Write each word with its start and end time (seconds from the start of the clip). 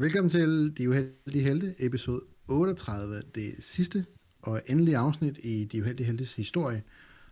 Velkommen 0.00 0.30
til 0.30 0.76
De 0.76 0.88
Uheldige 0.88 1.44
Helte, 1.44 1.74
episode 1.78 2.20
38, 2.48 3.22
det 3.34 3.54
sidste 3.58 4.06
og 4.42 4.62
endelige 4.66 4.96
afsnit 4.96 5.38
i 5.42 5.64
De 5.64 5.80
Uheldige 5.80 6.06
Heltes 6.06 6.34
historie 6.34 6.82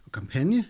og 0.04 0.12
kampagne, 0.12 0.64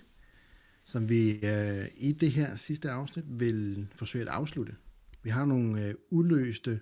som 0.85 1.09
vi 1.09 1.31
øh, 1.31 1.89
i 1.97 2.13
det 2.13 2.31
her 2.31 2.57
sidste 2.57 2.91
afsnit 2.91 3.25
vil 3.29 3.89
forsøge 3.95 4.23
at 4.23 4.29
afslutte. 4.29 4.77
Vi 5.23 5.31
har 5.31 5.45
nogle 5.45 5.85
øh, 5.85 5.95
uløste 6.11 6.81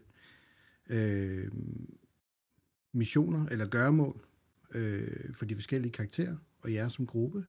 øh, 0.90 1.50
missioner 2.92 3.46
eller 3.46 3.66
gøremål 3.66 4.20
øh, 4.74 5.34
for 5.34 5.44
de 5.44 5.54
forskellige 5.54 5.92
karakterer 5.92 6.36
og 6.60 6.72
jer 6.72 6.88
som 6.88 7.06
gruppe. 7.06 7.46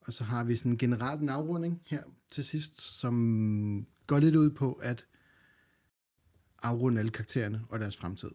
Og 0.00 0.12
så 0.12 0.24
har 0.24 0.44
vi 0.44 0.56
sådan 0.56 0.72
en 0.72 0.78
generelt 0.78 1.22
en 1.22 1.28
afrunding 1.28 1.82
her 1.86 2.02
til 2.30 2.44
sidst, 2.44 2.80
som 2.80 3.86
går 4.06 4.18
lidt 4.18 4.36
ud 4.36 4.50
på 4.50 4.72
at 4.72 5.06
afrunde 6.64 6.98
alle 6.98 7.10
karaktererne 7.10 7.60
og 7.68 7.80
deres 7.80 7.96
fremtid. 7.96 8.30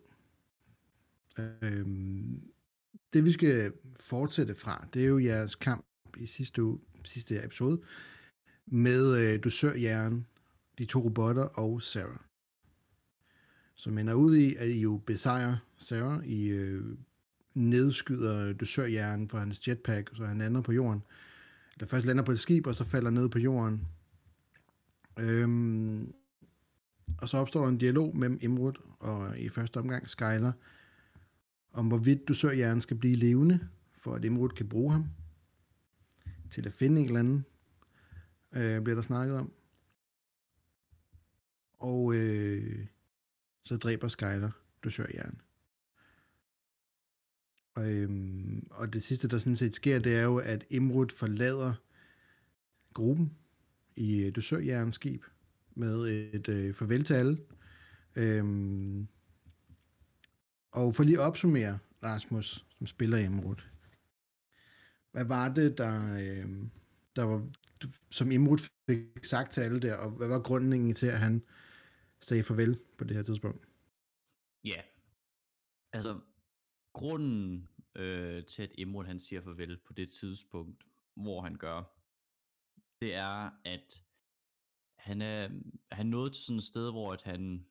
Øhm, 1.38 2.42
det 3.14 3.26
vi 3.26 3.32
skal 3.32 3.74
fortsætte 4.00 4.56
fra, 4.56 4.88
det 4.94 5.02
er 5.02 5.08
jo 5.08 5.20
jeres 5.20 5.56
kamp 5.56 5.86
i 6.18 6.26
sidste, 6.26 6.64
uge, 6.64 6.80
sidste 7.04 7.46
episode 7.46 7.82
med 8.66 9.18
øh, 9.18 9.44
dusørjæren, 9.44 10.28
de 10.78 10.86
to 10.86 11.00
robotter 11.00 11.44
og 11.44 11.82
Sarah. 11.82 12.20
Som 13.76 13.98
ender 13.98 14.14
ud 14.14 14.36
i, 14.36 14.56
at 14.56 14.70
I 14.70 14.80
jo 14.80 15.02
besejrer 15.06 15.58
Sarah. 15.78 16.26
I 16.26 16.48
øh, 16.48 16.98
nedskyder 17.54 18.46
øh, 18.46 18.56
dusørjæren 18.60 19.30
fra 19.30 19.40
hans 19.40 19.68
jetpack, 19.68 20.10
så 20.16 20.26
han 20.26 20.38
lander 20.38 20.62
på 20.62 20.72
jorden. 20.72 21.04
Der 21.80 21.86
først 21.86 22.06
lander 22.06 22.24
på 22.24 22.32
et 22.32 22.40
skib, 22.40 22.68
og 22.68 22.76
så 22.76 22.84
falder 22.84 23.10
ned 23.10 23.30
på 23.30 23.40
jorden. 23.40 23.88
Øhm, 25.20 26.14
og 27.18 27.30
så 27.30 27.38
opstår 27.38 27.62
der 27.62 27.70
en 27.70 27.78
dialog 27.78 28.18
mellem 28.18 28.40
Imrud 28.42 28.74
og 29.00 29.30
øh, 29.30 29.40
i 29.40 29.50
første 29.50 29.78
omgang 29.78 30.08
Skyler, 30.08 30.52
om 31.72 31.88
hvorvidt 31.88 32.28
dusørhjernen 32.28 32.82
skal 32.82 32.98
blive 32.98 33.16
levende, 33.16 33.68
for 33.94 34.16
at 34.16 34.26
Imrud 34.26 34.50
kan 34.50 34.70
bruge 34.70 34.92
ham 34.92 35.06
til 36.50 36.68
at 36.68 36.74
finde 36.74 37.02
en 37.02 37.08
eller 37.08 37.20
anden, 37.20 37.46
øh, 38.52 38.82
bliver 38.82 38.96
der 38.96 39.02
snakket 39.02 39.38
om. 39.38 39.54
Og 41.80 42.16
øh, 42.16 42.86
så 43.64 43.78
dræber 43.78 44.08
Skyler 44.08 44.52
dusørhjernen. 44.84 45.42
Og, 47.76 47.92
øhm, 47.92 48.68
og 48.72 48.94
det 48.94 49.04
sidste, 49.04 49.28
der 49.28 49.38
sådan 49.38 49.56
set 49.56 49.76
sker, 49.76 50.00
det 50.00 50.16
er 50.16 50.24
jo, 50.24 50.38
at 50.38 50.66
Imrud 50.70 51.10
forlader 51.10 51.74
gruppen 52.94 53.38
i 53.96 54.20
øh, 54.22 54.36
du 54.36 54.42
skib 54.92 55.24
med 55.76 56.06
et 56.34 56.50
øh, 56.50 56.74
farvel 56.74 57.04
til 57.04 57.14
alle. 57.14 57.38
Øhm, 58.16 59.08
og 60.72 60.96
for 60.96 61.04
lige 61.04 61.18
at 61.18 61.24
opsummere, 61.24 61.80
Rasmus, 62.04 62.66
som 62.78 62.88
spiller 62.88 63.18
Imrud. 63.18 63.56
Hvad 65.12 65.26
var 65.26 65.54
det, 65.54 65.78
der, 65.78 66.16
øh, 66.16 66.50
der 67.16 67.24
var, 67.24 67.50
som 68.10 68.32
Imrud 68.32 68.58
fik 68.90 69.26
sagt 69.26 69.52
til 69.52 69.62
alle 69.62 69.80
der, 69.80 69.96
og 69.96 70.12
hvad 70.12 70.28
var 70.28 70.42
grunden 70.42 70.94
til, 70.94 71.08
at 71.08 71.20
han 71.20 71.44
sagde 72.22 72.44
farvel 72.44 72.80
på 72.98 73.04
det 73.04 73.16
her 73.16 73.24
tidspunkt? 73.24 73.68
Ja, 74.64 74.70
yeah. 74.70 74.84
altså 75.94 76.20
grunden 76.94 77.68
øh, 77.96 78.46
til, 78.46 78.64
at 78.64 78.72
Imrud 78.78 79.06
han 79.06 79.20
siger 79.20 79.42
farvel 79.42 79.78
på 79.78 79.94
det 79.94 80.10
tidspunkt, 80.10 80.84
hvor 81.16 81.42
han 81.42 81.56
gør, 81.56 81.84
det 83.02 83.16
er, 83.16 83.50
at 83.66 84.04
han 85.10 85.22
er, 85.22 85.50
han 85.92 86.06
nået 86.06 86.34
til 86.34 86.44
sådan 86.44 86.58
et 86.58 86.64
sted, 86.64 86.92
hvor 86.92 87.14
at 87.14 87.24
han 87.24 87.66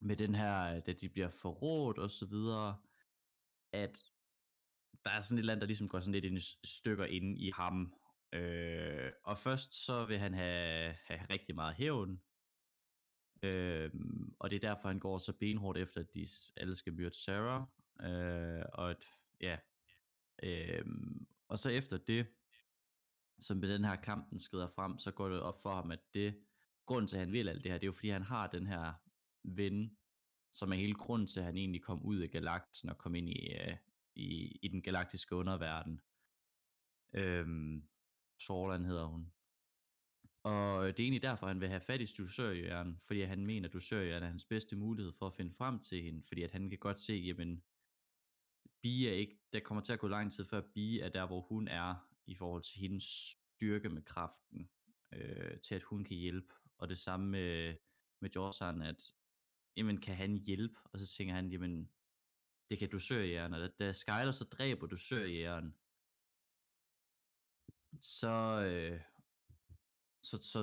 med 0.00 0.16
den 0.16 0.34
her, 0.34 0.80
da 0.80 0.92
de 0.92 1.08
bliver 1.08 1.30
forrådt 1.30 1.98
og 1.98 2.10
så 2.10 2.26
videre, 2.26 2.78
at 3.72 3.98
der 5.04 5.10
er 5.10 5.20
sådan 5.20 5.38
et 5.38 5.40
eller 5.40 5.52
andet, 5.52 5.60
der 5.60 5.66
ligesom 5.66 5.88
går 5.88 6.00
sådan 6.00 6.12
lidt 6.12 6.24
ind 6.24 6.38
i 6.38 6.66
stykker 6.66 7.04
inde 7.04 7.38
i 7.38 7.50
ham. 7.50 7.94
Øh, 8.32 9.12
og 9.24 9.38
først 9.38 9.84
så 9.84 10.04
vil 10.04 10.18
han 10.18 10.34
have, 10.34 10.94
have 11.04 11.20
rigtig 11.30 11.54
meget 11.54 11.74
hævn, 11.74 12.22
øh, 13.42 13.90
og 14.38 14.50
det 14.50 14.56
er 14.56 14.68
derfor, 14.68 14.88
han 14.88 15.00
går 15.00 15.18
så 15.18 15.32
benhårdt 15.32 15.78
efter, 15.78 16.00
at 16.00 16.14
de 16.14 16.28
alle 16.56 16.76
skal 16.76 16.92
myrde 16.92 17.18
Sarah, 17.24 17.62
øh, 18.00 18.64
og 18.72 18.90
at, 18.90 19.06
ja, 19.40 19.58
øh, 20.42 20.84
og 21.48 21.58
så 21.58 21.70
efter 21.70 21.96
det, 21.98 22.26
som 23.40 23.56
med 23.56 23.74
den 23.74 23.84
her 23.84 23.96
kamp, 23.96 24.30
den 24.30 24.38
skrider 24.38 24.68
frem, 24.68 24.98
så 24.98 25.10
går 25.10 25.28
det 25.28 25.40
op 25.40 25.62
for 25.62 25.74
ham, 25.74 25.90
at 25.90 26.00
det, 26.14 26.42
grunden 26.86 27.08
til, 27.08 27.16
at 27.16 27.24
han 27.24 27.32
vil 27.32 27.48
alt 27.48 27.64
det 27.64 27.72
her, 27.72 27.78
det 27.78 27.84
er 27.84 27.88
jo 27.88 27.92
fordi, 27.92 28.08
han 28.08 28.22
har 28.22 28.46
den 28.46 28.66
her 28.66 28.92
ven, 29.44 29.96
som 30.52 30.72
er 30.72 30.76
hele 30.76 30.94
grunden 30.94 31.26
til, 31.28 31.40
at 31.40 31.46
han 31.46 31.56
egentlig 31.56 31.82
kom 31.82 32.02
ud 32.02 32.16
af 32.16 32.30
galaksen 32.30 32.88
og 32.88 32.98
kom 32.98 33.14
ind 33.14 33.28
i, 33.28 33.54
uh, 33.54 33.76
i, 34.14 34.58
i 34.62 34.68
den 34.68 34.82
galaktiske 34.82 35.34
underverden. 35.34 36.00
Øhm, 37.14 37.88
Sorlan 38.40 38.84
hedder 38.84 39.06
hun. 39.06 39.32
Og 40.42 40.86
det 40.86 41.00
er 41.00 41.04
egentlig 41.04 41.22
derfor, 41.22 41.46
han 41.46 41.60
vil 41.60 41.68
have 41.68 41.80
fat 41.80 42.00
i 42.00 42.06
dusørjæren, 42.18 43.00
fordi 43.06 43.22
han 43.22 43.46
mener, 43.46 43.68
at 43.68 43.72
dusørjæren 43.72 44.22
er 44.22 44.28
hans 44.28 44.44
bedste 44.44 44.76
mulighed 44.76 45.12
for 45.18 45.26
at 45.26 45.34
finde 45.34 45.54
frem 45.54 45.78
til 45.78 46.02
hende, 46.02 46.22
fordi 46.28 46.42
at 46.42 46.50
han 46.50 46.70
kan 46.70 46.78
godt 46.78 47.00
se, 47.00 47.14
jamen, 47.14 47.62
Bie 48.82 49.08
er 49.08 49.14
ikke, 49.14 49.38
der 49.52 49.60
kommer 49.60 49.82
til 49.82 49.92
at 49.92 49.98
gå 49.98 50.08
lang 50.08 50.32
tid 50.32 50.44
før 50.44 50.60
Bie 50.74 51.00
er 51.00 51.08
der, 51.08 51.26
hvor 51.26 51.40
hun 51.40 51.68
er, 51.68 51.94
i 52.26 52.34
forhold 52.34 52.62
til 52.62 52.80
hendes 52.80 53.04
styrke 53.04 53.88
med 53.88 54.02
kraften, 54.02 54.70
øh, 55.12 55.60
til 55.60 55.74
at 55.74 55.82
hun 55.82 56.04
kan 56.04 56.16
hjælpe. 56.16 56.54
Og 56.78 56.88
det 56.88 56.98
samme 56.98 57.26
med, 57.26 57.76
med 58.20 58.30
Jorsan, 58.30 58.82
at 58.82 59.14
jamen, 59.76 60.00
kan 60.00 60.16
han 60.16 60.36
hjælpe? 60.36 60.78
Og 60.84 60.98
så 60.98 61.06
tænker 61.06 61.34
han, 61.34 61.50
jamen, 61.50 61.90
det 62.70 62.78
kan 62.78 62.90
dusørjæren, 62.90 63.54
og 63.54 63.60
da, 63.60 63.68
da 63.68 63.92
Skyler 63.92 64.32
så 64.32 64.44
dræber 64.44 64.86
dusørjæren, 64.86 65.74
så, 68.00 68.62
øh, 68.66 69.00
så, 70.22 70.38
så, 70.42 70.60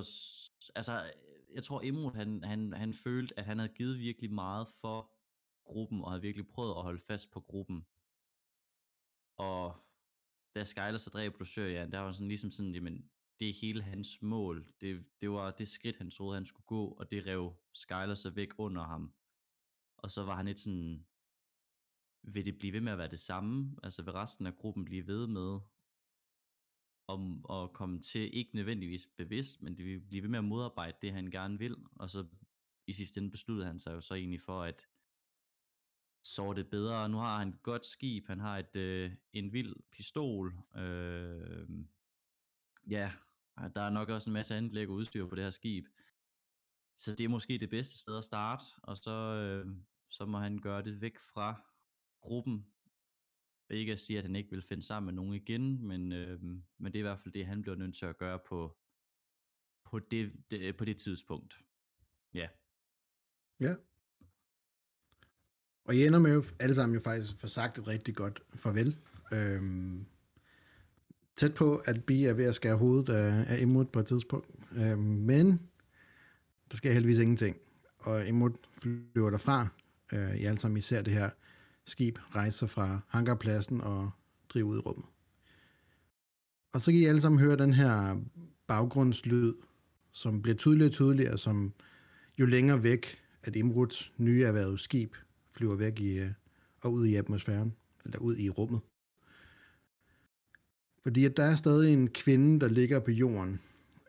altså, 0.74 1.12
jeg 1.54 1.64
tror 1.64 1.82
Emrud, 1.82 2.12
han, 2.12 2.44
han, 2.44 2.72
han 2.72 2.94
følte, 2.94 3.38
at 3.38 3.44
han 3.44 3.58
havde 3.58 3.72
givet 3.74 3.98
virkelig 3.98 4.32
meget 4.32 4.68
for 4.68 5.12
gruppen, 5.64 6.04
og 6.04 6.10
havde 6.10 6.22
virkelig 6.22 6.48
prøvet 6.48 6.76
at 6.76 6.82
holde 6.82 7.00
fast 7.00 7.30
på 7.30 7.40
gruppen. 7.40 7.86
Og 9.36 9.83
da 10.54 10.64
Skyler 10.64 10.98
så 10.98 11.10
dræber 11.10 11.58
ja, 11.58 11.86
der 11.86 11.98
var 11.98 12.12
sådan 12.12 12.28
ligesom 12.28 12.50
sådan, 12.50 12.74
jamen, 12.74 13.10
det 13.40 13.48
er 13.48 13.60
hele 13.60 13.82
hans 13.82 14.22
mål. 14.22 14.66
Det, 14.80 15.04
det 15.20 15.30
var 15.30 15.50
det 15.50 15.68
skridt, 15.68 15.96
han 15.96 16.10
troede, 16.10 16.36
han 16.36 16.46
skulle 16.46 16.66
gå, 16.66 16.86
og 16.86 17.10
det 17.10 17.26
rev 17.26 17.56
Skyler 17.74 18.14
så 18.14 18.30
væk 18.30 18.48
under 18.58 18.82
ham. 18.82 19.14
Og 19.98 20.10
så 20.10 20.24
var 20.24 20.36
han 20.36 20.46
lidt 20.46 20.60
sådan, 20.60 21.06
vil 22.22 22.44
det 22.44 22.58
blive 22.58 22.72
ved 22.72 22.80
med 22.80 22.92
at 22.92 22.98
være 22.98 23.10
det 23.10 23.20
samme? 23.20 23.76
Altså 23.82 24.02
vil 24.02 24.12
resten 24.12 24.46
af 24.46 24.56
gruppen 24.56 24.84
blive 24.84 25.06
ved 25.06 25.26
med 25.26 25.60
om 27.08 27.44
at 27.50 27.72
komme 27.72 28.00
til, 28.00 28.36
ikke 28.36 28.56
nødvendigvis 28.56 29.08
bevidst, 29.16 29.62
men 29.62 29.76
det 29.76 29.84
vil 29.84 30.00
blive 30.00 30.22
ved 30.22 30.28
med 30.28 30.38
at 30.38 30.44
modarbejde 30.44 30.96
det, 31.02 31.12
han 31.12 31.30
gerne 31.30 31.58
vil. 31.58 31.76
Og 31.96 32.10
så 32.10 32.26
i 32.86 32.92
sidste 32.92 33.18
ende 33.18 33.30
besluttede 33.30 33.66
han 33.66 33.78
sig 33.78 33.92
jo 33.92 34.00
så 34.00 34.14
egentlig 34.14 34.40
for, 34.40 34.62
at 34.62 34.86
så 36.24 36.52
det 36.52 36.70
bedre. 36.70 37.08
Nu 37.08 37.16
har 37.16 37.38
han 37.38 37.48
et 37.48 37.62
godt 37.62 37.86
skib, 37.86 38.26
han 38.26 38.40
har 38.40 38.58
et, 38.58 38.76
øh, 38.76 39.12
en 39.32 39.52
vild 39.52 39.76
pistol. 39.92 40.54
Øh, 40.76 41.68
ja, 42.90 43.12
der 43.74 43.80
er 43.80 43.90
nok 43.90 44.08
også 44.08 44.30
en 44.30 44.34
masse 44.34 44.54
anlæg 44.54 44.88
og 44.88 44.94
udstyr 44.94 45.26
på 45.26 45.34
det 45.34 45.44
her 45.44 45.50
skib. 45.50 45.86
Så 46.96 47.14
det 47.14 47.24
er 47.24 47.28
måske 47.28 47.58
det 47.58 47.70
bedste 47.70 47.98
sted 47.98 48.18
at 48.18 48.24
starte, 48.24 48.64
og 48.82 48.96
så, 48.96 49.10
øh, 49.10 49.76
så 50.08 50.26
må 50.26 50.38
han 50.38 50.58
gøre 50.58 50.82
det 50.82 51.00
væk 51.00 51.18
fra 51.18 51.62
gruppen. 52.20 52.66
Ikke 53.70 53.92
at 53.92 54.00
sige, 54.00 54.18
at 54.18 54.24
han 54.24 54.36
ikke 54.36 54.50
vil 54.50 54.62
finde 54.62 54.82
sammen 54.82 55.06
med 55.06 55.22
nogen 55.22 55.34
igen, 55.34 55.86
men, 55.86 56.12
øh, 56.12 56.42
men 56.78 56.92
det 56.92 56.94
er 56.94 56.98
i 56.98 57.02
hvert 57.02 57.20
fald 57.20 57.34
det, 57.34 57.46
han 57.46 57.62
bliver 57.62 57.76
nødt 57.76 57.96
til 57.96 58.06
at 58.06 58.18
gøre 58.18 58.38
på, 58.38 58.78
på, 59.84 59.98
det, 59.98 60.32
det, 60.50 60.76
på 60.76 60.84
det 60.84 60.96
tidspunkt. 60.96 61.58
Ja. 62.34 62.48
Ja. 63.60 63.74
Og 65.84 65.96
I 65.96 66.06
ender 66.06 66.18
med 66.18 66.34
jo 66.34 66.44
alle 66.60 66.74
sammen 66.74 66.94
jo 66.94 67.00
faktisk 67.00 67.40
for 67.40 67.46
sagt 67.46 67.78
et 67.78 67.86
rigtig 67.88 68.14
godt 68.14 68.42
farvel. 68.54 68.96
Øhm, 69.32 70.04
tæt 71.36 71.54
på, 71.54 71.76
at 71.76 72.04
Bi 72.04 72.24
er 72.24 72.32
ved 72.32 72.44
at 72.44 72.54
skære 72.54 72.76
hovedet 72.76 73.12
af, 73.12 73.44
af 73.48 73.60
Imod 73.60 73.84
på 73.84 74.00
et 74.00 74.06
tidspunkt. 74.06 74.48
Øhm, 74.76 74.98
men 74.98 75.60
der 76.70 76.76
sker 76.76 76.92
heldigvis 76.92 77.18
ingenting. 77.18 77.56
Og 77.98 78.26
Imod 78.26 78.50
flyver 78.78 79.30
derfra. 79.30 79.68
Øh, 80.12 80.36
I 80.36 80.44
alle 80.44 80.58
sammen 80.58 80.82
ser 80.82 81.02
det 81.02 81.12
her 81.12 81.30
skib 81.84 82.18
rejse 82.34 82.68
fra 82.68 83.00
hangarpladsen 83.08 83.80
og 83.80 84.10
drive 84.48 84.64
ud 84.64 84.76
i 84.76 84.80
rummet. 84.80 85.06
Og 86.72 86.80
så 86.80 86.92
kan 86.92 87.00
I 87.00 87.04
alle 87.04 87.20
sammen 87.20 87.40
høre 87.40 87.56
den 87.56 87.72
her 87.72 88.20
baggrundslyd, 88.66 89.54
som 90.12 90.42
bliver 90.42 90.56
tydeligere 90.56 90.88
og 90.88 90.92
tydeligere, 90.92 91.38
som 91.38 91.72
jo 92.38 92.46
længere 92.46 92.82
væk, 92.82 93.22
at 93.42 93.56
Imruds 93.56 94.12
nye 94.18 94.44
erhvervet 94.44 94.80
skib 94.80 95.14
flyver 95.56 95.74
væk 95.74 96.00
i, 96.00 96.18
øh, 96.18 96.30
og 96.80 96.92
ud 96.92 97.06
i 97.06 97.14
atmosfæren, 97.14 97.74
eller 98.04 98.18
ud 98.18 98.36
i 98.36 98.50
rummet. 98.50 98.80
Fordi 101.02 101.24
at 101.24 101.36
der 101.36 101.44
er 101.44 101.54
stadig 101.54 101.92
en 101.92 102.08
kvinde, 102.08 102.60
der 102.60 102.68
ligger 102.68 103.00
på 103.00 103.10
jorden, 103.10 103.60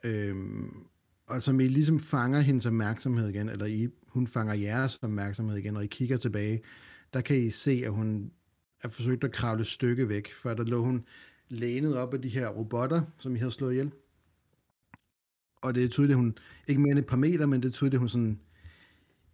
øhm, 0.04 0.86
og 1.28 1.42
som 1.42 1.60
I 1.60 1.68
ligesom 1.68 2.00
fanger 2.00 2.40
hendes 2.40 2.66
opmærksomhed 2.66 3.30
igen, 3.30 3.50
eller 3.50 3.66
I, 3.66 3.90
hun 4.08 4.28
fanger 4.28 4.54
jeres 4.54 4.96
opmærksomhed 4.96 5.58
igen, 5.58 5.78
og 5.78 5.84
I 5.84 5.88
kigger 5.88 6.18
tilbage, 6.18 6.62
der 7.14 7.22
kan 7.22 7.38
I 7.38 7.50
se, 7.50 7.82
at 7.86 7.92
hun 7.92 8.32
er 8.84 8.90
forsøgt 8.90 9.24
at 9.24 9.32
kravle 9.32 9.62
et 9.62 9.68
stykke 9.68 10.10
væk, 10.10 10.34
for 10.34 10.54
der 10.54 10.64
lå 10.64 10.84
hun 10.84 11.06
lænet 11.50 11.98
op 11.98 12.14
af 12.14 12.22
de 12.22 12.30
her 12.30 12.48
robotter, 12.48 13.02
som 13.18 13.36
I 13.36 13.40
havde 13.40 13.52
slået 13.52 13.72
ihjel. 13.72 13.92
Og 15.62 15.76
det 15.76 15.84
er 15.84 15.88
tydeligt, 15.88 16.12
at 16.12 16.18
hun, 16.18 16.38
ikke 16.68 16.82
mere 16.82 16.92
end 16.92 17.00
et 17.00 17.06
par 17.06 17.18
meter, 17.18 17.46
men 17.46 17.64
det 17.64 17.68
er 17.68 17.74
tydeligt, 17.74 17.94
at 17.94 18.00
hun 18.00 18.10
sådan, 18.10 18.40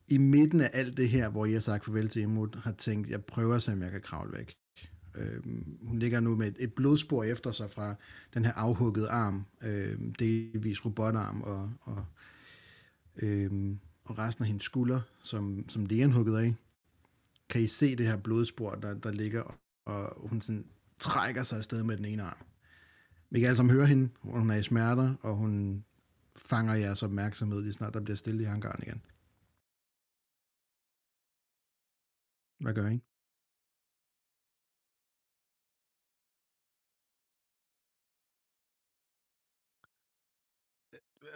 i 0.08 0.18
midten 0.18 0.62
af 0.62 0.70
alt 0.74 0.98
det 0.98 1.10
her, 1.10 1.30
hvor 1.30 1.46
jeg 1.46 1.56
har 1.56 1.60
sagt 1.60 1.86
farvel 1.86 2.10
til 2.10 2.22
Imod, 2.22 2.62
har 2.64 2.72
tænkt, 2.72 3.10
jeg 3.10 3.26
prøver 3.26 3.56
at 3.56 3.64
se, 3.64 3.74
om 3.74 3.82
jeg 3.82 3.92
kan 3.92 4.02
kravle 4.02 4.38
væk. 4.38 4.58
Øh, 5.16 5.42
hun 5.82 6.00
ligger 6.00 6.20
nu 6.20 6.36
med 6.36 6.48
et, 6.48 6.56
et 6.60 6.74
blodspor 6.74 7.24
efter 7.24 7.52
sig 7.52 7.72
fra 7.72 7.96
den 8.34 8.46
her 8.46 8.54
afhuggede 8.54 9.10
arm, 9.10 9.46
øh, 9.62 10.00
delvis 10.20 10.86
robotarm, 10.86 11.42
og, 11.42 11.74
og, 11.82 12.06
øh, 13.16 13.76
og 14.04 14.18
resten 14.18 14.44
af 14.44 14.48
hendes 14.48 14.64
skulder, 14.64 15.02
som, 15.20 15.70
som 15.70 15.86
lægen 15.86 16.12
hugget 16.12 16.38
af. 16.38 16.56
Kan 17.50 17.62
I 17.62 17.68
se 17.68 17.96
det 17.96 18.06
her 18.06 18.18
blodspor, 18.18 18.76
der, 18.76 18.94
der 18.94 19.12
ligger, 19.12 19.58
og 19.86 20.30
hun 20.30 20.42
sådan 20.42 20.66
trækker 21.00 21.44
sig 21.44 21.58
afsted 21.58 21.84
med 21.84 21.98
den 21.98 22.06
ene 22.06 22.24
arm. 22.24 22.46
Vi 23.30 23.40
kan 23.40 23.48
alle 23.48 23.58
sammen 23.58 23.76
høre 23.76 23.86
hende, 23.86 24.10
hun 24.22 24.50
er 24.50 24.56
i 24.56 24.64
smerter, 24.64 25.14
og 25.22 25.36
hun 25.36 25.84
fanger 26.36 26.74
jeres 26.74 27.04
opmærksomhed, 27.04 27.62
lige 27.62 27.74
snart 27.74 27.94
der 27.94 28.00
bliver 28.00 28.18
stille 28.18 28.44
i 28.44 28.46
hangaren 28.46 28.84
igen. 28.84 29.02
Hvad 32.62 32.74
gør 32.74 32.90
I? 32.90 33.02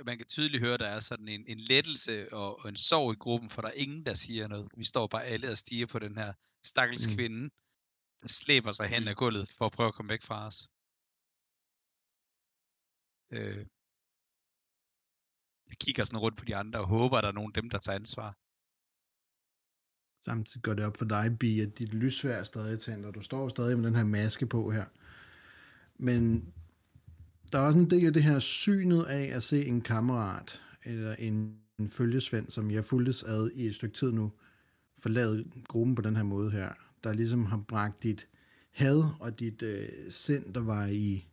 man 0.05 0.17
kan 0.17 0.27
tydeligt 0.27 0.63
høre, 0.63 0.77
der 0.77 0.87
er 0.87 0.99
sådan 0.99 1.27
en, 1.27 1.43
en 1.47 1.59
lettelse 1.59 2.33
og, 2.33 2.59
og 2.59 2.69
en 2.69 2.75
sorg 2.75 3.13
i 3.13 3.15
gruppen, 3.15 3.49
for 3.49 3.61
der 3.61 3.69
er 3.69 3.73
ingen, 3.73 4.05
der 4.05 4.13
siger 4.13 4.47
noget. 4.47 4.67
Vi 4.77 4.83
står 4.83 5.07
bare 5.07 5.23
alle 5.23 5.51
og 5.51 5.57
stiger 5.57 5.85
på 5.85 5.99
den 5.99 6.17
her 6.17 6.33
stakkels 6.63 7.07
mm. 7.07 7.15
kvinde, 7.15 7.49
der 8.21 8.27
slæber 8.27 8.71
sig 8.71 8.87
hen 8.87 9.03
mm. 9.03 9.07
ad 9.07 9.15
gulvet 9.15 9.53
for 9.57 9.65
at 9.65 9.71
prøve 9.71 9.87
at 9.87 9.93
komme 9.93 10.09
væk 10.09 10.21
fra 10.21 10.47
os. 10.47 10.69
Øh. 13.31 13.65
Jeg 15.69 15.77
kigger 15.77 16.03
sådan 16.03 16.19
rundt 16.19 16.37
på 16.37 16.45
de 16.45 16.55
andre 16.55 16.79
og 16.79 16.87
håber, 16.87 17.17
at 17.17 17.23
der 17.23 17.29
er 17.29 17.33
nogen 17.33 17.51
af 17.55 17.61
dem, 17.61 17.69
der 17.69 17.79
tager 17.79 17.95
ansvar. 17.95 18.37
Samtidig 20.25 20.61
går 20.61 20.73
det 20.73 20.85
op 20.85 20.97
for 20.97 21.05
dig, 21.05 21.39
Bi, 21.39 21.59
at 21.59 21.79
dit 21.79 21.93
lysvær 21.93 22.35
er 22.35 22.43
stadig 22.43 22.79
tændt, 22.79 23.05
og 23.05 23.15
du 23.15 23.21
står 23.21 23.49
stadig 23.49 23.77
med 23.77 23.85
den 23.85 23.95
her 23.95 24.03
maske 24.03 24.45
på 24.45 24.71
her. 24.71 24.85
Men 25.97 26.53
der 27.51 27.59
er 27.59 27.65
også 27.65 27.79
en 27.79 27.89
del 27.89 28.05
af 28.05 28.13
det 28.13 28.23
her 28.23 28.39
synet 28.39 29.03
af 29.03 29.23
at 29.35 29.43
se 29.43 29.65
en 29.65 29.81
kammerat, 29.81 30.61
eller 30.83 31.15
en, 31.15 31.57
en 31.79 31.89
følgesvend, 31.89 32.49
som 32.49 32.71
jeg 32.71 32.85
fuldtes 32.85 33.23
ad 33.23 33.51
i 33.55 33.65
et 33.65 33.75
stykke 33.75 33.95
tid 33.95 34.11
nu, 34.11 34.31
forlade 34.99 35.45
gruppen 35.67 35.95
på 35.95 36.01
den 36.01 36.15
her 36.15 36.23
måde 36.23 36.51
her, 36.51 36.73
der 37.03 37.13
ligesom 37.13 37.45
har 37.45 37.57
bragt 37.67 38.03
dit 38.03 38.27
had 38.71 39.03
og 39.19 39.39
dit 39.39 39.61
øh, 39.61 39.89
sind, 40.09 40.53
der 40.53 40.61
var 40.61 40.85
i 40.85 41.27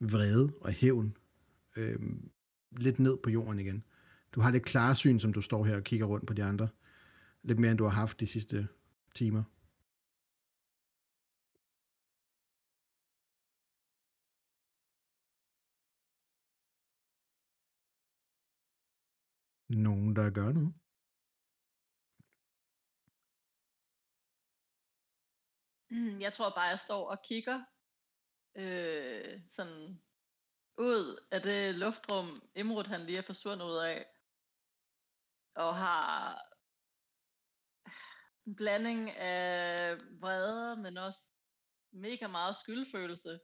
vrede 0.00 0.52
og 0.60 0.72
hævn, 0.72 1.16
øh, 1.76 1.98
lidt 2.76 2.98
ned 2.98 3.16
på 3.22 3.30
jorden 3.30 3.58
igen. 3.58 3.84
Du 4.32 4.40
har 4.40 4.50
det 4.50 4.64
klare 4.64 4.96
syn, 4.96 5.18
som 5.18 5.32
du 5.32 5.40
står 5.40 5.64
her 5.64 5.76
og 5.76 5.84
kigger 5.84 6.06
rundt 6.06 6.26
på 6.26 6.34
de 6.34 6.44
andre. 6.44 6.68
Lidt 7.44 7.58
mere, 7.58 7.70
end 7.70 7.78
du 7.78 7.84
har 7.84 8.00
haft 8.00 8.20
de 8.20 8.26
sidste 8.26 8.68
timer. 9.14 9.44
Nogen, 19.68 20.16
der 20.16 20.30
gør 20.30 20.52
noget? 20.52 20.74
Mm, 25.90 26.20
jeg 26.20 26.32
tror 26.32 26.50
bare, 26.50 26.68
jeg 26.74 26.80
står 26.80 27.10
og 27.10 27.22
kigger 27.22 27.64
øh, 28.54 29.40
sådan 29.50 30.02
ud 30.78 31.26
af 31.30 31.42
det 31.42 31.74
luftrum, 31.74 32.42
Imrud 32.54 32.84
han 32.84 33.06
lige 33.06 33.18
er 33.18 33.22
forsvundet 33.22 33.66
ud 33.66 33.76
af, 33.76 34.06
og 35.54 35.76
har 35.76 36.53
en 38.46 38.56
blanding 38.56 39.10
af 39.10 39.98
vrede, 40.20 40.76
men 40.76 40.96
også 40.96 41.34
mega 41.92 42.26
meget 42.26 42.56
skyldfølelse. 42.56 43.40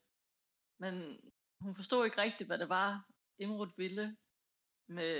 Men 0.78 1.20
hun 1.60 1.76
forstod 1.76 2.04
ikke 2.04 2.22
rigtigt, 2.22 2.48
hvad 2.48 2.58
det 2.58 2.68
var, 2.68 3.08
Imrud 3.38 3.72
ville 3.76 4.16
med 4.88 5.14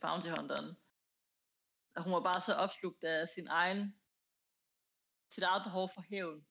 Bounty 0.00 0.28
Hunteren. 0.28 0.76
Og 1.96 2.02
hun 2.04 2.12
var 2.12 2.20
bare 2.20 2.40
så 2.40 2.54
opslugt 2.54 3.04
af 3.04 3.28
sin 3.28 3.48
egen, 3.48 4.00
sit 5.34 5.42
eget 5.42 5.62
behov 5.62 5.90
for 5.94 6.02
hævn, 6.10 6.46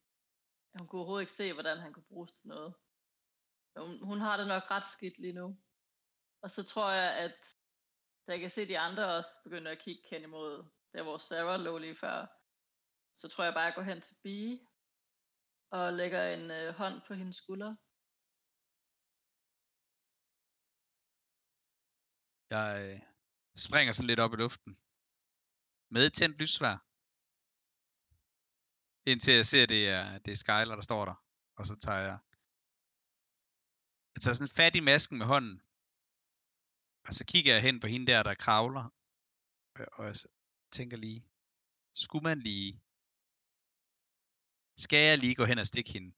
at 0.73 0.79
hun 0.79 0.87
kunne 0.87 0.99
overhovedet 0.99 1.23
ikke 1.23 1.33
se, 1.33 1.53
hvordan 1.53 1.77
han 1.77 1.93
kunne 1.93 2.09
bruges 2.11 2.31
til 2.31 2.47
noget. 2.47 2.73
Hun, 3.77 4.03
hun 4.03 4.19
har 4.19 4.37
det 4.37 4.47
nok 4.47 4.71
ret 4.71 4.87
skidt 4.87 5.17
lige 5.17 5.33
nu. 5.33 5.57
Og 6.41 6.51
så 6.51 6.63
tror 6.63 6.91
jeg, 6.91 7.17
at 7.17 7.37
da 8.27 8.31
jeg 8.31 8.39
kan 8.39 8.49
se 8.49 8.67
de 8.67 8.79
andre 8.79 9.15
også 9.17 9.29
begynde 9.43 9.71
at 9.71 9.79
kigge 9.79 10.03
hen 10.11 10.23
imod, 10.23 10.65
der 10.93 11.03
hvor 11.03 11.17
Sarah 11.17 11.59
lå 11.59 11.77
lige 11.77 11.95
før, 11.95 12.27
så 13.17 13.27
tror 13.27 13.43
jeg 13.43 13.53
bare, 13.53 13.63
at 13.63 13.67
jeg 13.67 13.75
går 13.75 13.81
hen 13.91 14.01
til 14.01 14.15
Bee 14.23 14.59
og 15.71 15.93
lægger 15.93 16.33
en 16.33 16.51
øh, 16.51 16.73
hånd 16.73 17.01
på 17.07 17.13
hendes 17.13 17.35
skulder. 17.35 17.75
Jeg 22.49 22.67
øh, 22.85 22.99
springer 23.65 23.93
sådan 23.93 24.07
lidt 24.07 24.19
op 24.19 24.33
i 24.33 24.35
luften. 24.35 24.77
Med 25.95 26.09
tændt 26.09 26.37
lysvær. 26.41 26.77
Indtil 29.09 29.33
jeg 29.33 29.45
ser, 29.45 29.63
at 29.63 29.69
det 29.69 29.89
er, 29.89 30.17
det 30.23 30.31
er 30.31 30.35
Skyler, 30.35 30.75
der 30.75 30.81
står 30.89 31.05
der. 31.05 31.17
Og 31.57 31.65
så 31.65 31.75
tager 31.85 31.99
jeg... 31.99 32.19
Jeg 34.13 34.21
tager 34.21 34.35
sådan 34.35 34.57
fat 34.59 34.75
i 34.75 34.87
masken 34.91 35.17
med 35.17 35.25
hånden. 35.25 35.61
Og 37.07 37.13
så 37.13 37.23
kigger 37.31 37.53
jeg 37.53 37.61
hen 37.61 37.79
på 37.79 37.87
hende 37.87 38.07
der, 38.11 38.23
der 38.23 38.33
kravler. 38.45 38.85
Og 39.97 40.05
jeg 40.05 40.15
tænker 40.71 40.97
lige, 40.97 41.21
skulle 41.93 42.23
man 42.23 42.39
lige... 42.39 42.84
Skal 44.77 45.01
jeg 45.09 45.17
lige 45.17 45.35
gå 45.35 45.45
hen 45.45 45.59
og 45.59 45.67
stikke 45.67 45.91
hende? 45.93 46.09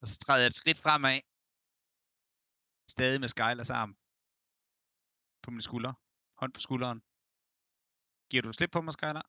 Og 0.00 0.06
så 0.08 0.18
træder 0.18 0.40
jeg 0.40 0.46
et 0.46 0.54
skridt 0.54 0.78
fremad. 0.78 1.20
Stadig 2.90 3.20
med 3.20 3.28
Skylers 3.28 3.70
arm 3.70 3.98
på 5.42 5.50
min 5.50 5.60
skulder. 5.60 5.92
Hånd 6.40 6.52
på 6.52 6.60
skulderen. 6.60 7.00
Giver 8.30 8.42
du 8.42 8.52
slip 8.52 8.70
på 8.70 8.80
mig, 8.80 8.92
Skyler? 8.92 9.22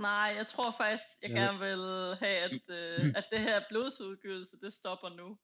Nej, 0.00 0.28
jeg 0.38 0.48
tror 0.48 0.70
faktisk, 0.76 1.08
jeg 1.22 1.30
ja. 1.30 1.36
gerne 1.36 1.58
vil 1.58 1.84
have, 2.22 2.38
at, 2.46 2.52
øh, 2.68 3.00
at 3.18 3.26
det 3.32 3.40
her 3.40 3.68
blodsudgivelse, 3.68 4.60
det 4.60 4.74
stopper 4.74 5.08
nu. 5.08 5.38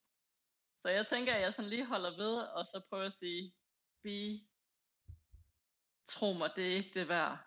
Så 0.82 0.88
jeg 0.88 1.06
tænker, 1.06 1.34
at 1.34 1.40
jeg 1.40 1.54
sådan 1.54 1.70
lige 1.70 1.86
holder 1.86 2.16
ved, 2.16 2.36
og 2.56 2.66
så 2.66 2.80
prøver 2.88 3.06
at 3.06 3.18
sige, 3.18 3.54
Bi, 4.02 4.48
tro 6.08 6.32
mig, 6.32 6.50
det 6.56 6.66
er 6.66 6.74
ikke 6.74 6.94
det 7.00 7.08
værd. 7.08 7.38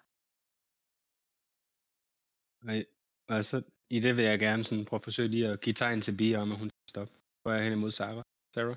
Nej, 2.62 2.86
altså, 3.30 3.62
i 3.90 4.00
det 4.00 4.18
vil 4.18 4.26
jeg 4.26 4.40
gerne 4.40 4.64
sådan 4.64 4.86
prøve 4.86 4.98
at 4.98 5.04
forsøge 5.04 5.30
lige 5.30 5.48
at 5.48 5.62
give 5.62 5.74
tegn 5.74 6.02
til 6.02 6.18
Bi 6.18 6.36
om, 6.36 6.52
at 6.52 6.58
hun 6.58 6.70
skal 6.70 6.90
stoppe. 6.90 7.14
Hvor 7.42 7.52
jeg 7.52 7.64
hen 7.64 7.74
imod 7.74 7.92
Sarah. 7.92 8.24
Sarah. 8.54 8.76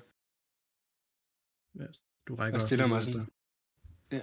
Ja, 1.75 1.85
du 2.27 2.35
rækker 2.35 2.59
og 2.59 2.67
stiller 2.67 2.87
mig 2.87 3.03
sådan. 3.03 3.27
Ja. 4.11 4.21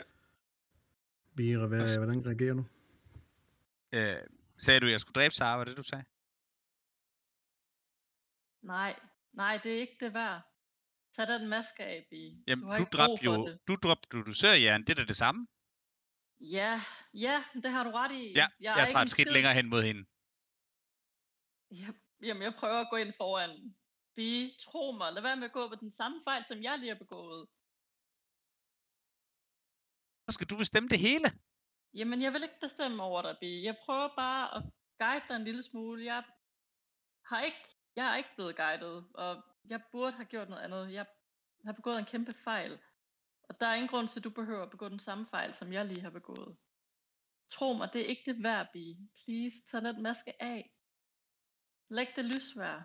Bira, 1.36 1.66
hvad, 1.66 1.96
hvordan 1.96 2.26
reagerer 2.26 2.54
du? 2.54 2.64
Øh, 3.92 4.16
sagde 4.58 4.80
du, 4.80 4.86
at 4.86 4.92
jeg 4.92 5.00
skulle 5.00 5.14
dræbe 5.14 5.34
Sara, 5.34 5.56
var 5.56 5.64
det 5.64 5.76
du 5.76 5.82
sagde? 5.82 6.04
Nej, 8.62 9.00
nej, 9.32 9.60
det 9.62 9.72
er 9.72 9.80
ikke 9.80 9.96
det 10.00 10.14
værd. 10.14 10.42
Tag 11.16 11.26
den 11.26 11.48
maske 11.48 11.82
af, 11.82 12.06
Bi. 12.10 12.44
Jamen, 12.46 12.76
du, 12.76 12.84
du 12.84 12.88
dræbte 12.92 13.24
jo, 13.24 13.46
det. 13.46 13.58
du 13.68 13.74
dræbte 13.82 14.08
du, 14.12 14.22
du 14.22 14.32
jern, 14.46 14.82
det 14.82 14.90
er 14.90 14.94
da 14.94 15.04
det 15.04 15.16
samme. 15.16 15.46
Ja, 16.40 16.80
ja, 17.14 17.44
det 17.54 17.70
har 17.70 17.84
du 17.84 17.90
ret 17.90 18.12
i. 18.12 18.32
Ja, 18.36 18.46
jeg, 18.60 18.74
jeg 18.78 18.88
tager 18.88 19.02
et 19.02 19.10
skridt 19.10 19.32
længere 19.32 19.54
hen 19.54 19.68
mod 19.68 19.82
hende. 19.82 20.04
Ja, 21.70 21.88
jamen, 22.22 22.42
jeg 22.42 22.54
prøver 22.54 22.80
at 22.80 22.90
gå 22.90 22.96
ind 22.96 23.12
foran. 23.16 23.76
Bi, 24.16 24.56
tro 24.60 24.92
mig, 24.92 25.12
lad 25.12 25.22
være 25.22 25.36
med 25.36 25.44
at 25.44 25.52
gå 25.52 25.68
på 25.68 25.74
den 25.74 25.92
samme 25.92 26.20
fejl, 26.24 26.44
som 26.48 26.62
jeg 26.62 26.78
lige 26.78 26.88
har 26.88 26.98
begået. 26.98 27.48
Så 30.28 30.34
skal 30.34 30.46
du 30.46 30.56
bestemme 30.56 30.88
det 30.88 30.98
hele. 30.98 31.28
Jamen, 31.94 32.22
jeg 32.22 32.32
vil 32.32 32.42
ikke 32.42 32.60
bestemme 32.60 33.02
over 33.02 33.22
dig, 33.22 33.36
Bi. 33.40 33.64
Jeg 33.64 33.76
prøver 33.84 34.08
bare 34.16 34.56
at 34.56 34.62
guide 34.98 35.24
dig 35.28 35.36
en 35.36 35.44
lille 35.44 35.62
smule. 35.62 36.04
Jeg 36.04 36.24
har 37.24 37.42
ikke, 37.42 37.64
jeg 37.96 38.12
er 38.12 38.16
ikke 38.16 38.34
blevet 38.34 38.56
guidet, 38.56 39.06
og 39.14 39.42
jeg 39.64 39.82
burde 39.92 40.16
have 40.16 40.26
gjort 40.26 40.48
noget 40.48 40.62
andet. 40.62 40.92
Jeg 40.92 41.06
har 41.64 41.72
begået 41.72 41.98
en 41.98 42.04
kæmpe 42.04 42.32
fejl. 42.32 42.78
Og 43.42 43.60
der 43.60 43.66
er 43.66 43.74
ingen 43.74 43.88
grund 43.88 44.08
til, 44.08 44.20
at 44.20 44.24
du 44.24 44.30
behøver 44.30 44.62
at 44.62 44.70
begå 44.70 44.88
den 44.88 44.98
samme 44.98 45.26
fejl, 45.26 45.54
som 45.54 45.72
jeg 45.72 45.86
lige 45.86 46.00
har 46.00 46.10
begået. 46.10 46.56
Tro 47.50 47.72
mig, 47.72 47.92
det 47.92 48.00
er 48.00 48.06
ikke 48.06 48.32
det 48.32 48.42
værd, 48.42 48.66
Bi. 48.72 48.96
Please, 49.24 49.56
tag 49.66 49.82
den 49.82 50.02
maske 50.02 50.42
af. 50.42 50.76
Læg 51.96 52.08
det 52.16 52.24
lysvær. 52.24 52.76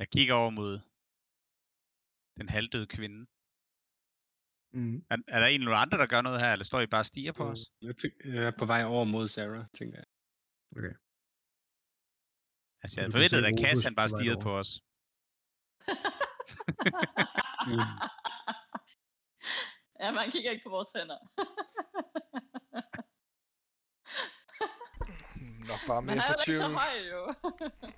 Jeg 0.00 0.08
kigger 0.14 0.34
over 0.34 0.50
mod 0.50 0.72
den 2.38 2.48
halvdøde 2.48 2.86
kvinde. 2.96 3.20
Mm. 4.78 4.96
Er, 5.12 5.16
er 5.34 5.38
der 5.40 5.46
egentlig 5.46 5.68
nogle 5.68 5.82
andre, 5.84 5.98
der 5.98 6.06
gør 6.06 6.22
noget 6.22 6.40
her, 6.40 6.52
eller 6.52 6.64
står 6.64 6.80
I 6.80 6.86
bare 6.94 7.04
og 7.06 7.10
stiger 7.12 7.32
på 7.32 7.44
os? 7.52 7.60
Jeg 7.86 7.94
tænk- 8.00 8.20
jeg 8.34 8.44
er 8.50 8.54
på 8.58 8.66
vej 8.72 8.82
over 8.84 9.04
mod 9.04 9.28
Sarah, 9.28 9.64
tænker 9.78 9.96
jeg. 10.02 10.08
Okay. 10.76 10.94
Altså, 12.82 12.96
jeg 13.00 13.12
forventede, 13.16 13.42
se 13.42 13.48
at 13.52 13.58
Cass 13.62 13.84
han 13.88 13.94
bare 14.00 14.14
stirrede 14.16 14.42
på 14.46 14.52
os. 14.60 14.70
Mm. 17.68 17.86
ja, 20.02 20.08
man 20.18 20.26
kigger 20.34 20.50
ikke 20.54 20.66
på 20.66 20.72
vores 20.76 20.90
hænder. 20.96 21.18
Nok 25.68 25.80
bare 25.86 26.02
mere 26.02 26.16
er 26.16 26.20
for 26.20 26.26
heller 26.26 26.32
ikke 26.32 26.42
20. 26.42 26.58
så 26.58 26.68
høj, 26.68 26.96
jo. 27.14 27.34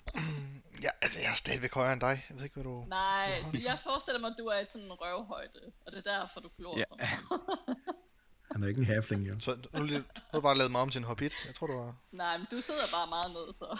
ja, 0.85 0.89
altså 1.01 1.19
jeg 1.19 1.31
er 1.31 1.35
stadigvæk 1.35 1.73
højere 1.73 1.93
end 1.93 2.01
dig. 2.01 2.25
Jeg 2.29 2.37
ved 2.37 2.43
ikke, 2.43 2.53
hvad 2.53 2.63
du... 2.63 2.85
Nej, 2.87 3.43
jeg 3.53 3.79
forestiller 3.83 4.19
mig, 4.19 4.29
at 4.29 4.35
du 4.39 4.45
er 4.45 4.59
i 4.59 4.65
sådan 4.65 4.85
en 4.85 4.91
røvhøjde, 4.93 5.61
og 5.85 5.91
det 5.91 6.07
er 6.07 6.17
derfor, 6.17 6.39
du 6.39 6.49
glor 6.57 6.77
Ja. 6.77 6.83
så. 6.87 6.95
Han 8.51 8.63
er 8.63 8.67
ikke 8.67 8.79
en 8.79 8.85
halfling, 8.85 9.27
jo. 9.27 9.39
Så 9.39 9.51
nu, 9.73 9.85
har 9.85 10.03
du 10.33 10.41
bare 10.41 10.57
lavet 10.57 10.71
mig 10.71 10.81
om 10.81 10.89
til 10.89 10.99
en 10.99 11.05
hobbit. 11.05 11.33
Jeg 11.45 11.55
tror, 11.55 11.67
du 11.67 11.73
var... 11.73 11.95
Nej, 12.11 12.37
men 12.37 12.47
du 12.51 12.61
sidder 12.61 12.81
bare 12.93 13.07
meget 13.07 13.31
ned, 13.31 13.53
så. 13.53 13.77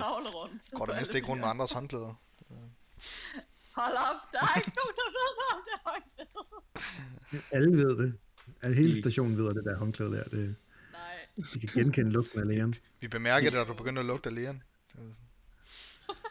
Kravle 0.00 0.28
rundt. 0.28 0.62
Går 0.72 0.86
der 0.86 0.94
næsten 0.96 1.16
ikke 1.16 1.28
rundt 1.28 1.40
med 1.40 1.48
andres 1.48 1.72
håndklæder. 1.72 2.14
Hold 3.72 3.94
op, 3.96 4.20
der 4.32 4.38
er 4.40 4.56
ikke 4.56 4.72
nogen, 4.78 4.94
der 5.00 5.08
ved, 5.16 5.28
om 5.54 5.60
det 5.66 5.72
er 5.78 5.82
håndklæde. 5.90 7.46
Alle 7.52 7.76
ved 7.76 7.98
det. 8.04 8.18
At 8.60 8.74
hele 8.76 8.96
stationen 9.00 9.36
ved, 9.38 9.48
at 9.48 9.54
det 9.56 9.64
der 9.64 9.76
håndklæde 9.78 10.12
der, 10.12 10.24
det, 10.24 10.56
de 11.36 11.60
kan 11.60 11.68
genkende 11.68 12.10
lugten 12.12 12.40
af 12.40 12.46
lægen. 12.46 12.74
Vi 13.00 13.08
bemærkede 13.08 13.50
det, 13.56 13.66
da 13.66 13.72
du 13.72 13.74
begyndte 13.76 14.00
at 14.00 14.06
lugte 14.06 14.28
af 14.28 14.34
lægen. 14.34 14.62
Det 14.92 15.00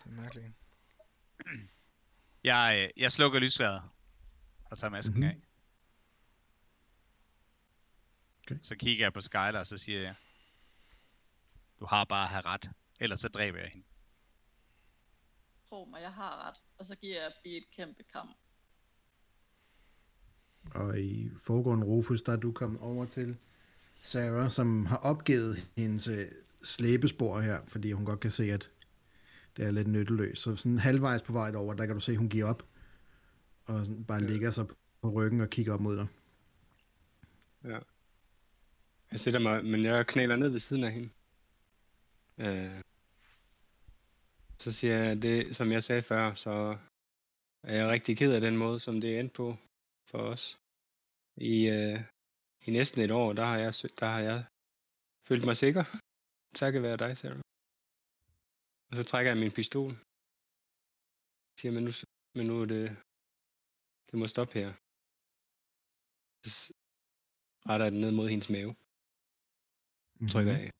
er- 0.05 0.09
mærkeligt. 0.09 0.47
Jeg, 2.43 2.89
øh, 2.95 3.01
jeg 3.01 3.12
slukker 3.12 3.39
lysværet 3.39 3.81
og 4.65 4.77
tager 4.77 4.91
masken 4.91 5.15
Mhm. 5.19 5.24
af. 5.29 5.41
Okay. 8.43 8.59
Så 8.62 8.75
kigger 8.75 9.05
jeg 9.05 9.13
på 9.13 9.21
Skyler, 9.21 9.59
og 9.59 9.65
så 9.67 9.77
siger 9.77 10.01
jeg, 10.01 10.15
du 11.79 11.85
har 11.85 12.03
bare 12.05 12.24
at 12.24 12.29
have 12.29 12.41
ret, 12.45 12.69
ellers 13.00 13.19
så 13.19 13.29
dræber 13.29 13.59
jeg 13.59 13.69
hende. 13.69 13.85
tro 15.69 15.85
mig, 15.85 16.01
jeg 16.01 16.13
har 16.13 16.47
ret. 16.47 16.55
Og 16.77 16.85
så 16.85 16.95
giver 16.95 17.21
jeg 17.21 17.31
Bi 17.43 17.57
et 17.57 17.65
kæmpe 17.75 18.03
kram. 18.03 18.29
Og 20.75 21.00
i 21.00 21.29
foregående 21.45 21.85
Rufus, 21.88 22.21
der 22.24 22.31
er 22.31 22.35
du 22.38 22.51
kommet 22.51 22.81
over 22.81 23.05
til 23.05 23.38
Sarah, 24.05 24.50
som 24.51 24.85
har 24.85 24.97
opgivet 24.97 25.69
hendes 25.77 26.07
øh, 26.07 26.25
slæbespor 26.63 27.39
her, 27.41 27.65
fordi 27.67 27.91
hun 27.91 28.05
godt 28.05 28.19
kan 28.19 28.31
se, 28.31 28.43
at 28.51 28.71
det 29.57 29.65
er 29.65 29.71
lidt 29.71 29.88
nytteløst. 29.88 30.41
Så 30.41 30.55
sådan 30.55 30.79
halvvejs 30.79 31.21
på 31.21 31.33
vej 31.33 31.55
over, 31.55 31.74
der 31.74 31.85
kan 31.85 31.95
du 31.95 32.01
se, 32.01 32.12
at 32.12 32.17
hun 32.17 32.29
giver 32.29 32.45
op, 32.45 32.63
og 33.65 33.85
sådan 33.85 34.05
bare 34.05 34.21
Ja. 34.21 34.27
ligger 34.29 34.51
sig 34.51 34.67
på 35.01 35.09
ryggen 35.09 35.41
og 35.41 35.50
kigger 35.50 35.74
op 35.74 35.79
mod 35.79 35.97
dig. 35.97 36.07
Jeg 39.12 39.19
sætter 39.19 39.39
mig, 39.39 39.65
men 39.65 39.83
jeg 39.83 40.07
knæler 40.07 40.35
ned 40.35 40.50
ved 40.50 40.59
siden 40.59 40.83
af 40.83 40.91
hende. 40.91 41.09
Øh, 42.38 42.81
så 44.59 44.71
siger 44.71 44.97
jeg 44.97 45.21
det, 45.21 45.55
som 45.55 45.71
jeg 45.71 45.83
sagde 45.83 46.01
før, 46.01 46.33
så 46.33 46.77
er 47.63 47.75
jeg 47.75 47.88
rigtig 47.88 48.17
ked 48.17 48.33
af 48.33 48.41
den 48.41 48.57
måde, 48.57 48.79
som 48.79 49.01
det 49.01 49.15
er 49.15 49.19
endt 49.19 49.33
på 49.33 49.57
for 50.12 50.17
os. 50.17 50.59
I, 51.38 51.67
øh, 51.67 52.00
i 52.67 52.72
næsten 52.72 53.01
et 53.01 53.12
år, 53.12 53.34
der 53.34 53.45
har 53.45 53.57
jeg, 53.57 53.74
der 54.00 54.05
har 54.15 54.19
jeg 54.19 54.45
følt 55.27 55.45
mig 55.45 55.57
sikker. 55.57 55.84
Takket 56.55 56.81
være 56.84 56.98
dig, 56.98 57.17
Sarah. 57.17 57.41
Og 58.89 58.95
så 58.98 59.03
trækker 59.03 59.31
jeg 59.31 59.39
min 59.43 59.51
pistol. 59.51 59.91
Siger, 61.60 61.72
men 61.72 61.84
nu, 61.84 61.91
men 62.36 62.45
nu 62.48 62.62
er 62.62 62.65
det, 62.65 62.84
det 64.12 64.19
må 64.19 64.27
stoppe 64.27 64.53
her. 64.60 64.69
Så 66.43 66.74
retter 67.69 67.86
jeg 67.86 67.91
den 67.91 68.01
ned 68.01 68.12
mod 68.12 68.29
hendes 68.29 68.50
mave 68.50 68.75
trykker 70.31 70.53
Mhm. 70.53 70.62
af. 70.62 70.72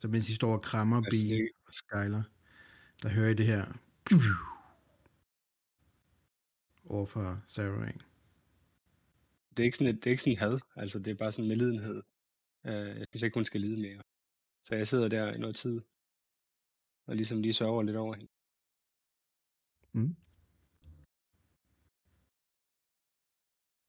Så 0.00 0.08
mens 0.08 0.28
I 0.28 0.34
står 0.34 0.52
og 0.56 0.62
krammer 0.62 0.96
Altså, 0.96 1.10
det- 1.10 1.50
og 1.66 1.72
Skyler, 1.80 2.22
der 3.02 3.08
hører 3.08 3.30
I 3.30 3.34
det 3.34 3.46
her 3.46 3.64
over 6.94 7.06
for 7.06 7.42
Sarah, 7.46 7.88
ikke? 7.88 8.04
Det 9.56 9.62
er 9.62 9.64
ikke 9.64 9.76
sådan 9.76 9.94
et, 9.94 10.04
det 10.04 10.06
er 10.06 10.10
ikke 10.10 10.22
sådan 10.22 10.32
et 10.32 10.38
had, 10.38 10.58
altså 10.76 10.98
det 10.98 11.10
er 11.10 11.14
bare 11.14 11.32
sådan 11.32 11.44
en 11.44 11.48
medlidenhed. 11.48 12.02
Uh, 12.68 12.98
jeg 12.98 13.06
synes 13.08 13.22
ikke, 13.22 13.34
hun 13.34 13.44
skal 13.44 13.60
lide 13.60 13.80
mere. 13.80 14.02
Så 14.62 14.74
jeg 14.74 14.88
sidder 14.88 15.08
der 15.08 15.32
i 15.32 15.38
noget 15.38 15.56
tid, 15.56 15.80
og 17.06 17.16
ligesom 17.16 17.42
lige 17.42 17.54
sørger 17.54 17.82
lidt 17.82 17.96
over 17.96 18.14
hende. 18.14 18.32
Mm. 19.92 20.16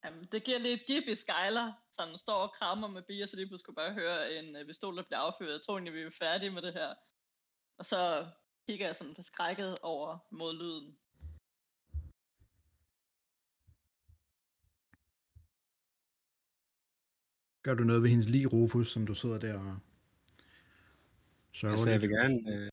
Jamen, 0.04 0.28
det 0.32 0.44
giver 0.44 0.58
lidt 0.58 0.86
gib 0.86 1.04
i 1.08 1.14
Skyler, 1.14 1.72
så 1.92 2.02
han 2.02 2.18
står 2.18 2.34
og 2.46 2.52
krammer 2.58 2.88
med 2.88 3.02
Bi, 3.02 3.20
og 3.20 3.28
så 3.28 3.36
lige 3.36 3.46
pludselig 3.46 3.74
bare 3.74 3.94
høre 3.94 4.34
en 4.38 4.56
øh, 4.56 4.66
pistol, 4.66 4.96
der 4.96 5.02
bliver 5.02 5.18
affyret. 5.18 5.52
Jeg 5.52 5.62
tror 5.62 5.74
egentlig, 5.74 5.94
vi 5.94 6.02
er 6.02 6.10
færdige 6.10 6.50
med 6.50 6.62
det 6.62 6.72
her. 6.72 6.94
Og 7.78 7.84
så 7.86 8.30
kigger 8.66 8.86
jeg 8.86 8.96
sådan 8.96 9.14
forskrækket 9.14 9.78
over 9.82 10.18
mod 10.30 10.54
lyden. 10.54 10.98
Gør 17.68 17.74
du 17.74 17.84
noget 17.84 18.02
ved 18.02 18.10
hendes 18.10 18.28
lige 18.28 18.46
Rufus, 18.46 18.90
som 18.92 19.06
du 19.06 19.14
sidder 19.14 19.38
der 19.38 19.54
og 19.58 19.78
sørger 21.52 21.74
Altså 21.74 21.90
jeg 21.90 22.00
lidt? 22.00 22.10
vil 22.10 22.18
gerne 22.18 22.64
uh, 22.64 22.68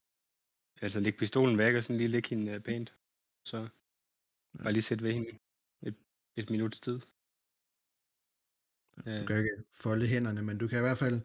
altså 0.82 1.00
lægge 1.00 1.20
pistolen 1.20 1.58
væk 1.58 1.76
og 1.76 1.84
sådan 1.84 1.98
lige 1.98 2.08
lægge 2.08 2.30
hende 2.30 2.56
uh, 2.56 2.62
pænt. 2.62 2.94
Så 3.46 3.68
bare 4.64 4.74
lige 4.74 4.82
sætte 4.84 5.04
ved 5.04 5.14
hende 5.14 5.30
et, 5.82 5.96
et 6.36 6.50
minuts 6.50 6.80
tid. 6.80 7.00
Du 8.98 9.02
Uh, 9.22 9.28
kan 9.28 9.38
ikke 9.38 9.64
folde 9.72 10.08
hænderne, 10.08 10.42
men 10.44 10.58
du 10.58 10.68
kan 10.68 10.78
i 10.78 10.82
hvert 10.82 10.98
fald 10.98 11.22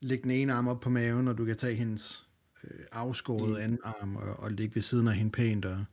lægge 0.00 0.22
den 0.22 0.30
ene 0.30 0.52
arm 0.52 0.68
op 0.68 0.80
på 0.80 0.90
maven, 0.90 1.28
og 1.28 1.38
du 1.38 1.44
kan 1.44 1.56
tage 1.56 1.74
hendes 1.74 2.28
øh, 2.64 2.86
afskårede 2.92 3.54
Mm. 3.56 3.62
anden 3.62 3.78
arm 3.84 4.16
og, 4.16 4.36
og 4.36 4.50
ligge 4.52 4.74
ved 4.74 4.82
siden 4.82 5.08
af 5.08 5.14
hende 5.14 5.32
pænt 5.32 5.64
og 5.64 5.84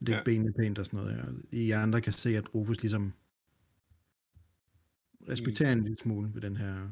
lægge 0.00 0.12
ja. 0.12 0.18
Ja. 0.18 0.24
benene 0.24 0.52
pænt 0.52 0.78
og 0.78 0.86
sådan 0.86 1.00
noget. 1.00 1.16
Ja. 1.52 1.56
I 1.58 1.70
andre 1.70 2.00
kan 2.00 2.12
se, 2.12 2.36
at 2.36 2.54
Rufus 2.54 2.80
ligesom 2.82 3.12
respekterer 5.28 5.74
mm. 5.74 5.78
en 5.78 5.84
lille 5.84 5.98
smule 5.98 6.34
ved 6.34 6.40
den 6.42 6.56
her 6.56 6.90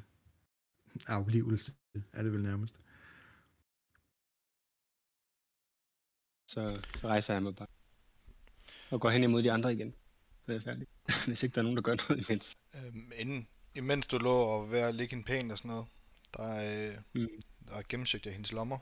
aflivelse, 1.07 1.73
er 2.13 2.23
det 2.23 2.33
vel 2.33 2.43
nærmest. 2.43 2.81
så, 6.51 6.83
så 6.97 7.09
rejser 7.09 7.35
jeg 7.35 7.43
mig 7.43 7.57
bare. 7.57 7.69
Og 8.91 9.01
går 9.01 9.11
hen 9.11 9.23
imod 9.23 9.43
de 9.43 9.53
andre 9.53 9.73
igen. 9.73 9.95
Så 10.47 10.53
er 10.53 10.61
færdig. 10.61 10.87
Hvis 11.27 11.43
ikke 11.43 11.55
der 11.55 11.61
er 11.61 11.63
nogen, 11.63 11.77
der 11.77 11.83
gør 11.83 11.97
noget 12.09 12.29
imens. 12.29 12.57
Øhm, 12.77 13.13
inden, 13.17 13.49
imens 13.75 14.07
du 14.07 14.19
lå 14.19 14.31
og 14.31 14.63
var 14.63 14.67
ved 14.67 14.79
at 14.79 14.95
ligge 14.95 15.17
en 15.17 15.25
pæn 15.25 15.51
og 15.51 15.59
sådan 15.59 15.69
noget, 15.69 15.87
der 16.37 16.43
er, 16.43 16.91
øh, 16.91 16.97
Mm. 17.13 17.29
der 17.69 17.75
er 17.75 17.83
gennemsøgt 17.89 18.27
af 18.27 18.33
hendes 18.33 18.53
lommer. 18.53 18.79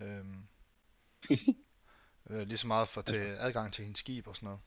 Øhm, 0.00 0.46
øh, 2.30 2.46
lige 2.46 2.56
så 2.56 2.66
meget 2.66 2.88
for 2.88 3.02
til 3.02 3.16
adgang 3.38 3.72
til 3.72 3.84
hendes 3.84 4.00
skib 4.00 4.26
og 4.26 4.36
sådan 4.36 4.46
noget. 4.46 4.60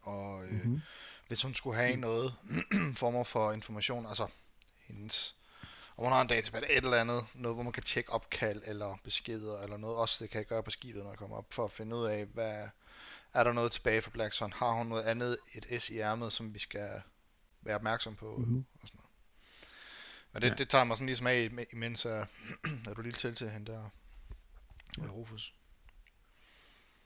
Og 0.00 0.44
øh, 0.44 0.52
Mm-hmm. 0.52 0.80
Hvis 1.28 1.42
hun 1.42 1.54
skulle 1.54 1.76
have 1.76 1.96
noget 1.96 2.34
former 3.00 3.24
for 3.24 3.52
information, 3.52 4.06
altså 4.06 4.26
hendes, 4.86 5.36
om 5.96 6.04
hun 6.04 6.12
har 6.12 6.20
en 6.22 6.28
database, 6.28 6.70
et 6.72 6.84
eller 6.84 6.96
andet, 7.00 7.24
noget 7.34 7.56
hvor 7.56 7.62
man 7.62 7.72
kan 7.72 7.82
tjekke 7.82 8.12
opkald 8.12 8.62
eller 8.66 8.98
beskeder 9.04 9.62
eller 9.62 9.76
noget, 9.76 9.96
også 9.96 10.16
det 10.24 10.30
kan 10.30 10.38
jeg 10.38 10.46
gøre 10.46 10.62
på 10.62 10.70
skibet, 10.70 11.02
når 11.02 11.10
jeg 11.10 11.18
kommer 11.18 11.36
op, 11.36 11.52
for 11.52 11.64
at 11.64 11.72
finde 11.72 11.96
ud 11.96 12.04
af, 12.04 12.26
hvad 12.26 12.68
er 13.34 13.44
der 13.44 13.52
noget 13.52 13.72
tilbage 13.72 14.02
fra 14.02 14.10
Black 14.10 14.34
Sun, 14.34 14.52
har 14.52 14.72
hun 14.72 14.86
noget 14.86 15.02
andet, 15.02 15.38
et 15.54 15.82
S 15.82 15.90
i 15.90 15.98
ærmet, 15.98 16.32
som 16.32 16.54
vi 16.54 16.58
skal 16.58 17.02
være 17.62 17.74
opmærksom 17.74 18.16
på, 18.16 18.36
Mhm. 18.36 18.46
mm-hmm. 18.48 18.64
og 18.82 18.88
sådan 18.88 18.96
noget. 18.96 19.10
Men 20.32 20.42
det, 20.42 20.48
Ja. 20.48 20.54
det 20.54 20.68
tager 20.68 20.84
mig 20.84 20.96
sådan 20.96 21.06
ligesom 21.06 21.26
af, 21.26 21.48
im- 21.52 21.72
imens 21.76 22.04
er, 22.04 22.26
er 22.88 22.94
du 22.94 23.02
lige 23.02 23.12
til 23.12 23.34
til 23.34 23.50
hende 23.50 23.72
der, 23.72 23.88
ja. 24.98 25.02
Rufus. 25.10 25.54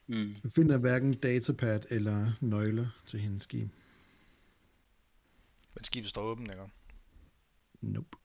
Mm. 0.07 0.37
Du 0.43 0.51
finder 0.51 0.77
hverken 0.77 1.15
datapad 1.15 1.81
eller 1.91 2.33
nøgler 2.41 2.87
til 3.07 3.21
hendes 3.21 3.43
skib. 3.43 3.69
Men 5.79 5.85
skibet 5.85 6.11
står 6.11 6.23
åbent, 6.23 6.51
ikke? 6.51 6.71
Nope. 7.81 8.17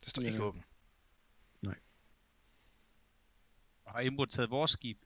Det 0.00 0.08
står 0.08 0.22
Ja. 0.22 0.28
ikke 0.28 0.44
åbent. 0.44 0.64
Og 3.84 3.92
har 3.92 4.00
Imrud 4.00 4.26
taget 4.26 4.50
vores 4.50 4.70
skib? 4.70 4.98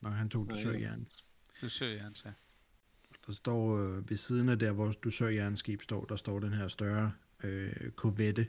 Nej, 0.00 0.12
han 0.12 0.28
tog 0.28 0.46
Nej. 0.46 0.56
dusørjerns. 0.56 1.24
Du 1.60 1.68
søger 1.68 2.02
han 2.02 2.14
til. 2.14 2.32
Der 3.26 3.32
står 3.32 3.76
øh, 3.78 4.10
ved 4.10 4.16
siden 4.16 4.48
af 4.48 4.58
der, 4.58 4.72
hvor 4.72 4.92
dusørjernskib 4.92 5.82
står, 5.82 6.04
der 6.04 6.16
står 6.16 6.40
den 6.40 6.52
her 6.52 6.68
større 6.68 7.12
øh, 7.42 7.90
korvette. 7.90 8.48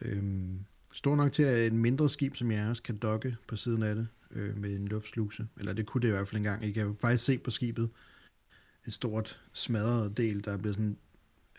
Øhm, 0.00 0.64
stor 0.92 1.16
nok 1.16 1.32
til, 1.32 1.42
at 1.42 1.66
et 1.66 1.72
mindre 1.72 2.08
skib 2.08 2.36
som 2.36 2.50
jeres 2.50 2.80
kan 2.80 2.98
dokke 2.98 3.36
på 3.48 3.56
siden 3.56 3.82
af 3.82 3.94
det 3.94 4.08
øh, 4.30 4.56
med 4.56 4.76
en 4.76 4.88
luftsluse. 4.88 5.48
Eller 5.56 5.72
det 5.72 5.86
kunne 5.86 6.02
det 6.02 6.08
i 6.08 6.10
hvert 6.10 6.28
fald 6.28 6.36
engang. 6.36 6.64
I 6.64 6.72
kan 6.72 6.96
faktisk 7.00 7.24
se 7.24 7.38
på 7.38 7.50
skibet 7.50 7.90
et 8.86 8.92
stort 8.92 9.40
smadret 9.52 10.16
del, 10.16 10.44
der 10.44 10.52
er 10.52 10.56
blevet 10.56 10.76
sådan 10.76 10.98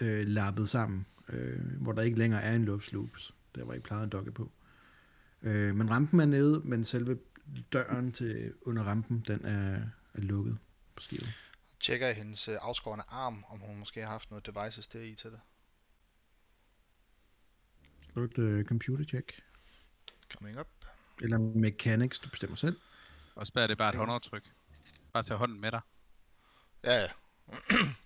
øh, 0.01 0.27
lappet 0.27 0.69
sammen, 0.69 1.05
øh, 1.29 1.81
hvor 1.81 1.91
der 1.91 2.01
ikke 2.01 2.17
længere 2.17 2.41
er 2.41 2.55
en 2.55 2.65
luftsluse, 2.65 3.33
der 3.55 3.63
hvor 3.63 3.73
I 3.73 3.79
plejede 3.79 4.05
at 4.05 4.11
dokke 4.11 4.31
på. 4.31 4.51
Øh, 5.41 5.75
men 5.75 5.89
rampen 5.89 6.19
er 6.19 6.25
nede, 6.25 6.61
men 6.65 6.85
selve 6.85 7.19
døren 7.73 8.11
til 8.11 8.53
under 8.61 8.83
rampen, 8.83 9.23
den 9.27 9.45
er, 9.45 9.81
er 10.13 10.21
lukket 10.21 10.57
på 10.95 11.01
skibet. 11.01 11.33
Tjekker 11.79 12.09
i 12.09 12.13
hendes 12.13 12.47
øh, 12.47 12.55
afskårende 12.61 13.05
arm, 13.07 13.43
om 13.47 13.59
hun 13.59 13.79
måske 13.79 14.01
har 14.01 14.09
haft 14.09 14.31
noget 14.31 14.45
devices 14.45 14.87
der 14.87 15.01
i 15.01 15.15
til 15.15 15.31
det. 15.31 15.39
Slå 18.13 18.23
et 18.23 18.37
uh, 18.37 18.63
computer 18.63 19.05
check. 19.05 19.43
Coming 20.37 20.59
up. 20.59 20.67
Eller 21.21 21.37
mechanics, 21.39 22.19
du 22.19 22.29
bestemmer 22.29 22.55
selv. 22.55 22.77
Og 23.35 23.47
spær 23.47 23.67
det 23.67 23.77
bare 23.77 23.89
et 23.89 23.95
håndaftryk. 23.95 24.51
Bare 25.13 25.23
tage 25.23 25.37
hånden 25.37 25.61
med 25.61 25.71
dig. 25.71 25.81
Ja, 26.83 27.01
ja. 27.01 27.07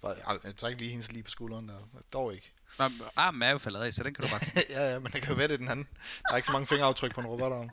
Jeg 0.44 0.56
tager 0.58 0.68
ikke 0.68 0.82
lige 0.82 0.92
hendes 0.92 1.12
lige 1.12 1.24
på 1.24 1.30
skulderen 1.30 1.70
der. 1.70 1.90
Dog 2.14 2.34
ikke. 2.34 2.54
Nå, 2.80 2.88
men 2.88 3.02
armen 3.16 3.42
er 3.42 3.52
jo 3.52 3.58
faldet 3.58 3.80
af, 3.80 3.94
så 3.94 4.04
den 4.04 4.14
kan 4.14 4.24
du 4.24 4.30
bare 4.30 4.40
tage. 4.54 4.66
ja, 4.70 4.94
ja, 4.94 5.00
men 5.00 5.12
det 5.12 5.22
kan 5.22 5.30
jo 5.30 5.36
være, 5.36 5.48
det 5.48 5.54
er 5.54 5.58
den 5.58 5.68
anden. 5.68 5.88
Der 6.24 6.32
er 6.32 6.36
ikke 6.36 6.46
så 6.46 6.52
mange 6.52 6.68
fingeraftryk 6.68 7.14
på 7.14 7.22
en 7.22 7.28
robotarm. 7.28 7.70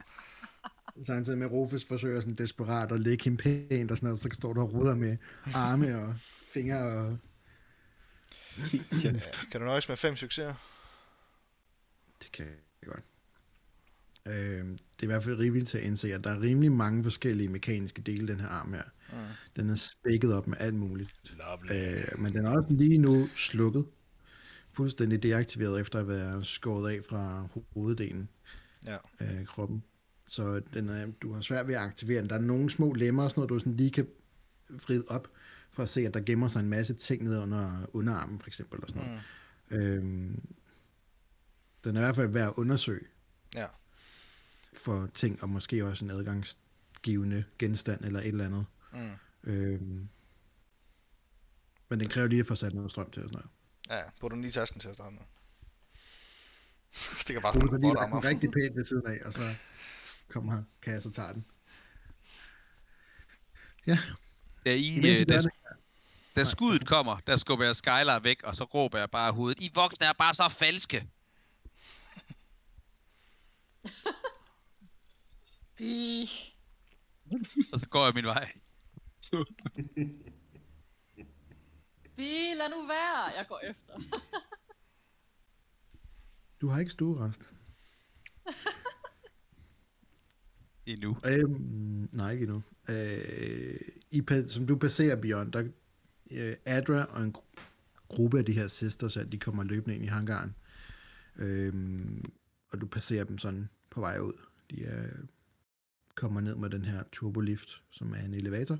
Samtidig 1.06 1.38
med, 1.38 1.46
Rufus 1.46 1.84
forsøger 1.84 2.20
sådan 2.20 2.34
desperat 2.34 2.92
at 2.92 3.00
lægge 3.00 3.24
hende 3.24 3.42
pænt 3.42 3.90
og 3.90 3.96
sådan 3.96 4.06
noget, 4.06 4.20
så 4.20 4.28
står 4.32 4.52
der 4.52 4.60
og 4.62 4.72
ruder 4.72 4.94
med 4.94 5.16
arme 5.54 5.98
og 5.98 6.14
fingre 6.52 6.78
og... 6.78 7.18
Ja, 9.02 9.12
kan 9.50 9.60
du 9.60 9.66
nøjes 9.66 9.88
med 9.88 9.96
fem 9.96 10.16
succeser? 10.16 10.54
Det 12.22 12.32
kan 12.32 12.46
jeg 12.46 12.88
godt. 12.88 13.04
Øh, 14.28 14.34
det 14.34 14.80
er 15.00 15.02
i 15.02 15.06
hvert 15.06 15.24
fald 15.24 15.38
rigeligt 15.38 15.68
til 15.68 15.78
at 15.78 15.84
indse, 15.84 16.14
at 16.14 16.24
der 16.24 16.30
er 16.30 16.40
rimelig 16.40 16.72
mange 16.72 17.02
forskellige 17.02 17.48
mekaniske 17.48 18.02
dele, 18.02 18.28
den 18.28 18.40
her 18.40 18.48
arm 18.48 18.72
her. 18.72 18.82
Mm. 19.12 19.16
Den 19.56 19.70
er 19.70 19.74
spækket 19.74 20.34
op 20.34 20.46
med 20.46 20.56
alt 20.60 20.74
muligt. 20.74 21.10
Lovely. 21.38 21.96
Øh, 21.96 22.20
men 22.20 22.32
den 22.32 22.46
er 22.46 22.56
også 22.56 22.68
lige 22.70 22.98
nu 22.98 23.28
slukket. 23.34 23.86
Fuldstændig 24.72 25.22
deaktiveret 25.22 25.80
efter 25.80 25.98
at 26.00 26.08
være 26.08 26.44
skåret 26.44 26.92
af 26.96 27.04
fra 27.08 27.46
hoveddelen 27.74 28.28
Ja. 28.86 28.96
af 29.18 29.46
kroppen. 29.46 29.82
Så 30.26 30.60
den 30.74 30.88
er, 30.88 31.06
du 31.22 31.32
har 31.32 31.40
svært 31.40 31.68
ved 31.68 31.74
at 31.74 31.80
aktivere 31.80 32.20
den. 32.22 32.28
Der 32.30 32.36
er 32.36 32.40
nogle 32.40 32.70
små 32.70 32.92
lemmer 32.92 33.22
og 33.24 33.30
sådan 33.30 33.40
noget, 33.40 33.50
du 33.50 33.58
sådan 33.58 33.76
lige 33.76 33.90
kan 33.90 34.06
vride 34.70 35.04
op, 35.08 35.28
for 35.72 35.82
at 35.82 35.88
se, 35.88 36.00
at 36.00 36.14
der 36.14 36.20
gemmer 36.20 36.48
sig 36.48 36.60
en 36.60 36.68
masse 36.68 36.94
ting 36.94 37.22
ned 37.24 37.38
under 37.38 37.86
underarmen, 37.92 38.38
for 38.40 38.46
eksempel. 38.46 38.80
Og 38.82 38.88
sådan 38.88 39.02
noget. 39.02 39.22
Mm. 39.70 39.76
Øhm, 39.76 40.40
den 41.84 41.96
er 41.96 42.00
i 42.00 42.04
hvert 42.04 42.16
fald 42.16 42.28
værd 42.28 42.48
at 42.48 42.54
undersøge 42.56 43.06
Ja. 43.54 43.66
For 44.78 45.08
ting, 45.14 45.42
og 45.42 45.48
måske 45.48 45.84
også 45.84 46.04
en 46.04 46.10
adgangsgivende 46.10 47.44
genstand 47.58 48.04
eller 48.04 48.20
et 48.20 48.26
eller 48.26 48.46
andet. 48.46 48.66
Mm. 48.92 49.10
Øhm, 49.44 50.08
men 51.88 52.00
den 52.00 52.08
kræver 52.08 52.28
lige 52.28 52.40
at 52.40 52.46
få 52.46 52.54
sat 52.54 52.74
noget 52.74 52.90
strøm 52.90 53.10
til 53.10 53.22
og 53.22 53.28
sådan 53.28 53.36
noget. 53.36 53.50
Ja, 53.90 54.04
ja. 54.04 54.10
Putter 54.20 54.34
den 54.34 54.42
lige 54.42 54.48
i 54.48 54.52
tasken 54.52 54.80
til 54.80 54.88
at 54.88 54.94
starte 54.94 55.14
med. 55.14 55.22
Stikker 57.22 57.40
bare 57.40 57.54
sådan 57.54 57.68
en 57.68 57.82
den 57.82 58.24
rigtig 58.24 58.50
pænt 58.50 58.76
ved 58.76 58.86
siden 58.86 59.06
af, 59.06 59.18
og 59.24 59.32
så 59.32 59.54
kommer 60.28 60.62
Kasse 60.82 61.08
og 61.08 61.14
tager 61.14 61.32
den. 61.32 61.44
Ja, 63.86 63.98
Da, 64.64 64.74
I, 64.74 64.80
I 64.80 64.98
øh, 64.98 65.28
da, 65.28 65.38
det, 65.38 65.50
da 66.36 66.44
skuddet 66.44 66.86
kommer, 66.86 67.18
der 67.26 67.36
skubber 67.36 67.64
jeg 67.64 67.76
Skylar 67.76 68.18
væk, 68.18 68.42
og 68.42 68.56
så 68.56 68.64
råber 68.64 68.98
jeg 68.98 69.10
bare 69.10 69.32
hovedet, 69.32 69.62
I 69.62 69.70
voksne 69.74 70.06
er 70.06 70.12
bare 70.12 70.34
så 70.34 70.48
falske. 70.48 71.08
Vi... 75.78 76.30
Og 77.72 77.80
så 77.80 77.88
går 77.88 78.04
jeg 78.04 78.14
min 78.14 78.24
vej. 78.24 78.52
Vi, 82.16 82.54
lad 82.56 82.70
nu 82.70 82.86
være. 82.86 83.24
Jeg 83.36 83.46
går 83.48 83.60
efter. 83.64 84.00
du 86.60 86.68
har 86.68 86.78
ikke 86.80 86.92
stuerest. 86.92 87.50
Endnu. 90.86 91.16
Øhm, 91.26 92.08
nej, 92.12 92.30
ikke 92.32 92.42
endnu. 92.42 92.62
Øh, 92.88 93.80
i, 94.10 94.22
som 94.46 94.66
du 94.66 94.78
passerer 94.78 95.16
Beyond, 95.16 95.52
der 95.52 95.68
øh, 96.30 96.56
Adra 96.64 97.04
og 97.04 97.22
en 97.22 97.34
gru- 97.36 97.60
gruppe 98.08 98.38
af 98.38 98.44
de 98.44 98.52
her 98.52 98.68
sisters, 98.68 99.16
at 99.16 99.32
de 99.32 99.38
kommer 99.38 99.64
løbende 99.64 99.94
ind 99.94 100.04
i 100.04 100.08
hangaren. 100.08 100.54
Øhm, 101.36 102.32
og 102.72 102.80
du 102.80 102.86
passerer 102.86 103.24
dem 103.24 103.38
sådan 103.38 103.68
på 103.90 104.00
vej 104.00 104.18
ud. 104.18 104.32
De 104.70 104.84
er, 104.84 105.08
kommer 106.14 106.40
ned 106.40 106.54
med 106.54 106.70
den 106.70 106.84
her 106.84 107.04
turbolift, 107.12 107.82
som 107.90 108.12
er 108.12 108.24
en 108.24 108.34
elevator. 108.34 108.78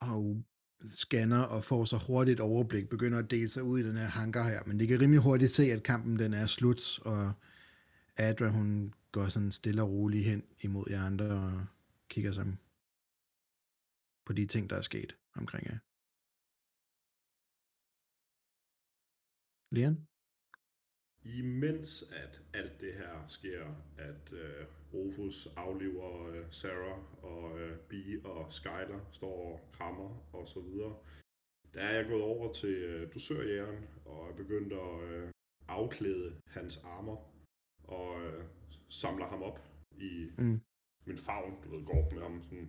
Og 0.00 0.44
scanner 0.84 1.42
og 1.42 1.64
får 1.64 1.84
så 1.84 1.96
hurtigt 2.06 2.40
overblik, 2.40 2.88
begynder 2.88 3.18
at 3.18 3.30
dele 3.30 3.48
sig 3.48 3.62
ud 3.62 3.78
i 3.78 3.82
den 3.82 3.96
her 3.96 4.06
hangar 4.06 4.48
her. 4.48 4.64
Men 4.64 4.78
det 4.80 4.88
kan 4.88 5.00
rimelig 5.00 5.22
hurtigt 5.22 5.50
se, 5.50 5.62
at 5.62 5.82
kampen 5.82 6.18
den 6.18 6.34
er 6.34 6.46
slut, 6.46 6.98
og 7.04 7.32
Adra, 8.16 8.48
hun 8.48 8.94
går 9.12 9.28
sådan 9.28 9.52
stille 9.52 9.82
og 9.82 9.90
roligt 9.90 10.24
hen 10.24 10.44
imod 10.60 10.84
jer 10.90 11.04
andre 11.04 11.26
og 11.26 11.66
kigger 12.08 12.32
sig 12.32 12.56
på 14.24 14.32
de 14.32 14.46
ting, 14.46 14.70
der 14.70 14.76
er 14.76 14.80
sket 14.80 15.16
omkring 15.34 15.66
jer. 15.66 15.78
Leon? 19.70 20.06
Imens 21.34 22.04
at 22.16 22.42
alt 22.54 22.80
det 22.80 22.92
her 22.94 23.24
sker, 23.28 23.64
at 23.98 24.32
øh, 24.32 24.64
Rufus 24.94 25.48
aflever 25.56 26.28
øh, 26.28 26.44
Sarah 26.50 27.24
og 27.24 27.60
øh, 27.60 27.76
Bee 27.78 28.20
og 28.24 28.52
Skyler 28.52 29.00
står 29.12 29.52
og 29.52 29.60
krammer 29.72 30.24
og 30.32 30.48
så 30.48 30.60
videre, 30.60 30.96
der 31.74 31.80
er 31.80 31.94
jeg 31.96 32.06
gået 32.08 32.22
over 32.22 32.52
til 32.52 32.68
øh, 32.74 33.12
dusørjægeren 33.14 33.84
og 34.04 34.28
er 34.30 34.36
begyndt 34.36 34.72
at 34.72 35.02
øh, 35.10 35.28
afklæde 35.68 36.34
hans 36.46 36.76
armer 36.84 37.16
og 37.84 38.24
øh, 38.26 38.44
samler 38.88 39.26
ham 39.26 39.42
op 39.42 39.60
i 39.98 40.30
Mm. 40.38 40.60
min 41.06 41.16
favn, 41.18 41.54
du 41.64 41.76
ved, 41.76 41.84
går 41.86 42.10
med 42.14 42.22
ham 42.22 42.42
sådan, 42.42 42.68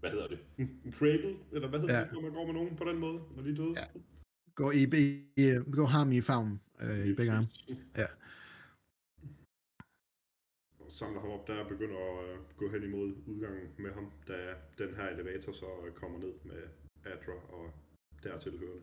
hvad 0.00 0.10
hedder 0.10 0.28
det, 0.28 0.38
en 0.58 0.92
cradle, 0.98 1.36
eller 1.52 1.68
hvad 1.68 1.80
hedder 1.80 1.98
Ja. 1.98 2.04
det, 2.04 2.12
når 2.12 2.20
man 2.20 2.32
går 2.32 2.44
med 2.46 2.54
nogen 2.54 2.76
på 2.76 2.84
den 2.84 2.98
måde, 2.98 3.22
når 3.36 3.42
de 3.42 3.50
er 3.50 3.54
døde? 3.54 3.74
Ja. 3.80 3.86
Går, 4.60 4.72
i, 4.72 4.84
i, 5.36 5.44
går 5.72 5.86
ham 5.86 6.12
i 6.12 6.20
favnen 6.20 6.60
øh, 6.80 7.06
i 7.06 7.14
begge 7.14 7.32
arme. 7.32 7.48
Ja. 7.96 8.06
Og 10.78 10.92
samler 10.92 11.20
ham 11.20 11.30
op 11.30 11.46
der 11.46 11.58
og 11.64 11.68
begynder 11.68 11.96
at 11.96 12.28
øh, 12.28 12.38
gå 12.56 12.70
hen 12.70 12.82
imod 12.82 13.14
udgangen 13.26 13.68
med 13.78 13.92
ham, 13.92 14.12
da 14.28 14.54
den 14.78 14.94
her 14.94 15.08
elevator 15.08 15.52
så 15.52 15.66
øh, 15.86 15.92
kommer 15.94 16.18
ned 16.18 16.34
med 16.44 16.62
Adra 17.04 17.32
og 17.32 17.74
dertil 18.22 18.58
hørende. 18.58 18.82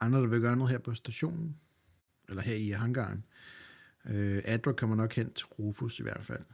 Andre, 0.00 0.20
der 0.20 0.26
vil 0.26 0.40
gøre 0.40 0.56
noget 0.56 0.70
her 0.70 0.78
på 0.78 0.94
stationen, 0.94 1.60
eller 2.28 2.42
her 2.42 2.54
i 2.54 2.70
hangaren. 2.70 3.24
Øh, 4.04 4.42
Adra 4.44 4.72
kommer 4.72 4.96
nok 4.96 5.12
hen 5.12 5.32
til 5.32 5.46
Rufus 5.46 5.98
i 5.98 6.02
hvert 6.02 6.24
fald. 6.24 6.44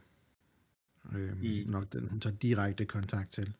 Øh, 1.15 1.37
mm. 1.37 1.71
Nok 1.71 1.93
den, 1.93 2.07
hun 2.07 2.19
tager 2.19 2.35
direkte 2.35 2.85
kontakt 2.85 3.31
til. 3.31 3.53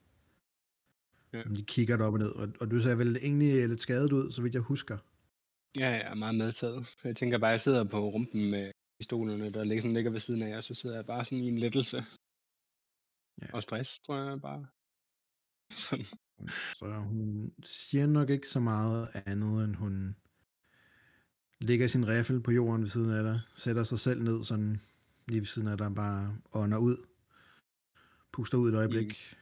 Ja. 1.33 1.43
De 1.43 1.63
kigger 1.63 2.05
op 2.05 2.13
og 2.13 2.19
ned, 2.19 2.31
og, 2.31 2.49
og 2.59 2.71
du 2.71 2.79
ser 2.79 2.95
vel 2.95 3.17
egentlig 3.17 3.67
lidt 3.67 3.81
skadet 3.81 4.11
ud, 4.11 4.31
så 4.31 4.41
vidt 4.41 4.53
jeg 4.53 4.61
husker. 4.61 4.97
Ja, 5.75 5.89
jeg 5.89 6.01
er 6.01 6.15
meget 6.15 6.35
medtaget. 6.35 6.95
Jeg 7.03 7.15
tænker 7.15 7.37
bare, 7.37 7.49
at 7.49 7.53
jeg 7.53 7.61
sidder 7.61 7.83
på 7.83 8.09
rumpen 8.09 8.51
med 8.51 8.71
pistolerne, 8.99 9.49
der 9.49 9.63
ligger, 9.63 9.81
sådan, 9.81 9.93
ligger 9.93 10.11
ved 10.11 10.19
siden 10.19 10.41
af 10.41 10.49
jer, 10.49 10.61
så 10.61 10.73
sidder 10.73 10.95
jeg 10.95 11.05
bare 11.05 11.25
sådan 11.25 11.43
i 11.43 11.47
en 11.47 11.59
lettelse. 11.59 12.05
Ja. 13.41 13.47
Og 13.53 13.63
stress, 13.63 13.99
tror 13.99 14.29
jeg 14.29 14.41
bare. 14.41 14.65
Sådan. 15.71 16.05
Så 16.75 17.03
hun 17.07 17.51
siger 17.63 18.07
nok 18.07 18.29
ikke 18.29 18.47
så 18.47 18.59
meget 18.59 19.09
andet, 19.25 19.63
end 19.63 19.75
hun 19.75 20.15
lægger 21.59 21.87
sin 21.87 22.07
riffel 22.07 22.41
på 22.41 22.51
jorden 22.51 22.81
ved 22.81 22.89
siden 22.89 23.11
af 23.11 23.23
dig, 23.23 23.41
sætter 23.55 23.83
sig 23.83 23.99
selv 23.99 24.23
ned 24.23 24.43
sådan 24.43 24.81
lige 25.27 25.39
ved 25.39 25.47
siden 25.47 25.67
af 25.67 25.77
dig, 25.77 25.95
bare 25.95 26.37
ånder 26.53 26.77
ud, 26.77 26.97
puster 28.37 28.57
ud 28.57 28.69
et 28.69 28.77
øjeblik, 28.77 29.37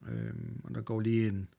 mm. 0.00 0.08
øhm, 0.08 0.60
og 0.64 0.74
der 0.74 0.82
går 0.82 1.00
lige 1.00 1.28
en 1.28 1.54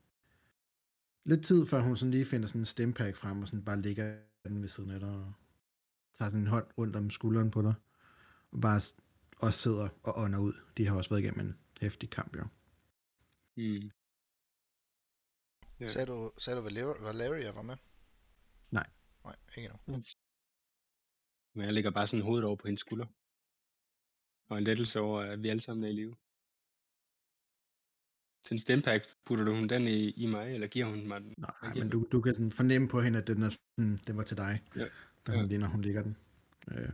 lidt 1.23 1.45
tid, 1.45 1.65
før 1.65 1.81
hun 1.81 1.97
sådan 1.97 2.11
lige 2.11 2.25
finder 2.25 2.47
sådan 2.47 2.61
en 2.61 2.65
stempack 2.65 3.17
frem, 3.17 3.41
og 3.41 3.47
sådan 3.47 3.65
bare 3.65 3.81
ligger 3.81 4.17
den 4.43 4.61
ved 4.61 4.67
siden 4.67 4.91
af 4.91 4.99
dig, 4.99 5.09
og 5.09 5.33
tager 6.17 6.29
sådan 6.29 6.39
en 6.39 6.47
hånd 6.47 6.67
rundt 6.77 6.95
om 6.95 7.09
skulderen 7.09 7.51
på 7.51 7.61
dig, 7.61 7.73
og 8.51 8.61
bare 8.61 8.81
også 9.37 9.59
sidder 9.59 9.89
og 10.03 10.13
ånder 10.17 10.39
ud. 10.39 10.53
De 10.77 10.87
har 10.87 10.95
også 10.97 11.09
været 11.09 11.21
igennem 11.21 11.47
en 11.47 11.57
hæftig 11.81 12.09
kamp, 12.09 12.35
jo. 12.35 12.43
Mm. 13.55 13.91
Ja. 15.79 15.87
Sagde 15.87 16.05
du, 16.05 16.31
sagde 16.37 16.59
du 16.59 16.63
Valeria, 16.63 17.03
Valeria 17.03 17.51
var 17.51 17.61
med? 17.61 17.77
Nej. 18.71 18.89
Nej, 19.23 19.35
ikke 19.57 19.71
endnu. 19.85 20.03
Men 21.53 21.65
jeg 21.65 21.73
lægger 21.73 21.91
bare 21.91 22.07
sådan 22.07 22.23
hovedet 22.23 22.45
over 22.45 22.55
på 22.55 22.67
hendes 22.67 22.81
skulder. 22.81 23.05
Og 24.49 24.57
en 24.57 24.63
lettelse 24.63 24.99
over, 24.99 25.21
at 25.21 25.43
vi 25.43 25.49
alle 25.49 25.61
sammen 25.61 25.83
er 25.83 25.89
i 25.89 25.93
live. 25.93 26.15
Til 28.47 28.55
en 28.55 28.59
stempack, 28.59 29.05
putter 29.25 29.45
du 29.45 29.51
hun 29.55 29.69
den 29.69 29.87
i, 29.87 30.09
i 30.11 30.25
mig, 30.25 30.53
eller 30.53 30.67
giver 30.67 30.85
hun 30.85 31.07
mig 31.07 31.21
den? 31.21 31.33
Nej, 31.37 31.73
men 31.75 31.89
du? 31.89 32.07
du, 32.11 32.21
kan 32.21 32.51
fornemme 32.51 32.87
på 32.87 33.01
hende, 33.01 33.19
at 33.19 33.27
den, 33.27 33.43
er 33.43 33.49
sådan, 33.49 33.97
den 34.07 34.17
var 34.17 34.23
til 34.23 34.37
dig, 34.37 34.63
Ja. 34.75 34.87
da 35.27 35.31
hun, 35.31 35.41
Ja. 35.41 35.47
lige, 35.47 35.57
når 35.57 35.67
hun 35.67 35.81
ligger 35.81 36.01
den. 36.03 36.17
Øh, 36.71 36.93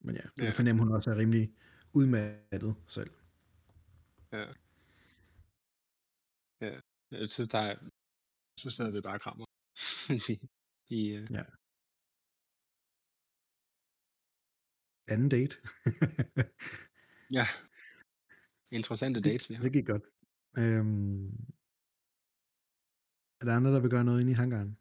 men 0.00 0.14
ja, 0.14 0.20
du 0.22 0.30
Ja. 0.38 0.44
kan 0.44 0.54
fornemme, 0.54 0.80
at 0.82 0.86
hun 0.86 0.96
også 0.96 1.10
er 1.10 1.16
rimelig 1.16 1.52
udmattet 1.92 2.74
selv. 2.86 3.10
Ja. 4.32 4.46
Ja, 6.60 7.26
så, 7.26 7.46
der, 7.52 7.58
er- 7.58 7.88
så 8.58 8.70
sidder 8.70 8.90
vi 8.90 9.00
bare 9.00 9.18
krammer. 9.18 9.44
I, 10.90 11.08
øh, 11.08 11.28
Anden 15.08 15.28
date. 15.28 15.56
ja. 17.38 17.46
Interessante 18.70 19.20
dates, 19.20 19.50
vi 19.50 19.54
har. 19.54 19.62
det 19.62 19.72
gik 19.72 19.86
godt. 19.86 20.02
Øhm, 20.58 21.26
er 23.40 23.44
der 23.44 23.56
andre, 23.56 23.72
der 23.72 23.80
vil 23.80 23.90
gøre 23.90 24.04
noget 24.04 24.20
ind 24.20 24.30
i 24.30 24.32
hangaren? 24.32 24.78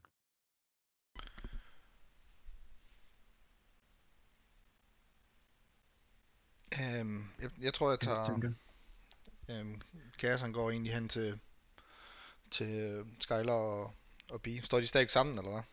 Øhm, 6.81 7.23
jeg, 7.41 7.51
jeg 7.61 7.73
tror, 7.73 7.89
jeg 7.89 7.91
Jeg 7.91 7.99
tager... 7.99 8.25
tænker. 8.25 8.51
Øhm, 9.49 9.81
han 10.39 10.53
går 10.53 10.71
egentlig 10.71 10.93
hen 10.93 11.09
til, 11.09 11.39
til 12.51 12.79
øh, 12.79 13.05
Skyler 13.19 13.53
og, 13.53 13.93
og 14.29 14.41
Bee. 14.41 14.61
Står 14.61 14.79
de 14.79 14.87
stadig 14.87 15.09
sammen, 15.11 15.37
eller 15.37 15.51
hvad? 15.51 15.63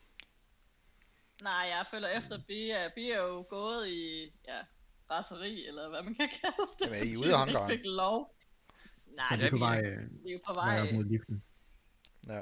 Nej, 1.42 1.52
jeg 1.52 1.86
følger 1.90 2.08
efter 2.08 2.42
Bia. 2.46 2.90
Bia 2.94 3.14
er 3.14 3.22
jo 3.22 3.46
gået 3.50 3.88
i, 3.88 4.32
ja, 4.48 4.60
raseri, 5.10 5.66
eller 5.66 5.88
hvad 5.88 6.02
man 6.02 6.14
kan 6.14 6.28
kalde 6.28 6.56
det. 6.78 6.84
Jamen, 6.86 6.94
er 6.94 7.02
I 7.02 7.06
fordi 7.14 7.16
ude 7.16 7.32
af 7.32 7.38
hangaren? 7.38 7.70
fik 7.70 7.84
lov. 7.84 8.34
Nej, 9.16 9.26
Er 9.32 9.36
det 9.36 9.44
Ja, 9.44 9.50
på 9.50 9.56
vej, 9.56 9.78
er- 9.80 10.00
øh, 10.02 10.24
vi 10.24 10.28
er 10.28 10.32
jo 10.32 10.40
på 10.46 10.54
vej 10.54 10.78
vej. 10.80 10.88
op 10.88 10.94
mod 10.94 11.04
liften? 11.04 11.42
Ja. 12.26 12.40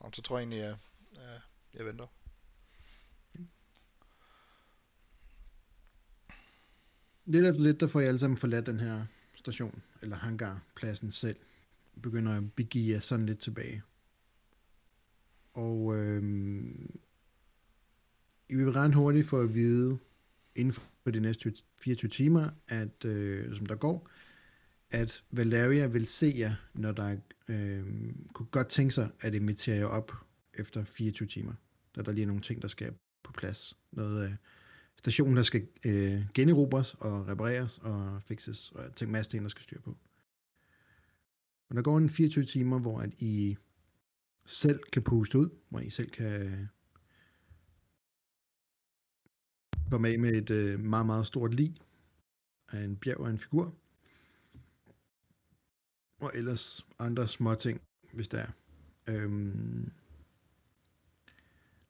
Nå, 0.00 0.10
så 0.12 0.22
tror 0.22 0.38
jeg 0.38 0.42
egentlig, 0.42 0.60
at 0.64 0.76
jeg, 1.16 1.40
jeg 1.74 1.84
venter. 1.86 2.06
Lidt 7.26 7.44
efter 7.46 7.62
lidt, 7.62 7.80
der 7.80 7.86
får 7.86 8.00
I 8.00 8.04
alle 8.06 8.18
sammen 8.18 8.36
forladt 8.36 8.66
den 8.66 8.80
her 8.80 9.06
station, 9.34 9.82
eller 10.02 10.16
hangarpladsen 10.16 11.10
selv. 11.10 11.36
Begynder 12.02 12.36
at 12.36 12.52
begive 12.52 12.94
jer 12.94 13.00
sådan 13.00 13.26
lidt 13.26 13.38
tilbage. 13.38 13.82
Og 15.54 15.94
øhm, 15.96 16.98
I 18.48 18.54
vil 18.54 18.72
ret 18.72 18.94
hurtigt 18.94 19.26
få 19.26 19.40
at 19.40 19.54
vide, 19.54 19.98
inden 20.54 20.72
for 20.72 20.82
de 21.10 21.20
næste 21.20 21.54
24 21.80 22.08
timer, 22.08 22.50
at, 22.68 23.04
øh, 23.04 23.56
som 23.56 23.66
der 23.66 23.74
går, 23.74 24.08
at 24.90 25.24
Valeria 25.30 25.86
vil 25.86 26.06
se 26.06 26.34
jer, 26.36 26.54
når 26.74 26.92
der 26.92 27.16
øh, 27.48 27.84
kunne 28.32 28.46
godt 28.46 28.68
tænke 28.68 28.94
sig 28.94 29.10
at 29.20 29.34
invitere 29.34 29.76
jer 29.76 29.86
op 29.86 30.12
efter 30.54 30.84
24 30.84 31.28
timer. 31.28 31.52
Da 31.96 32.02
der 32.02 32.12
lige 32.12 32.22
er 32.22 32.26
nogle 32.26 32.42
ting, 32.42 32.62
der 32.62 32.68
skal 32.68 32.92
på 33.22 33.32
plads. 33.32 33.76
Noget 33.92 34.24
af 34.24 34.36
stationen, 34.96 35.36
der 35.36 35.42
skal 35.42 35.66
øh, 35.84 36.22
generobres 36.34 36.94
og 36.94 37.28
repareres 37.28 37.78
og 37.78 38.22
fixes, 38.22 38.72
og 38.72 38.94
ting, 38.94 39.10
masse 39.10 39.30
ting, 39.30 39.42
der 39.42 39.48
skal 39.48 39.62
styre 39.62 39.80
på. 39.80 39.96
Og 41.68 41.76
der 41.76 41.82
går 41.82 41.98
en 41.98 42.08
24 42.08 42.44
timer, 42.44 42.78
hvor 42.78 43.00
at 43.00 43.14
I 43.18 43.56
selv 44.46 44.80
kan 44.92 45.02
puste 45.02 45.38
ud, 45.38 45.48
hvor 45.68 45.80
I 45.80 45.90
selv 45.90 46.10
kan 46.10 46.68
komme 49.90 50.08
af 50.08 50.18
med 50.18 50.32
et 50.34 50.50
øh, 50.50 50.80
meget, 50.80 51.06
meget 51.06 51.26
stort 51.26 51.54
lig 51.54 51.74
af 52.72 52.84
en 52.84 52.96
bjerg 52.96 53.20
og 53.20 53.30
en 53.30 53.38
figur. 53.38 53.74
Og 56.20 56.32
ellers 56.34 56.86
andre 56.98 57.28
små 57.28 57.54
ting, 57.54 57.80
hvis 58.12 58.28
der 58.28 58.38
er. 58.38 58.50
Øhm, 59.06 59.92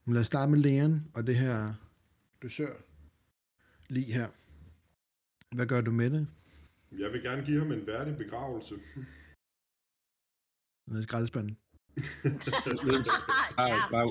men 0.05 0.15
lad 0.15 0.21
os 0.21 0.27
starte 0.27 0.51
med 0.51 0.59
lægen 0.59 1.11
og 1.15 1.27
det 1.27 1.37
her 1.37 1.75
dusør 2.43 2.77
lige 3.89 4.13
her. 4.13 4.29
Hvad 5.55 5.67
gør 5.67 5.81
du 5.81 5.91
med 5.91 6.11
det? 6.11 6.29
Jeg 6.93 7.13
vil 7.13 7.23
gerne 7.23 7.45
give 7.45 7.59
ham 7.59 7.73
en 7.73 7.87
værdig 7.87 8.17
begravelse. 8.17 8.75
Nede 10.87 11.01
i 11.01 11.03
skraldespanden. 11.03 11.59
Ja, 13.59 13.77
bare. 13.95 14.07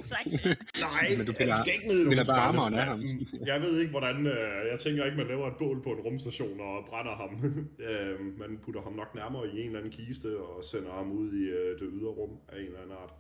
Nej, 0.86 1.18
Men 1.18 1.26
du 1.28 1.32
han 1.32 1.40
piller- 1.40 1.62
skal 1.64 1.74
ikke 1.78 1.88
ned 1.88 2.02
i 2.06 2.08
piller 2.08 2.26
bare 2.34 2.42
armeren 2.50 2.74
af 2.74 2.86
ham. 2.86 3.00
Jeg 3.46 3.62
ved 3.62 3.80
ikke, 3.80 3.92
hvordan... 3.92 4.28
Øh, 4.28 4.68
jeg 4.72 4.80
tænker 4.80 5.06
ikke, 5.06 5.18
man 5.18 5.28
laver 5.28 5.48
et 5.48 5.58
bål 5.60 5.84
på 5.84 5.90
en 5.96 6.00
rumstation 6.00 6.60
og 6.60 6.86
brænder 6.90 7.16
ham. 7.16 7.32
øh, 7.90 8.40
man 8.40 8.58
putter 8.64 8.82
ham 8.82 8.94
nok 8.94 9.16
nærmere 9.16 9.48
i 9.48 9.60
en 9.60 9.66
eller 9.66 9.80
anden 9.80 9.92
kiste 9.92 10.38
og 10.40 10.64
sender 10.64 10.92
ham 10.94 11.12
ud 11.12 11.34
i 11.34 11.44
øh, 11.50 11.80
det 11.80 11.90
ydre 11.94 12.10
rum 12.20 12.38
af 12.48 12.60
en 12.60 12.66
eller 12.66 12.80
anden 12.82 12.96
art. 13.02 13.14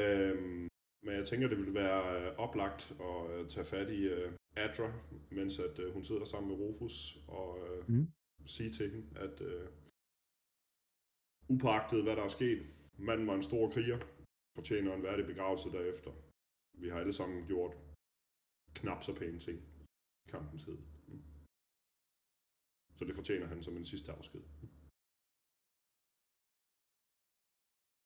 Øh, 0.00 0.36
men 1.06 1.14
jeg 1.14 1.24
tænker, 1.24 1.48
det 1.48 1.58
ville 1.58 1.74
være 1.74 2.20
øh, 2.20 2.32
oplagt 2.38 2.92
at 3.00 3.38
øh, 3.40 3.48
tage 3.48 3.66
fat 3.66 3.90
i 3.90 4.02
øh, 4.04 4.32
Adra, 4.56 4.92
mens 5.30 5.58
at, 5.58 5.78
øh, 5.78 5.92
hun 5.92 6.04
sidder 6.04 6.24
sammen 6.24 6.50
med 6.50 6.58
Rufus 6.58 7.18
og 7.28 7.58
øh, 7.68 7.88
Mm. 7.88 8.08
sige 8.46 8.70
til 8.72 8.90
hende, 8.90 9.06
at 9.16 9.40
øh, 9.40 9.66
upagtet 11.48 12.02
hvad 12.02 12.16
der 12.16 12.22
er 12.24 12.28
sket, 12.28 12.62
manden 12.98 13.26
var 13.26 13.34
en 13.34 13.42
stor 13.42 13.70
kriger, 13.70 13.98
fortjener 14.54 14.94
en 14.94 15.02
værdig 15.02 15.26
begravelse 15.26 15.68
derefter. 15.70 16.10
Vi 16.72 16.88
har 16.88 16.98
alle 16.98 17.12
sammen 17.12 17.46
gjort 17.46 17.76
knap 18.74 19.02
så 19.02 19.12
pæne 19.14 19.38
ting 19.38 19.58
i 20.26 20.30
kampens 20.30 20.64
hed. 20.64 20.78
Så 22.96 23.04
det 23.04 23.14
fortjener 23.14 23.46
han 23.46 23.62
som 23.62 23.76
en 23.76 23.84
sidste 23.84 24.12
afsked. 24.12 24.40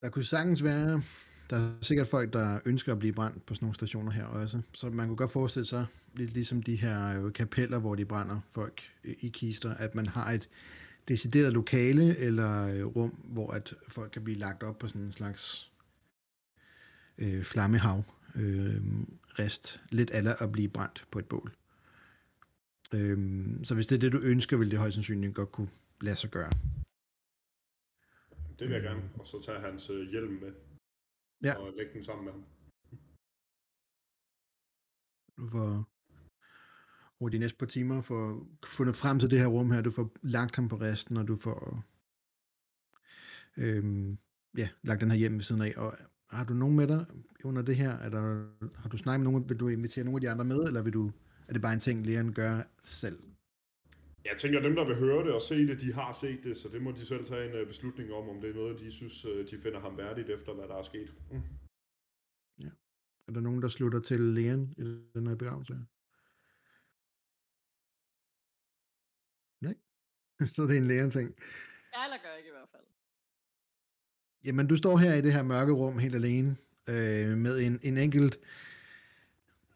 Der 0.02 0.10
kunne 0.10 0.24
sagtens 0.24 0.64
være, 0.64 1.02
der 1.50 1.56
er 1.56 1.82
sikkert 1.82 2.08
folk, 2.08 2.32
der 2.32 2.60
ønsker 2.64 2.92
at 2.92 2.98
blive 2.98 3.12
brændt 3.12 3.46
på 3.46 3.54
sådan 3.54 3.64
nogle 3.64 3.74
stationer 3.74 4.12
her 4.12 4.24
også. 4.24 4.62
Så 4.72 4.90
man 4.90 5.06
kunne 5.06 5.16
godt 5.16 5.30
forestille 5.30 5.66
sig, 5.66 5.86
lidt 6.14 6.32
ligesom 6.32 6.62
de 6.62 6.76
her 6.76 7.24
øh, 7.24 7.32
kapeller, 7.32 7.78
hvor 7.78 7.94
de 7.94 8.04
brænder 8.04 8.40
folk 8.52 8.82
i 9.04 9.28
kister, 9.28 9.74
at 9.74 9.94
man 9.94 10.06
har 10.06 10.32
et 10.32 10.48
decideret 11.08 11.52
lokale 11.52 12.16
eller 12.16 12.74
øh, 12.74 12.84
rum, 12.84 13.10
hvor 13.10 13.50
at 13.50 13.74
folk 13.88 14.12
kan 14.12 14.24
blive 14.24 14.38
lagt 14.38 14.62
op 14.62 14.78
på 14.78 14.88
sådan 14.88 15.02
en 15.02 15.12
slags 15.12 15.72
øh, 17.18 17.42
flammehav, 17.42 18.04
øh, 18.34 18.82
rest, 19.38 19.80
lidt 19.90 20.10
aller 20.12 20.34
at 20.36 20.52
blive 20.52 20.68
brændt 20.68 21.06
på 21.10 21.18
et 21.18 21.26
bål. 21.26 21.52
Øhm, 22.94 23.64
så 23.64 23.74
hvis 23.74 23.86
det 23.86 23.96
er 23.96 24.00
det, 24.00 24.12
du 24.12 24.18
ønsker, 24.18 24.56
vil 24.56 24.70
det 24.70 24.78
højst 24.78 24.94
sandsynligt 24.94 25.34
godt 25.34 25.52
kunne 25.52 25.70
lade 26.00 26.16
sig 26.16 26.30
gøre. 26.30 26.50
Det 28.58 28.68
vil 28.68 28.74
jeg 28.74 28.82
gerne. 28.82 29.10
Og 29.18 29.26
så 29.26 29.42
tage 29.42 29.60
hans 29.60 29.90
øh, 29.90 30.10
hjelm 30.10 30.32
med. 30.32 30.52
Ja. 31.42 31.54
Og 31.54 31.72
lægge 31.76 31.92
den 31.92 32.04
sammen 32.04 32.24
med 32.24 32.32
ham. 32.32 32.44
Du 35.36 35.48
får 35.48 35.97
over 37.20 37.30
de 37.30 37.38
næste 37.38 37.58
par 37.58 37.66
timer 37.66 38.00
får 38.00 38.46
fundet 38.66 38.96
frem 38.96 39.18
til 39.18 39.30
det 39.30 39.38
her 39.38 39.46
rum 39.46 39.70
her, 39.70 39.80
du 39.80 39.90
får 39.90 40.10
lagt 40.22 40.56
ham 40.56 40.68
på 40.68 40.76
resten, 40.76 41.16
og 41.16 41.28
du 41.28 41.36
får 41.36 41.84
øhm, 43.56 44.18
ja, 44.58 44.68
lagt 44.82 45.00
den 45.00 45.10
her 45.10 45.18
hjem 45.18 45.34
ved 45.34 45.42
siden 45.42 45.62
af. 45.62 45.74
Og 45.76 45.98
har 46.30 46.44
du 46.44 46.54
nogen 46.54 46.76
med 46.76 46.86
dig 46.86 47.06
under 47.44 47.62
det 47.62 47.76
her? 47.76 47.90
Er 47.90 48.08
der, 48.08 48.46
har 48.74 48.88
du 48.88 48.96
snakket 48.96 49.20
med 49.20 49.32
nogen? 49.32 49.48
Vil 49.48 49.56
du 49.56 49.68
invitere 49.68 50.04
nogle 50.04 50.16
af 50.16 50.20
de 50.20 50.30
andre 50.30 50.44
med, 50.44 50.64
eller 50.64 50.82
vil 50.82 50.92
du, 50.92 51.12
er 51.48 51.52
det 51.52 51.62
bare 51.62 51.72
en 51.72 51.80
ting, 51.80 52.06
lægeren 52.06 52.32
gør 52.32 52.62
selv? 52.84 53.18
Jeg 54.24 54.36
tænker, 54.38 54.60
dem, 54.60 54.74
der 54.74 54.84
vil 54.84 54.96
høre 54.96 55.24
det 55.24 55.32
og 55.32 55.42
se 55.42 55.66
det, 55.66 55.80
de 55.80 55.92
har 55.92 56.12
set 56.12 56.40
det, 56.44 56.56
så 56.56 56.68
det 56.68 56.82
må 56.82 56.92
de 56.92 57.06
selv 57.06 57.24
tage 57.24 57.48
en 57.50 57.56
øh, 57.56 57.66
beslutning 57.66 58.12
om, 58.12 58.28
om 58.28 58.40
det 58.40 58.50
er 58.50 58.54
noget, 58.54 58.80
de 58.80 58.90
synes, 58.90 59.24
øh, 59.24 59.50
de 59.50 59.58
finder 59.58 59.80
ham 59.80 59.96
værdigt 59.96 60.30
efter, 60.30 60.54
hvad 60.54 60.68
der 60.68 60.74
er 60.74 60.82
sket. 60.82 61.14
Mm. 61.32 61.42
Er 63.28 63.32
der 63.32 63.40
nogen, 63.40 63.62
der 63.62 63.68
slutter 63.68 64.00
til 64.00 64.20
lægen 64.20 64.74
i 64.78 64.82
den 65.14 65.26
her 65.26 65.34
begravelse? 65.34 65.78
Så 70.54 70.62
er 70.62 70.66
det 70.66 70.76
en 70.76 70.86
lægen 70.86 71.10
ting. 71.10 71.28
Eller 72.04 72.16
gør 72.22 72.36
ikke 72.38 72.48
i 72.48 72.52
hvert 72.52 72.68
fald. 72.72 72.82
Jamen, 74.44 74.66
du 74.66 74.76
står 74.76 74.96
her 74.96 75.14
i 75.14 75.20
det 75.20 75.32
her 75.32 75.42
mørke 75.42 75.72
rum 75.72 75.98
helt 75.98 76.14
alene, 76.14 76.56
øh, 76.88 77.38
med 77.38 77.60
en, 77.60 77.80
en 77.82 77.98
enkelt 77.98 78.38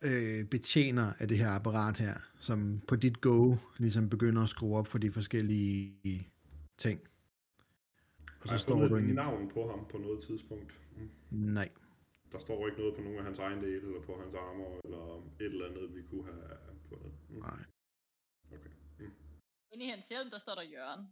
øh, 0.03 0.45
betjener 0.45 1.13
af 1.19 1.29
det 1.29 1.39
her 1.39 1.49
apparat 1.49 1.97
her, 1.97 2.15
som 2.39 2.81
på 2.89 2.97
dit 2.97 3.21
go 3.21 3.57
ligesom 3.79 4.09
begynder 4.09 4.43
at 4.43 4.49
skrue 4.49 4.79
op 4.79 4.87
for 4.87 4.99
de 4.99 5.11
forskellige 5.11 6.29
ting. 6.79 7.01
Og 8.41 8.49
så 8.49 8.55
jeg 8.55 8.61
står 8.61 8.89
du 8.89 8.97
en... 8.97 9.05
navn 9.05 9.51
på 9.55 9.71
ham 9.71 9.87
på 9.91 9.99
noget 9.99 10.23
tidspunkt? 10.23 10.75
Mm. 10.97 11.11
Nej. 11.31 11.69
Der 12.33 12.39
står 12.39 12.67
ikke 12.67 12.79
noget 12.79 12.95
på 12.97 13.03
nogen 13.03 13.19
af 13.19 13.25
hans 13.25 13.39
egen 13.39 13.63
dele, 13.63 13.87
eller 13.87 14.03
på 14.07 14.21
hans 14.23 14.35
armor, 14.35 14.81
eller 14.85 15.25
et 15.41 15.47
eller 15.47 15.67
andet, 15.67 15.95
vi 15.97 16.03
kunne 16.11 16.25
have 16.25 16.43
fundet. 16.89 17.13
Mm. 17.29 17.39
Nej. 17.39 17.65
Okay. 18.53 18.71
Inde 19.73 19.85
i 19.85 19.89
hans 19.89 20.09
hjelm, 20.09 20.31
der 20.31 20.39
står 20.39 20.55
der 20.55 20.63
Jørgen. 20.63 21.07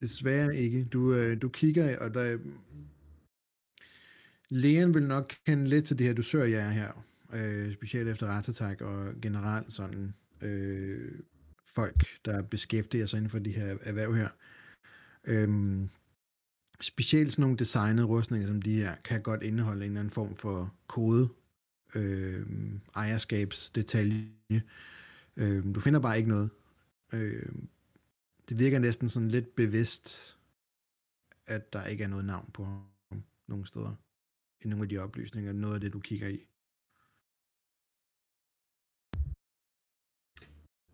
Desværre 0.00 0.56
ikke. 0.56 0.84
Du, 0.84 1.14
øh, 1.14 1.42
du 1.42 1.48
kigger, 1.48 1.98
og 1.98 2.14
der... 2.14 2.38
Lægen 4.48 4.94
vil 4.94 5.02
nok 5.02 5.34
kende 5.46 5.68
lidt 5.68 5.86
til 5.86 5.98
det 5.98 6.06
her 6.06 6.14
du 6.14 6.22
søger 6.22 6.46
jer 6.46 6.70
her. 6.70 7.04
Øh, 7.32 7.74
specielt 7.74 8.08
efter 8.08 8.38
retattack 8.38 8.80
og 8.80 9.20
generelt 9.22 9.72
sådan 9.72 10.14
øh, 10.40 11.20
folk, 11.66 12.06
der 12.24 12.42
beskæftiger 12.42 13.06
sig 13.06 13.16
inden 13.16 13.30
for 13.30 13.38
de 13.38 13.52
her 13.52 13.78
erhverv 13.82 14.14
her. 14.14 14.28
Øh, 15.24 15.48
specielt 16.80 17.32
sådan 17.32 17.42
nogle 17.42 17.58
designede 17.58 18.06
rustninger 18.06 18.46
som 18.46 18.62
de 18.62 18.74
her, 18.74 18.96
kan 19.04 19.22
godt 19.22 19.42
indeholde 19.42 19.84
en 19.84 19.90
eller 19.90 20.00
anden 20.00 20.14
form 20.14 20.36
for 20.36 20.74
kode, 20.86 21.28
øh, 21.94 22.46
ejerskabsdetalje. 22.94 24.62
Øh, 25.36 25.74
du 25.74 25.80
finder 25.80 26.00
bare 26.00 26.16
ikke 26.16 26.28
noget. 26.28 26.50
Øh, 27.12 27.52
det 28.48 28.58
virker 28.58 28.78
næsten 28.78 29.08
sådan 29.08 29.28
lidt 29.28 29.54
bevidst, 29.54 30.38
at 31.46 31.72
der 31.72 31.86
ikke 31.86 32.04
er 32.04 32.08
noget 32.08 32.24
navn 32.24 32.50
på 32.54 32.64
ham 32.64 33.22
nogen 33.46 33.66
steder. 33.66 33.94
I 34.64 34.68
nogle 34.68 34.82
af 34.82 34.88
de 34.88 34.98
oplysninger, 34.98 35.52
noget 35.52 35.74
af 35.74 35.80
det, 35.80 35.92
du 35.92 36.00
kigger 36.00 36.28
i. 36.28 36.46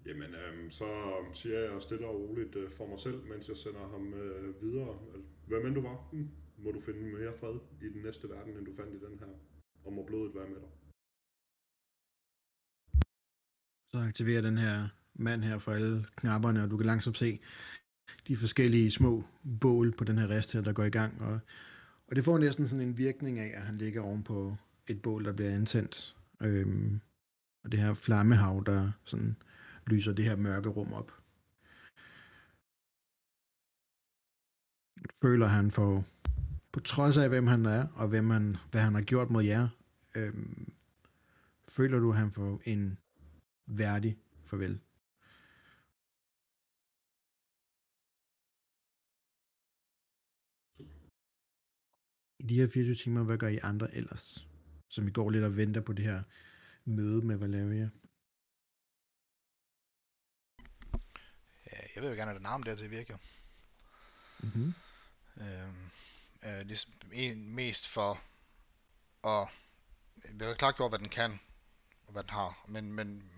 Jamen, 0.07 0.35
øhm, 0.35 0.71
så 0.71 0.85
siger 1.33 1.59
jeg 1.59 1.83
stille 1.83 2.07
og 2.07 2.21
roligt 2.21 2.57
øh, 2.57 2.71
for 2.71 2.87
mig 2.87 3.01
selv, 3.01 3.27
mens 3.27 3.49
jeg 3.49 3.57
sender 3.57 3.89
ham 3.89 4.15
øh, 4.15 4.63
videre. 4.63 4.99
Hvem 5.47 5.67
end 5.67 5.75
du 5.75 5.81
var, 5.81 6.15
må 6.59 6.71
du 6.71 6.81
finde 6.81 7.01
mere 7.01 7.35
fred 7.41 7.59
i 7.83 7.89
den 7.89 8.03
næste 8.03 8.29
verden, 8.29 8.57
end 8.57 8.67
du 8.67 8.75
fandt 8.75 8.95
i 8.95 9.07
den 9.07 9.19
her. 9.19 9.27
Og 9.85 9.93
må 9.93 10.07
blodet 10.07 10.35
være 10.35 10.49
med 10.49 10.57
dig. 10.57 10.69
Så 13.95 14.01
aktiverer 14.01 14.41
den 14.41 14.59
her 14.59 14.89
mand 15.15 15.45
her 15.45 15.59
for 15.59 15.73
alle 15.73 16.07
knapperne, 16.17 16.63
og 16.63 16.71
du 16.71 16.77
kan 16.77 16.87
langsomt 16.87 17.19
se 17.19 17.41
de 18.29 18.37
forskellige 18.37 18.91
små 18.91 19.25
bål 19.61 19.93
på 19.93 20.05
den 20.05 20.19
her 20.19 20.29
rest 20.29 20.53
her, 20.53 20.61
der 20.61 20.73
går 20.73 20.85
i 20.85 20.91
gang. 20.91 21.23
Og, 21.23 21.41
og 22.07 22.17
det 22.17 22.25
får 22.25 22.39
næsten 22.39 22.67
sådan 22.67 22.89
en 22.89 22.99
virkning 22.99 23.39
af, 23.39 23.53
at 23.57 23.63
han 23.63 23.79
ligger 23.79 24.03
ovenpå 24.03 24.57
et 24.87 25.03
bål, 25.03 25.25
der 25.25 25.33
bliver 25.33 25.51
antændt. 25.51 26.17
Øhm, 26.41 27.01
og 27.65 27.73
det 27.73 27.81
her 27.81 27.95
flammehav, 27.95 28.63
der 28.67 28.93
sådan 29.05 29.37
lyser 29.87 30.13
det 30.13 30.25
her 30.25 30.37
mørke 30.37 30.69
rum 30.69 30.93
op. 30.93 31.13
Føler 35.23 35.47
han 35.47 35.71
for, 35.71 36.05
på 36.73 36.81
trods 36.81 37.17
af 37.17 37.29
hvem 37.29 37.47
han 37.47 37.67
er, 37.67 37.87
og 37.95 38.09
hvem 38.09 38.31
han, 38.31 38.57
hvad 38.71 38.81
han 38.81 38.95
har 38.95 39.03
gjort 39.03 39.31
mod 39.31 39.43
jer, 39.43 39.69
øhm, 40.15 40.73
føler 41.69 41.99
du, 41.99 42.11
at 42.11 42.17
han 42.17 42.33
får 42.33 42.61
en 42.65 42.99
værdig 43.67 44.19
farvel. 44.45 44.81
I 52.39 52.47
de 52.47 52.55
her 52.55 52.69
24 52.69 52.95
timer, 52.95 53.23
hvad 53.25 53.39
gør 53.39 53.49
I 53.49 53.59
andre 53.63 53.95
ellers? 53.95 54.47
Som 54.91 55.09
I 55.09 55.11
går 55.11 55.31
lidt 55.31 55.45
og 55.45 55.57
venter 55.57 55.81
på 55.81 55.93
det 55.93 56.05
her 56.05 56.23
møde 56.85 57.27
med 57.27 57.37
Valeria. 57.37 57.91
Ja, 61.73 61.79
jeg 61.95 62.03
vil 62.03 62.09
jo 62.11 62.15
gerne 62.15 62.31
have 62.31 62.35
det 62.35 62.43
navn 62.43 62.63
der 62.63 62.77
til 62.77 62.85
at 62.85 62.91
virke 62.91 63.13
jo. 63.13 63.19
Mm-hmm. 64.43 64.75
Øhm, 65.41 65.91
øh, 66.47 66.67
ligesom, 66.67 66.93
en, 67.13 67.55
mest 67.55 67.89
for 67.89 68.11
at 69.27 69.49
har 70.41 70.55
klart 70.55 70.77
gjort, 70.77 70.91
hvad 70.91 70.99
den 70.99 71.09
kan, 71.09 71.41
den 72.09 72.31
har, 72.31 72.65
men, 72.69 72.93
men 72.93 73.31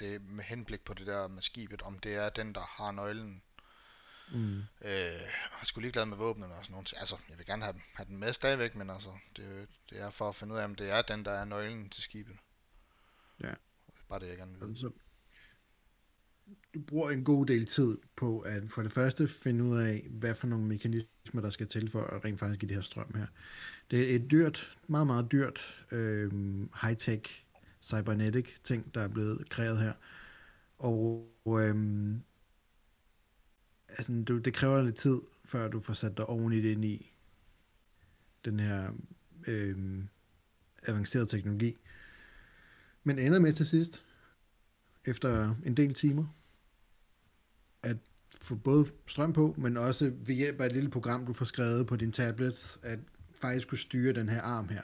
det 0.00 0.14
er 0.14 0.18
med 0.18 0.44
henblik 0.44 0.80
på 0.84 0.94
det 0.94 1.06
der 1.06 1.28
med 1.28 1.42
skibet, 1.42 1.82
om 1.82 1.98
det 1.98 2.14
er 2.14 2.28
den, 2.28 2.54
der 2.54 2.82
har 2.82 2.92
nøglen. 2.92 3.42
Mm. 4.32 4.56
Øh, 4.58 4.62
jeg 4.82 5.60
er 5.60 5.64
sgu 5.64 5.80
ligeglad 5.80 6.06
med 6.06 6.16
våbnene 6.16 6.54
og 6.54 6.64
sådan 6.64 6.72
noget. 6.72 6.94
Altså, 6.96 7.16
jeg 7.28 7.38
vil 7.38 7.46
gerne 7.46 7.62
have, 7.62 7.72
dem, 7.72 7.82
have 7.94 8.06
den 8.06 8.16
med 8.18 8.32
stadigvæk, 8.32 8.74
men 8.74 8.90
altså, 8.90 9.10
det, 9.36 9.68
det 9.90 10.00
er 10.00 10.10
for 10.10 10.28
at 10.28 10.34
finde 10.34 10.54
ud 10.54 10.58
af, 10.58 10.64
om 10.64 10.74
det 10.74 10.90
er 10.90 11.02
den, 11.02 11.24
der 11.24 11.30
er 11.30 11.44
nøglen 11.44 11.90
til 11.90 12.02
skibet. 12.02 12.36
Ja. 13.40 13.48
Det 13.86 13.98
er 13.98 14.08
bare 14.08 14.20
det, 14.20 14.28
jeg 14.28 14.36
gerne 14.36 14.52
vil 14.52 14.68
vide. 14.68 14.78
Så 14.78 14.90
du 16.74 16.80
bruger 16.80 17.10
en 17.10 17.24
god 17.24 17.46
del 17.46 17.66
tid 17.66 17.98
på 18.16 18.40
at 18.40 18.62
for 18.70 18.82
det 18.82 18.92
første 18.92 19.28
finde 19.28 19.64
ud 19.64 19.78
af, 19.78 20.06
hvad 20.10 20.34
for 20.34 20.46
nogle 20.46 20.64
mekanismer, 20.64 21.40
der 21.40 21.50
skal 21.50 21.68
til 21.68 21.90
for 21.90 22.02
at 22.02 22.24
rent 22.24 22.40
faktisk 22.40 22.60
give 22.60 22.68
det 22.68 22.76
her 22.76 22.82
strøm 22.82 23.14
her. 23.14 23.26
Det 23.90 24.10
er 24.10 24.16
et 24.16 24.30
dyrt, 24.30 24.76
meget, 24.86 25.06
meget 25.06 25.32
dyrt 25.32 25.84
øh, 25.90 26.32
high-tech 26.74 27.44
cybernetic 27.82 28.46
ting, 28.64 28.94
der 28.94 29.00
er 29.00 29.08
blevet 29.08 29.48
kreeret 29.48 29.78
her. 29.78 29.92
Og 30.78 31.30
øhm, 31.46 32.22
altså, 33.88 34.22
du, 34.28 34.38
det 34.38 34.54
kræver 34.54 34.82
lidt 34.82 34.96
tid, 34.96 35.20
før 35.44 35.68
du 35.68 35.80
får 35.80 35.94
sat 35.94 36.16
dig 36.16 36.26
ordentligt 36.26 36.64
ind 36.64 36.84
i 36.84 37.12
den 38.44 38.60
her 38.60 38.92
øhm, 39.46 40.08
avancerede 40.86 41.26
teknologi. 41.26 41.76
Men 43.04 43.18
ender 43.18 43.38
med 43.38 43.52
til 43.52 43.66
sidst, 43.66 44.02
efter 45.04 45.54
en 45.64 45.76
del 45.76 45.94
timer, 45.94 46.26
at 47.82 47.96
få 48.40 48.54
både 48.54 48.86
strøm 49.06 49.32
på, 49.32 49.54
men 49.58 49.76
også 49.76 50.12
ved 50.14 50.34
hjælp 50.34 50.60
af 50.60 50.66
et 50.66 50.72
lille 50.72 50.90
program, 50.90 51.26
du 51.26 51.32
får 51.32 51.44
skrevet 51.44 51.86
på 51.86 51.96
din 51.96 52.12
tablet, 52.12 52.78
at 52.82 52.98
faktisk 53.40 53.68
kunne 53.68 53.78
styre 53.78 54.12
den 54.12 54.28
her 54.28 54.42
arm 54.42 54.68
her, 54.68 54.82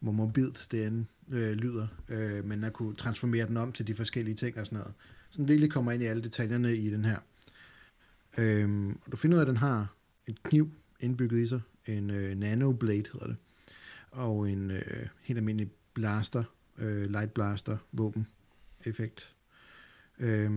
hvor 0.00 0.12
mobilt 0.12 0.68
det 0.70 0.86
end 0.86 1.04
øh, 1.28 1.52
lyder, 1.52 1.86
øh, 2.08 2.44
men 2.44 2.64
at 2.64 2.72
kunne 2.72 2.94
transformere 2.94 3.46
den 3.46 3.56
om 3.56 3.72
til 3.72 3.86
de 3.86 3.94
forskellige 3.94 4.34
ting 4.34 4.58
og 4.58 4.66
sådan 4.66 4.78
noget. 4.78 4.94
Så 5.30 5.36
den 5.36 5.48
virkelig 5.48 5.70
kommer 5.70 5.92
ind 5.92 6.02
i 6.02 6.06
alle 6.06 6.22
detaljerne 6.22 6.76
i 6.76 6.90
den 6.90 7.04
her. 7.04 7.18
Øh, 8.38 8.88
og 9.06 9.12
du 9.12 9.16
finder 9.16 9.36
ud 9.36 9.40
af, 9.40 9.44
at 9.44 9.48
den 9.48 9.56
har 9.56 9.94
en 10.26 10.36
kniv 10.44 10.70
indbygget 11.00 11.44
i 11.44 11.46
sig, 11.46 11.60
en 11.86 12.10
øh, 12.10 12.38
nanoblade 12.38 13.04
hedder 13.12 13.26
det, 13.26 13.36
og 14.10 14.50
en 14.50 14.70
øh, 14.70 15.06
helt 15.22 15.38
almindelig 15.38 15.70
blaster, 15.94 16.44
øh, 16.78 17.10
light 17.10 17.34
blaster 17.34 17.76
våben 17.92 18.26
effekt. 18.84 19.34
Øh, 20.18 20.50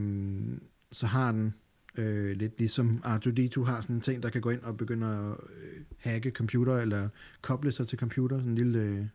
så 0.92 1.06
har 1.06 1.32
den 1.32 1.54
øh, 1.98 2.38
lidt 2.38 2.58
ligesom 2.58 3.04
R2-D2 3.06 3.64
har 3.64 3.82
sådan 3.82 3.96
en 3.96 4.02
ting, 4.02 4.24
der 4.24 4.30
kan 4.30 4.42
gå 4.42 4.50
ind 4.50 4.62
og 4.62 4.78
begynde 4.78 5.08
at 5.08 5.54
øh, 5.56 5.84
hacke 5.98 6.32
computer, 6.32 6.78
eller 6.78 7.10
koble 7.42 7.72
sig 7.72 7.88
til 7.88 8.00
computer, 8.00 8.38
sådan 8.38 8.52
en 8.52 8.56
lille 8.58 8.80
øh, 8.80 9.06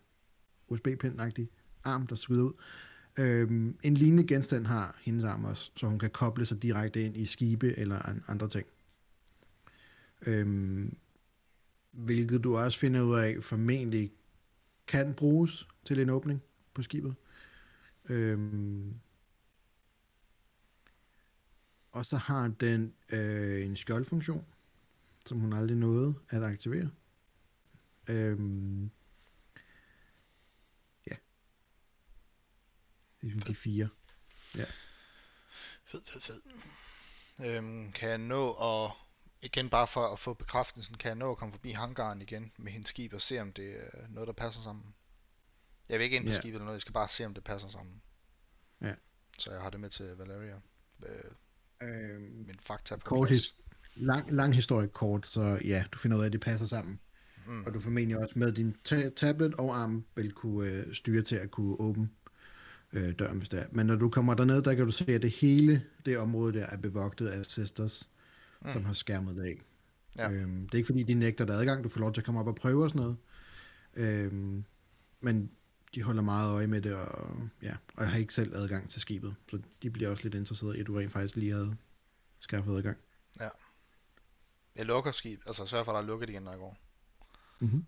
USB-pind-agtig 0.75 1.49
arm, 1.85 2.07
der 2.07 2.15
svider 2.15 2.43
ud. 2.43 2.53
Øhm, 3.19 3.79
en 3.83 3.95
lignende 3.95 4.27
genstand 4.27 4.67
har 4.67 4.99
hendes 5.01 5.25
arm 5.25 5.45
også, 5.45 5.71
så 5.77 5.87
hun 5.87 5.99
kan 5.99 6.11
koble 6.11 6.47
sig 6.47 6.63
direkte 6.63 7.03
ind 7.05 7.17
i 7.17 7.27
skibe 7.27 7.79
eller 7.79 8.21
andre 8.29 8.49
ting. 8.49 8.67
Øhm, 10.27 10.97
hvilket 11.91 12.45
du 12.45 12.57
også 12.57 12.79
finder 12.79 13.03
ud 13.03 13.15
af 13.15 13.37
formentlig 13.43 14.13
kan 14.87 15.15
bruges 15.15 15.69
til 15.85 16.01
en 16.01 16.11
åbning 16.11 16.43
på 16.75 16.83
skibet. 16.83 17.15
Øhm, 18.09 18.95
og 21.93 22.07
så 22.07 22.17
har 22.17 22.49
den 22.49 22.95
øh, 23.13 23.67
en 23.67 23.77
skjoldfunktion, 23.77 24.45
som 25.27 25.39
hun 25.39 25.53
aldrig 25.53 25.77
nåede 25.77 26.15
at 26.29 26.43
aktivere. 26.43 26.91
Øhm, 28.09 28.91
ja. 31.11 31.17
Det 33.14 33.14
er 33.14 33.14
de 33.47 33.55
fire. 33.55 33.89
Ja. 34.57 34.65
Fed, 35.87 36.01
fed, 36.07 36.21
fed. 36.21 36.41
Øhm, 37.47 37.93
kan 37.93 38.09
jeg 38.09 38.19
nå 38.19 38.53
at, 38.53 38.91
igen 39.43 39.71
bare 39.71 39.87
for 39.87 40.07
at 40.13 40.19
få 40.19 40.35
bekræftelsen, 40.35 40.97
kan 40.97 41.09
jeg 41.09 41.17
nå 41.17 41.31
at 41.31 41.37
komme 41.39 41.53
forbi 41.53 41.71
hangaren 41.71 42.21
igen 42.23 42.53
med 42.57 42.73
hendes 42.73 42.89
skib 42.89 43.13
og 43.13 43.21
se, 43.21 43.41
om 43.41 43.53
det 43.53 43.77
er 43.77 44.09
noget, 44.09 44.27
der 44.27 44.33
passer 44.33 44.63
sammen? 44.63 44.95
Jeg 45.89 45.99
vil 45.99 46.05
ikke 46.05 46.17
ind 46.17 46.25
på 46.25 46.31
Ja. 46.31 46.37
skibet 46.39 46.55
eller 46.55 46.65
noget, 46.65 46.75
jeg 46.77 46.81
skal 46.81 46.93
bare 46.93 47.09
se, 47.09 47.25
om 47.27 47.35
det 47.35 47.45
passer 47.45 47.69
sammen. 47.69 48.03
Ja. 48.81 48.95
Så 49.39 49.51
jeg 49.53 49.61
har 49.61 49.71
det 49.71 49.81
med 49.81 49.91
til 49.91 50.07
Valeria. 50.19 50.61
Øh, 51.07 51.31
Øhm, 51.83 52.45
min 52.47 52.59
fakta 52.63 52.97
på 52.97 53.01
kort 53.05 53.31
his- 53.31 53.55
lang, 53.97 54.33
lang 54.33 54.55
historie 54.55 54.89
kort, 54.89 55.27
så 55.27 55.61
ja, 55.65 55.85
du 55.93 55.99
finder 55.99 56.17
ud 56.17 56.23
af, 56.23 56.27
at 56.27 56.33
det 56.33 56.41
passer 56.41 56.67
sammen. 56.67 57.01
Mm. 57.47 57.65
Og 57.65 57.75
du 57.75 57.81
formentlig 57.81 58.19
også 58.19 58.39
med 58.39 58.53
din 58.53 58.77
ta- 58.85 59.11
tablet 59.11 59.55
og 59.55 59.77
arm 59.77 60.05
vil 60.15 60.33
kunne 60.33 60.71
øh, 60.71 60.95
styre 60.95 61.23
til 61.23 61.37
at 61.37 61.51
kunne 61.51 61.81
åbne 61.81 62.09
øh, 62.95 63.15
døren, 63.19 63.39
hvis 63.39 63.49
det 63.49 63.61
er. 63.61 63.67
Men 63.71 63.87
når 63.87 63.97
du 63.97 64.09
kommer 64.09 64.35
derned, 64.35 64.63
der 64.63 64.75
kan 64.75 64.85
du 64.85 64.93
se, 64.93 65.05
at 65.09 65.23
det 65.23 65.31
hele 65.31 65.85
det 66.07 66.19
område 66.19 66.53
der 66.53 66.67
er 66.67 66.77
bevogtet 66.77 67.27
af 67.27 67.45
sisters, 67.45 68.09
mm. 68.61 68.71
som 68.71 68.85
har 68.85 68.93
skærmet 68.93 69.37
det 69.37 69.43
af. 69.43 69.61
Ja. 70.17 70.31
Øhm, 70.31 70.63
det 70.69 70.75
er 70.75 70.79
ikke 70.79 70.87
fordi, 70.87 71.03
de 71.03 71.15
nægter 71.15 71.45
dig 71.45 71.55
adgang, 71.55 71.85
du 71.85 71.89
får 71.89 72.01
lov 72.01 72.13
til 72.13 72.21
at 72.21 72.25
komme 72.25 72.41
op 72.41 72.47
og 72.47 72.55
prøve 72.55 72.85
og 72.85 72.91
sådan 72.91 73.03
noget. 73.03 73.17
Øhm, 73.95 74.65
men 75.21 75.51
de 75.95 76.03
holder 76.03 76.23
meget 76.23 76.53
øje 76.53 76.67
med 76.67 76.83
det, 76.83 76.95
og, 76.95 77.49
ja, 77.63 77.77
og 77.97 78.09
har 78.09 78.19
ikke 78.19 78.35
selv 78.35 78.57
adgang 78.57 78.91
til 78.91 79.01
skibet. 79.01 79.35
Så 79.51 79.59
de 79.83 79.91
bliver 79.91 80.11
også 80.11 80.23
lidt 80.23 80.35
interesserede 80.35 80.77
i, 80.77 80.81
at 80.81 80.87
du 80.87 80.95
rent 80.95 81.13
faktisk 81.13 81.37
lige 81.37 81.53
havde 81.53 81.77
skaffet 82.41 82.77
adgang. 82.77 82.97
Jeg 84.77 84.87
lukker 84.87 85.13
skib, 85.13 85.41
altså 85.47 85.67
sørger 85.67 85.85
for, 85.85 85.93
at 85.93 85.97
der 85.97 86.03
er 86.03 86.07
lukket 86.07 86.31
igen, 86.31 86.43
når 86.43 86.51
jeg 86.51 86.59
går. 86.59 86.77
Mm-hmm. 87.61 87.85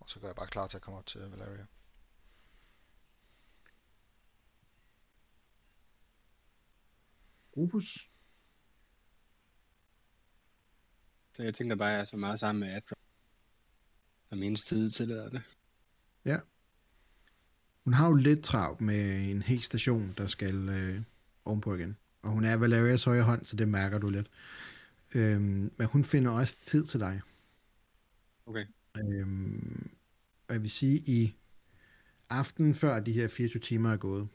Og 0.00 0.10
så 0.10 0.20
gør 0.20 0.28
jeg 0.28 0.36
bare 0.36 0.46
klar 0.46 0.66
til 0.66 0.76
at 0.76 0.82
komme 0.82 0.98
op 0.98 1.06
til 1.06 1.20
Valeria. 1.20 1.66
Rufus? 7.56 8.10
Så 11.36 11.42
jeg 11.42 11.54
tænker 11.54 11.76
bare, 11.76 11.88
at 11.88 11.94
jeg 11.94 12.00
er 12.00 12.04
så 12.04 12.16
meget 12.16 12.38
sammen 12.38 12.60
med 12.60 12.76
Adra. 12.76 12.96
Som 14.28 14.42
hendes 14.42 14.62
tid 14.62 14.90
tillader 14.90 15.30
det. 15.30 15.42
Hun 17.84 17.92
har 17.92 18.06
jo 18.08 18.14
lidt 18.14 18.44
travlt 18.44 18.80
med 18.80 19.30
en 19.30 19.42
hel 19.42 19.62
station, 19.62 20.14
der 20.18 20.26
skal 20.26 20.68
øh, 20.68 21.02
ovenpå 21.44 21.74
igen. 21.74 21.96
Og 22.22 22.30
hun 22.30 22.44
er 22.44 22.56
Valerias 22.56 23.04
højre 23.04 23.22
hånd, 23.22 23.44
så 23.44 23.56
det 23.56 23.68
mærker 23.68 23.98
du 23.98 24.10
lidt. 24.10 24.30
Øhm, 25.14 25.72
men 25.76 25.86
hun 25.86 26.04
finder 26.04 26.30
også 26.30 26.56
tid 26.64 26.86
til 26.86 27.00
dig. 27.00 27.20
Okay. 28.46 28.66
Øhm, 28.96 29.90
og 30.48 30.54
jeg 30.54 30.62
vil 30.62 30.70
sige, 30.70 30.98
i 31.06 31.34
aften 32.30 32.74
før 32.74 33.00
de 33.00 33.12
her 33.12 33.28
24 33.28 33.60
timer 33.60 33.92
er 33.92 33.96
gået, 33.96 34.28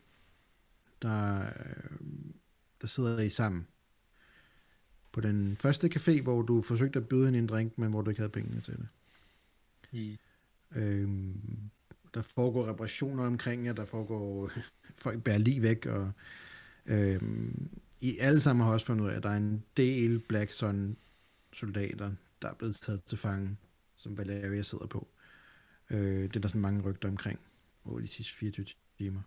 der, 1.02 1.46
øh, 1.46 2.00
der 2.82 2.88
sidder 2.88 3.20
I 3.20 3.30
sammen. 3.30 3.68
på 5.12 5.22
den 5.22 5.58
første 5.58 5.88
café, 5.88 6.22
hvor 6.22 6.42
du 6.42 6.62
forsøgte 6.62 7.00
at 7.00 7.08
byde 7.08 7.26
hende 7.26 7.40
en 7.40 7.48
drink, 7.48 7.78
men 7.78 7.90
hvor 7.90 8.02
du 8.02 8.10
ikke 8.10 8.20
havde 8.20 8.32
pengene 8.32 8.62
til 8.62 8.74
det. 8.78 8.88
Mm. 9.92 10.18
Øhm, 10.76 11.70
der 12.14 12.22
foregår 12.22 12.70
reparationer 12.70 13.26
omkring 13.26 13.66
jer, 13.66 13.74
der 13.74 13.86
foregår, 13.86 14.52
folk 15.04 15.24
bærer 15.24 15.38
lige 15.38 15.62
væk, 15.62 15.86
og 15.86 16.12
øhm, 16.86 17.70
I 18.02 18.18
alle 18.18 18.40
sammen 18.40 18.66
har 18.66 18.74
også 18.74 18.86
fundet 18.86 19.06
ud 19.06 19.10
af, 19.10 19.16
at 19.16 19.24
der 19.24 19.30
er 19.30 19.38
en 19.38 19.64
del 19.78 20.20
Black 20.20 20.52
Sun 20.52 20.98
soldater, 21.54 22.12
der 22.42 22.50
er 22.50 22.54
blevet 22.54 22.76
taget 22.76 23.04
til 23.04 23.18
fange, 23.18 23.58
som 23.96 24.18
Valeria 24.18 24.62
sidder 24.62 24.88
på. 24.88 25.08
Øh, 25.90 26.24
det 26.24 26.36
er 26.36 26.40
der 26.40 26.48
sådan 26.48 26.62
mange 26.62 26.82
rygter 26.82 27.10
omkring 27.10 27.40
over 27.86 28.00
de 28.00 28.08
sidste 28.08 28.34
24 28.34 28.66
timer. 28.98 29.22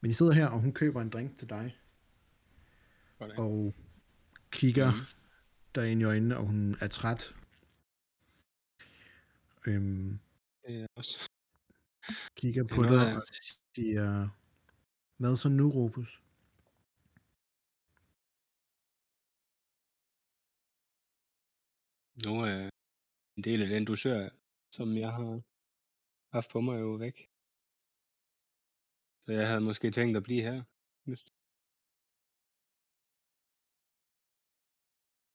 Men 0.00 0.10
I 0.10 0.14
sidder 0.14 0.32
her, 0.32 0.46
og 0.46 0.60
hun 0.60 0.72
køber 0.72 1.02
en 1.02 1.08
drink 1.08 1.38
til 1.38 1.48
dig, 1.48 1.76
Sådan. 3.18 3.38
og 3.38 3.74
kigger 4.50 4.92
dig 5.74 5.92
ind 5.92 6.00
i 6.00 6.04
øjnene, 6.04 6.36
og 6.36 6.46
hun 6.46 6.76
er 6.80 6.88
træt. 6.88 7.34
Øhm, 9.66 10.18
også. 10.96 11.30
kigger 12.36 12.64
er 12.64 12.68
på 12.68 12.82
dig 12.82 13.16
og 13.16 13.22
siger, 13.74 14.28
hvad 15.16 15.36
så 15.36 15.48
nu, 15.48 15.70
Rufus? 15.70 16.22
Nu 22.24 22.40
er 22.40 22.70
en 23.36 23.44
del 23.44 23.62
af 23.62 23.68
den 23.68 23.84
dusør, 23.84 24.28
som 24.70 24.96
jeg 24.96 25.12
har 25.12 25.42
haft 26.32 26.50
på 26.50 26.60
mig, 26.60 26.80
jo 26.80 26.90
væk. 26.90 27.30
Så 29.20 29.32
jeg 29.32 29.48
havde 29.48 29.60
måske 29.60 29.90
tænkt 29.90 30.16
at 30.16 30.22
blive 30.22 30.42
her. 30.42 30.62
Hvis... 31.04 31.24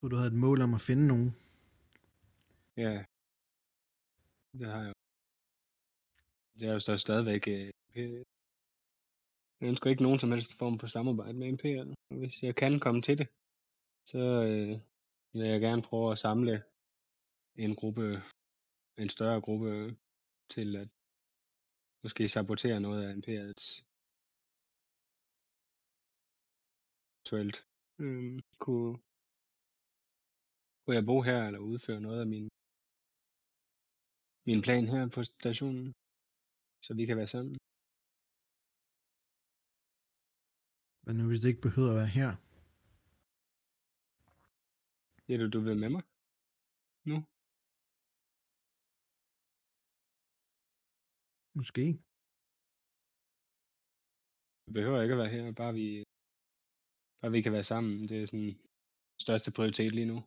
Hvor 0.03 0.09
du 0.09 0.15
havde 0.15 0.27
et 0.27 0.43
mål 0.47 0.61
om 0.61 0.73
at 0.73 0.81
finde 0.81 1.07
nogen. 1.07 1.29
Ja. 2.77 3.05
Det 4.59 4.67
har 4.71 4.79
jeg 4.79 4.87
jo. 4.87 4.93
Det 6.59 6.67
er 6.67 6.73
jo 6.73 6.79
så 6.79 6.97
stadigvæk... 6.97 7.47
Øh, 7.47 8.25
jeg 9.59 9.67
ønsker 9.69 9.89
ikke 9.89 10.03
nogen 10.03 10.19
som 10.19 10.31
helst 10.31 10.57
form 10.57 10.79
for 10.79 10.87
samarbejde 10.87 11.33
med 11.33 11.47
MP'erne. 11.53 12.17
Hvis 12.19 12.43
jeg 12.43 12.55
kan 12.55 12.79
komme 12.79 13.01
til 13.01 13.17
det, 13.17 13.27
så 14.05 14.17
øh, 14.19 14.79
vil 15.33 15.47
jeg 15.47 15.61
gerne 15.61 15.81
prøve 15.81 16.11
at 16.11 16.17
samle 16.17 16.63
en 17.55 17.75
gruppe, 17.75 18.21
en 18.97 19.09
større 19.09 19.41
gruppe 19.41 19.97
til 20.49 20.75
at 20.75 20.89
måske 22.03 22.29
sabotere 22.29 22.79
noget 22.79 23.07
af 23.07 23.13
Imperiets 23.13 23.85
eventuelt. 27.19 27.65
øh, 27.99 28.41
kunne, 28.59 28.99
kunne 30.83 30.95
jeg 30.99 31.05
bo 31.05 31.17
her 31.29 31.39
eller 31.47 31.59
udføre 31.59 32.01
noget 32.01 32.19
af 32.23 32.27
min, 32.33 32.47
min 34.49 34.61
plan 34.65 34.85
her 34.93 35.03
på 35.15 35.21
stationen, 35.23 35.87
så 36.85 36.91
vi 36.99 37.03
kan 37.05 37.17
være 37.17 37.33
sammen? 37.35 37.55
Hvad 41.03 41.13
nu, 41.13 41.23
hvis 41.27 41.41
det 41.41 41.49
ikke 41.49 41.67
behøver 41.67 41.91
at 41.91 41.99
være 42.01 42.15
her? 42.19 42.31
Siger 45.25 45.37
du, 45.41 45.45
du 45.55 45.59
vil 45.67 45.77
med 45.83 45.89
mig? 45.95 46.03
Nu? 47.11 47.17
Måske. 51.59 51.85
Det 54.65 54.73
behøver 54.77 55.01
ikke 55.01 55.15
at 55.15 55.21
være 55.23 55.33
her, 55.35 55.43
bare 55.61 55.73
vi, 55.79 55.87
bare 57.21 57.31
vi 57.35 57.41
kan 57.41 57.53
være 57.57 57.69
sammen. 57.73 57.93
Det 58.09 58.17
er 58.21 58.27
sådan 58.31 58.53
største 59.25 59.49
prioritet 59.55 59.91
lige 59.95 60.11
nu. 60.13 60.19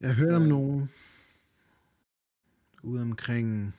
Jeg 0.00 0.14
hørt 0.14 0.34
om 0.34 0.42
nogen 0.42 0.90
ude 2.82 3.02
omkring 3.02 3.74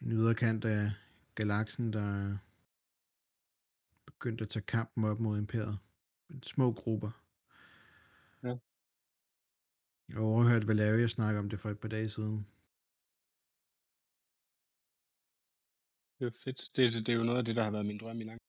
den 0.00 0.12
yderkant 0.12 0.64
af 0.64 0.92
galaksen, 1.34 1.92
der 1.92 2.02
er 2.02 2.38
begyndt 4.06 4.40
at 4.40 4.48
tage 4.48 4.62
kampen 4.62 5.04
op 5.04 5.20
mod 5.20 5.38
imperiet. 5.38 5.78
Små 6.42 6.72
grupper. 6.72 7.10
Ja. 8.42 8.58
Jeg 10.08 10.16
har 10.16 10.22
overhørt 10.22 10.68
Valeria 10.68 11.06
snakke 11.06 11.40
om 11.40 11.50
det 11.50 11.60
for 11.60 11.70
et 11.70 11.80
par 11.80 11.88
dage 11.88 12.08
siden. 12.08 12.46
Det 16.18 16.26
er 16.26 16.30
fedt. 16.44 16.70
Det, 16.76 16.92
det, 16.92 17.06
det 17.06 17.12
er 17.12 17.16
jo 17.16 17.24
noget 17.24 17.38
af 17.38 17.44
det, 17.44 17.56
der 17.56 17.64
har 17.64 17.70
været 17.70 17.86
min 17.86 17.98
drøm 17.98 18.20
i 18.20 18.24
lang 18.24 18.40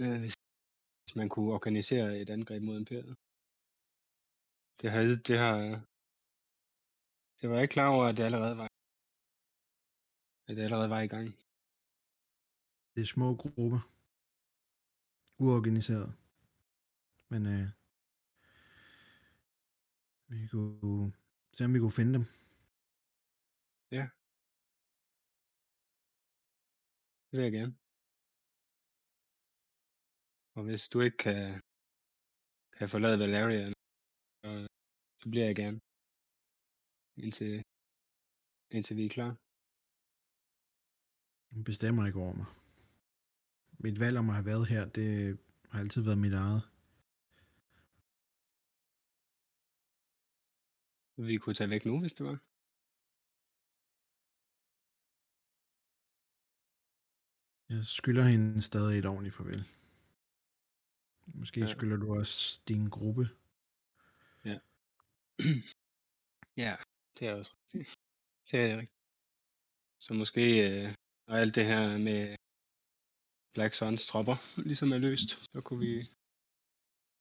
øh, 0.00 0.20
hvis 0.20 1.16
man 1.16 1.28
kunne 1.28 1.52
organisere 1.52 2.18
et 2.18 2.30
angreb 2.30 2.62
mod 2.62 2.78
imperiet. 2.78 3.16
Det 4.80 4.90
har, 4.90 5.00
det 5.02 5.38
har, 5.38 5.56
det 7.40 7.48
var 7.48 7.54
jeg 7.54 7.62
ikke 7.62 7.72
klar 7.72 7.88
over, 7.88 8.04
at 8.06 8.16
det 8.16 8.24
allerede 8.24 8.56
var, 8.56 8.68
at 10.48 10.56
det 10.56 10.62
allerede 10.62 10.90
var 10.90 11.00
i 11.00 11.06
gang. 11.06 11.26
Det 12.94 13.00
er 13.02 13.06
små 13.06 13.36
grupper. 13.36 13.80
Uorganiseret. 15.38 16.14
Men 17.28 17.46
øh, 17.46 17.68
vi 20.28 20.46
kunne 20.46 21.12
se, 21.52 21.64
om 21.64 21.74
vi 21.74 21.78
kunne 21.78 21.98
finde 22.00 22.14
dem. 22.14 22.24
Det 27.30 27.38
vil 27.38 27.42
jeg 27.42 27.52
gerne. 27.52 27.74
Og 30.54 30.62
hvis 30.64 30.88
du 30.88 31.00
ikke 31.00 31.16
kan, 31.16 31.62
kan 32.78 32.88
forlade 32.88 33.18
Valeria, 33.18 33.72
så, 34.42 34.66
så 35.20 35.28
bliver 35.30 35.46
jeg 35.46 35.56
gerne. 35.56 35.80
Indtil, 37.16 37.64
indtil 38.70 38.96
vi 38.96 39.04
er 39.04 39.14
klar. 39.16 39.32
Hun 41.54 41.64
bestemmer 41.64 42.06
ikke 42.06 42.18
over 42.18 42.34
mig. 42.34 42.46
Mit 43.78 44.00
valg 44.00 44.16
om 44.18 44.28
at 44.28 44.34
have 44.34 44.46
været 44.46 44.66
her, 44.68 44.84
det 44.88 45.38
har 45.70 45.78
altid 45.80 46.02
været 46.02 46.18
mit 46.18 46.32
eget. 46.32 46.62
Vi 51.28 51.36
kunne 51.38 51.54
tage 51.54 51.70
væk 51.70 51.84
nu, 51.84 52.00
hvis 52.00 52.12
det 52.12 52.26
var. 52.26 52.38
Jeg 57.74 57.84
skylder 57.84 58.24
hende 58.32 58.62
stadig 58.62 58.98
et 58.98 59.06
ordentligt 59.06 59.34
farvel. 59.34 59.64
Måske 61.26 61.60
ja. 61.60 61.66
skylder 61.66 61.96
du 61.96 62.14
også 62.18 62.62
din 62.68 62.88
gruppe. 62.88 63.39
ja, 66.64 66.72
det 67.16 67.28
er 67.28 67.34
også 67.40 67.52
rigtigt. 67.74 67.90
Det 68.50 68.58
er 68.60 68.76
rigtigt. 68.80 69.00
Så 70.04 70.10
måske, 70.14 70.44
øh, 70.66 70.88
når 71.26 71.34
alt 71.42 71.54
det 71.54 71.64
her 71.72 71.98
med 72.08 72.20
Black 73.54 73.74
Suns 73.74 74.06
tropper 74.06 74.36
ligesom 74.68 74.92
er 74.92 75.00
løst, 75.06 75.30
så 75.52 75.58
kunne 75.66 75.82
vi 75.86 75.94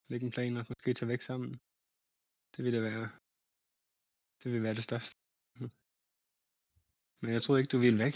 lægge 0.09 0.25
en 0.25 0.35
plan 0.35 0.57
og 0.57 0.65
måske 0.69 0.93
tage 0.93 1.11
væk 1.13 1.21
sammen. 1.21 1.51
Det 2.53 2.59
ville 2.63 2.77
da 2.77 2.83
være, 2.89 3.07
det 4.39 4.47
ville 4.51 4.65
være 4.67 4.77
det 4.79 4.87
største. 4.89 5.15
Men 7.21 7.29
jeg 7.33 7.41
troede 7.41 7.59
ikke, 7.61 7.71
du 7.71 7.79
ville 7.85 8.03
væk. 8.05 8.15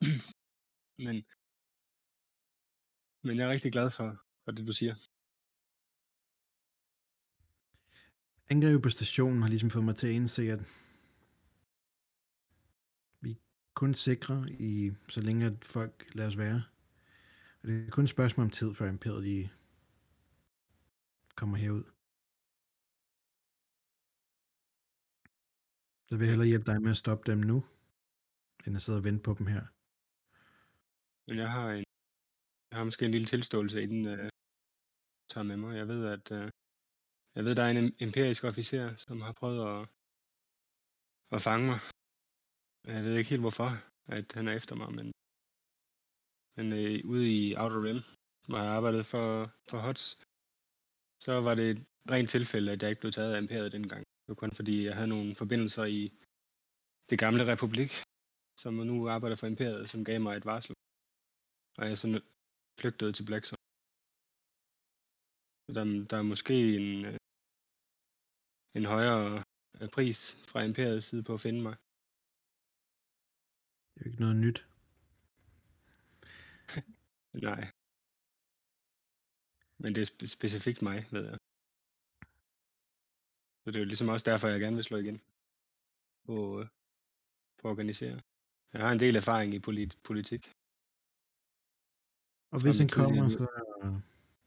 men, 1.06 1.16
men 3.26 3.34
jeg 3.36 3.44
er 3.46 3.52
rigtig 3.54 3.72
glad 3.76 3.88
for, 3.98 4.08
for 4.44 4.50
det, 4.56 4.66
du 4.70 4.72
siger. 4.80 4.94
Angrebet 8.52 8.82
på 8.82 8.88
stationen 8.88 9.42
har 9.42 9.48
ligesom 9.48 9.70
fået 9.70 9.84
mig 9.84 9.96
til 9.96 10.06
at 10.06 10.12
indse, 10.12 10.42
at 10.42 10.60
vi 13.20 13.30
er 13.30 13.36
kun 13.74 13.94
sikre 13.94 14.46
i, 14.50 14.90
så 15.08 15.20
længe 15.20 15.46
at 15.46 15.64
folk 15.64 16.14
lader 16.14 16.28
os 16.28 16.38
være. 16.38 16.62
Og 17.62 17.68
det 17.68 17.86
er 17.86 17.90
kun 17.90 18.04
et 18.04 18.10
spørgsmål 18.10 18.44
om 18.44 18.50
tid, 18.50 18.74
før 18.74 18.88
imperiet 18.88 19.24
de 19.24 19.48
kommer 21.34 21.56
herud. 21.56 21.84
Så 26.08 26.16
vil 26.16 26.24
jeg 26.24 26.32
hellere 26.32 26.48
hjælpe 26.48 26.70
dig 26.70 26.82
med 26.82 26.90
at 26.90 26.96
stoppe 26.96 27.30
dem 27.30 27.38
nu, 27.38 27.64
end 28.66 28.76
at 28.76 28.82
sidde 28.82 28.98
og 28.98 29.04
vente 29.04 29.22
på 29.22 29.34
dem 29.38 29.46
her. 29.46 29.64
Men 31.26 31.38
jeg 31.38 31.50
har 31.50 31.70
en, 31.70 31.84
jeg 32.70 32.78
har 32.78 32.84
måske 32.84 33.04
en 33.04 33.10
lille 33.10 33.26
tilståelse 33.26 33.82
inden 33.82 34.06
øh, 34.06 34.30
tager 35.28 35.44
med 35.44 35.56
mig. 35.56 35.76
Jeg 35.76 35.88
ved, 35.88 36.06
at 36.06 36.32
øh, 36.32 36.50
jeg 37.36 37.44
ved, 37.44 37.54
der 37.54 37.64
er 37.64 37.70
en 37.70 37.94
empirisk 38.06 38.44
officer, 38.44 38.84
som 38.96 39.20
har 39.26 39.32
prøvet 39.40 39.60
at, 39.72 39.80
at 41.36 41.42
fange 41.48 41.66
mig. 41.70 41.78
Jeg 42.94 43.04
ved 43.04 43.16
ikke 43.16 43.30
helt 43.30 43.46
hvorfor, 43.46 43.70
at 44.16 44.26
han 44.36 44.48
er 44.48 44.54
efter 44.60 44.74
mig, 44.80 44.90
men, 44.98 45.06
men 46.56 46.66
øh, 46.80 47.10
ude 47.12 47.26
i 47.38 47.56
Outer 47.62 47.80
Rim, 47.86 48.00
hvor 48.48 48.58
jeg 48.58 48.72
arbejdede 48.78 49.04
for, 49.04 49.28
for 49.70 49.78
HOTS, 49.86 50.06
så 51.24 51.32
var 51.46 51.54
det 51.54 51.66
et 51.70 51.80
rent 52.10 52.30
tilfælde, 52.30 52.72
at 52.72 52.82
jeg 52.82 52.90
ikke 52.90 53.00
blev 53.00 53.12
taget 53.12 53.34
af 53.34 53.40
imperiet 53.40 53.72
dengang. 53.72 54.02
Det 54.22 54.28
var 54.28 54.34
kun 54.34 54.52
fordi, 54.52 54.84
jeg 54.86 54.94
havde 54.94 55.14
nogle 55.14 55.34
forbindelser 55.34 55.84
i 55.84 56.02
det 57.10 57.18
gamle 57.18 57.44
republik, 57.52 57.90
som 58.62 58.74
nu 58.74 59.08
arbejder 59.08 59.36
for 59.36 59.46
imperiet, 59.46 59.90
som 59.90 60.04
gav 60.04 60.20
mig 60.20 60.36
et 60.36 60.44
varsel. 60.44 60.74
og 61.78 61.88
jeg 61.88 61.98
så 61.98 62.20
flygtede 62.80 63.12
til 63.12 63.26
Blackson. 63.26 63.61
Der, 65.74 65.84
der 66.10 66.16
er 66.18 66.22
måske 66.22 66.76
en, 66.76 67.04
øh, 67.04 67.18
en 68.74 68.84
højere 68.84 69.44
øh, 69.80 69.88
pris 69.88 70.36
fra 70.48 70.62
Imperiets 70.62 71.06
side 71.06 71.22
på 71.22 71.34
at 71.34 71.40
finde 71.40 71.62
mig. 71.62 71.76
Det 73.94 74.00
er 74.00 74.04
jo 74.04 74.10
ikke 74.10 74.20
noget 74.20 74.36
nyt. 74.36 74.66
Nej. 77.48 77.70
Men 79.78 79.94
det 79.94 80.02
er 80.02 80.06
spe- 80.12 80.26
specifikt 80.26 80.82
mig, 80.82 81.06
ved 81.12 81.24
jeg. 81.24 81.38
Så 83.64 83.70
det 83.70 83.76
er 83.76 83.80
jo 83.80 83.84
ligesom 83.84 84.08
også 84.08 84.30
derfor, 84.30 84.48
jeg 84.48 84.60
gerne 84.60 84.76
vil 84.76 84.84
slå 84.84 84.96
igen 84.96 85.20
på, 86.26 86.60
øh, 86.60 86.66
på 87.58 87.68
at 87.68 87.70
organisere. 87.70 88.20
Jeg 88.72 88.80
har 88.80 88.92
en 88.92 89.00
del 89.00 89.16
erfaring 89.16 89.54
i 89.54 89.58
polit- 89.58 89.98
politik. 90.04 90.52
Og 92.50 92.60
hvis 92.62 92.78
han 92.78 92.88
kommer, 92.88 93.28
så 93.28 93.46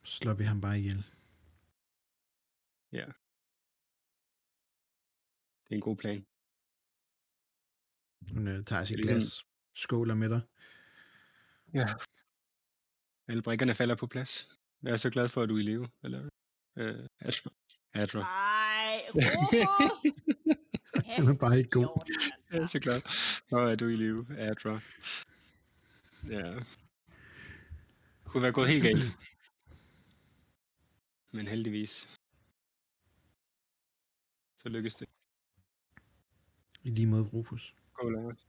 slår 0.06 0.34
vi 0.34 0.44
ham 0.44 0.62
bare 0.62 0.80
ihjel. 0.80 1.04
Det 5.66 5.72
er 5.72 5.76
en 5.76 5.82
god 5.82 5.98
plan. 5.98 6.26
Hun 8.34 8.48
øh, 8.48 8.66
tager 8.66 8.86
sit 8.86 8.98
Det 8.98 9.06
glas, 9.06 9.46
skåler 9.74 10.16
med 10.16 10.30
dig. 10.30 10.42
Ja. 11.74 11.88
Alle 13.28 13.42
brikkerne 13.42 13.76
falder 13.76 13.96
på 13.96 14.08
plads. 14.08 14.50
Jeg 14.84 14.92
er 14.92 14.98
så 14.98 15.10
glad 15.10 15.30
for, 15.30 15.42
at 15.42 15.50
du 15.50 15.56
er 15.56 15.60
i 15.60 15.64
live. 15.64 15.90
Eller, 16.04 16.30
øh, 16.76 17.08
Astra. 17.20 17.50
Astra. 17.94 18.20
Ej, 18.20 19.02
Rufus! 19.16 20.14
Han 21.06 21.28
er 21.28 21.34
bare 21.34 21.58
ikke 21.58 21.70
god. 21.70 22.12
Jeg 22.52 22.62
er 22.62 22.68
så 22.68 22.80
glad 22.80 23.02
for, 23.50 23.68
at 23.68 23.80
du 23.80 23.86
er 23.86 23.90
i 23.90 23.96
live, 23.96 24.38
Adra. 24.38 24.80
Ja. 26.30 26.64
Kunne 28.26 28.44
være 28.44 28.52
gået 28.52 28.68
helt 28.68 28.84
galt. 28.84 29.04
Men 31.36 31.48
heldigvis. 31.48 32.20
Så 34.58 34.70
lykkes 34.70 34.96
det. 34.96 35.10
I 36.84 36.90
lige 36.90 37.08
måde, 37.08 37.24
Rufus. 37.24 37.76
Gå 37.94 38.10
Lars. 38.10 38.48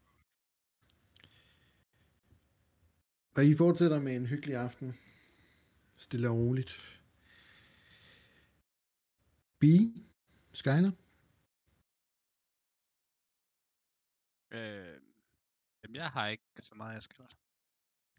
Og 3.37 3.47
I 3.47 3.57
fortsætter 3.57 4.01
med 4.01 4.17
en 4.17 4.27
hyggelig 4.27 4.57
aften. 4.57 4.95
Stille 5.97 6.29
og 6.29 6.37
roligt. 6.37 7.03
Bee? 9.59 10.07
Skyler? 10.53 10.93
Øh, 14.51 15.01
jamen, 15.83 15.97
jeg 15.97 16.11
har 16.11 16.29
ikke 16.29 16.45
så 16.63 16.75
meget, 16.75 16.95
jeg 16.95 17.03
skal. 17.03 17.25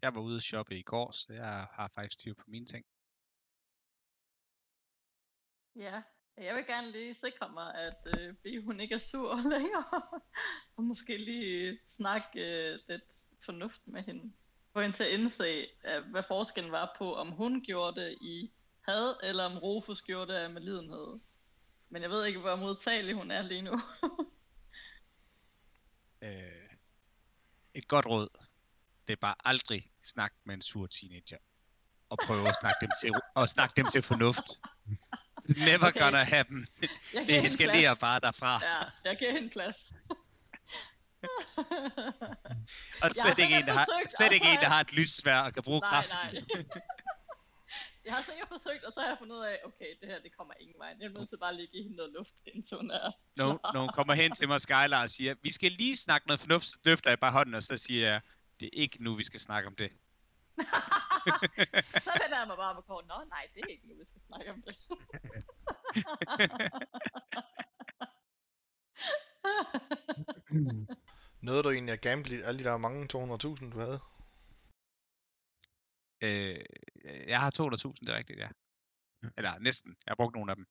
Jeg 0.02 0.14
var 0.14 0.20
ude 0.20 0.36
at 0.36 0.42
shoppe 0.42 0.78
i 0.78 0.82
går, 0.82 1.10
så 1.12 1.32
jeg 1.32 1.68
har 1.72 1.88
faktisk 1.94 2.20
styr 2.20 2.34
på 2.34 2.44
mine 2.50 2.66
ting. 2.66 2.86
Ja, 5.78 6.02
jeg 6.36 6.54
vil 6.54 6.66
gerne 6.66 6.90
lige 6.90 7.14
sikre 7.14 7.48
mig, 7.48 7.74
at 7.74 8.06
øh, 8.06 8.34
B, 8.34 8.64
hun 8.64 8.80
ikke 8.80 8.94
er 8.94 8.98
sur 8.98 9.36
længere. 9.54 10.02
og 10.76 10.84
måske 10.84 11.16
lige 11.16 11.78
snakke 11.88 12.28
øh, 12.40 12.78
lidt 12.88 13.26
fornuft 13.44 13.80
med 13.86 14.02
hende. 14.02 14.32
Få 14.72 14.80
hende 14.80 14.96
til 14.96 15.04
at 15.04 15.10
indse, 15.10 15.66
at, 15.84 16.02
hvad 16.02 16.22
forskellen 16.28 16.72
var 16.72 16.94
på, 16.98 17.14
om 17.14 17.30
hun 17.30 17.64
gjorde 17.64 18.00
det 18.00 18.18
i 18.20 18.52
had, 18.80 19.16
eller 19.22 19.44
om 19.44 19.58
Rufus 19.58 20.02
gjorde 20.02 20.32
det 20.32 20.38
af 20.38 20.50
medlidenhed. 20.50 21.20
Men 21.88 22.02
jeg 22.02 22.10
ved 22.10 22.26
ikke, 22.26 22.40
hvor 22.40 22.56
modtagelig 22.56 23.14
hun 23.14 23.30
er 23.30 23.42
lige 23.42 23.62
nu. 23.62 23.80
Øh, 26.22 26.70
et 27.74 27.88
godt 27.88 28.06
råd, 28.06 28.28
det 29.06 29.12
er 29.12 29.16
bare 29.20 29.34
aldrig 29.44 29.82
snak 30.00 30.32
med 30.44 30.54
en 30.54 30.62
sur 30.62 30.86
teenager. 30.86 31.38
Og 32.08 32.18
prøve 32.26 32.48
at 32.48 32.56
snakke 32.60 32.78
dem 32.80 32.90
til, 33.00 33.12
og 33.34 33.48
snakke 33.48 33.72
dem 33.76 33.86
til 33.86 34.02
fornuft. 34.02 34.42
Never 35.56 35.88
Okay. 35.88 36.00
gonna 36.00 36.22
happen. 36.24 36.66
Jeg 37.14 37.24
Det 37.26 37.44
eskalerer 37.44 37.94
bare 37.94 38.20
derfra. 38.20 38.60
Ja, 38.62 39.10
jeg 39.10 39.18
giver 39.18 39.32
hende 39.32 39.50
plads. 39.50 39.76
Og 43.02 43.10
slet 43.12 43.38
ikke 43.38 43.56
en, 43.56 43.66
der 43.66 43.72
har, 43.72 43.86
slet 44.18 44.32
ikke 44.32 44.46
en, 44.46 44.56
er- 44.56 44.60
der 44.60 44.68
har 44.68 44.80
et 44.80 44.92
lyssvær 44.92 45.40
og 45.40 45.52
kan 45.54 45.62
bruge 45.62 45.80
nej, 45.80 45.90
kraften. 45.90 46.16
nej. 46.16 46.44
jeg 48.04 48.12
har 48.14 48.22
sikkert 48.22 48.48
forsøgt, 48.48 48.84
og 48.84 48.92
så 48.92 49.00
har 49.00 49.08
jeg 49.08 49.16
fundet 49.18 49.36
ud 49.36 49.44
af, 49.44 49.58
okay, 49.64 49.90
det 50.00 50.08
her 50.08 50.18
det 50.22 50.36
kommer 50.36 50.54
ingen 50.60 50.76
vej. 50.78 50.94
Jeg 51.00 51.06
er 51.06 51.12
nødt 51.18 51.28
til 51.28 51.38
bare 51.38 51.54
lige 51.54 51.62
at 51.66 51.70
give 51.72 51.82
hende 51.82 51.96
noget 51.96 52.12
luft, 52.18 52.34
indtil 52.54 52.76
hun 52.76 52.90
er 52.90 53.10
Når, 53.36 53.60
når 53.72 53.80
hun 53.80 53.90
kommer 53.94 54.14
hen 54.14 54.32
til 54.32 54.48
mig, 54.48 54.60
Skylar, 54.60 55.02
og 55.02 55.10
siger, 55.10 55.34
vi 55.42 55.52
skal 55.52 55.72
lige 55.72 55.96
snakke 55.96 56.26
noget 56.26 56.40
fornuft, 56.40 56.66
så 56.66 56.78
løfter 56.84 57.10
jeg 57.10 57.18
bare 57.18 57.32
hånden, 57.32 57.54
og 57.54 57.62
så 57.62 57.76
siger 57.78 58.08
jeg, 58.08 58.20
det 58.60 58.66
er 58.66 58.70
ikke 58.82 59.04
nu, 59.04 59.14
vi 59.14 59.24
skal 59.24 59.40
snakke 59.40 59.66
om 59.68 59.74
det. 59.76 59.92
så 62.06 62.10
vender 62.22 62.38
jeg 62.38 62.46
mig 62.46 62.56
bare 62.56 62.74
med 62.74 62.82
kort. 62.82 63.06
Nå, 63.06 63.14
nej, 63.28 63.46
det 63.54 63.62
er 63.62 63.66
ikke 63.66 63.88
nu, 63.88 63.94
vi 63.98 64.04
skal 64.04 64.20
snakke 64.26 64.50
om 64.50 64.62
det. 64.62 64.76
Nåede 71.42 71.62
du 71.62 71.70
egentlig 71.70 71.92
at 71.92 72.00
gamble 72.00 72.44
alle 72.44 72.58
de 72.58 72.64
der 72.64 72.76
mange 72.76 73.02
200.000, 73.02 73.70
du 73.70 73.78
havde? 73.78 74.00
Øh, 76.20 76.64
jeg 77.28 77.40
har 77.40 77.50
200.000, 77.50 77.92
det 78.00 78.08
er 78.08 78.16
rigtigt, 78.16 78.38
ja. 78.38 78.48
Eller 79.36 79.58
næsten. 79.58 79.96
Jeg 80.06 80.10
har 80.10 80.16
brugt 80.16 80.34
nogle 80.34 80.50
af 80.52 80.56
dem. 80.56 80.66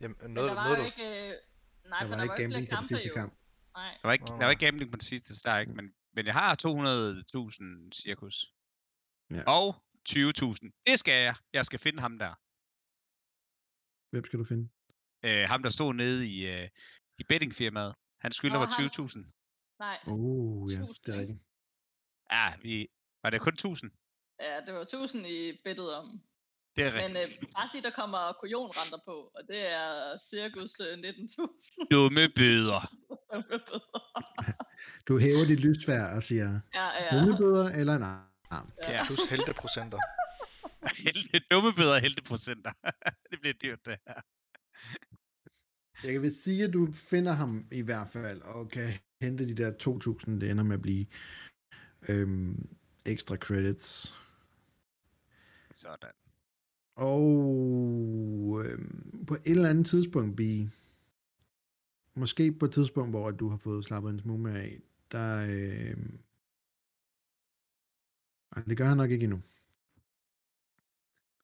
Jamen, 0.00 0.16
Men 0.22 0.30
nåede, 0.34 0.48
der 0.48 0.54
var 0.54 0.76
du... 0.76 0.82
ikke... 0.82 1.30
øh, 1.30 1.36
Nej, 1.84 1.98
Der 2.00 2.06
for 2.06 2.08
var 2.08 2.16
der 2.16 2.26
var 2.26 2.34
ikke 2.36 2.42
gambling 2.42 2.68
på 2.70 2.76
den 2.76 2.88
sidste 2.88 3.08
jo. 3.08 3.14
kamp. 3.14 3.34
Nej. 3.76 3.98
Der 4.02 4.08
var 4.08 4.12
ikke, 4.12 4.24
der 4.24 4.44
var 4.44 4.50
ikke 4.50 4.64
gambling 4.66 4.90
på 4.92 4.96
den 4.96 5.04
sidste, 5.04 5.36
så 5.36 5.42
der 5.44 5.52
er 5.52 5.58
ikke, 5.58 5.72
men, 5.72 5.94
men 6.12 6.26
jeg 6.26 6.34
har 6.34 6.56
200.000 6.66 7.90
cirkus. 8.02 8.52
Ja. 9.34 9.42
Og 9.46 9.68
20.000. 10.08 10.82
Det 10.86 10.98
skal 10.98 11.22
jeg. 11.22 11.34
Jeg 11.52 11.64
skal 11.66 11.78
finde 11.78 12.00
ham 12.00 12.18
der. 12.18 12.32
Hvem 14.12 14.24
skal 14.24 14.38
du 14.38 14.44
finde? 14.44 14.68
Øh, 15.26 15.48
ham, 15.48 15.62
der 15.62 15.70
stod 15.70 15.94
nede 15.94 16.28
i, 16.28 16.46
øh, 16.54 16.68
i 17.18 17.24
bettingfirmaet. 17.28 17.94
Han 18.20 18.32
skylder 18.32 18.58
mig 18.58 18.68
ham. 18.68 18.84
20.000. 18.84 19.78
Nej. 19.78 19.98
Oh, 20.06 20.72
ja, 20.72 20.78
det 21.04 21.14
er 21.14 21.18
rigtigt. 21.20 21.38
Ja, 22.32 22.46
vi, 22.62 22.88
var 23.22 23.30
det 23.30 23.40
kun 23.40 23.52
1000? 23.52 23.90
Ja, 24.40 24.60
det 24.66 24.74
var 24.74 24.80
1000 24.80 25.26
i 25.26 25.60
bettet 25.64 25.94
om. 25.94 26.22
Det 26.76 26.84
er 26.84 26.94
rigtigt. 26.94 27.12
Men 27.12 27.22
øh, 27.22 27.42
bare 27.56 27.68
sig, 27.72 27.82
der 27.82 27.90
kommer 27.90 28.32
kujonrenter 28.40 28.98
på, 29.04 29.30
og 29.34 29.42
det 29.48 29.60
er 29.72 30.18
cirkus 30.30 30.80
øh, 30.80 30.98
19.000. 30.98 31.86
Dumme 31.90 32.28
bøder. 32.36 32.82
Du 35.08 35.18
hæver 35.18 35.44
dit 35.44 35.60
lysvær 35.60 36.14
og 36.16 36.22
siger, 36.22 36.60
ja, 36.74 36.86
ja. 36.86 37.20
hundebøder 37.20 37.68
eller 37.68 37.96
en 37.96 38.02
arm. 38.52 38.72
Ja. 38.88 39.06
Plus 39.06 39.20
helteprocenter. 39.30 39.98
Helte, 41.04 41.40
dumme 41.50 41.72
bøder 41.74 41.94
og 41.94 42.00
helteprocenter. 42.00 42.72
det 43.30 43.40
bliver 43.40 43.54
dyrt, 43.62 43.86
det 43.86 43.98
her. 44.06 44.20
Jeg 46.04 46.22
vil 46.22 46.32
sige, 46.32 46.64
at 46.64 46.72
du 46.72 46.92
finder 46.92 47.32
ham 47.32 47.66
i 47.72 47.80
hvert 47.80 48.08
fald, 48.08 48.42
og 48.42 48.68
kan 48.68 48.92
hente 49.20 49.48
de 49.48 49.54
der 49.54 49.70
2.000, 50.26 50.30
det 50.30 50.50
ender 50.50 50.64
med 50.64 50.74
at 50.74 50.82
blive 50.82 51.06
øhm, 52.08 52.68
ekstra 53.06 53.36
credits. 53.36 54.14
Sådan. 55.70 56.12
Og 56.94 58.62
øhm, 58.64 59.24
på 59.26 59.34
et 59.34 59.40
eller 59.44 59.68
andet 59.68 59.86
tidspunkt, 59.86 60.36
Bi, 60.36 60.68
måske 62.14 62.52
på 62.52 62.64
et 62.64 62.72
tidspunkt, 62.72 63.12
hvor 63.12 63.30
du 63.30 63.48
har 63.48 63.56
fået 63.56 63.84
slappet 63.84 64.10
en 64.10 64.20
smule 64.20 64.42
mere 64.42 64.60
af, 64.60 64.80
der... 65.12 65.46
Øhm, 65.50 66.18
ej, 68.56 68.62
det 68.62 68.76
gør 68.76 68.88
han 68.88 68.96
nok 68.96 69.10
ikke 69.10 69.24
endnu. 69.24 69.42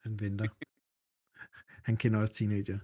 Han 0.03 0.21
venter. 0.21 0.49
Han 1.87 1.97
kender 1.97 2.21
også 2.21 2.35
teenager. 2.35 2.79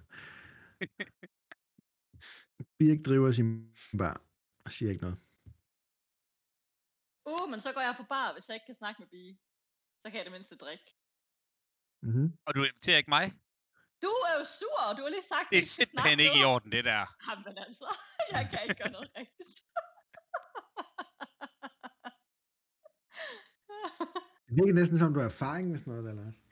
Birk 2.77 3.05
driver 3.05 3.31
sin 3.31 3.75
bar 3.97 4.21
og 4.65 4.71
siger 4.71 4.91
ikke 4.91 5.03
noget. 5.03 5.19
Uh, 7.25 7.49
men 7.51 7.59
så 7.61 7.69
går 7.73 7.81
jeg 7.81 7.95
på 7.97 8.03
bar, 8.03 8.33
hvis 8.33 8.47
jeg 8.47 8.55
ikke 8.55 8.65
kan 8.65 8.75
snakke 8.75 9.01
med 9.01 9.07
Bie. 9.07 9.37
Så 10.01 10.05
kan 10.09 10.17
jeg 10.17 10.25
det 10.25 10.31
mindste 10.31 10.55
drikke. 10.55 10.87
Mm-hmm. 12.01 12.37
Og 12.45 12.55
du 12.55 12.63
inviterer 12.63 12.97
ikke 12.97 13.09
mig? 13.09 13.25
Du 14.05 14.11
er 14.27 14.33
jo 14.39 14.43
sur, 14.59 14.79
og 14.87 14.97
du 14.97 15.01
har 15.01 15.09
lige 15.09 15.27
sagt, 15.33 15.47
Det 15.51 15.59
er 15.59 15.69
simpelthen 15.79 16.19
ikke 16.25 16.39
i 16.41 16.45
orden, 16.53 16.71
det 16.71 16.83
der. 16.85 17.03
Jamen 17.27 17.57
altså, 17.65 17.89
jeg 18.35 18.43
kan 18.51 18.59
ikke 18.63 18.79
gøre 18.81 18.91
noget 18.91 19.09
rigtigt. 19.19 19.53
Det 24.55 24.63
virker 24.63 24.73
næsten 24.73 24.97
som, 24.97 25.13
du 25.13 25.19
har 25.19 25.27
erfaring 25.27 25.71
med 25.71 25.79
sådan 25.79 25.93
noget, 25.93 26.05
der, 26.05 26.23
Lars. 26.23 26.35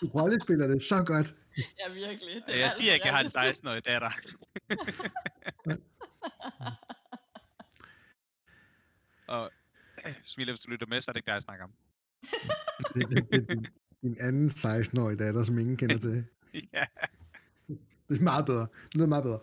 Du 0.00 0.06
rollespiller 0.06 0.66
det 0.66 0.82
så 0.82 1.04
godt. 1.06 1.34
ja, 1.56 1.92
virkelig. 1.92 2.34
Det 2.34 2.42
er 2.46 2.54
Jeg 2.54 2.62
altså 2.64 2.78
siger 2.78 2.94
ikke, 2.94 3.06
jeg 3.06 3.14
har 3.14 3.20
en 3.20 3.30
rigtigt. 3.34 3.66
16-årig 3.66 3.84
datter. 3.84 4.10
og 9.34 9.50
Smil, 10.22 10.50
hvis 10.50 10.60
du 10.60 10.70
lytter 10.70 10.86
med, 10.86 11.00
så 11.00 11.10
er 11.10 11.12
det 11.12 11.18
ikke 11.18 11.26
dig, 11.26 11.32
jeg 11.32 11.42
snakker 11.42 11.64
om. 11.64 11.72
Det, 12.94 13.08
det, 13.08 13.32
det, 13.32 13.48
det, 13.48 13.72
din 14.02 14.16
anden 14.20 14.48
16-årige 14.48 15.16
datter, 15.16 15.44
som 15.44 15.58
ingen 15.58 15.76
kender 15.76 15.98
til. 15.98 16.24
ja. 16.72 16.84
Det 18.08 18.18
er 18.18 18.22
meget 18.22 18.46
bedre. 18.46 18.66
Det 18.84 18.94
lyder 18.94 19.06
meget 19.06 19.24
bedre. 19.24 19.40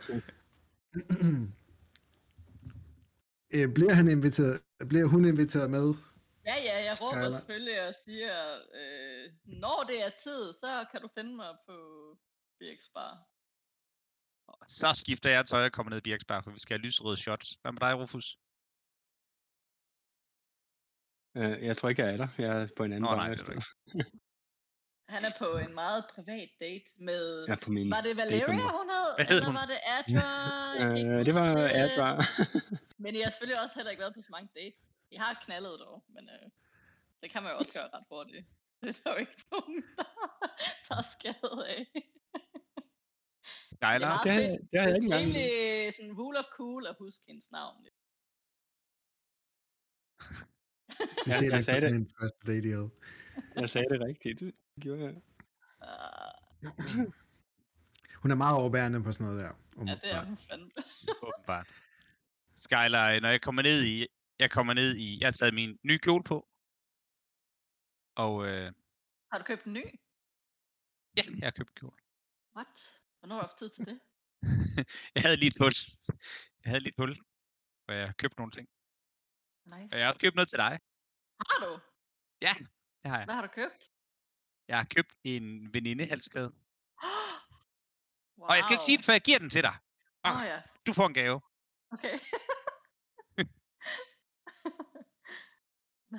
øh, 3.64 3.74
bliver 3.74 3.94
han 3.94 4.08
inviteret 4.08 4.62
bliver 4.88 5.08
hun 5.08 5.26
inviteret 5.26 5.70
med. 5.70 5.94
Ja, 6.46 6.56
ja, 6.70 6.84
jeg 6.84 7.02
råber 7.02 7.14
Skylar. 7.18 7.30
selvfølgelig 7.30 7.88
og 7.88 7.94
siger, 8.06 8.36
øh, 8.80 9.32
når 9.46 9.84
det 9.88 9.98
er 10.06 10.10
tid, 10.24 10.54
så 10.54 10.86
kan 10.92 11.02
du 11.02 11.10
finde 11.18 11.36
mig 11.36 11.52
på 11.68 11.76
BX 12.60 12.82
Bar. 12.94 13.14
Så 14.68 14.88
skifter 14.96 15.30
jeg 15.30 15.46
tøj 15.46 15.66
og 15.66 15.72
kommer 15.72 15.90
ned 15.90 15.98
i 15.98 16.02
Birksberg, 16.02 16.44
for 16.44 16.52
vi 16.52 16.60
skal 16.60 16.78
have 16.78 16.86
lyserøde 16.86 17.18
shots. 17.18 17.58
Hvad 17.62 17.72
med 17.72 17.80
dig, 17.80 17.94
Rufus? 18.00 18.28
Øh, 21.38 21.66
jeg 21.66 21.78
tror 21.78 21.90
ikke, 21.90 22.02
jeg 22.04 22.14
er 22.14 22.18
der. 22.18 22.28
Jeg 22.38 22.62
er 22.62 22.68
på 22.78 22.84
en 22.84 22.92
anden 22.94 23.02
Nå, 23.02 23.10
bar 23.10 23.16
nej, 23.16 23.32
et 23.32 23.40
det 23.40 23.48
er. 23.50 24.04
Han 25.16 25.24
er 25.30 25.34
på 25.44 25.48
en 25.66 25.74
meget 25.74 26.02
privat 26.16 26.50
date 26.60 26.90
med... 26.98 27.46
Jeg 27.48 27.56
er 27.60 27.64
på 27.68 27.72
min 27.72 27.90
Var 27.96 28.02
det 28.02 28.18
Valeria, 28.18 28.68
hun 28.80 28.90
hed? 28.96 29.10
Hvad 29.18 29.26
hed 29.26 29.36
eller 29.36 29.46
hun? 29.46 29.56
var 29.62 29.68
det 29.74 29.80
Adra? 29.98 30.30
Jeg 30.80 31.06
Øh, 31.20 31.26
det 31.28 31.34
var 31.40 31.48
det. 31.56 31.70
Adra. 31.84 32.10
Men 33.04 33.12
jeg 33.16 33.24
har 33.26 33.32
selvfølgelig 33.32 33.62
også 33.64 33.76
heller 33.76 33.92
ikke 33.92 34.02
været 34.02 34.16
på 34.16 34.22
så 34.22 34.32
mange 34.32 34.50
dates. 34.56 34.80
Jeg 35.12 35.22
har 35.22 35.42
knaldet 35.46 35.76
dog, 35.86 36.04
men 36.16 36.24
øh, 36.36 36.46
det 37.22 37.32
kan 37.32 37.44
man 37.44 37.52
jo 37.52 37.58
også 37.58 37.74
gøre 37.78 37.90
ret 37.94 38.06
hurtigt. 38.12 38.46
Det 38.82 38.90
er 38.90 38.94
der 39.04 39.12
jo 39.12 39.18
ikke 39.18 39.38
nogen, 39.52 39.84
der 39.98 40.08
tager 40.88 41.06
skade 41.18 41.68
af. 41.76 41.84
Gejler? 43.82 44.08
meget 44.08 44.24
det, 44.24 44.32
har, 44.32 44.40
fedt. 44.40 44.72
det 44.72 44.80
har 44.82 44.88
jeg 44.88 44.96
ikke 44.96 45.08
Det 45.08 45.14
er 45.14 45.20
engang. 45.20 45.38
egentlig 45.38 45.94
sådan 45.94 46.14
rule 46.20 46.40
of 46.40 46.46
cool 46.58 46.88
at 46.88 46.96
huske 47.00 47.24
hendes 47.28 47.52
navn. 47.52 47.76
Specielt 50.92 51.28
jeg 51.28 51.44
ikke 51.44 51.62
sagde 51.62 51.82
det. 51.82 52.12
første 52.22 52.40
date, 52.48 52.68
jeg. 52.70 52.90
Jeg 53.62 53.70
sagde 53.70 53.90
det 53.90 54.00
rigtigt. 54.10 54.42
Gjorde 54.82 55.04
jeg. 55.04 55.16
Uh, 55.82 57.12
Hun 58.22 58.32
er 58.32 58.36
meget 58.36 58.56
overbærende 58.58 59.04
på 59.04 59.14
sådan 59.14 59.26
noget 59.28 59.40
der. 59.42 59.54
ja, 59.88 59.96
det 59.96 60.12
er 60.12 60.26
hun 60.26 60.38
fandme. 60.38 60.72
Åbenbart. 61.22 61.68
Skylar, 62.56 63.20
når 63.20 63.30
jeg 63.30 63.42
kommer 63.42 63.62
ned 63.62 63.84
i... 63.84 64.08
Jeg 64.40 64.52
kommer 64.52 64.74
ned 64.74 64.96
i... 64.96 65.20
Jeg 65.20 65.28
har 65.28 65.32
taget 65.32 65.54
min 65.54 65.80
nye 65.84 66.00
kjole 66.00 66.24
på. 66.24 66.48
Og 68.16 68.48
øh, 68.48 68.72
Har 69.32 69.38
du 69.38 69.44
købt 69.44 69.64
en 69.66 69.74
ny? 69.74 69.86
ja, 71.18 71.24
jeg 71.40 71.46
har 71.46 71.52
købt 71.52 71.76
kjole. 71.76 71.98
What? 72.56 73.02
Hvornår 73.20 73.36
har 73.36 73.42
du 73.42 73.48
haft 73.48 73.58
tid 73.58 73.70
til 73.70 73.86
det? 73.86 74.00
jeg 75.16 75.22
havde 75.24 75.36
lige 75.38 75.48
et 75.48 75.58
hul. 75.60 75.74
Jeg 76.64 76.70
havde 76.72 76.80
lige 76.80 76.90
et 76.90 77.00
hul, 77.02 77.16
hvor 77.86 77.94
jeg 77.94 78.14
købte 78.18 78.38
nogle 78.40 78.52
ting. 78.52 78.68
Nice. 79.66 79.96
Og 79.96 80.00
jeg 80.00 80.08
har 80.08 80.14
købt 80.24 80.36
noget 80.36 80.50
til 80.50 80.58
dig. 80.58 80.80
Har 81.50 81.58
du? 81.66 81.80
Ja, 82.42 82.54
det 83.04 83.12
har 83.12 83.18
jeg. 83.18 83.26
Hvad 83.26 83.36
har 83.36 83.42
du 83.42 83.52
købt? 83.54 83.93
Jeg 84.68 84.78
har 84.78 84.88
købt 84.96 85.16
en 85.24 85.74
veninde 85.74 86.06
halskæde. 86.06 86.54
wow. 88.38 88.48
Og 88.50 88.56
jeg 88.56 88.64
skal 88.64 88.74
ikke 88.74 88.84
sige 88.84 88.98
det, 88.98 89.06
før 89.06 89.14
jeg 89.14 89.22
giver 89.22 89.40
den 89.40 89.50
til 89.50 89.64
dig. 89.64 89.76
Åh 90.26 90.38
oh, 90.38 90.46
ja, 90.46 90.62
Du 90.88 90.94
får 90.94 91.08
en 91.08 91.14
gave. 91.14 91.42
okay. 91.92 92.20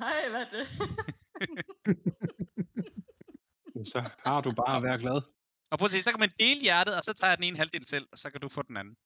Nej, 0.00 0.28
hvad 0.28 0.46
er 0.46 0.50
det? 0.50 0.68
Så 3.92 4.10
har 4.26 4.40
du 4.40 4.52
bare 4.52 4.76
at 4.76 4.82
være 4.82 4.98
glad. 4.98 5.22
Og 5.70 5.78
prøv 5.78 5.84
at 5.84 5.90
se, 5.90 6.02
så 6.02 6.10
kan 6.10 6.20
man 6.20 6.30
dele 6.38 6.60
hjertet, 6.60 6.96
og 6.96 7.04
så 7.04 7.12
tager 7.12 7.30
jeg 7.30 7.38
den 7.38 7.44
ene 7.44 7.56
halvdel 7.56 7.86
selv, 7.86 8.08
og 8.12 8.18
så 8.18 8.30
kan 8.30 8.40
du 8.40 8.48
få 8.48 8.62
den 8.62 8.76
anden. 8.76 8.96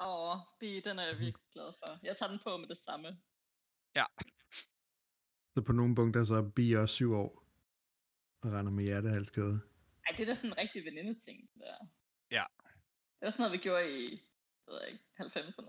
Åh, 0.00 0.30
oh, 0.30 0.38
Bi, 0.60 0.80
den 0.80 0.98
er 0.98 1.06
jeg 1.06 1.18
virkelig 1.18 1.50
glad 1.52 1.72
for. 1.80 1.98
Jeg 2.02 2.16
tager 2.18 2.30
den 2.30 2.40
på 2.44 2.56
med 2.56 2.68
det 2.68 2.78
samme. 2.88 3.08
Så 5.56 5.62
på 5.62 5.72
nogle 5.72 5.94
punkter 5.94 6.24
så 6.24 6.34
er 6.34 6.50
Bi 6.56 6.72
også 6.72 6.94
syv 6.94 7.12
år. 7.12 7.45
Og 8.42 8.52
render 8.52 8.72
med 8.72 8.84
hjertehalskæde. 8.84 9.60
Ej, 10.06 10.16
det 10.16 10.22
er 10.22 10.26
da 10.26 10.34
sådan 10.34 10.50
en 10.50 10.58
rigtig 10.58 10.84
veninde-ting, 10.84 11.50
det 11.54 11.62
der. 11.62 11.86
Ja. 12.30 12.44
Det 13.20 13.26
var 13.26 13.30
sådan 13.30 13.42
noget, 13.42 13.52
vi 13.52 13.62
gjorde 13.62 13.90
i, 13.90 14.22
jeg 14.66 14.72
ved 14.72 14.80
ikke, 14.88 15.04
90'erne. 15.18 15.68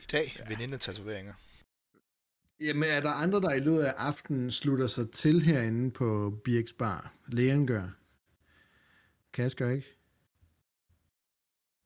I 0.02 0.06
dag, 0.12 0.44
venindetatoveringer. 0.48 1.34
Jamen, 2.60 2.90
er 2.90 3.00
der 3.00 3.10
andre, 3.10 3.40
der 3.40 3.52
i 3.52 3.60
løbet 3.60 3.82
af 3.82 3.94
aftenen 3.96 4.50
slutter 4.50 4.86
sig 4.86 5.10
til 5.10 5.42
herinde 5.42 5.90
på 5.90 6.40
BX 6.44 6.72
Bar? 6.72 7.14
Leon 7.26 7.66
gør. 7.66 7.88
Kas 9.32 9.54
gør 9.54 9.70
ikke. 9.70 9.96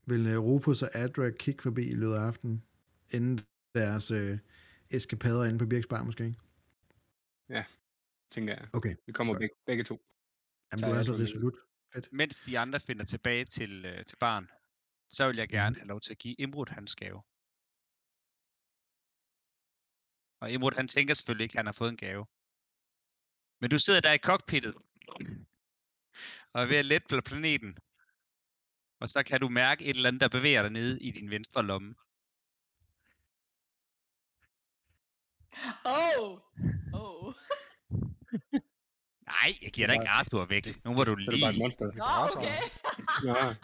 Vil 0.07 0.27
øh, 0.27 0.39
Rufus 0.39 0.83
og 0.83 0.91
Adra 0.95 1.31
kigge 1.31 1.63
forbi 1.63 1.87
i 1.87 1.95
løbet 1.95 2.15
af 2.15 2.21
aftenen? 2.21 2.63
Inden 3.11 3.41
deres 3.75 4.11
øh, 4.11 4.39
eskapader 4.91 5.45
inde 5.45 5.59
på 5.59 5.67
BX 5.67 5.87
Bar 5.89 6.05
måske? 6.05 6.35
Tænker 8.31 8.55
jeg. 8.55 8.69
Okay. 8.73 8.97
Vi 9.07 9.13
kommer 9.13 9.39
begge, 9.39 9.55
begge 9.67 9.85
to. 9.85 9.95
Jamen, 10.73 10.81
Tager 10.81 10.93
du 10.93 10.99
er 10.99 11.03
så 11.03 11.17
så 11.17 11.23
resolut. 11.23 11.55
Mens 12.13 12.37
de 12.41 12.59
andre 12.59 12.81
finder 12.81 13.05
tilbage 13.05 13.45
til, 13.45 13.87
øh, 13.87 14.05
til 14.05 14.17
barn, 14.17 14.51
så 15.09 15.27
vil 15.27 15.37
jeg 15.37 15.45
Mhm. 15.47 15.51
gerne 15.59 15.77
have 15.77 15.87
lov 15.87 16.01
til 16.01 16.13
at 16.13 16.19
give 16.19 16.35
Imrud 16.39 16.67
hans 16.71 16.97
gave. 16.97 17.23
Og 20.41 20.51
Imrud, 20.51 20.75
han 20.77 20.89
tænker 20.89 21.15
selvfølgelig 21.15 21.45
ikke, 21.45 21.53
at 21.53 21.59
han 21.63 21.67
har 21.67 21.73
fået 21.73 21.89
en 21.91 21.97
gave. 21.97 22.27
Men 23.61 23.71
du 23.71 23.79
sidder 23.79 24.01
der 24.01 24.13
i 24.13 24.19
cockpittet, 24.29 24.75
og 26.53 26.59
er 26.63 26.67
ved 26.67 26.77
at 26.77 26.85
lette 26.93 27.07
på 27.11 27.17
planeten. 27.31 27.73
Og 29.01 29.07
så 29.15 29.23
kan 29.29 29.41
du 29.41 29.49
mærke 29.49 29.85
et 29.85 29.97
eller 29.97 30.09
andet, 30.09 30.21
der 30.21 30.29
bevæger 30.39 30.63
dig 30.63 30.73
nede 30.73 30.95
i 31.03 31.11
din 31.11 31.31
venstre 31.31 31.63
lomme. 31.63 31.95
Åh! 35.85 36.39
Åh! 36.95 37.35
Nej, 39.33 39.51
jeg 39.63 39.73
giver 39.73 39.87
dig 39.87 39.95
ikke 39.95 40.09
Arthur 40.09 40.45
væk. 40.45 40.85
Nu 40.85 40.95
var 40.97 41.05
du 41.05 41.13
er 41.13 41.17
det 41.17 41.27
bare 41.27 41.51
et 41.51 41.55
lige... 41.55 41.63
monster. 41.65 41.85
Nå, 41.85 42.05
okay. 42.37 42.59
Ja. 43.29 43.55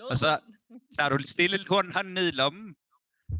Og 0.10 0.18
så- 0.18 0.40
tager 0.98 1.08
du 1.08 1.18
stille 1.26 1.58
hånden 1.68 1.92
hånden 1.92 2.14
ned 2.14 2.28
i 2.28 2.36
lommen, 2.36 2.76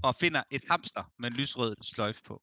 og 0.03 0.15
finder 0.15 0.43
et 0.51 0.63
hamster 0.71 1.13
med 1.19 1.31
en 1.31 1.37
lysrød 1.37 1.77
sløjfe 1.83 2.23
på. 2.23 2.43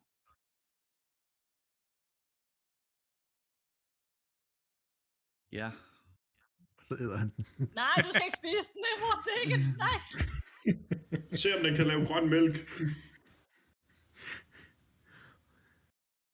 Ja. 5.51 5.71
Så 6.87 6.95
æder 6.99 7.17
han 7.17 7.29
den. 7.35 7.45
Nej, 7.81 7.95
du 8.03 8.09
skal 8.13 8.25
ikke 8.25 8.37
spise 8.37 8.67
den, 8.73 8.81
det 8.83 8.91
er 8.95 9.23
det 9.25 9.37
ikke. 9.45 9.57
Nej. 9.77 9.97
Se 11.41 11.57
om 11.57 11.63
den 11.63 11.75
kan 11.75 11.87
lave 11.87 12.05
grøn 12.05 12.29
mælk. 12.29 12.69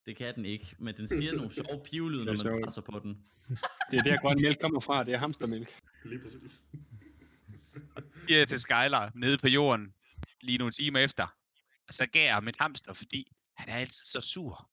Det 0.06 0.16
kan 0.16 0.34
den 0.34 0.44
ikke, 0.44 0.76
men 0.78 0.96
den 0.96 1.08
siger 1.08 1.32
nogle 1.32 1.54
sjove 1.66 1.84
pivelyde, 1.84 2.24
når 2.24 2.32
man 2.32 2.38
sjovt. 2.40 2.64
presser 2.64 2.82
på 2.82 2.98
den. 2.98 3.26
Det 3.90 3.98
er 3.98 4.02
der 4.04 4.20
grøn 4.20 4.42
mælk 4.42 4.60
kommer 4.60 4.80
fra. 4.80 5.04
Det 5.04 5.14
er 5.14 5.18
hamstermælk. 5.18 5.80
Lige 6.04 6.20
præcis. 6.20 6.64
Jeg 8.28 8.48
til 8.48 8.60
Skylar 8.60 9.12
nede 9.14 9.38
på 9.38 9.48
jorden 9.48 9.94
lige 10.40 10.58
nogle 10.58 10.72
timer 10.72 11.00
efter. 11.00 11.26
Og 11.88 11.94
så 11.94 12.06
gav 12.06 12.24
jeg 12.24 12.34
ham 12.34 12.48
et 12.48 12.56
hamster, 12.60 12.92
fordi 12.92 13.32
han 13.56 13.68
er 13.68 13.74
altid 13.74 14.04
så 14.04 14.20
sur. 14.20 14.70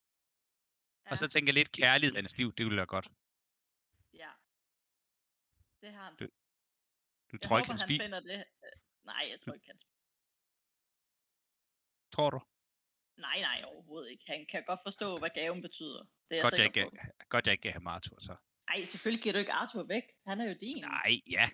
Og 1.10 1.18
så 1.18 1.28
tænker 1.28 1.48
jeg 1.48 1.54
lidt 1.54 1.72
kærlighed 1.72 2.14
i 2.14 2.16
hans 2.20 2.38
liv, 2.38 2.52
det 2.52 2.66
ville 2.66 2.76
være 2.76 2.86
godt. 2.86 3.08
Ja. 4.14 4.30
Det 5.80 5.92
har 5.92 6.04
han. 6.04 6.16
Du 6.16 6.24
Du 6.24 6.28
Jeg 7.32 7.40
tror 7.40 7.58
ikke, 7.58 7.70
håber, 7.70 7.80
han 7.80 7.88
han 7.90 7.98
finder 7.98 8.20
det. 8.20 8.38
øh, 8.64 8.70
Nej, 9.04 9.26
jeg 9.30 9.40
tror 9.40 9.52
ikke, 9.52 9.66
han 9.66 9.78
Tror 12.12 12.30
du? 12.30 12.40
Nej, 13.20 13.40
nej, 13.40 13.62
overhovedet 13.66 14.10
ikke. 14.10 14.24
Han 14.26 14.46
kan 14.52 14.62
godt 14.66 14.80
forstå, 14.86 15.18
hvad 15.18 15.30
gaven 15.34 15.62
betyder. 15.62 16.00
Det 16.02 16.06
er 16.30 16.34
jeg 16.36 16.42
Godt 16.42 16.54
jeg, 16.54 16.60
sikker 16.64 16.84
ikke, 16.84 16.96
på. 16.96 17.24
godt, 17.28 17.46
jeg 17.46 17.52
ikke 17.52 17.62
gav 17.62 17.72
ham 17.72 17.86
Arthur, 17.86 18.16
så. 18.20 18.34
Nej, 18.70 18.84
selvfølgelig 18.84 19.22
giver 19.22 19.32
du 19.32 19.38
ikke 19.38 19.52
Arthur 19.52 19.82
væk. 19.82 20.02
Han 20.26 20.40
er 20.40 20.44
jo 20.44 20.54
din. 20.60 20.84
Nej, 20.84 21.20
ja. 21.30 21.48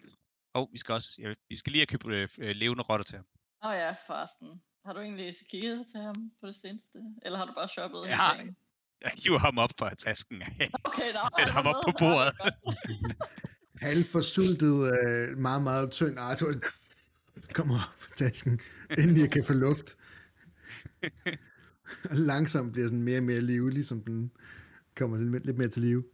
Og 0.55 0.63
oh, 0.63 0.73
vi 0.73 0.79
skal 0.79 0.93
også, 0.93 1.11
ja, 1.23 1.35
vi 1.49 1.57
skal 1.57 1.73
lige 1.73 1.81
have 1.81 1.87
købt 1.99 2.07
øh, 2.07 2.29
øh, 2.39 2.57
levende 2.57 2.83
rotter 2.83 3.05
til 3.05 3.17
ham. 3.17 3.27
Åh 3.65 3.71
oh 3.71 3.77
ja, 3.77 3.91
forresten. 4.07 4.63
Har 4.85 4.93
du 4.93 5.01
egentlig 5.01 5.35
kigget 5.51 5.87
til 5.93 6.01
ham 6.01 6.31
på 6.41 6.47
det 6.47 6.57
seneste? 6.57 6.99
Eller 7.25 7.39
har 7.39 7.45
du 7.47 7.53
bare 7.55 7.69
shoppet? 7.69 8.07
Jeg 8.09 8.17
har- 8.17 8.35
dagen? 8.37 8.57
Jeg 9.01 9.13
hiver 9.25 9.39
ham 9.39 9.59
op 9.59 9.71
fra 9.79 9.95
tasken. 9.95 10.43
Okay, 10.85 11.13
nå, 11.13 11.21
Sæt 11.39 11.49
er 11.49 11.53
ham 11.53 11.65
der 11.65 11.75
op 11.75 11.83
på 11.87 11.93
bordet. 11.99 12.33
det 12.45 12.55
godt. 12.65 13.31
Halvforsultet, 13.87 14.93
øh, 14.93 15.39
meget, 15.39 15.63
meget 15.63 15.91
tynd 15.93 16.19
Arthur 16.19 16.53
kommer 17.53 17.75
op 17.75 17.99
på 18.01 18.17
tasken, 18.17 18.61
inden 18.99 19.17
jeg 19.21 19.31
kan 19.31 19.45
få 19.45 19.53
luft. 19.53 19.97
Langsomt 22.31 22.73
bliver 22.73 22.87
sådan 22.87 23.03
mere 23.03 23.19
og 23.19 23.25
mere 23.25 23.41
livlig, 23.41 23.87
som 23.87 24.05
den 24.05 24.33
kommer 24.97 25.19
lidt, 25.19 25.47
lidt 25.47 25.59
mere 25.59 25.69
til 25.69 25.83
live. 25.83 26.05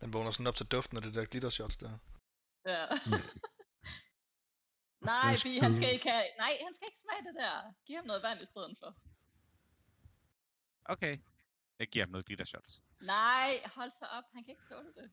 Den 0.00 0.12
vågner 0.12 0.30
sådan 0.30 0.46
op 0.46 0.54
til 0.54 0.66
duften 0.66 0.96
af 0.96 1.02
det 1.02 1.14
der 1.14 1.24
glittershots 1.24 1.76
der. 1.76 1.98
Ja. 2.66 2.86
Nej, 5.12 5.36
Bi, 5.42 5.58
han 5.58 5.76
skal 5.76 5.92
ikke 5.92 6.10
have... 6.10 6.24
Nej, 6.38 6.52
han 6.64 6.74
skal 6.74 6.88
ikke 6.90 7.00
smage 7.00 7.22
det 7.28 7.34
der. 7.42 7.74
Giv 7.86 7.96
ham 7.96 8.06
noget 8.06 8.22
vand 8.22 8.42
i 8.42 8.46
stedet 8.46 8.76
for. 8.80 8.96
Okay. 10.84 11.18
Jeg 11.78 11.88
giver 11.88 12.04
ham 12.04 12.10
noget 12.10 12.26
glittershots. 12.26 12.82
Nej, 13.00 13.50
hold 13.74 13.92
så 13.92 14.04
op. 14.04 14.24
Han 14.34 14.44
kan 14.44 14.50
ikke 14.50 14.62
tåle 14.68 14.92
det. 14.94 15.10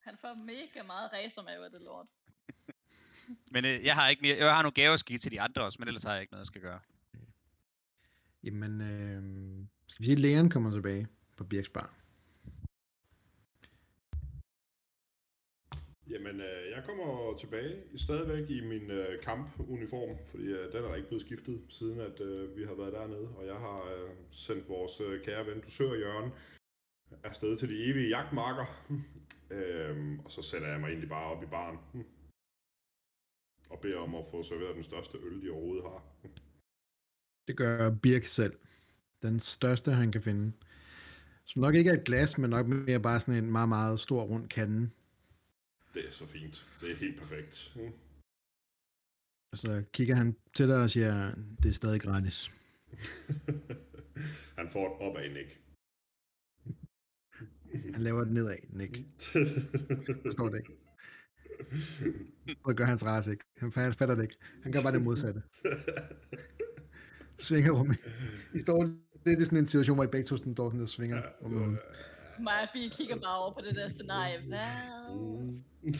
Han 0.00 0.18
får 0.20 0.34
mega 0.34 0.82
meget 0.82 1.12
racermave 1.12 1.64
af 1.64 1.70
det 1.70 1.80
lort. 1.80 2.06
Men 3.54 3.64
øh, 3.64 3.84
jeg 3.84 3.94
har 3.94 4.08
ikke 4.08 4.22
mere. 4.22 4.36
Jeg 4.36 4.54
har 4.54 4.62
nogle 4.62 4.74
gaver 4.74 4.94
at 4.94 5.04
give 5.04 5.18
til 5.18 5.32
de 5.32 5.40
andre 5.40 5.62
også, 5.62 5.76
men 5.78 5.88
ellers 5.88 6.02
har 6.02 6.12
jeg 6.12 6.20
ikke 6.20 6.32
noget, 6.32 6.40
jeg 6.40 6.46
skal 6.46 6.60
gøre. 6.60 6.80
Jamen, 8.44 8.80
øh, 8.80 9.22
skal 9.86 10.00
vi 10.00 10.04
sige, 10.04 10.12
at 10.12 10.20
lægeren 10.20 10.50
kommer 10.50 10.70
tilbage 10.70 11.08
på 11.36 11.44
Birks 11.44 11.68
Bar. 11.68 11.94
Jamen, 16.10 16.40
øh, 16.40 16.70
jeg 16.70 16.82
kommer 16.86 17.36
tilbage 17.38 17.98
stadigvæk 17.98 18.50
i 18.50 18.60
min 18.60 18.90
øh, 18.90 19.22
kampuniform, 19.22 20.16
fordi 20.24 20.44
øh, 20.44 20.72
den 20.72 20.84
er 20.84 20.94
ikke 20.94 21.08
blevet 21.08 21.22
skiftet, 21.22 21.62
siden 21.68 22.00
at 22.00 22.20
øh, 22.20 22.56
vi 22.56 22.64
har 22.64 22.74
været 22.74 22.92
dernede, 22.92 23.28
og 23.36 23.46
jeg 23.46 23.54
har 23.54 23.80
øh, 23.94 24.10
sendt 24.30 24.68
vores 24.68 25.00
øh, 25.00 25.24
kære 25.24 25.46
ven, 25.46 25.60
dusør 25.60 25.94
Jørgen, 25.94 26.30
afsted 27.22 27.56
til 27.56 27.68
de 27.68 27.84
evige 27.84 28.08
jagtmarker, 28.08 28.66
øhm, 29.56 30.20
og 30.20 30.30
så 30.30 30.42
sætter 30.42 30.68
jeg 30.68 30.80
mig 30.80 30.88
egentlig 30.88 31.08
bare 31.08 31.30
op 31.36 31.42
i 31.42 31.46
baren, 31.46 31.78
og 33.72 33.80
beder 33.80 33.98
om 33.98 34.14
at 34.14 34.26
få 34.30 34.42
serveret 34.42 34.74
den 34.74 34.82
største 34.82 35.18
øl, 35.18 35.42
de 35.42 35.50
overhovedet 35.50 35.84
har. 35.84 36.02
Det 37.48 37.56
gør 37.56 37.90
Birk 37.90 38.24
selv. 38.24 38.58
Den 39.22 39.40
største, 39.40 39.92
han 39.92 40.12
kan 40.12 40.22
finde. 40.22 40.52
Som 41.44 41.62
nok 41.62 41.74
ikke 41.74 41.90
er 41.90 41.94
et 41.94 42.04
glas, 42.04 42.38
men 42.38 42.50
nok 42.50 42.66
mere 42.66 43.00
bare 43.00 43.20
sådan 43.20 43.44
en 43.44 43.52
meget, 43.52 43.68
meget 43.68 44.00
stor 44.00 44.22
rund 44.22 44.48
kande. 44.48 44.90
Det 45.94 46.06
er 46.06 46.10
så 46.10 46.26
fint. 46.26 46.66
Det 46.80 46.90
er 46.90 46.96
helt 46.96 47.18
perfekt. 47.18 47.72
Mm. 47.76 47.92
Og 49.52 49.58
så 49.58 49.84
kigger 49.92 50.14
han 50.14 50.36
til 50.54 50.68
dig 50.68 50.76
og 50.76 50.90
siger, 50.90 51.34
det 51.62 51.68
er 51.68 51.72
stadig 51.72 52.00
gratis. 52.00 52.50
Han 54.58 54.70
får 54.70 54.86
et 54.86 55.00
opad 55.00 55.28
nik. 55.28 55.60
Han 57.92 58.02
laver 58.02 58.24
det 58.24 58.32
nedad, 58.32 58.56
Nick. 58.68 58.96
Forstår 60.26 60.48
det 60.48 60.58
ikke. 60.58 60.76
Så 62.66 62.74
gør 62.76 62.84
hans 62.84 63.04
race 63.04 63.30
ikke. 63.30 63.44
Han 63.56 63.72
fatter 63.72 64.14
det 64.14 64.22
ikke. 64.22 64.36
Han 64.62 64.72
gør 64.72 64.82
bare 64.82 64.92
det 64.92 65.02
modsatte. 65.02 65.42
Svinger 67.38 67.72
rummet. 67.72 67.98
I 68.54 68.60
står 68.60 68.84
lidt 69.26 69.40
i 69.40 69.44
sådan 69.44 69.58
en 69.58 69.66
situation, 69.66 69.96
hvor 69.96 70.04
I 70.04 70.06
begge 70.06 70.26
to 70.26 70.36
sådan 70.36 70.54
står 70.54 70.68
sådan 70.68 70.80
der 70.80 70.86
svinger 70.86 71.22
rummet. 71.42 71.78
Mig 72.40 72.62
og 72.62 72.68
Bi 72.72 72.88
kigger 72.92 73.16
bare 73.16 73.38
over 73.38 73.54
på 73.54 73.60
det 73.60 73.76
der 73.76 73.88
scenarie. 73.88 74.40
Hvad? 74.48 74.68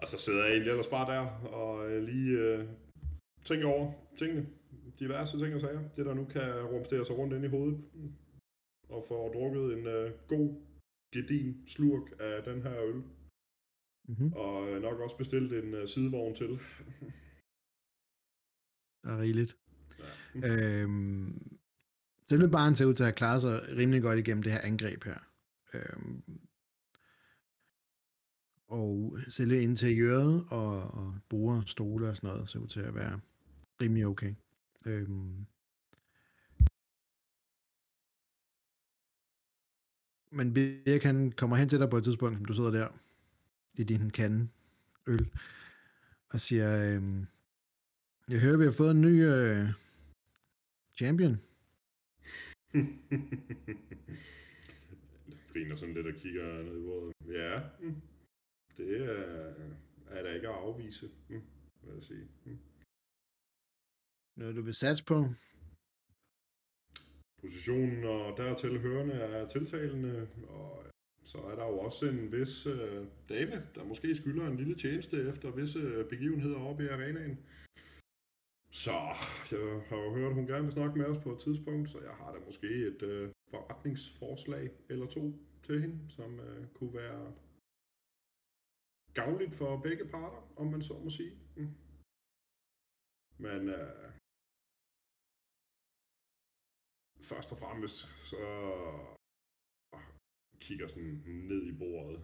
og 0.00 0.08
så 0.08 0.18
sidder 0.18 0.44
jeg 0.44 0.50
egentlig 0.50 0.70
ellers 0.70 0.86
bare 0.86 1.14
der 1.14 1.20
og 1.60 1.90
øh, 1.90 2.02
lige 2.02 2.38
øh, 2.38 2.64
tænker 3.44 3.66
over 3.66 3.92
tingene. 4.18 4.46
Diverse 4.98 5.38
ting 5.38 5.54
og 5.54 5.60
sager. 5.60 5.80
Det 5.96 6.06
der 6.06 6.14
nu 6.14 6.24
kan 6.24 6.62
rumstere 6.62 7.06
sig 7.06 7.18
rundt 7.18 7.34
ind 7.34 7.44
i 7.44 7.48
hovedet. 7.48 7.78
Og 8.88 9.04
få 9.08 9.32
drukket 9.32 9.78
en 9.78 9.86
øh, 9.86 10.10
god, 10.28 10.54
gedin 11.12 11.68
slurk 11.68 12.02
af 12.20 12.42
den 12.42 12.62
her 12.62 12.82
øl. 12.82 13.02
Mm-hmm. 14.08 14.32
Og 14.32 14.68
øh, 14.68 14.82
nok 14.82 15.00
også 15.00 15.16
bestilt 15.16 15.52
en 15.52 15.74
øh, 15.74 15.88
sidevogn 15.88 16.34
til. 16.34 16.58
Der 19.04 19.12
er 19.12 19.20
rigeligt. 19.20 19.56
Ja. 20.42 20.82
Øhm, 20.82 21.58
selve 22.28 22.50
baren 22.50 22.74
ser 22.74 22.84
ud 22.84 22.94
til 22.94 23.02
at 23.02 23.06
have 23.06 23.16
klaret 23.16 23.40
sig 23.40 23.76
rimelig 23.76 24.02
godt 24.02 24.18
igennem 24.18 24.42
det 24.42 24.52
her 24.52 24.60
angreb 24.60 25.04
her. 25.04 25.18
Øhm, 25.74 26.22
og 28.68 29.18
selve 29.28 29.62
interiøret 29.62 30.46
og, 30.50 30.82
og 30.82 31.14
borde, 31.28 31.68
stole 31.68 32.08
og 32.08 32.16
sådan 32.16 32.28
noget 32.28 32.48
ser 32.48 32.58
ud 32.58 32.68
til 32.68 32.80
at 32.80 32.94
være 32.94 33.20
rimelig 33.80 34.06
okay. 34.06 34.34
Øhm, 34.86 35.46
men 40.30 40.54
Birk 40.54 41.02
han 41.02 41.32
kommer 41.32 41.56
hen 41.56 41.68
til 41.68 41.78
dig 41.78 41.90
på 41.90 41.96
et 41.96 42.04
tidspunkt, 42.04 42.36
som 42.36 42.44
du 42.44 42.52
sidder 42.52 42.70
der 42.70 42.88
i 43.74 43.84
din 43.84 44.10
kande 44.10 44.48
øl, 45.06 45.30
og 46.30 46.40
siger, 46.40 46.94
øhm, 46.94 47.26
jeg 48.28 48.40
hører, 48.40 48.56
vi 48.56 48.64
har 48.64 48.72
fået 48.72 48.90
en 48.90 49.00
ny 49.00 49.24
øh, 49.24 49.68
champion. 50.98 51.32
Griner 55.52 55.76
sådan 55.76 55.94
lidt 55.94 56.06
og 56.06 56.14
kigger 56.14 56.62
ned 56.62 56.78
i 56.80 56.82
bordet. 56.82 57.14
Ja, 57.26 57.60
det 58.76 59.02
er, 59.02 59.54
er 60.10 60.22
der 60.22 60.34
ikke 60.34 60.48
at 60.48 60.54
afvise, 60.54 61.10
mm. 61.28 61.42
vil 61.82 61.94
jeg 61.94 62.02
sige. 62.02 62.28
Mm. 62.44 62.58
Noget, 64.36 64.56
du 64.56 64.62
vil 64.62 64.74
satse 64.74 65.04
på? 65.04 65.28
Positionen 67.40 68.04
og 68.04 68.36
dertil 68.36 68.80
hørende 68.80 69.14
er 69.14 69.48
tiltalende, 69.48 70.28
og 70.48 70.86
så 71.24 71.38
er 71.38 71.54
der 71.54 71.66
jo 71.66 71.78
også 71.78 72.06
en 72.06 72.32
vis 72.32 72.66
øh, 72.66 73.06
dame, 73.28 73.66
der 73.74 73.84
måske 73.84 74.16
skylder 74.16 74.46
en 74.46 74.56
lille 74.56 74.74
tjeneste 74.74 75.28
efter 75.28 75.50
visse 75.50 76.04
begivenheder 76.10 76.58
oppe 76.58 76.84
i 76.84 76.88
arenaen. 76.88 77.38
Så 78.82 78.96
jeg 79.50 79.86
har 79.88 79.96
jo 80.04 80.10
hørt, 80.16 80.30
at 80.30 80.34
hun 80.34 80.46
gerne 80.46 80.64
vil 80.64 80.72
snakke 80.72 80.98
med 80.98 81.06
os 81.06 81.22
på 81.24 81.30
et 81.32 81.40
tidspunkt, 81.40 81.90
så 81.90 81.98
jeg 82.00 82.14
har 82.20 82.32
da 82.32 82.38
måske 82.48 82.66
et 82.90 83.02
øh, 83.02 83.32
forretningsforslag 83.50 84.70
eller 84.90 85.06
to 85.06 85.22
til 85.62 85.80
hende, 85.82 86.10
som 86.10 86.40
øh, 86.40 86.68
kunne 86.76 86.94
være 86.94 87.34
gavnligt 89.14 89.54
for 89.54 89.80
begge 89.86 90.04
parter, 90.14 90.42
om 90.60 90.66
man 90.66 90.82
så 90.82 90.94
må 91.04 91.10
sige. 91.10 91.34
Mm. 91.56 91.74
Men 93.38 93.68
øh, 93.68 94.10
først 97.30 97.52
og 97.52 97.58
fremmest, 97.58 97.98
så 98.30 98.46
kigger 100.60 100.86
sådan 100.86 101.22
ned 101.50 101.62
i 101.72 101.78
bordet. 101.78 102.18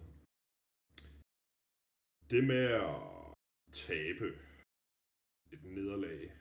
Det 2.30 2.44
med 2.52 2.64
at 2.88 3.00
tabe 3.72 4.26
et 5.52 5.64
nederlag 5.64 6.39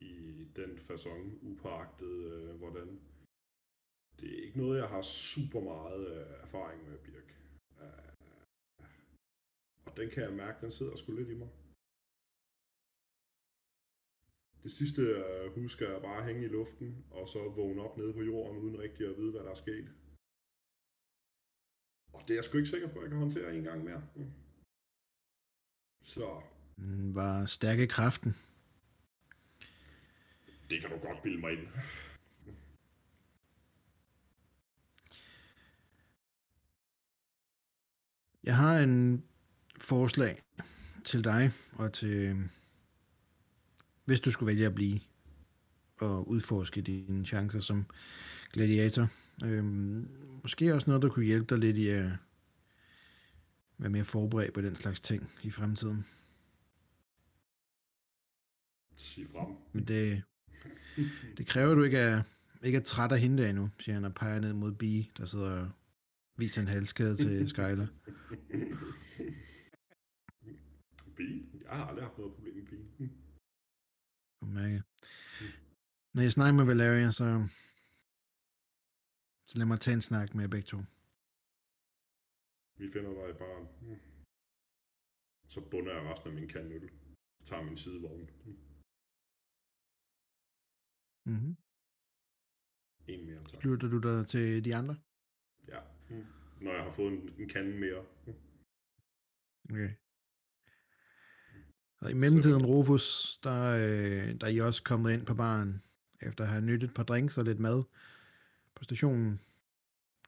i 0.00 0.44
den 0.56 0.78
façon, 0.78 1.38
upåagtet 1.42 2.14
øh, 2.32 2.56
hvordan. 2.56 3.00
Det 4.20 4.28
er 4.32 4.44
ikke 4.46 4.58
noget, 4.58 4.78
jeg 4.78 4.88
har 4.88 5.02
super 5.02 5.60
meget 5.60 6.08
øh, 6.08 6.42
erfaring 6.42 6.88
med, 6.88 6.98
Birk. 6.98 7.28
Øh, 7.80 8.12
og 9.86 9.96
den 9.96 10.10
kan 10.10 10.22
jeg 10.22 10.32
mærke, 10.32 10.60
den 10.60 10.72
sidder 10.72 10.96
sgu 10.96 11.12
lidt 11.12 11.28
i 11.28 11.34
mig. 11.34 11.48
Det 14.62 14.72
sidste 14.72 15.02
øh, 15.02 15.44
jeg 15.44 15.52
husker 15.62 15.86
er 15.88 16.00
bare 16.00 16.24
hænge 16.24 16.44
i 16.44 16.48
luften, 16.48 17.06
og 17.10 17.28
så 17.28 17.38
vågne 17.48 17.82
op 17.82 17.96
nede 17.96 18.12
på 18.12 18.22
jorden, 18.22 18.58
uden 18.58 18.78
rigtig 18.78 19.06
at 19.06 19.16
vide, 19.16 19.30
hvad 19.30 19.44
der 19.44 19.50
er 19.50 19.62
sket. 19.64 19.88
Og 22.14 22.20
det 22.22 22.30
er 22.30 22.38
jeg 22.38 22.44
sgu 22.44 22.56
ikke 22.56 22.74
sikker 22.74 22.88
på, 22.92 22.98
at 22.98 23.02
jeg 23.02 23.10
kan 23.10 23.18
håndtere 23.18 23.56
en 23.56 23.64
gang 23.64 23.84
mere. 23.84 24.02
Mm. 24.16 24.32
Så 26.02 26.42
mm, 26.76 27.14
var 27.14 27.46
stærke 27.46 27.86
kraften 27.86 28.32
det 30.70 30.80
kan 30.80 30.90
du 30.90 30.98
godt 30.98 31.22
bilde 31.22 31.40
mig 31.40 31.52
ind. 31.52 31.68
Jeg 38.44 38.56
har 38.56 38.78
en 38.78 39.24
forslag 39.80 40.42
til 41.04 41.24
dig 41.24 41.52
og 41.72 41.92
til, 41.92 42.36
hvis 44.04 44.20
du 44.20 44.30
skulle 44.30 44.46
vælge 44.46 44.66
at 44.66 44.74
blive 44.74 45.00
og 46.00 46.28
udforske 46.28 46.82
dine 46.82 47.26
chancer 47.26 47.60
som 47.60 47.86
gladiator. 48.52 49.08
Øhm, 49.44 50.08
måske 50.42 50.74
også 50.74 50.90
noget, 50.90 51.02
der 51.02 51.08
kunne 51.08 51.24
hjælpe 51.24 51.54
dig 51.54 51.58
lidt 51.58 51.76
i 51.76 51.88
at 51.88 52.10
være 53.78 53.90
mere 53.90 54.04
forberedt 54.04 54.54
på 54.54 54.60
den 54.60 54.74
slags 54.74 55.00
ting 55.00 55.32
i 55.42 55.50
fremtiden. 55.50 56.06
Sig 58.96 59.26
frem. 59.26 59.56
Men 59.72 59.88
det, 59.88 60.22
det 61.36 61.46
kræver, 61.46 61.70
at 61.70 61.76
du 61.76 61.82
ikke 61.82 61.98
er, 61.98 62.22
ikke 62.62 62.78
er 62.78 62.82
træt 62.82 63.12
af 63.12 63.20
hende 63.20 63.42
der 63.42 63.48
endnu, 63.48 63.70
siger 63.78 63.94
han 63.94 64.04
og 64.04 64.14
peger 64.14 64.40
ned 64.40 64.52
mod 64.52 64.72
Bee, 64.72 65.04
der 65.16 65.26
sidder 65.26 65.60
og 65.60 65.70
viser 66.36 66.60
en 66.62 66.68
halskæde 66.68 67.16
til 67.16 67.48
Skyler. 67.48 67.86
Bi? 71.16 71.28
Jeg 71.62 71.76
har 71.76 71.86
aldrig 71.86 72.04
haft 72.04 72.18
noget 72.18 72.34
problem 72.34 72.54
med 72.54 72.66
Bi. 72.66 72.76
Kan 74.40 74.52
mærke. 74.54 74.82
Når 76.14 76.22
jeg 76.22 76.32
snakker 76.32 76.56
med 76.58 76.64
Valeria, 76.64 77.10
så, 77.10 77.48
så 79.48 79.58
lad 79.58 79.66
mig 79.66 79.80
tage 79.80 79.94
en 79.94 80.02
snak 80.02 80.34
med 80.34 80.44
jer 80.44 80.48
begge 80.48 80.66
to. 80.66 80.78
Vi 82.78 82.90
finder 82.92 83.12
dig 83.14 83.30
i 83.30 83.38
baren. 83.38 83.66
Så 85.48 85.60
bunder 85.70 85.92
jeg 85.92 86.02
resten 86.10 86.28
af 86.30 86.34
min 86.34 86.48
kanøl. 86.48 86.90
Tager 87.44 87.62
min 87.62 87.76
sidevogn. 87.76 88.30
Mm. 91.26 91.32
Mm-hmm. 91.32 91.56
En 93.06 93.26
mere, 93.26 93.38
tak. 93.38 93.60
Slutter 93.60 93.88
du 93.88 93.98
dig 93.98 94.26
til 94.26 94.64
de 94.64 94.74
andre? 94.74 94.96
Ja. 95.68 95.80
Mm. 96.10 96.24
Når 96.60 96.72
jeg 96.74 96.82
har 96.82 96.90
fået 96.90 97.12
en, 97.12 97.30
en 97.38 97.48
kande 97.48 97.78
mere. 97.78 98.04
Mm. 98.26 98.34
Okay. 99.70 99.90
Og 101.98 102.10
i 102.10 102.14
mellemtiden, 102.14 102.66
Rufus, 102.66 103.38
der, 103.42 103.70
øh, 103.70 104.40
der 104.40 104.46
er 104.46 104.50
I 104.50 104.60
også 104.60 104.82
kommet 104.82 105.12
ind 105.12 105.26
på 105.26 105.34
baren, 105.34 105.82
efter 106.20 106.44
at 106.44 106.50
have 106.50 106.62
nyttet 106.62 106.88
et 106.88 106.94
par 106.94 107.02
drinks 107.02 107.38
og 107.38 107.44
lidt 107.44 107.58
mad 107.58 107.84
på 108.74 108.84
stationen. 108.84 109.40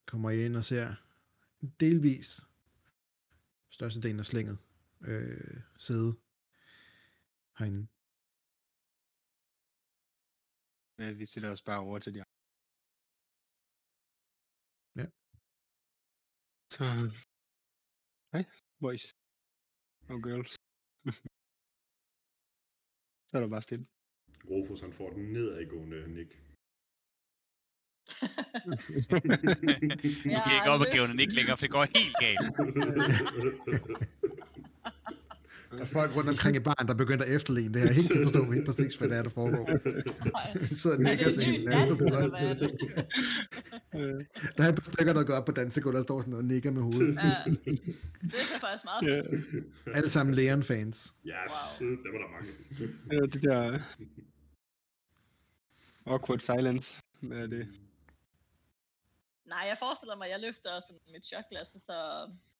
Kommer 0.06 0.30
I 0.30 0.44
ind 0.44 0.56
og 0.56 0.64
ser 0.64 0.94
delvis 1.80 2.46
størstedelen 3.70 4.18
af 4.18 4.26
slænget 4.26 4.58
øh, 5.00 5.60
sidde 5.76 6.14
herinde. 7.58 7.86
Øh, 11.00 11.18
Vi 11.18 11.26
sætter 11.26 11.50
os 11.50 11.62
bare 11.62 11.80
over 11.86 11.98
til 11.98 12.14
de 12.14 12.20
andre. 12.24 12.36
Ja. 15.00 15.06
Så 16.74 16.84
Boys. 18.80 19.04
Og 20.12 20.18
girls. 20.26 20.52
Så 23.28 23.32
er 23.36 23.40
der 23.40 23.48
bare 23.48 23.62
stille. 23.62 23.86
Rufus 24.50 24.80
han 24.80 24.92
får 24.92 25.10
den 25.10 25.32
nedadgående 25.32 26.00
nik. 26.18 26.30
Nu 28.68 28.76
kan 30.22 30.30
jeg 30.46 30.58
ikke 30.58 30.72
op 30.74 30.80
og 30.80 31.08
den 31.08 31.20
ikke 31.24 31.34
længere, 31.38 31.56
for 31.56 31.64
det 31.66 31.74
går 31.76 31.84
helt 31.98 32.16
galt. 32.24 32.46
Der 35.70 35.78
er 35.78 35.84
folk 35.84 36.16
rundt 36.16 36.28
omkring 36.30 36.56
i 36.56 36.60
baren, 36.60 36.88
der 36.88 36.94
begynder 36.94 37.24
at 37.24 37.30
efterligne 37.34 37.74
det 37.74 37.82
her. 37.82 37.92
Helt 37.92 38.12
kan 38.12 38.22
forstå 38.22 38.50
helt 38.50 38.66
præcis, 38.66 38.96
hvad 38.96 39.08
det 39.08 39.16
er, 39.18 39.22
der 39.22 39.30
foregår. 39.30 39.66
Så 40.82 40.90
Er 40.92 40.96
nikker 40.98 41.24
det 41.24 41.34
til 41.34 41.44
hinanden. 41.44 42.12
er? 42.12 43.08
Øh, 43.94 44.24
Der 44.56 44.64
er 44.64 44.68
et 44.68 44.74
par 44.74 44.82
stykker, 44.92 45.12
der 45.12 45.24
går 45.24 45.34
op 45.34 45.44
på 45.44 45.52
dansegulvet 45.52 45.98
og 45.98 46.04
står 46.04 46.20
sådan 46.20 46.34
og 46.34 46.44
nikker 46.44 46.70
med 46.70 46.82
hovedet. 46.82 47.14
Ja, 47.14 47.34
det 47.46 48.34
er 48.54 48.58
faktisk 48.60 48.84
meget 48.84 49.02
ja. 49.86 49.92
Alle 49.94 50.08
sammen 50.08 50.34
Leon-fans. 50.34 51.14
Yes, 51.26 51.80
Wow. 51.80 51.88
der 51.90 52.12
var 52.12 52.18
der 52.18 52.30
mange. 52.32 52.50
ja, 53.12 53.20
det 53.20 53.42
der 53.42 53.80
awkward 56.06 56.38
silence. 56.40 56.96
Hvad 57.20 57.38
er 57.38 57.46
det? 57.46 57.68
Nej, 59.46 59.58
jeg 59.68 59.76
forestiller 59.78 60.16
mig, 60.16 60.24
at 60.26 60.30
jeg 60.32 60.40
løfter 60.40 60.70
sådan 60.86 61.00
mit 61.12 61.26
shotglas, 61.26 61.68
og 61.74 61.80
så 61.80 61.96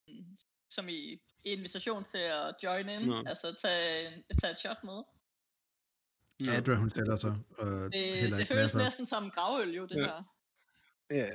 mm, 0.09 0.25
som 0.71 0.89
i 0.89 1.21
invitation 1.45 2.05
til 2.05 2.19
at 2.19 2.55
join 2.63 2.89
in, 2.89 3.09
Nå. 3.09 3.25
altså 3.27 3.55
tage, 3.63 4.25
tage 4.41 4.51
et 4.51 4.59
shot 4.59 4.85
med. 4.85 5.03
Nå. 6.47 6.53
Adra, 6.53 6.75
hun 6.75 6.91
sætter 6.91 7.17
sig 7.17 7.37
og 7.59 7.67
Det, 7.67 7.93
det 7.93 8.41
et 8.41 8.47
føles 8.49 8.75
op. 8.75 8.79
næsten 8.81 9.07
som 9.07 9.31
gravøl 9.31 9.75
jo, 9.75 9.87
det 9.87 9.97
Ja. 9.97 10.05
her. 10.07 10.23
Ja, 11.11 11.31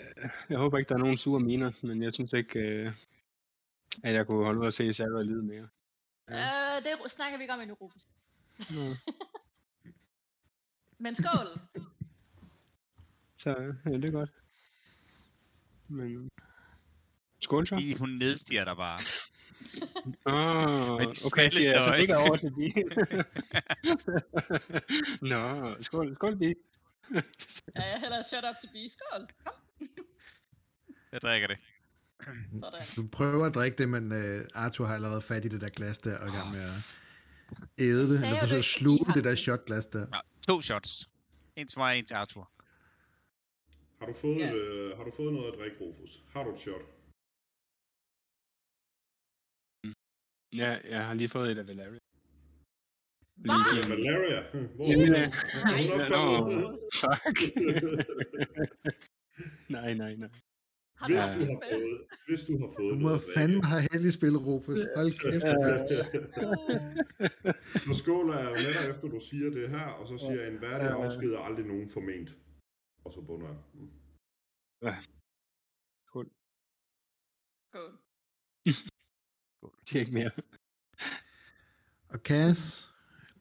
jeg 0.50 0.58
håber 0.58 0.78
ikke, 0.78 0.90
der 0.90 0.96
er 0.96 1.00
nogen 1.00 1.18
sure 1.18 1.40
miner, 1.40 1.72
men 1.82 2.04
jeg 2.04 2.14
synes 2.14 2.34
ikke, 2.34 2.60
øh, 2.60 2.94
at 4.04 4.14
jeg 4.14 4.28
kunne 4.28 4.46
holde 4.46 4.60
ud 4.60 4.66
og 4.66 4.74
se 4.74 4.94
Sarah 4.94 5.22
lide 5.26 5.44
mere. 5.44 5.68
Ja. 6.30 6.38
Ja. 6.38 6.78
Øh, 6.78 6.84
det 6.84 7.12
snakker 7.12 7.38
vi 7.38 7.44
ikke 7.44 7.54
om 7.54 7.62
endnu, 7.62 7.76
Rufus. 7.82 8.04
Nå, 8.70 8.96
Men 11.04 11.16
skål! 11.16 11.48
så 13.38 13.50
ja, 13.86 13.90
det 13.92 14.06
er 14.06 14.12
godt. 14.12 14.30
Men... 15.88 16.30
Skål 17.42 17.68
så. 17.68 17.76
Lige, 17.76 17.98
hun 18.00 18.10
nedstiger 18.10 18.64
dig 18.66 18.76
bare. 18.76 19.02
Åh, 20.26 21.02
de 21.02 21.08
okay, 21.28 21.44
øjne. 21.44 21.98
ligger 21.98 22.20
jeg 22.20 22.28
over 22.30 22.36
til 22.36 22.52
Bi. 22.58 22.74
Nå, 25.32 25.76
skål, 25.82 26.16
skål 26.16 26.38
Bi. 26.38 26.54
Ja, 27.76 27.84
jeg 27.92 28.00
hælder 28.00 28.20
et 28.20 28.26
shot 28.26 28.44
op 28.44 28.56
til 28.62 28.70
Bi. 28.74 28.90
Skål! 28.92 29.28
Kom! 29.46 29.54
Jeg 31.12 31.22
drikker 31.22 31.48
det. 31.48 31.58
Sådan. 32.62 32.80
Du 32.96 33.08
prøver 33.12 33.46
at 33.46 33.56
drikke 33.56 33.78
det, 33.78 33.90
men 33.90 34.12
uh, 34.12 34.42
Arthur 34.54 34.86
har 34.86 34.96
allerede 34.96 35.22
fat 35.22 35.46
i 35.46 35.48
det 35.48 35.62
der 35.62 35.70
glas 35.70 35.98
der, 35.98 36.18
og 36.18 36.28
er 36.28 36.32
i 36.32 36.36
gang 36.36 36.52
med 36.52 36.62
at 36.62 37.00
æde 37.80 38.10
det, 38.10 38.16
eller 38.16 38.30
du 38.30 38.40
forsøge 38.40 38.44
at 38.44 38.52
ikke, 38.58 38.68
sluge 38.68 39.14
det 39.16 39.24
der 39.24 39.36
shotglas 39.36 39.86
der. 39.86 40.00
Ja, 40.14 40.20
to 40.48 40.62
shots. 40.62 41.10
En 41.56 41.68
til 41.68 41.80
mig 41.80 42.00
en 42.00 42.06
til 42.06 42.14
Arthur. 42.16 42.52
Har 44.00 44.06
du 44.06 44.14
fået, 44.14 44.38
Ja. 44.40 44.54
øh, 44.54 44.98
har 44.98 45.04
du 45.04 45.12
fået 45.18 45.34
noget 45.34 45.52
at 45.54 45.60
drikke, 45.60 45.78
Rufus? 45.82 46.20
Har 46.34 46.44
du 46.44 46.54
et 46.54 46.60
shot? 46.60 46.82
Ja, 50.62 50.70
jeg 50.90 51.06
har 51.08 51.14
lige 51.14 51.30
fået 51.30 51.52
et 51.52 51.58
af 51.58 51.68
Valeria. 51.68 52.00
Hvad? 53.36 53.56
Lige 53.74 53.82
Ja, 53.82 53.90
Valeria? 53.96 54.40
Hm, 54.54 54.68
Hvor? 54.76 54.86
Ja, 54.88 54.94
Er 54.94 56.42
hun 56.44 56.64
også 56.64 56.88
fuck. 57.02 57.38
nej, 59.76 59.94
nej, 59.94 60.16
nej. 60.16 60.30
Har 60.98 61.08
Hvis 61.08 61.26
du 61.38 61.42
har 61.52 61.60
fået, 61.72 62.08
hvis 62.28 62.42
du 62.48 62.54
har 62.62 62.70
fået 62.78 62.92
Du 62.94 62.96
må 63.00 63.08
noget 63.10 63.24
fandme 63.36 63.64
have 63.72 63.82
held 63.92 64.06
i 64.06 64.12
spil, 64.12 64.36
Rufus. 64.38 64.80
Hold 64.96 65.12
kæft. 65.24 65.44
Så 67.86 67.94
skåler 68.02 68.38
jeg 68.44 68.52
med 68.52 68.74
dig, 68.78 68.90
efter 68.92 69.08
du 69.08 69.20
siger 69.30 69.50
det 69.50 69.70
her, 69.70 69.86
og 70.00 70.08
så 70.08 70.18
siger 70.18 70.42
jeg, 70.42 70.48
en 70.54 70.62
værdig 70.62 70.86
Ja. 70.90 71.04
afsked 71.04 71.32
er 71.34 71.40
aldrig 71.40 71.66
nogen 71.66 71.90
forment. 71.90 72.38
Og 73.06 73.14
så 73.14 73.22
bunder 73.22 73.48
jeg. 73.48 73.58
Mm. 73.74 73.90
Skål. 76.08 76.28
Skål. 77.70 77.92
Det 79.90 79.96
er 79.96 80.00
ikke 80.00 80.14
mere. 80.14 80.32
Og 82.10 82.20
Cass, 82.20 82.92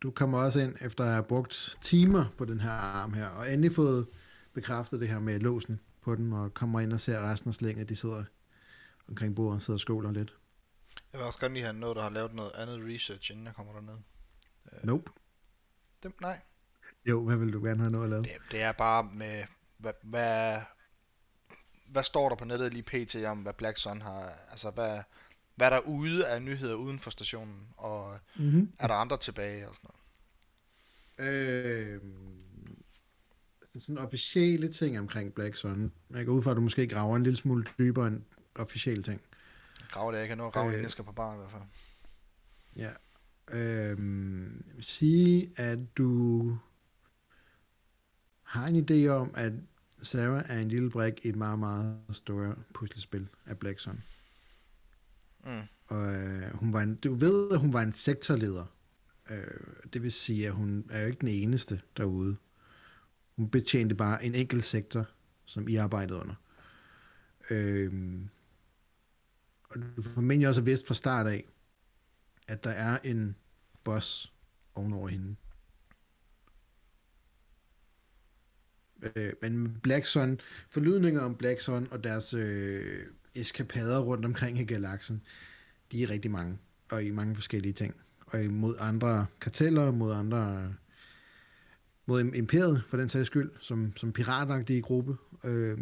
du 0.02 0.10
kommer 0.10 0.38
også 0.38 0.60
ind 0.60 0.76
efter 0.80 1.04
at 1.04 1.10
have 1.10 1.24
brugt 1.24 1.78
timer 1.80 2.24
på 2.38 2.44
den 2.44 2.60
her 2.60 2.70
arm 2.70 3.12
her, 3.12 3.26
og 3.26 3.52
endelig 3.52 3.72
fået 3.72 4.06
bekræftet 4.52 5.00
det 5.00 5.08
her 5.08 5.18
med 5.18 5.40
låsen 5.40 5.80
på 6.00 6.14
den, 6.14 6.32
og 6.32 6.54
kommer 6.54 6.80
ind 6.80 6.92
og 6.92 7.00
ser 7.00 7.30
resten 7.30 7.48
af 7.48 7.54
slænget, 7.54 7.88
de 7.88 7.96
sidder 7.96 8.24
omkring 9.08 9.36
bordet 9.36 9.54
og 9.54 9.62
sidder 9.62 9.76
og 9.76 9.80
skåler 9.80 10.12
lidt. 10.12 10.34
Jeg 11.12 11.18
vil 11.18 11.26
også 11.26 11.38
gerne 11.38 11.54
lige 11.54 11.64
have 11.64 11.76
noget, 11.76 11.96
der 11.96 12.02
har 12.02 12.10
lavet 12.10 12.34
noget 12.34 12.52
andet 12.54 12.80
research, 12.94 13.30
inden 13.32 13.46
jeg 13.46 13.54
kommer 13.54 13.72
derned. 13.72 13.98
Øh, 14.72 14.84
Nope. 14.84 15.10
Dem, 16.02 16.14
nej. 16.20 16.40
Jo, 17.04 17.24
hvad 17.24 17.36
vil 17.36 17.52
du 17.52 17.64
gerne 17.64 17.80
have 17.80 17.90
noget 17.90 18.04
at 18.04 18.10
lave? 18.10 18.22
Det, 18.22 18.30
det 18.50 18.62
er 18.62 18.72
bare 18.72 19.04
med, 19.14 19.44
hvad, 19.78 19.92
hvad, 20.02 20.60
hvad 21.86 22.02
står 22.04 22.28
der 22.28 22.36
på 22.36 22.44
nettet 22.44 22.72
lige 22.72 22.82
pt. 22.82 23.14
om, 23.14 23.42
hvad 23.42 23.52
Black 23.52 23.78
Sun 23.78 24.00
har, 24.00 24.32
altså 24.50 24.70
hvad, 24.70 25.02
hvad 25.62 25.70
er 25.70 25.80
der 25.80 25.86
ude 25.88 26.26
af 26.28 26.42
nyheder 26.42 26.74
uden 26.74 26.98
for 26.98 27.10
stationen, 27.10 27.68
og 27.76 28.18
Mm-hmm. 28.36 28.72
er 28.78 28.86
der 28.86 28.94
andre 28.94 29.16
tilbage 29.18 29.68
og 29.68 29.74
sådan 29.74 29.90
noget. 31.18 31.32
Øh, 31.32 32.00
sådan 33.78 33.98
officielle 33.98 34.72
ting 34.72 34.98
omkring 34.98 35.34
Black 35.34 35.56
Sun. 35.56 35.92
Jeg 36.10 36.26
går 36.26 36.32
ud 36.32 36.42
fra, 36.42 36.50
at 36.50 36.56
du 36.56 36.60
måske 36.60 36.86
graver 36.88 37.16
en 37.16 37.22
lille 37.22 37.36
smule 37.36 37.64
dybere 37.78 38.06
end 38.08 38.22
officielle 38.54 39.02
ting. 39.02 39.20
Jeg 39.80 39.86
graver 39.90 40.12
det, 40.12 40.18
jeg 40.18 40.28
kan 40.28 40.38
nå 40.38 40.46
at 40.46 40.52
grave, 40.52 40.66
Øh. 40.66 40.72
inden 40.72 40.82
jeg 40.82 40.90
skal 40.90 41.04
på 41.04 41.12
bar 41.12 41.34
i 41.34 41.36
hvert 41.36 41.50
fald. 41.50 41.62
Ja. 42.76 42.90
Jeg 43.58 43.96
vil 43.98 44.84
sige, 44.84 45.50
at 45.56 45.78
du 45.98 46.58
har 48.42 48.66
en 48.66 48.86
idé 48.90 49.08
om, 49.08 49.30
at 49.34 49.52
Sarah 50.02 50.44
er 50.48 50.58
en 50.60 50.68
lille 50.68 50.90
brik 50.90 51.20
i 51.24 51.28
et 51.28 51.36
meget, 51.36 51.58
meget 51.58 51.98
stort 52.12 52.56
puslespil 52.74 53.28
af 53.46 53.58
Black 53.58 53.78
Sun. 53.80 54.02
Mm. 55.44 55.62
Og 55.86 56.14
øh, 56.14 56.54
hun 56.54 56.72
var 56.72 56.80
en, 56.80 56.96
du 56.96 57.14
ved, 57.14 57.50
at 57.52 57.58
hun 57.58 57.72
var 57.72 57.82
en 57.82 57.92
sektorleder. 57.92 58.66
Øh, 59.30 59.86
det 59.92 60.02
vil 60.02 60.12
sige, 60.12 60.46
at 60.46 60.52
hun 60.52 60.86
er 60.90 61.00
jo 61.00 61.06
ikke 61.06 61.20
den 61.20 61.28
eneste 61.28 61.80
derude. 61.96 62.36
Hun 63.36 63.50
betjente 63.50 63.94
bare 63.94 64.24
en 64.24 64.34
enkelt 64.34 64.64
sektor, 64.64 65.08
som 65.44 65.68
I 65.68 65.76
arbejdede 65.76 66.18
under. 66.18 66.34
Øh, 67.50 68.20
og 69.68 69.76
du 69.96 70.02
formentlig 70.02 70.48
også 70.48 70.62
vidst 70.62 70.86
fra 70.86 70.94
start 70.94 71.26
af, 71.26 71.48
at 72.48 72.64
der 72.64 72.70
er 72.70 72.98
en 73.04 73.36
boss 73.84 74.32
ovenover 74.74 75.08
hende. 75.08 75.36
Øh, 79.16 79.32
men 79.42 79.80
Black 79.82 80.06
Sun, 80.06 80.40
forlydninger 80.68 81.20
om 81.20 81.36
Black 81.36 81.60
Sun 81.60 81.88
og 81.90 82.04
deres 82.04 82.34
øh, 82.34 83.06
eskapader 83.34 84.00
rundt 84.00 84.24
omkring 84.24 84.60
i 84.60 84.64
galaksen, 84.64 85.22
de 85.92 86.02
er 86.02 86.08
rigtig 86.08 86.30
mange, 86.30 86.58
og 86.90 87.04
i 87.04 87.10
mange 87.10 87.34
forskellige 87.34 87.72
ting. 87.72 87.94
Og 88.26 88.40
mod 88.50 88.76
andre 88.78 89.26
karteller, 89.40 89.90
mod 89.90 90.12
andre 90.12 90.74
mod 92.06 92.34
imperiet, 92.34 92.84
for 92.88 92.96
den 92.96 93.08
sags 93.08 93.26
skyld, 93.26 93.50
som, 93.60 93.96
som 93.96 94.12
piratagtige 94.12 94.82
gruppe. 94.82 95.16
Øh, 95.44 95.78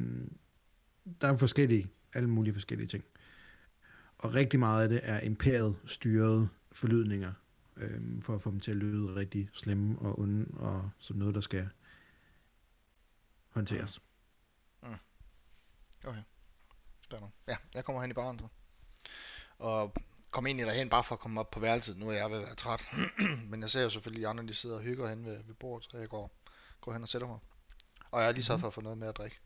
der 1.21 1.29
er 1.29 1.37
forskellige, 1.37 1.91
alle 2.13 2.29
mulige 2.31 2.55
forskellige 2.55 2.89
ting. 2.89 3.05
Og 4.19 4.35
rigtig 4.35 4.59
meget 4.59 4.83
af 4.83 4.89
det 4.89 5.01
er 5.03 5.21
imperiet 5.21 5.77
styrede 5.87 6.49
forlydninger, 6.73 7.33
øh, 7.77 8.23
for 8.23 8.35
at 8.35 8.43
få 8.43 8.51
dem 8.51 8.61
til 8.61 8.71
at 8.71 8.77
lyde 8.77 9.15
rigtig 9.15 9.51
slemme 9.53 9.99
og 9.99 10.19
onde, 10.19 10.47
og 10.53 10.91
som 10.99 11.17
noget, 11.17 11.35
der 11.35 11.41
skal 11.41 11.69
håndteres. 13.49 14.01
Mm. 14.83 14.89
Okay. 16.05 16.23
Spændende. 17.11 17.33
Ja, 17.49 17.57
jeg 17.75 17.85
kommer 17.85 18.01
hen 18.03 18.11
i 18.11 18.15
baren 18.15 18.39
så. 18.39 18.49
Og 19.59 19.95
kom 20.31 20.47
egentlig 20.47 20.67
derhen 20.67 20.89
bare 20.91 21.05
for 21.05 21.15
at 21.15 21.21
komme 21.21 21.41
op 21.41 21.51
på 21.51 21.61
værelset. 21.61 21.97
Nu 21.97 22.09
er 22.09 22.13
jeg 22.13 22.31
ved 22.31 22.39
at 22.39 22.43
være 22.47 22.55
træt. 22.55 22.87
Men 23.51 23.63
jeg 23.63 23.71
ser 23.71 23.83
jo 23.83 23.91
selvfølgelig, 23.91 24.21
at 24.21 24.25
de 24.25 24.29
andre 24.29 24.47
de 24.47 24.55
sidder 24.55 24.77
og 24.77 24.83
hygger 24.83 25.09
hen 25.09 25.25
ved, 25.25 25.43
ved 25.45 25.55
bordet, 25.55 25.91
så 25.91 25.99
jeg 25.99 26.09
går, 26.09 26.31
går 26.81 26.93
hen 26.93 27.03
og 27.03 27.09
sætter 27.09 27.29
mig. 27.29 27.39
Og 28.11 28.21
jeg 28.21 28.29
er 28.29 28.33
lige 28.33 28.45
sat 28.45 28.61
for 28.61 28.67
at 28.67 28.75
få 28.75 28.81
noget 28.81 28.99
med 28.99 29.09
at 29.09 29.17
drikke. 29.17 29.39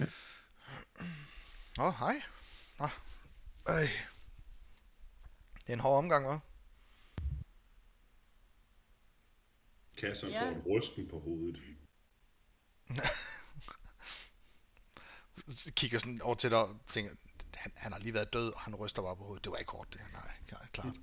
Ja. 0.00 0.04
Åh, 1.78 1.86
oh, 1.86 1.94
hej. 1.98 2.22
Nå. 2.78 2.88
Øj. 3.66 3.80
Det 5.54 5.68
er 5.68 5.72
en 5.72 5.80
hård 5.80 5.98
omgang, 5.98 6.26
hva'? 6.34 6.38
Kasseren 9.98 10.32
Ja. 10.32 10.42
får 10.42 10.48
en 10.48 10.62
rysten 10.66 11.08
på 11.08 11.20
hovedet. 11.20 11.60
Kigger 15.70 15.98
sådan 15.98 16.22
over 16.22 16.34
til 16.34 16.50
dig 16.50 16.58
og 16.58 16.80
tænker, 16.86 17.14
han, 17.54 17.72
han 17.76 17.92
har 17.92 17.98
lige 17.98 18.14
været 18.14 18.32
død, 18.32 18.52
og 18.52 18.60
han 18.60 18.74
ryster 18.74 19.02
bare 19.02 19.16
på 19.16 19.24
hovedet. 19.24 19.44
Det 19.44 19.52
var 19.52 19.58
ikke 19.58 19.72
hårdt, 19.72 19.92
det. 19.92 20.00
Nej, 20.12 20.30
nej, 20.52 20.66
klart. 20.72 20.94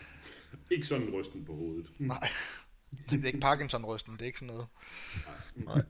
Ikke 0.70 0.86
sådan 0.86 1.06
en 1.08 1.14
rysten 1.14 1.44
på 1.44 1.54
hovedet. 1.54 2.00
Nej. 2.00 2.28
Det 3.10 3.22
er 3.22 3.26
ikke 3.26 3.40
Parkinson-rysten, 3.40 4.12
det 4.12 4.22
er 4.22 4.26
ikke 4.26 4.38
sådan 4.38 4.54
noget. 4.54 4.68
Nej. 5.54 5.82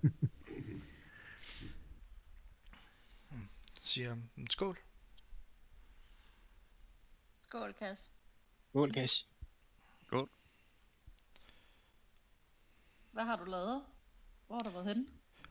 Så 3.83 3.89
siger 3.93 4.09
han, 4.09 4.31
"Mm, 4.37 4.47
skål. 4.51 4.79
Skål, 7.43 7.73
Kas. 7.79 8.11
Mål 8.73 8.95
cash. 8.95 9.25
Hvad 13.13 13.25
har 13.25 13.37
du 13.37 13.45
lavet? 13.45 13.85
Hvor 14.47 14.57
har 14.57 14.63
du 14.63 14.71
været 14.71 14.87
henne? 14.87 15.07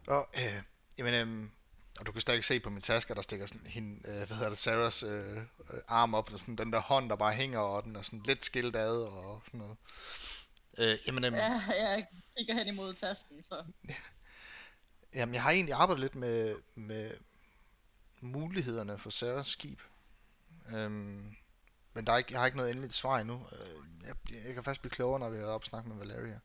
Og, 0.07 0.29
øh, 0.35 0.63
jamen, 0.97 1.13
øhm, 1.13 1.51
og 1.99 2.05
du 2.05 2.11
kan 2.11 2.21
stadig 2.21 2.43
se 2.43 2.59
på 2.59 2.69
min 2.69 2.81
taske, 2.81 3.15
der 3.15 3.21
stikker 3.21 3.45
sådan 3.45 3.67
hende, 3.67 4.09
øh, 4.09 4.27
hvad 4.27 4.37
hedder 4.37 4.49
det, 4.49 4.57
Sarahs 4.57 5.03
øh, 5.03 5.37
øh, 5.37 5.43
arm 5.87 6.13
op, 6.13 6.33
og 6.33 6.39
sådan 6.39 6.55
den 6.55 6.73
der 6.73 6.79
hånd, 6.79 7.09
der 7.09 7.15
bare 7.15 7.33
hænger, 7.33 7.59
og 7.59 7.83
den 7.83 7.95
er 7.95 8.01
sådan 8.01 8.23
lidt 8.25 8.45
skilt 8.45 8.75
ad, 8.75 9.01
og 9.01 9.41
sådan 9.45 9.57
noget. 9.57 9.77
Øh, 10.77 10.97
jamen, 11.07 11.23
øhm, 11.23 11.35
Ja, 11.35 11.61
jeg 11.69 12.07
kigger 12.37 12.53
hen 12.53 12.67
imod 12.67 12.93
tasken, 12.93 13.43
så... 13.43 13.65
Jamen, 15.13 15.35
jeg 15.35 15.43
har 15.43 15.51
egentlig 15.51 15.73
arbejdet 15.73 15.99
lidt 15.99 16.15
med, 16.15 16.55
med 16.75 17.11
mulighederne 18.21 18.99
for 18.99 19.09
Sarahs 19.09 19.47
skib. 19.47 19.79
Øhm, 20.75 21.35
men 21.93 22.07
der 22.07 22.13
er 22.13 22.17
ikke, 22.17 22.31
jeg 22.31 22.39
har 22.39 22.45
ikke 22.45 22.57
noget 22.57 22.71
endeligt 22.71 22.93
svar 22.93 23.19
endnu. 23.19 23.45
Øh, 23.51 24.07
jeg, 24.07 24.15
jeg 24.45 24.53
kan 24.53 24.63
først 24.63 24.81
blive 24.81 24.91
klogere, 24.91 25.19
når 25.19 25.29
vi 25.29 25.43
oppe 25.43 25.63
og 25.63 25.69
snakke 25.69 25.89
med 25.89 25.97
Valeria. 25.97 26.39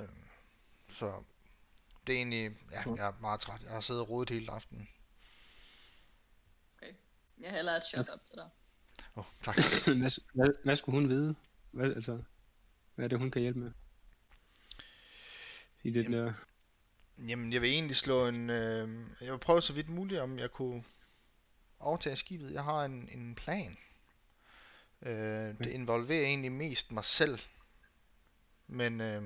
Øhm, 0.00 0.28
så 0.92 1.22
det 2.06 2.12
er 2.12 2.16
egentlig, 2.16 2.56
ja, 2.70 2.82
Cool. 2.82 2.98
jeg 2.98 3.08
er 3.08 3.20
meget 3.20 3.40
træt. 3.40 3.62
Jeg 3.62 3.70
har 3.70 3.80
siddet 3.80 4.02
og 4.02 4.08
rodet 4.08 4.30
hele 4.30 4.52
aftenen. 4.52 4.88
Jeg 7.42 7.50
hælder 7.50 7.76
et 7.76 7.84
shot 7.84 8.08
op 8.08 8.24
til 8.26 8.36
dig. 8.36 8.48
Åh, 9.16 9.18
oh, 9.18 9.24
tak. 9.42 9.56
hvad, 9.84 10.20
hvad, 10.34 10.64
hvad 10.64 10.76
skulle 10.76 11.00
hun 11.00 11.08
vide? 11.08 11.34
Hvad, 11.70 11.94
altså, 11.94 12.22
hvad 12.94 13.04
er 13.04 13.08
det, 13.08 13.18
hun 13.18 13.30
kan 13.30 13.42
hjælpe 13.42 13.58
med? 13.58 13.72
I 15.82 15.90
det 15.90 16.04
Jamen, 16.04 16.18
der... 16.18 16.32
Jamen, 17.28 17.52
jeg 17.52 17.62
vil 17.62 17.70
egentlig 17.70 17.96
slå 17.96 18.28
en... 18.28 18.50
Øh, 18.50 18.88
jeg 19.20 19.32
vil 19.32 19.38
prøve 19.38 19.62
så 19.62 19.72
vidt 19.72 19.88
muligt, 19.88 20.20
om 20.20 20.38
jeg 20.38 20.50
kunne 20.50 20.84
overtage 21.78 22.16
skibet. 22.16 22.52
Jeg 22.52 22.64
har 22.64 22.84
en, 22.84 23.08
en 23.12 23.34
plan. 23.34 23.76
Øh, 25.02 25.58
det 25.58 25.66
involverer 25.66 26.26
egentlig 26.26 26.52
mest 26.52 26.92
mig 26.92 27.04
selv. 27.04 27.38
Men 28.66 29.00
øh, 29.00 29.22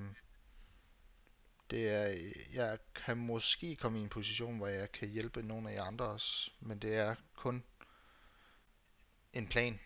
det 1.70 1.90
er, 1.90 2.32
jeg 2.52 2.78
kan 2.94 3.16
måske 3.16 3.76
komme 3.76 3.98
i 3.98 4.02
en 4.02 4.08
position, 4.08 4.56
hvor 4.56 4.66
jeg 4.66 4.92
kan 4.92 5.08
hjælpe 5.08 5.42
nogle 5.42 5.70
af 5.70 5.74
jer 5.74 5.82
andre 5.82 6.04
også. 6.04 6.50
Men 6.60 6.78
det 6.78 6.94
er 6.94 7.14
kun 7.34 7.64
en 9.32 9.48
plan. 9.48 9.80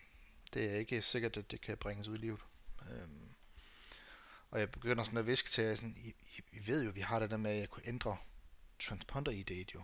Det 0.53 0.71
er 0.71 0.75
ikke 0.75 1.01
sikkert, 1.01 1.37
at 1.37 1.51
det 1.51 1.61
kan 1.61 1.77
bringes 1.77 2.07
ud 2.07 2.17
i 2.17 2.21
livet. 2.21 2.39
Øhm, 2.81 3.35
og 4.51 4.59
jeg 4.59 4.71
begynder 4.71 5.03
sådan 5.03 5.19
at 5.19 5.27
viske 5.27 5.49
til 5.49 5.63
jer, 5.63 5.75
sådan, 5.75 5.95
I, 5.97 6.13
I, 6.51 6.67
ved 6.67 6.83
jo, 6.85 6.91
vi 6.91 7.01
har 7.01 7.19
det 7.19 7.29
der 7.29 7.37
med, 7.37 7.51
at 7.51 7.59
jeg 7.59 7.69
kunne 7.69 7.87
ændre 7.87 8.17
transponder 8.79 9.31
i 9.31 9.65
jo. 9.75 9.83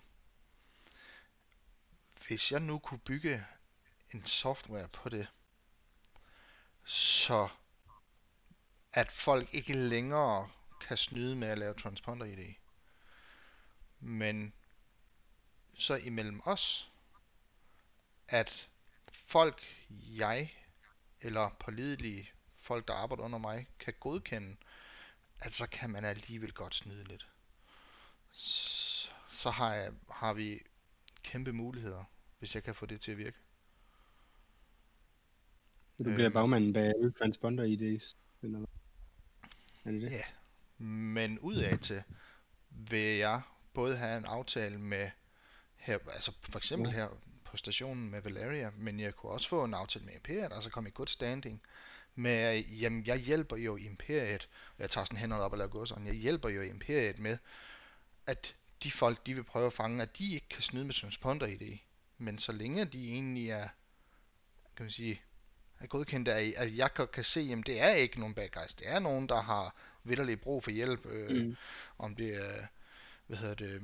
Hvis 2.27 2.51
jeg 2.51 2.59
nu 2.59 2.79
kunne 2.79 2.99
bygge 2.99 3.45
en 4.13 4.25
software 4.25 4.87
på 4.87 5.09
det, 5.09 5.27
så 6.85 7.49
at 8.93 9.11
folk 9.11 9.53
ikke 9.53 9.73
længere 9.73 10.49
kan 10.79 10.97
snyde 10.97 11.35
med 11.35 11.47
at 11.47 11.57
lave 11.57 11.73
transponder 11.73 12.25
i 12.25 12.35
det. 12.35 12.55
Men 13.99 14.53
så 15.73 15.95
imellem 15.95 16.41
os, 16.45 16.91
at 18.27 18.69
folk, 19.11 19.61
jeg 19.89 20.53
eller 21.21 21.49
pålidelige 21.59 22.29
folk, 22.55 22.87
der 22.87 22.93
arbejder 22.93 23.23
under 23.23 23.37
mig, 23.37 23.67
kan 23.79 23.93
godkende, 23.99 24.55
at 25.39 25.53
så 25.53 25.67
kan 25.67 25.89
man 25.89 26.05
alligevel 26.05 26.53
godt 26.53 26.75
snyde 26.75 27.03
lidt. 27.03 27.27
Så, 28.31 29.09
så 29.31 29.49
har, 29.49 29.73
jeg, 29.73 29.93
har 30.11 30.33
vi 30.33 30.59
kæmpe 31.23 31.53
muligheder, 31.53 32.03
hvis 32.39 32.55
jeg 32.55 32.63
kan 32.63 32.75
få 32.75 32.85
det 32.85 33.01
til 33.01 33.11
at 33.11 33.17
virke. 33.17 33.37
Du 35.97 36.03
bliver 36.03 36.25
øhm. 36.25 36.33
bagmanden 36.33 36.73
bag 36.73 36.83
alle 36.83 37.11
transponder 37.11 37.63
IDs. 37.63 38.17
Eller 38.41 38.57
hvad? 38.57 38.67
Er 39.85 39.91
det 39.91 40.01
det? 40.01 40.11
Ja. 40.11 40.23
Men 40.77 41.39
udadtil 41.39 42.03
vil 42.69 43.17
jeg 43.17 43.41
både 43.73 43.97
have 43.97 44.17
en 44.17 44.25
aftale 44.25 44.77
med 44.77 45.09
her, 45.75 45.97
altså 46.13 46.31
for 46.41 46.57
eksempel 46.57 46.91
her 46.91 47.07
på 47.43 47.57
stationen 47.57 48.09
med 48.09 48.21
Valeria, 48.21 48.71
men 48.77 48.99
jeg 48.99 49.15
kunne 49.15 49.31
også 49.31 49.49
få 49.49 49.63
en 49.63 49.73
aftale 49.73 50.05
med 50.05 50.13
Imperiet, 50.13 50.53
altså 50.53 50.69
komme 50.69 50.89
i 50.89 50.93
good 50.95 51.07
standing 51.07 51.61
med, 52.15 52.59
jamen 52.59 53.05
jeg 53.05 53.17
hjælper 53.17 53.57
jo 53.57 53.75
Imperiet, 53.75 54.49
og 54.75 54.81
jeg 54.81 54.89
tager 54.89 55.05
sådan 55.05 55.17
hænderne 55.17 55.43
op 55.43 55.51
og 55.51 55.57
laver 55.57 55.71
godseren, 55.71 56.07
jeg 56.07 56.15
hjælper 56.15 56.49
jo 56.49 56.61
Imperiet 56.61 57.19
med, 57.19 57.37
at 58.25 58.55
de 58.83 58.91
folk, 58.91 59.25
de 59.25 59.33
vil 59.33 59.43
prøve 59.43 59.67
at 59.67 59.73
fange, 59.73 60.01
at 60.01 60.17
de 60.17 60.33
ikke 60.33 60.49
kan 60.49 60.61
snyde 60.61 60.85
med 60.85 60.93
transponder 60.93 61.45
i 61.45 61.55
det. 61.55 61.79
Men 62.17 62.39
så 62.39 62.51
længe 62.51 62.85
de 62.85 63.11
egentlig 63.11 63.49
er, 63.49 63.67
kan 64.75 64.83
man 64.83 64.91
sige, 64.91 65.21
er 65.79 65.87
godkendt, 65.87 66.27
at, 66.27 66.53
at 66.53 66.77
jeg 66.77 66.93
godt 66.93 67.11
kan 67.11 67.23
se, 67.23 67.41
jamen 67.41 67.63
det 67.63 67.81
er 67.81 67.89
ikke 67.89 68.19
nogen 68.19 68.35
bad 68.35 68.49
guys. 68.49 68.73
Det 68.73 68.89
er 68.89 68.99
nogen, 68.99 69.29
der 69.29 69.41
har 69.41 69.75
vitterligt 70.07 70.41
brug 70.41 70.63
for 70.63 70.71
hjælp, 70.71 71.05
øh, 71.05 71.45
Mm. 71.45 71.55
om 71.97 72.15
det 72.15 72.35
er, 72.35 72.67
hvad 73.27 73.37
hedder 73.37 73.55
det, 73.55 73.81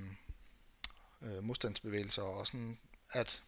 øh, 1.22 1.44
modstandsbevægelser 1.44 2.22
og 2.22 2.48
sådan, 2.48 2.80
at 3.12 3.44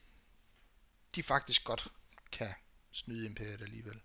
de 1.16 1.24
faktisk 1.24 1.64
godt 1.64 1.88
kan 2.32 2.54
snyde 2.92 3.26
imperiet 3.26 3.62
alligevel. 3.62 4.02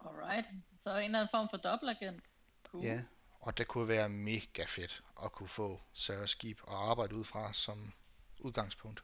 Alright. 0.00 0.46
Så 0.80 0.90
en 0.90 1.04
eller 1.04 1.18
anden 1.18 1.28
form 1.30 1.48
for 1.50 1.56
dobbeltagent. 1.56 2.24
Cool. 2.64 2.84
Ja, 2.84 3.02
og 3.40 3.58
det 3.58 3.68
kunne 3.68 3.88
være 3.88 4.08
mega 4.08 4.64
fedt 4.68 5.02
at 5.24 5.32
kunne 5.32 5.48
få 5.48 5.80
Sarahs 5.92 6.30
skib 6.30 6.58
og 6.62 6.90
arbejde 6.90 7.14
ud 7.14 7.24
fra 7.24 7.52
som 7.52 7.92
udgangspunkt. 8.38 9.02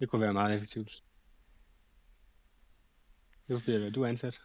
Det 0.00 0.08
kunne 0.10 0.20
være 0.22 0.32
meget 0.32 0.54
effektivt. 0.54 1.02
Det 3.48 3.62
bliver 3.62 3.90
du 3.90 4.02
er 4.02 4.08
ansat. 4.08 4.40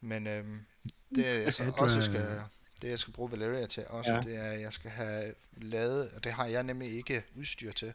Men 0.00 0.26
øhm, 0.26 0.66
det 1.14 1.24
jeg 1.44 1.54
så 1.54 1.72
også 1.78 1.98
er- 1.98 2.02
skal, 2.02 2.42
det 2.82 2.88
jeg 2.90 2.98
skal 2.98 3.14
bruge 3.14 3.32
Valeria 3.32 3.66
til 3.66 3.86
også, 3.88 4.12
Ja. 4.12 4.20
det 4.20 4.36
er, 4.36 4.50
at 4.50 4.60
jeg 4.60 4.72
skal 4.72 4.90
have 4.90 5.34
lavet, 5.52 6.10
og 6.12 6.24
det 6.24 6.32
har 6.32 6.46
jeg 6.46 6.62
nemlig 6.62 6.90
ikke 6.90 7.24
udstyr 7.34 7.72
til, 7.72 7.94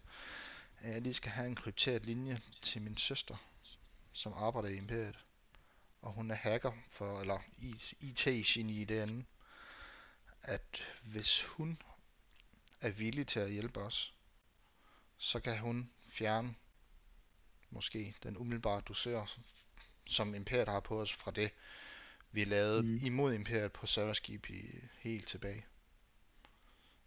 at 0.79 0.93
jeg 0.93 1.01
lige 1.01 1.13
skal 1.13 1.31
have 1.31 1.47
en 1.47 1.55
krypteret 1.55 2.05
linje 2.05 2.41
til 2.61 2.81
min 2.81 2.97
søster, 2.97 3.35
som 4.13 4.33
arbejder 4.33 4.69
i 4.69 4.75
Imperiet. 4.77 5.15
Og 6.01 6.11
hun 6.11 6.31
er 6.31 6.35
hacker 6.35 6.71
for, 6.89 7.21
eller 7.21 7.39
IT-geni 7.99 8.81
i 8.81 8.85
det 8.85 8.99
andet. 8.99 9.25
At 10.41 10.83
hvis 11.03 11.43
hun 11.43 11.81
er 12.81 12.89
villig 12.91 13.27
til 13.27 13.39
at 13.39 13.51
hjælpe 13.51 13.79
os, 13.79 14.13
så 15.17 15.39
kan 15.39 15.59
hun 15.59 15.89
fjerne 16.09 16.55
måske 17.69 18.15
den 18.23 18.37
umiddelbare 18.37 18.81
dosør, 18.87 19.25
som 20.05 20.35
Imperiet 20.35 20.67
har 20.67 20.79
på 20.79 21.01
os 21.01 21.13
fra 21.13 21.31
det, 21.31 21.51
vi 22.35 22.43
lavede 22.43 22.83
Mm. 22.83 22.99
imod 23.03 23.33
Imperiet 23.33 23.71
på 23.71 23.85
serverskib 23.85 24.49
i 24.49 24.61
helt 24.99 25.27
tilbage. 25.27 25.65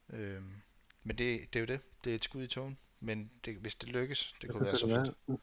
Øhm, 0.09 0.53
men 1.05 1.19
det, 1.19 1.41
det 1.53 1.57
er 1.57 1.61
jo 1.61 1.67
det. 1.67 1.81
Det 2.05 2.11
er 2.11 2.15
et 2.15 2.25
skud 2.25 2.43
i 2.43 2.47
togen. 2.47 2.79
Men 3.01 3.31
det, 3.45 3.57
hvis 3.57 3.75
det 3.75 3.89
lykkes, 3.89 4.35
det 4.43 4.51
kunne 4.51 4.67
være 4.67 4.77
så 4.77 4.89
fedt. 4.89 5.17
fedt. 5.29 5.41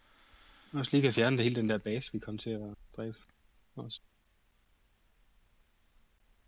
Også 0.73 0.91
lige 0.91 1.01
kan 1.01 1.13
fjerne 1.13 1.37
det 1.37 1.43
hele 1.43 1.55
den 1.55 1.69
der 1.69 1.77
base, 1.77 2.11
vi 2.13 2.19
kom 2.19 2.37
til 2.37 2.49
at 2.49 2.75
dræbe. 2.97 3.17
Også. 3.75 4.01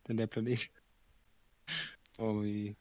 Den 0.07 0.17
der 0.17 0.25
planet. 0.25 0.59
Hvor 2.15 2.33
vi... 2.41 2.75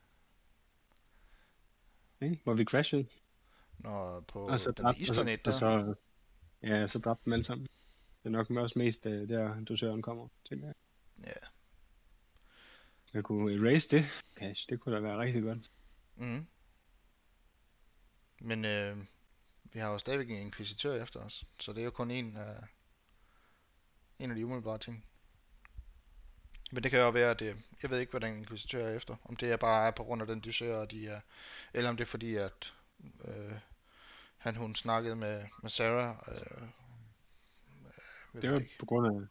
Ikke? 2.20 2.40
Hvor 2.44 2.54
vi 2.54 2.64
crashede. 2.64 3.06
Når 3.78 4.20
på 4.20 4.48
Og 4.48 4.60
så 4.60 4.70
den 4.72 4.84
dræbte, 4.84 5.00
isplanet 5.02 5.40
så, 5.44 5.66
der. 5.66 5.78
og 5.78 5.84
så, 5.84 5.94
ja, 6.62 6.86
så 6.86 6.98
dræbte 6.98 7.24
dem 7.24 7.32
alle 7.32 7.44
sammen. 7.44 7.68
Det 8.26 8.34
er 8.34 8.36
nok 8.36 8.50
også 8.50 8.78
mest 8.78 9.06
øh, 9.06 9.28
der 9.28 9.64
dosøren 9.64 10.02
kommer, 10.02 10.28
tænker 10.48 10.66
jeg. 10.66 10.74
Ja. 11.24 11.46
Jeg 13.14 13.24
kunne 13.24 13.54
erase 13.54 13.88
det. 13.88 14.06
Cash, 14.36 14.68
det 14.68 14.80
kunne 14.80 14.94
da 14.94 15.00
være 15.00 15.18
rigtig 15.18 15.42
godt. 15.42 15.70
Mm. 16.16 16.46
Men 18.40 18.64
øh, 18.64 18.96
vi 19.72 19.78
har 19.78 19.90
jo 19.90 19.98
stadigvæk 19.98 20.30
en 20.30 20.36
inkvisitør 20.36 21.02
efter 21.02 21.20
os, 21.20 21.44
så 21.60 21.72
det 21.72 21.80
er 21.80 21.84
jo 21.84 21.90
kun 21.90 22.10
en 22.10 22.36
af, 22.36 22.56
en 24.18 24.30
af 24.30 24.36
de 24.36 24.44
umiddelbare 24.44 24.78
ting. 24.78 25.04
Men 26.72 26.82
det 26.82 26.90
kan 26.90 27.00
jo 27.00 27.10
være, 27.10 27.30
at 27.30 27.40
det, 27.40 27.56
jeg 27.82 27.90
ved 27.90 27.98
ikke, 27.98 28.10
hvad 28.10 28.20
den 28.20 28.36
inkvisitør 28.36 28.86
er 28.86 28.96
efter. 28.96 29.16
Om 29.24 29.36
det 29.36 29.52
er 29.52 29.56
bare 29.56 29.86
er 29.86 29.90
på 29.90 30.04
grund 30.04 30.22
af 30.22 30.28
den 30.28 30.42
dysør, 30.44 30.84
de 30.84 31.08
er, 31.08 31.20
eller 31.74 31.90
om 31.90 31.96
det 31.96 32.04
er 32.04 32.08
fordi, 32.08 32.34
at 32.34 32.74
øh, 33.24 33.52
han 34.36 34.56
hun 34.56 34.74
snakkede 34.74 35.16
med, 35.16 35.46
med 35.62 35.70
Sarah. 35.70 36.16
Øh, 36.28 36.62
øh, 36.62 36.68
Det 38.42 38.52
var 38.52 38.58
ikke. 38.58 38.78
på 38.78 38.86
grund 38.86 39.06
af... 39.06 39.26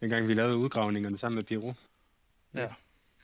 Dengang 0.00 0.28
vi 0.28 0.34
lavede 0.34 0.56
udgravningerne 0.56 1.18
sammen 1.18 1.36
med 1.36 1.44
Piro. 1.44 1.74
Ja. 2.54 2.74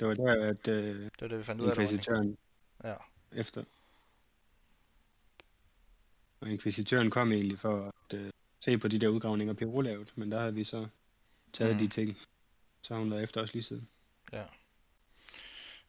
Det 0.01 0.09
var 0.09 0.15
der, 0.15 0.49
at 0.49 0.69
øh, 0.69 1.01
Det 1.05 1.11
var 1.21 1.29
det, 1.29 1.39
vi 1.39 1.45
fandt 1.45 1.61
ud 1.63 1.69
af, 1.69 1.77
det 1.77 2.37
Ja. 2.85 2.95
efter. 3.33 3.65
Og 6.41 6.51
inkvisitøren 6.51 7.11
kom 7.11 7.33
egentlig 7.33 7.59
for 7.59 7.87
at 7.89 8.19
øh, 8.19 8.31
se 8.61 8.79
på 8.79 8.89
de 8.89 8.99
der 8.99 9.09
udgravninger, 9.09 9.55
Piro 9.55 9.81
lavede, 9.81 10.11
men 10.15 10.33
der 10.33 10.41
havde 10.41 10.55
vi 10.55 10.65
så 10.65 10.89
taget 11.53 11.75
Mm. 11.75 11.79
de 11.79 11.89
ting. 11.89 12.17
Så 12.83 12.95
har 12.95 12.99
hun 13.01 13.11
været 13.11 13.23
efter 13.23 13.41
os 13.41 13.53
lige 13.53 13.63
siden. 13.63 13.89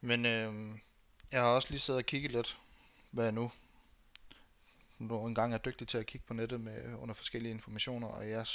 Men 0.02 0.26
øh, 0.26 0.54
jeg 1.32 1.42
har 1.42 1.48
også 1.56 1.68
lige 1.70 1.80
siddet 1.80 2.00
og 2.02 2.06
kigget 2.06 2.32
lidt, 2.32 2.58
hvad 3.12 3.32
nu 3.32 3.52
nu 5.08 5.28
engang 5.28 5.54
er 5.54 5.58
dygtig 5.58 5.88
til 5.88 5.98
at 5.98 6.06
kigge 6.06 6.28
på 6.28 6.34
nettet 6.34 6.62
med 6.62 6.94
under 6.96 7.16
forskellige 7.16 7.52
informationer, 7.52 8.08
og 8.08 8.30
jeg 8.30 8.46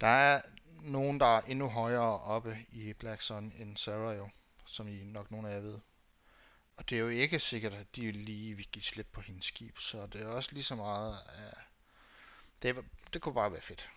der 0.00 0.06
er 0.06 0.42
nogen, 0.84 1.20
der 1.20 1.26
er 1.26 1.40
endnu 1.40 1.68
højere 1.68 2.20
oppe 2.20 2.66
i 2.72 2.92
Black 2.92 3.22
Sun 3.22 3.52
end 3.58 3.76
Sarah 3.76 4.16
jo, 4.16 4.28
som 4.66 4.88
I 4.88 5.04
nok 5.04 5.30
nogle 5.30 5.48
af 5.48 5.54
jer 5.54 5.60
ved. 5.60 5.80
Og 6.76 6.90
det 6.90 6.96
er 6.96 7.00
jo 7.00 7.08
ikke 7.08 7.40
sikkert, 7.40 7.74
at 7.74 7.96
de 7.96 8.12
lige 8.12 8.54
vil 8.54 8.68
give 8.72 8.82
slip 8.82 9.06
på 9.12 9.20
hendes 9.20 9.46
skib, 9.46 9.78
så 9.78 10.06
det 10.06 10.22
er 10.22 10.26
også 10.26 10.50
lige 10.52 10.64
så 10.64 10.74
meget 10.74 11.12
uh, 11.12 11.62
Det, 12.62 12.84
det 13.12 13.22
kunne 13.22 13.34
bare 13.34 13.52
være 13.52 13.60
fedt. 13.60 13.88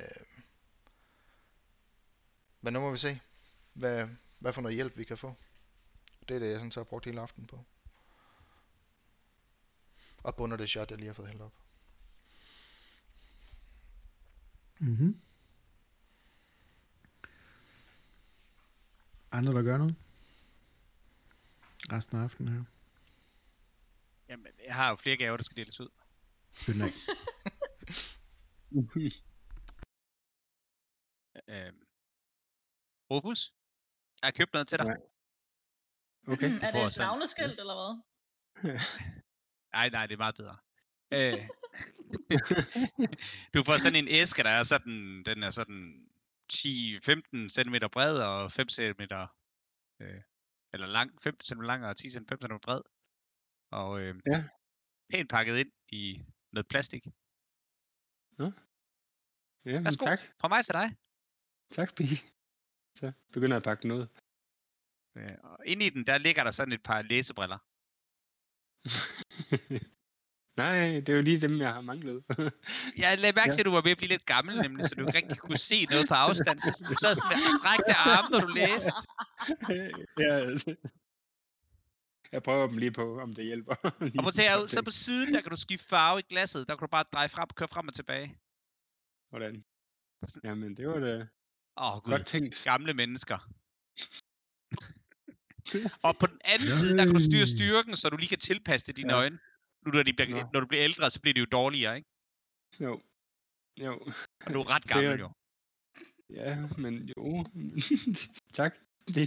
Uh, 0.00 0.44
Men 2.60 2.72
nu 2.72 2.80
må 2.80 2.90
vi 2.90 2.98
se, 2.98 3.20
hvad, 3.72 4.08
hvad 4.38 4.52
for 4.52 4.60
noget 4.60 4.74
hjælp 4.74 4.96
vi 4.96 5.04
kan 5.04 5.18
få. 5.18 5.34
Det 6.28 6.34
er 6.34 6.38
det, 6.38 6.50
jeg 6.50 6.56
sådan 6.56 6.72
så 6.72 6.80
har 6.80 6.84
brugt 6.84 7.04
hele 7.04 7.20
aftenen 7.20 7.46
på. 7.46 7.64
Og 10.22 10.36
bunder 10.36 10.56
det 10.56 10.70
shot, 10.70 10.90
jeg 10.90 10.98
lige 10.98 11.06
har 11.06 11.14
fået 11.14 11.28
hældt 11.28 11.42
op. 11.42 11.52
Mm-hmm. 14.80 15.20
Andre, 19.32 19.52
der 19.52 19.62
gør 19.62 19.78
noget? 19.78 19.96
Resten 21.92 22.18
af 22.18 22.22
aftenen 22.22 22.54
her. 22.54 22.64
Jamen, 24.28 24.46
jeg 24.64 24.74
har 24.74 24.90
jo 24.90 24.96
flere 24.96 25.16
gaver, 25.16 25.36
der 25.36 25.44
skal 25.44 25.56
deles 25.56 25.80
ud. 25.80 25.88
Fyld 26.52 26.82
af. 26.86 26.92
Øhm. 31.48 31.86
Rufus, 33.10 33.52
jeg 34.22 34.26
har 34.26 34.32
købt 34.32 34.52
noget 34.52 34.68
til 34.68 34.78
dig. 34.78 34.86
Ja. 34.86 36.32
Okay. 36.32 36.50
er 36.50 36.70
får 36.72 36.84
det 36.84 36.92
et 36.92 36.98
navneskilt, 36.98 37.60
eller 37.60 38.02
hvad? 38.62 38.80
Nej, 39.72 39.88
nej, 39.88 40.06
det 40.06 40.14
er 40.14 40.18
meget 40.18 40.34
bedre. 40.36 40.56
Øh, 41.18 41.48
du 43.54 43.62
får 43.66 43.76
sådan 43.76 43.96
en 44.02 44.08
æske, 44.08 44.42
der 44.42 44.50
er 44.50 44.62
sådan, 44.62 45.22
den 45.26 45.42
er 45.42 45.50
sådan 45.50 46.08
10-15 46.52 47.48
cm 47.48 47.74
bred 47.92 48.14
og 48.22 48.52
5 48.52 48.68
cm 48.68 49.00
øh, 50.00 50.20
eller 50.72 50.86
lang, 50.86 51.22
15 51.22 51.44
cm 51.46 51.60
lang 51.60 51.84
og 51.86 51.96
10 51.96 52.10
cm, 52.10 52.24
5 52.28 52.38
cm 52.42 52.56
bred. 52.62 52.80
Og 53.70 54.00
øh, 54.00 54.14
Ja. 54.26 54.44
pænt 55.10 55.30
pakket 55.30 55.56
ind 55.58 55.72
i 55.88 56.24
noget 56.52 56.68
plastik. 56.68 57.04
Ja, 58.38 58.44
men 59.64 59.84
Værsgo. 59.84 60.04
tak. 60.04 60.20
Fra 60.40 60.48
mig 60.48 60.64
til 60.64 60.74
dig. 60.74 60.88
Tak, 61.70 61.94
Pige. 61.96 62.22
Så 62.98 63.12
begynder 63.32 63.54
jeg 63.56 63.62
at 63.62 63.68
pakke 63.70 63.82
den 63.82 63.90
ud. 63.90 64.06
Øh, 65.16 65.36
og 65.42 65.58
inde 65.66 65.86
i 65.86 65.90
den, 65.90 66.06
der 66.06 66.18
ligger 66.18 66.44
der 66.44 66.50
sådan 66.50 66.72
et 66.72 66.82
par 66.82 67.02
læsebriller. 67.02 67.58
Nej, 70.62 71.00
det 71.00 71.08
er 71.08 71.16
jo 71.16 71.22
lige 71.22 71.40
dem, 71.40 71.60
jeg 71.60 71.72
har 71.72 71.80
manglet. 71.80 72.24
Jeg 73.02 73.18
lagde 73.18 73.36
mærke 73.36 73.52
til, 73.52 73.60
at 73.60 73.66
du 73.66 73.70
var 73.70 73.82
ved 73.82 73.90
at 73.90 73.96
blive 73.96 74.08
lidt 74.08 74.26
gammel, 74.26 74.56
nemlig, 74.56 74.84
så 74.84 74.94
du 74.94 75.06
ikke 75.06 75.18
rigtig 75.18 75.38
kunne 75.38 75.56
se 75.56 75.84
noget 75.84 76.08
på 76.08 76.14
afstand. 76.14 76.58
Så 76.60 76.86
du 76.88 76.94
sad 77.00 77.14
sådan 77.14 77.46
og 77.50 77.54
strækte 77.60 77.94
arme, 77.94 78.28
når 78.32 78.40
du 78.46 78.52
læste. 78.60 78.92
ja, 80.24 80.34
jeg 82.32 82.42
prøver 82.42 82.66
dem 82.66 82.78
lige 82.78 82.90
på, 82.92 83.20
om 83.20 83.34
det 83.34 83.44
hjælper. 83.44 83.74
Og 84.18 84.22
prøv 84.22 84.62
at 84.62 84.70
så 84.70 84.82
på 84.84 84.90
siden, 84.90 85.34
der 85.34 85.40
kan 85.40 85.50
du 85.50 85.56
skifte 85.56 85.88
farve 85.88 86.18
i 86.20 86.22
glasset. 86.28 86.68
Der 86.68 86.76
kan 86.76 86.86
du 86.86 86.90
bare 86.90 87.04
dreje 87.12 87.28
frem, 87.28 87.48
køre 87.54 87.68
frem 87.68 87.88
og 87.88 87.94
tilbage. 87.94 88.38
Hvordan? 89.30 89.64
Jamen, 90.44 90.76
det 90.76 90.88
var 90.88 91.00
da 91.00 91.26
Åh, 91.76 91.96
oh, 91.96 92.02
gud. 92.02 92.12
godt 92.12 92.26
tænkt. 92.26 92.60
Gamle 92.64 92.94
mennesker. 92.94 93.38
Og 96.06 96.12
på 96.20 96.26
den 96.32 96.40
anden 96.52 96.70
side, 96.78 96.92
der 96.98 97.04
kan 97.04 97.14
du 97.18 97.22
styre 97.30 97.46
styrken, 97.56 97.96
så 97.96 98.04
du 98.12 98.16
lige 98.16 98.28
kan 98.34 98.38
tilpasse 98.50 98.86
det 98.86 98.96
dine 98.96 99.12
Ja. 99.12 99.18
øjne. 99.20 99.38
Nu, 99.82 99.88
når, 99.92 100.02
de 100.02 100.12
bliver, 100.12 100.30
Nå. 100.30 100.50
når 100.52 100.60
du 100.60 100.66
bliver 100.66 100.84
ældre, 100.88 101.10
så 101.10 101.20
bliver 101.20 101.34
de 101.34 101.40
jo 101.40 101.46
dårligere, 101.60 101.96
ikke? 101.96 102.08
Jo. 102.80 102.92
Jo. 103.84 103.92
Og 104.46 104.48
du 104.54 104.58
er 104.60 104.68
ret 104.74 104.82
Det 104.82 104.90
er- 104.90 104.94
gammel, 104.94 105.20
jo. 105.24 105.30
Ja, 106.40 106.52
men 106.84 106.94
jo. 107.16 107.44
tak. 108.60 108.72
Det, 109.14 109.24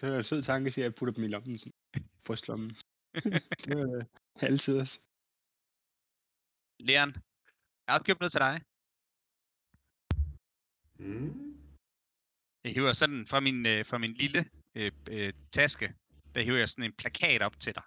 det 0.00 0.04
var 0.10 0.18
en 0.18 0.24
sød 0.24 0.42
tanke, 0.42 0.70
siger 0.70 0.82
jeg, 0.84 0.88
at 0.88 0.92
jeg 0.92 0.98
putter 0.98 1.14
dem 1.14 1.24
i 1.24 1.28
lommen. 1.28 1.58
Sådan. 1.58 1.72
Brystlommen. 2.24 2.70
det 3.64 3.76
var 3.78 3.96
øh, 3.98 4.04
altid 4.48 4.74
også. 4.78 4.96
Leon, 6.88 7.10
jeg 7.86 7.92
har 7.94 8.02
købt 8.08 8.20
noget 8.20 8.32
til 8.32 8.40
dig. 8.46 8.56
Mm. 10.98 11.30
Jeg 12.64 12.72
hiver 12.76 12.92
sådan 12.92 13.26
fra 13.26 13.40
min, 13.40 13.58
øh, 13.72 13.80
fra 13.90 13.98
min 13.98 14.12
lille 14.22 14.40
øh, 14.78 14.92
øh, 15.10 15.32
taske, 15.52 15.94
der 16.34 16.40
hiver 16.42 16.58
jeg 16.58 16.68
sådan 16.68 16.84
en 16.84 16.92
plakat 17.00 17.42
op 17.42 17.60
til 17.60 17.74
dig. 17.74 17.82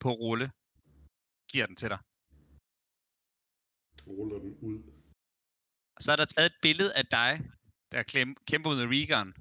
På 0.00 0.10
rulle. 0.22 0.46
Giver 1.52 1.66
den 1.66 1.76
til 1.76 1.88
dig. 1.94 2.00
Ruller 4.06 4.38
den 4.38 4.54
ud. 4.68 4.78
Og 5.96 6.02
så 6.02 6.12
er 6.12 6.16
der 6.16 6.24
taget 6.24 6.46
et 6.46 6.58
billede 6.62 6.94
af 7.00 7.06
dig, 7.06 7.32
der 7.92 8.02
klem, 8.02 8.36
kæmper 8.50 8.70
ud 8.70 8.76
med 8.76 8.86
Regon. 8.94 9.32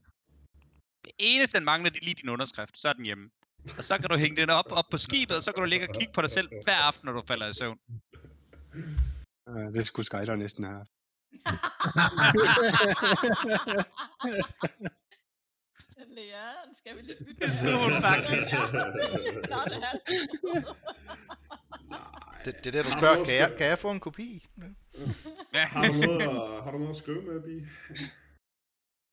Det 1.05 1.11
eneste, 1.19 1.57
den 1.57 1.65
mangler, 1.65 1.89
det 1.89 1.99
er 1.99 2.05
lige 2.05 2.21
din 2.21 2.29
underskrift. 2.29 2.77
Så 2.77 2.89
er 2.89 2.93
den 2.93 3.05
hjemme. 3.05 3.31
Og 3.77 3.83
så 3.83 3.97
kan 3.97 4.09
du 4.09 4.15
hænge 4.15 4.37
den 4.41 4.49
op, 4.49 4.71
op 4.79 4.89
på 4.91 4.97
skibet, 4.97 5.35
og 5.37 5.43
så 5.43 5.51
kan 5.51 5.61
du 5.61 5.67
ligge 5.67 5.89
og 5.89 5.95
kigge 5.95 6.13
på 6.13 6.21
dig 6.21 6.29
selv 6.29 6.49
hver 6.63 6.79
aften, 6.89 7.05
når 7.05 7.13
du 7.13 7.21
falder 7.27 7.47
i 7.47 7.53
søvn. 7.53 7.79
Uh, 9.49 9.73
det 9.73 9.87
skulle 9.87 10.05
Skyler 10.05 10.35
næsten 10.35 10.63
have. 10.63 10.85
Leon, 16.11 16.75
skal 16.77 16.97
vi 16.97 17.01
lige 17.01 17.25
bytte? 17.25 17.45
Det 17.45 17.55
skulle 17.55 17.77
hun 17.79 18.01
faktisk. 18.01 18.51
Det 18.51 19.51
er 19.51 19.57
Nej. 21.89 22.45
Det, 22.45 22.53
det 22.63 22.67
er 22.67 22.71
det, 22.71 22.85
du 22.85 22.89
du 22.89 22.97
spørger. 22.97 23.15
noget 23.15 23.27
Kan 23.27 23.35
jeg, 23.35 23.49
kan 23.57 23.67
jeg 23.67 23.79
få 23.79 23.91
en 23.91 23.99
kopi? 23.99 24.45
Ja. 25.53 25.65
Har 25.65 25.87
du 25.87 25.93
noget, 25.93 26.21
at- 26.21 26.63
har 26.63 26.71
du 26.71 26.77
noget 26.77 26.89
at 26.95 27.01
skrive 27.03 27.21
med, 27.21 27.37
Bi? 27.47 27.55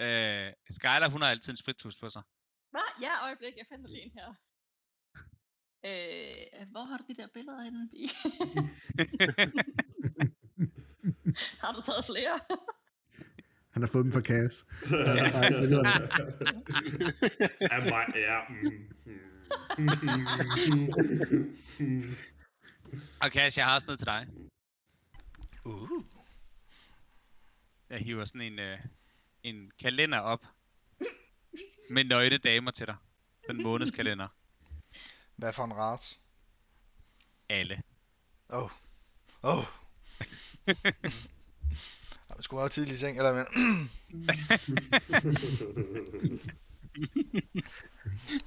Øh, 0.01 0.53
Skyler, 0.71 1.09
hun 1.11 1.23
har 1.23 1.31
altid 1.31 1.53
en 1.53 1.57
spritus 1.57 1.97
på 2.01 2.09
sig. 2.11 2.23
Hvad? 2.71 2.89
Ja, 3.03 3.25
øjeblik, 3.27 3.55
jeg 3.57 3.67
finder 3.73 3.89
lige 3.89 4.03
en 4.03 4.13
her. 4.19 4.29
Øh, 5.89 6.67
hvor 6.71 6.85
har 6.85 6.97
du 6.99 7.05
de 7.09 7.17
der 7.17 7.27
billeder 7.35 7.63
henne, 7.63 7.89
Bi? 7.93 8.03
har 11.63 11.73
du 11.73 11.81
taget 11.83 12.05
flere? 12.05 12.41
Han 13.79 13.83
har 13.83 13.91
fået 13.93 14.05
dem 14.05 14.13
fra 14.13 14.21
Cass. 14.21 14.67
ja, 14.91 15.61
billede 15.61 15.87
af 17.71 17.87
ja. 18.17 18.41
Og 23.23 23.31
Cash, 23.31 23.59
jeg 23.59 23.67
har 23.67 23.75
også 23.75 23.87
noget 23.87 23.99
til 23.99 24.07
dig. 24.07 24.27
Uh. 25.65 26.05
Jeg 27.91 27.99
hiver 27.99 28.25
sådan 28.25 28.41
en, 28.41 28.59
øh, 28.59 28.79
en 29.43 29.71
kalender 29.81 30.19
op. 30.19 30.47
Med 31.91 32.05
nøgne 32.05 32.39
damer 32.39 32.71
til 32.71 32.87
dig. 32.87 32.97
Den 33.49 33.63
månedskalender. 33.63 34.29
Hvad 35.37 35.53
for 35.53 35.65
en 35.65 35.75
rat? 35.75 36.19
Alle. 37.49 37.83
Oh. 38.49 38.71
Oh. 39.43 39.65
Jeg 42.39 42.45
skulle 42.45 42.61
være 42.61 42.69
tidlig 42.69 42.95
i 42.95 42.97
seng, 42.97 43.17
eller 43.17 43.33
men... 43.33 43.47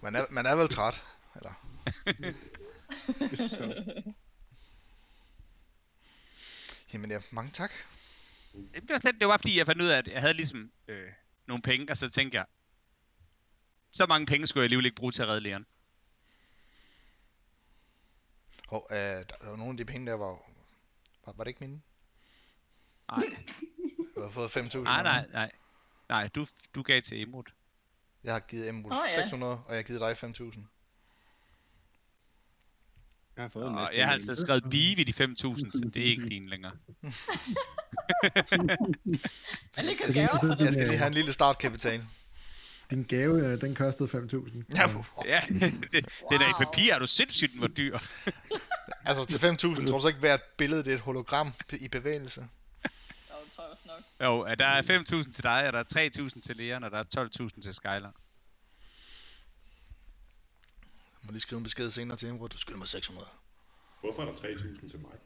man, 0.03 0.15
er, 0.15 0.25
man 0.29 0.45
er 0.45 0.55
vel 0.55 0.69
træt, 0.69 1.03
eller? 1.35 1.53
Jamen 6.93 7.11
ja, 7.11 7.19
mange 7.31 7.51
tak. 7.51 7.71
Det 8.53 8.89
var, 8.89 8.99
slet, 8.99 9.19
det 9.19 9.27
var 9.27 9.37
fordi, 9.37 9.57
jeg 9.57 9.65
fandt 9.65 9.81
ud 9.81 9.87
af, 9.87 9.97
at 9.97 10.07
jeg 10.07 10.21
havde 10.21 10.33
ligesom 10.33 10.71
øh, 10.87 11.09
nogle 11.45 11.61
penge, 11.61 11.91
og 11.91 11.97
så 11.97 12.09
tænkte 12.09 12.37
jeg, 12.37 12.45
så 13.91 14.05
mange 14.05 14.25
penge 14.25 14.47
skulle 14.47 14.61
jeg 14.61 14.65
alligevel 14.65 14.85
ikke 14.85 14.95
bruge 14.95 15.11
til 15.11 15.21
at 15.21 15.27
redde 15.27 15.41
Leon. 15.41 15.65
Hov, 18.67 18.87
øh, 18.91 18.97
der, 18.97 19.23
der 19.23 19.49
var 19.49 19.55
nogle 19.55 19.71
af 19.71 19.77
de 19.77 19.85
penge 19.85 20.11
der, 20.11 20.17
var, 20.17 20.39
var, 21.25 21.33
var 21.33 21.43
det 21.43 21.49
ikke 21.49 21.59
mine? 21.59 21.81
Nej, 23.11 23.23
Du 24.15 24.21
har 24.21 24.29
fået 24.29 24.49
5.000. 24.57 24.77
nej, 24.77 25.03
nej, 25.03 25.25
nej. 25.33 25.51
Nej, 26.09 26.27
du, 26.35 26.45
du 26.75 26.81
gav 26.81 27.01
til 27.01 27.21
Emrud. 27.21 27.43
Jeg 28.23 28.33
har 28.33 28.39
givet 28.39 28.69
Emerald 28.69 29.01
Åh, 29.01 29.05
ja. 29.17 29.21
600, 29.21 29.53
og 29.53 29.63
jeg 29.69 29.75
har 29.77 29.83
givet 29.83 30.01
dig 30.01 30.11
5.000. 30.11 30.59
Jeg 33.35 33.43
har 33.43 33.49
fået 33.49 33.67
en 33.67 33.75
masse 33.75 33.93
jeg 33.97 34.05
har 34.05 34.13
altid 34.13 34.35
skrevet 34.35 34.63
Bive 34.71 35.01
i 35.01 35.03
de 35.03 35.23
5.000, 35.23 35.35
så 35.71 35.89
det 35.93 36.01
er 36.01 36.05
ikke 36.05 36.27
din 36.27 36.49
længere. 36.49 36.71
Men 37.01 37.05
det 39.87 39.97
kan 39.97 40.13
gaver 40.13 40.39
for 40.39 40.47
det. 40.47 40.59
Jeg 40.65 40.73
skal 40.73 40.87
lige 40.87 40.97
have 40.97 41.07
en 41.07 41.13
lille 41.13 41.33
startkapital. 41.33 42.05
Din 42.89 43.03
gave, 43.03 43.45
øh, 43.53 43.61
den 43.61 43.75
kostede 43.75 44.09
5.000. 44.09 44.63
Ja, 44.75 44.89
Ja, 45.25 45.41
det, 45.59 45.61
den 46.29 46.41
er 46.41 46.49
i 46.49 46.53
Wow. 46.53 46.65
papir, 46.65 46.93
er 46.93 46.99
du 46.99 47.07
sindssygt, 47.07 47.51
den 47.53 47.61
var 47.61 47.67
dyr. 47.67 47.97
altså 49.05 49.25
til 49.25 49.37
5.000, 49.37 49.87
tror 49.87 49.97
du 49.97 50.01
så 50.01 50.07
ikke 50.07 50.19
hvert 50.19 50.41
billede, 50.57 50.83
det 50.83 50.91
er 50.91 50.95
et 50.95 51.01
hologram 51.01 51.53
i 51.73 51.87
bevægelse? 51.87 52.41
Jo, 52.41 52.47
det 53.45 53.51
tror 53.55 53.60
jeg 53.60 53.60
også 53.71 53.83
nok. 53.87 54.03
Jo, 54.27 54.41
at 54.41 54.59
der 54.59 54.65
er 54.65 54.81
5.000 54.81 55.33
til 55.33 55.43
dig, 55.43 55.67
og 55.67 55.73
der 55.73 55.79
er 55.79 56.29
3.000 56.35 56.41
til 56.41 56.57
Leon, 56.57 56.83
og 56.83 56.91
der 56.91 56.97
er 56.99 57.03
12.000 57.55 57.61
til 57.61 57.73
Skyler. 57.73 58.11
Jeg 61.21 61.27
må 61.27 61.31
lige 61.31 61.41
skrive 61.41 61.57
en 61.57 61.63
besked 61.63 61.91
senere 61.91 62.17
til 62.17 62.29
Imrud. 62.29 62.49
Du 62.49 62.57
skylder 62.57 62.77
mig 62.77 62.87
600. 62.87 63.27
Hvorfor 63.99 64.21
er 64.21 64.25
der 64.25 64.33
3.000 64.33 64.89
til 64.89 64.99
mig? 64.99 65.09
Hvad 65.11 65.19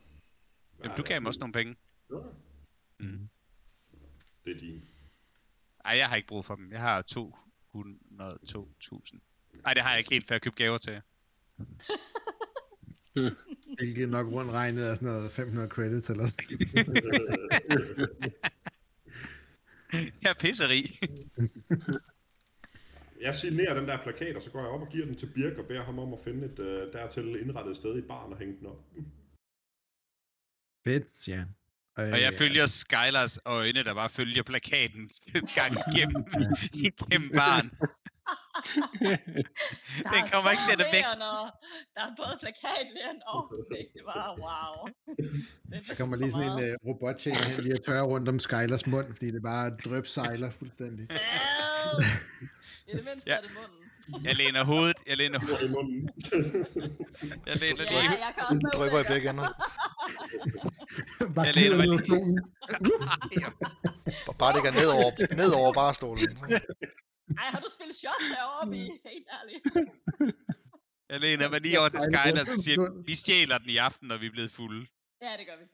Jamen, 0.86 0.98
du 0.98 1.04
gav 1.04 1.22
mig 1.22 1.28
også 1.28 1.40
nogle 1.40 1.54
penge. 1.54 1.76
Ja, 2.10 2.16
Mm. 3.00 3.30
det 4.46 4.56
er 4.56 4.60
din. 4.60 4.86
Ej, 5.86 5.98
jeg 5.98 6.10
har 6.10 6.16
ikke 6.16 6.28
brug 6.28 6.46
for 6.46 6.56
dem. 6.56 6.72
Jeg 6.72 6.82
har 6.82 7.02
202.000. 7.02 9.20
Nej, 9.64 9.74
det 9.74 9.84
har 9.84 9.90
jeg 9.90 10.00
ikke 10.00 10.10
helt, 10.10 10.28
for 10.28 10.34
jeg 10.34 10.42
købte 10.42 10.64
gaver 10.64 10.78
til 10.78 10.94
jer. 10.94 11.02
Hvilket 13.78 14.10
nok 14.10 14.28
rundt 14.28 14.52
regnet 14.52 14.88
er 14.88 14.96
sådan 14.96 15.08
noget 15.08 15.32
500 15.32 15.68
credits 15.68 16.10
eller 16.10 16.26
sådan. 16.26 16.60
Jeg 20.24 20.30
er 20.30 20.34
pisseri. 20.40 20.86
Jeg 23.22 23.36
signerer 23.36 23.74
den 23.80 23.88
der 23.88 24.04
plakat, 24.04 24.36
og 24.36 24.42
så 24.42 24.50
går 24.50 24.60
jeg 24.60 24.70
op 24.70 24.82
og 24.82 24.90
giver 24.90 25.06
den 25.06 25.16
til 25.16 25.26
Birk 25.36 25.58
og 25.58 25.66
beder 25.66 25.84
ham 25.84 26.00
om 26.00 26.14
at 26.14 26.20
finde 26.20 26.46
et 26.46 26.60
uh, 26.60 26.94
dertil 26.94 27.42
indrettet 27.42 27.76
sted 27.76 27.98
i 27.98 28.02
baren 28.02 28.34
og 28.34 28.40
hænge 28.40 28.58
den 28.60 28.68
op. 28.68 28.84
Fedt, 30.88 31.08
siger 31.14 31.38
han. 31.38 31.48
Og 31.98 32.22
jeg 32.22 32.34
følger 32.34 32.66
Skylers 32.66 33.40
øjne, 33.46 33.84
der 33.84 33.94
bare 33.94 34.10
følger 34.10 34.44
plakaten 34.44 35.10
gang 35.56 35.74
igennem, 35.88 36.26
igennem 36.74 37.32
baren. 37.32 37.72
Den 40.14 40.22
er 40.24 40.30
kommer 40.32 40.52
ikke 40.52 40.64
til 40.70 40.82
at 40.82 40.88
væk. 40.98 41.04
Der 41.96 42.02
er 42.08 42.14
både 42.18 42.38
plakatlæren 42.40 43.20
og. 43.28 43.42
Det 43.96 44.04
var 44.06 44.28
wow. 44.46 44.76
Det 45.72 45.88
Der 45.88 45.96
kommer 45.96 46.16
lige 46.18 46.32
sådan 46.32 46.52
en 46.52 46.58
uh, 46.72 46.88
robottjener 46.88 47.44
hen 47.44 47.64
lige 47.64 47.74
at 47.74 47.84
tørre 47.84 48.04
rundt 48.04 48.30
om 48.30 48.40
Skylers 48.40 48.88
mund, 48.88 49.08
fordi 49.14 49.32
det 49.32 49.42
bare 49.44 49.70
drøb 49.70 50.08
sejler 50.08 50.52
fuldstændig. 50.52 51.08
Ja. 51.10 51.18
I 52.88 52.92
det 52.98 53.06
mindste 53.06 53.30
Ja. 53.30 53.36
er 53.38 53.42
det 53.42 53.52
munden. 53.60 53.85
Jeg 54.24 54.36
læner 54.36 54.64
hovedet, 54.64 54.98
jeg 55.08 55.18
læner 55.18 55.40
hovedet, 55.40 55.70
i 55.70 55.72
munden. 55.74 56.10
jeg 57.50 57.56
læner 57.64 57.84
Ja, 57.84 57.90
lige 57.92 58.26
jeg 58.26 58.34
kan 58.36 58.44
også 58.50 58.70
Drypper 58.76 59.00
i 59.00 59.04
begge 59.14 59.30
ender. 59.30 59.50
bare 61.36 61.46
Jeg 61.46 61.56
læner 61.56 61.78
mig 61.78 61.88
lige-. 61.88 62.00
Bare- 64.26 64.38
Bare 64.40 64.54
det 64.56 64.62
går 64.66 64.72
ned 64.82 64.90
over, 65.00 65.36
ned 65.42 65.52
over 65.60 65.74
barstolen. 65.74 66.38
Ej, 66.38 67.48
har 67.54 67.60
du 67.60 67.70
spillet 67.78 67.96
shot 67.96 68.22
heroppe 68.36 68.78
i? 68.78 68.82
Helt 68.82 69.28
ærligt. 69.38 69.64
Jeg 71.10 71.20
læner 71.20 71.50
mig 71.50 71.62
lige 71.62 71.80
over 71.80 71.90
til. 71.90 72.02
Skyler, 72.02 72.42
og 72.42 72.48
så 72.48 72.62
siger 72.64 73.04
vi 73.06 73.16
stjæler 73.16 73.58
den 73.58 73.70
i 73.70 73.78
aften, 73.78 74.08
når 74.08 74.18
vi 74.18 74.26
er 74.26 74.32
blevet 74.32 74.52
fulde. 74.52 74.86
Ja, 75.22 75.32
det 75.40 75.46
gør 75.50 75.58
vi. 75.62 75.66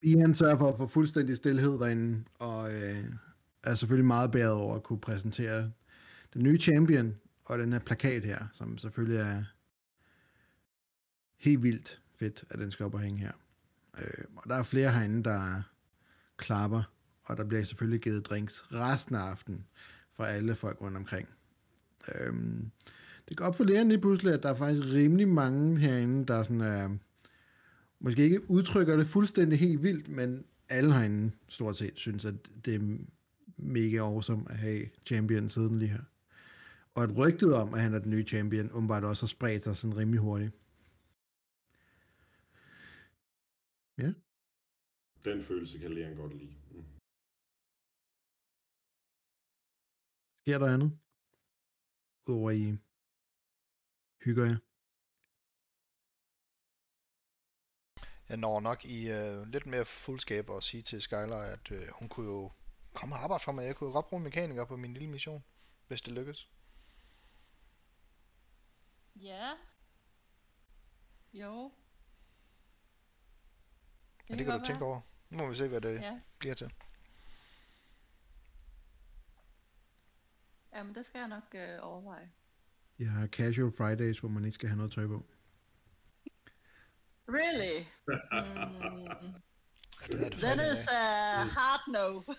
Bi 0.00 0.20
han 0.20 0.34
sørger 0.34 0.58
for 0.58 0.68
at 0.72 0.76
få 0.76 0.86
fuldstændig 0.86 1.36
stillhed 1.36 1.78
derinde, 1.78 2.24
og 2.34 2.72
øh, 2.74 3.04
er 3.64 3.74
selvfølgelig 3.74 4.06
meget 4.06 4.30
bæret 4.30 4.52
over 4.52 4.76
at 4.76 4.82
kunne 4.82 5.00
præsentere 5.00 5.70
den 6.34 6.42
nye 6.42 6.58
champion, 6.58 7.14
og 7.44 7.58
den 7.58 7.72
her 7.72 7.78
plakat 7.78 8.24
her, 8.24 8.46
som 8.52 8.78
selvfølgelig 8.78 9.20
er 9.20 9.44
helt 11.38 11.62
vildt 11.62 12.00
fedt, 12.16 12.44
at 12.50 12.58
den 12.58 12.70
skal 12.70 12.86
op 12.86 12.94
og 12.94 13.00
hænge 13.00 13.18
her. 13.18 13.32
Øh, 13.98 14.24
og 14.36 14.48
der 14.48 14.54
er 14.54 14.62
flere 14.62 14.92
herinde, 14.92 15.24
der 15.24 15.62
klapper, 16.36 16.82
og 17.24 17.36
der 17.36 17.44
bliver 17.44 17.64
selvfølgelig 17.64 18.00
givet 18.00 18.26
drinks 18.26 18.64
resten 18.72 19.14
af 19.14 19.20
aftenen 19.20 19.66
fra 20.12 20.28
alle 20.28 20.54
folk 20.54 20.80
rundt 20.80 20.96
omkring. 20.96 21.28
Øh, 22.14 22.34
det 23.28 23.36
går 23.36 23.44
op 23.44 23.56
for 23.56 23.64
læreren 23.64 23.88
lige 23.88 24.00
pludselig, 24.00 24.34
at 24.34 24.42
der 24.42 24.48
er 24.48 24.54
faktisk 24.54 24.86
rimelig 24.86 25.28
mange 25.28 25.78
herinde, 25.78 26.26
der 26.26 26.42
sådan 26.42 26.60
er, 26.60 26.96
måske 28.00 28.22
ikke 28.22 28.50
udtrykker 28.50 28.96
det 28.96 29.06
fuldstændig 29.06 29.58
helt 29.58 29.82
vildt, 29.82 30.08
men 30.08 30.44
alle 30.68 30.92
herinde 30.92 31.32
stort 31.48 31.76
set 31.76 31.92
synes, 31.94 32.24
at 32.24 32.34
det 32.64 32.74
er 32.74 32.98
mega 33.62 33.98
awesome 33.98 34.50
at 34.50 34.56
have 34.56 34.88
champion 35.06 35.48
siden 35.48 35.78
lige 35.78 35.88
her. 35.88 36.02
Og 36.94 37.02
at 37.02 37.16
rygtet 37.16 37.54
om, 37.54 37.74
at 37.74 37.80
han 37.80 37.94
er 37.94 37.98
den 37.98 38.10
nye 38.10 38.24
champion, 38.24 38.70
umiddelbart 38.70 39.04
også 39.04 39.22
har 39.22 39.28
spredt 39.28 39.64
sig 39.64 39.76
sådan 39.76 39.96
rimelig 39.96 40.20
hurtigt. 40.20 40.52
Den 45.24 45.42
følelse 45.42 45.78
kan 45.78 45.94
Leon 45.94 46.16
godt 46.16 46.38
lide. 46.38 46.54
Mm. 46.70 46.84
Sker 50.40 50.58
der 50.58 50.74
andet? 50.74 50.98
Udover 52.26 52.50
I 52.50 52.78
hygger 54.24 54.44
jer? 54.44 54.58
Jeg 58.28 58.36
når 58.36 58.60
nok 58.60 58.84
i 58.84 59.10
øh, 59.10 59.46
lidt 59.46 59.66
mere 59.66 59.84
fuldskab 59.84 60.48
og 60.50 60.62
sige 60.62 60.82
til 60.82 61.02
Skylar, 61.02 61.42
at 61.42 61.70
øh, 61.70 61.88
hun 61.98 62.08
kunne 62.08 62.26
jo 62.26 62.52
komme 62.92 63.14
og 63.14 63.22
arbejde 63.22 63.44
for 63.44 63.52
mig. 63.52 63.64
Jeg 63.66 63.76
kunne 63.76 63.92
godt 63.92 64.08
bruge 64.08 64.20
en 64.20 64.24
mekaniker 64.24 64.64
på 64.64 64.76
min 64.76 64.92
lille 64.94 65.08
mission, 65.08 65.44
hvis 65.88 66.02
det 66.02 66.12
lykkes. 66.12 66.48
Ja. 69.16 69.52
Jo. 71.32 71.72
Men 74.28 74.38
det 74.38 74.46
kan 74.46 74.58
du 74.60 74.64
tænke 74.64 74.84
over. 74.84 75.00
Nu 75.30 75.38
må 75.38 75.48
vi 75.50 75.56
se, 75.56 75.68
hvad 75.68 75.80
det 75.80 76.00
Ja. 76.00 76.20
bliver 76.38 76.54
til. 76.54 76.72
Jamen, 80.74 80.94
det 80.94 81.06
skal 81.06 81.18
jeg 81.18 81.28
nok 81.28 81.54
øh, 81.54 81.78
overveje. 81.82 82.30
Jeg 82.98 83.10
har 83.10 83.26
casual 83.26 83.72
Fridays, 83.76 84.18
hvor 84.18 84.28
man 84.28 84.44
ikke 84.44 84.54
skal 84.54 84.68
have 84.68 84.76
noget 84.76 84.92
tøj 84.92 85.06
på. 85.06 85.26
Really? 87.28 87.84
Mm, 88.32 89.42
Er 90.02 90.16
det, 90.16 90.26
er 90.26 90.30
det 90.30 90.38
that 90.38 90.78
is 90.78 90.88
a 90.88 91.44
hard 91.44 91.80
no. 91.88 92.22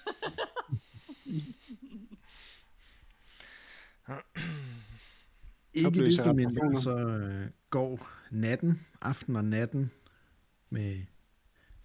Ikke 5.73 6.05
desto 6.05 6.33
mindre, 6.33 6.81
så 6.81 6.97
øh, 6.97 7.47
går 7.69 8.09
natten, 8.31 8.85
aften 9.01 9.35
og 9.35 9.45
natten 9.45 9.91
med 10.69 11.01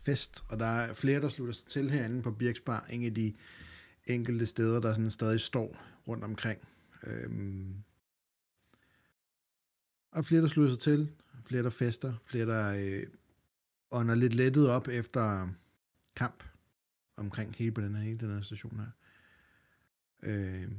fest, 0.00 0.44
og 0.48 0.58
der 0.58 0.66
er 0.66 0.94
flere, 0.94 1.20
der 1.20 1.28
slutter 1.28 1.54
sig 1.54 1.66
til 1.66 1.90
herinde 1.90 2.22
på 2.22 2.30
Birksbar, 2.30 2.86
en 2.90 3.04
af 3.04 3.14
de 3.14 3.34
enkelte 4.06 4.46
steder, 4.46 4.80
der 4.80 4.90
sådan 4.90 5.10
stadig 5.10 5.40
står 5.40 5.76
rundt 6.08 6.24
omkring. 6.24 6.68
Øhm, 7.02 7.74
og 10.12 10.24
flere, 10.24 10.42
der 10.42 10.48
slutter 10.48 10.74
sig 10.74 10.82
til, 10.82 11.10
flere, 11.44 11.62
der 11.62 11.70
fester, 11.70 12.14
flere, 12.24 12.46
der 12.46 12.74
øh, 12.78 13.06
ånder 13.90 14.14
lidt 14.14 14.34
lettet 14.34 14.70
op 14.70 14.88
efter 14.88 15.48
kamp 16.19 16.43
omkring 17.16 17.55
hele 17.57 17.73
på 17.73 17.81
den 17.81 17.95
her, 17.95 18.03
hele 18.03 18.19
den 18.19 18.35
her 18.35 18.40
station 18.40 18.81
her. 18.81 18.90
Øh, 20.23 20.73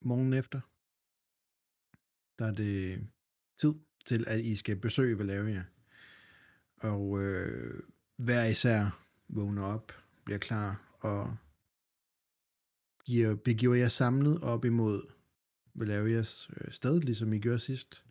morgen 0.00 0.32
efter, 0.32 0.60
der 2.38 2.46
er 2.46 2.54
det 2.54 3.06
tid 3.60 3.74
til, 4.06 4.24
at 4.28 4.40
I 4.40 4.56
skal 4.56 4.76
besøge 4.76 5.18
Valeria. 5.18 5.64
Og 6.76 7.22
øh, 7.22 7.82
hver 8.16 8.44
især 8.44 9.06
vågner 9.28 9.62
op, 9.62 9.92
bliver 10.24 10.38
klar 10.38 10.98
og 11.00 11.36
giver, 13.04 13.34
begiver 13.34 13.74
jer 13.74 13.88
samlet 13.88 14.42
op 14.42 14.64
imod 14.64 15.02
Valerias 15.74 16.50
øh, 16.56 16.72
sted, 16.72 17.00
ligesom 17.00 17.32
I 17.32 17.38
gjorde 17.38 17.60
sidst. 17.60 18.04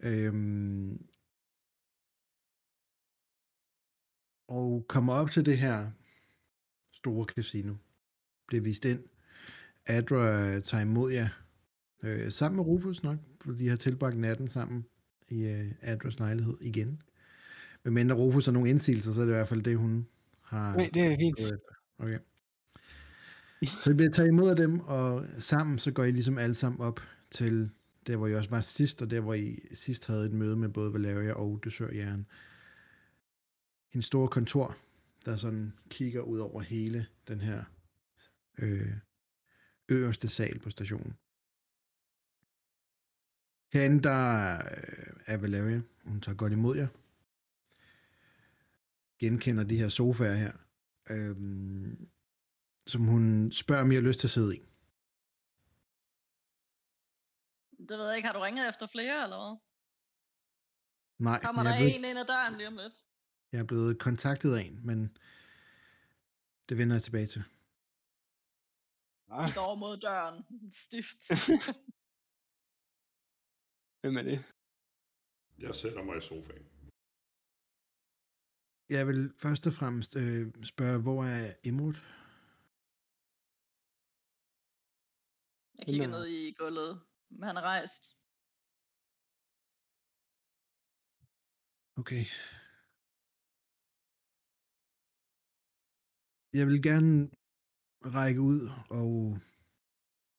Øhm, 0.00 1.09
og 4.50 4.84
kommer 4.88 5.12
op 5.12 5.30
til 5.30 5.46
det 5.46 5.58
her 5.58 5.90
store 6.92 7.24
casino. 7.24 7.74
Bliver 8.46 8.62
vist 8.62 8.84
ind. 8.84 9.04
Adra 9.86 10.46
øh, 10.46 10.62
tager 10.62 10.82
imod 10.82 11.12
jer. 11.12 11.28
Øh, 12.02 12.32
sammen 12.32 12.56
med 12.56 12.64
Rufus 12.64 13.02
nok, 13.02 13.18
for 13.44 13.52
de 13.52 13.68
har 13.68 13.76
tilbragt 13.76 14.18
natten 14.18 14.48
sammen 14.48 14.84
i 15.28 15.46
øh, 15.46 15.72
Adras 15.80 16.18
lejlighed 16.18 16.56
igen. 16.60 17.02
Men 17.84 17.94
mindre 17.94 18.16
Rufus 18.16 18.44
har 18.44 18.52
nogle 18.52 18.70
indsigelser, 18.70 19.12
så 19.12 19.20
er 19.20 19.24
det 19.24 19.32
i 19.32 19.34
hvert 19.34 19.48
fald 19.48 19.62
det, 19.62 19.78
hun 19.78 20.06
har 20.42 20.76
Nej, 20.76 20.90
det 20.94 21.02
er 21.02 21.16
fint. 21.16 21.52
Okay. 21.98 22.18
Så 23.82 23.90
I 23.90 23.94
bliver 23.94 24.10
taget 24.10 24.28
imod 24.28 24.50
af 24.50 24.56
dem, 24.56 24.80
og 24.80 25.26
sammen 25.38 25.78
så 25.78 25.90
går 25.90 26.04
I 26.04 26.10
ligesom 26.10 26.38
alle 26.38 26.54
sammen 26.54 26.80
op 26.80 27.00
til 27.30 27.70
der, 28.06 28.16
hvor 28.16 28.26
I 28.26 28.34
også 28.34 28.50
var 28.50 28.60
sidst, 28.60 29.02
og 29.02 29.10
der, 29.10 29.20
hvor 29.20 29.34
I 29.34 29.58
sidst 29.72 30.06
havde 30.06 30.26
et 30.26 30.32
møde 30.32 30.56
med 30.56 30.68
både 30.68 30.92
Valeria 30.92 31.32
og 31.32 31.60
Dusørjæren. 31.64 32.26
Hendes 33.92 34.06
store 34.06 34.28
kontor, 34.28 34.76
der 35.24 35.36
sådan 35.36 35.78
kigger 35.88 36.20
ud 36.20 36.38
over 36.38 36.60
hele 36.60 37.06
den 37.28 37.40
her 37.40 37.64
øh, 38.58 38.96
øverste 39.88 40.28
sal 40.28 40.58
på 40.58 40.70
stationen. 40.70 41.16
Herinde 43.72 44.02
der 44.02 44.54
øh, 44.54 45.20
er 45.26 45.36
Valeria. 45.36 45.82
Hun 46.04 46.20
tager 46.20 46.36
godt 46.36 46.52
imod 46.52 46.76
jer. 46.76 46.88
Genkender 49.18 49.64
de 49.64 49.76
her 49.76 49.88
sofaer 49.88 50.34
her. 50.34 50.52
Øhm, 51.10 52.08
som 52.86 53.04
hun 53.04 53.52
spørger, 53.52 53.82
om 53.82 53.90
I 53.92 53.94
har 53.94 54.02
lyst 54.02 54.20
til 54.20 54.26
at 54.26 54.30
sidde 54.30 54.56
i. 54.56 54.60
Det 57.78 57.98
ved 57.98 58.08
jeg 58.08 58.16
ikke. 58.16 58.26
Har 58.26 58.32
du 58.32 58.40
ringet 58.40 58.68
efter 58.68 58.86
flere, 58.86 59.22
eller 59.22 59.36
hvad? 59.36 59.58
Nej, 61.18 61.40
Kommer 61.42 61.62
der 61.62 61.70
er 61.70 61.76
en 61.76 62.04
ind 62.04 62.18
ad 62.18 62.26
døren 62.26 62.56
lige 62.56 62.68
om 62.68 62.76
lidt? 62.76 62.94
Jeg 63.52 63.60
er 63.60 63.64
blevet 63.64 63.98
kontaktet 63.98 64.54
af 64.54 64.62
en, 64.62 64.86
men 64.86 65.16
det 66.68 66.78
vender 66.78 66.96
jeg 66.96 67.02
tilbage 67.02 67.26
til. 67.26 67.44
Ah, 69.28 69.56
over 69.56 69.74
mod 69.74 69.96
døren. 69.96 70.44
Stift. 70.72 71.28
hvem 74.00 74.16
er 74.16 74.22
det? 74.22 74.44
Jeg 75.58 75.74
sætter 75.74 76.02
mig 76.02 76.18
i 76.18 76.20
sofaen. 76.20 76.66
Jeg 78.88 79.06
vil 79.06 79.32
først 79.38 79.66
og 79.66 79.72
fremmest 79.72 80.16
øh, 80.16 80.64
spørge, 80.64 81.02
hvor 81.02 81.24
er 81.24 81.54
Imrud? 81.64 81.94
Jeg 85.78 85.86
kigger 85.86 86.06
ned 86.06 86.26
i 86.26 86.52
gulvet. 86.52 87.00
Men 87.30 87.42
han 87.42 87.56
er 87.56 87.60
rejst. 87.60 88.16
Okay. 91.96 92.24
Jeg 96.52 96.66
vil 96.66 96.82
gerne 96.82 97.30
række 98.04 98.40
ud 98.40 98.70
og 98.88 99.38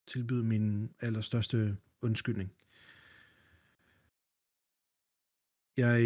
tilbyde 0.07 0.43
min 0.43 0.95
allerstørste 0.99 1.77
undskyldning. 2.01 2.53
Jeg 5.77 5.99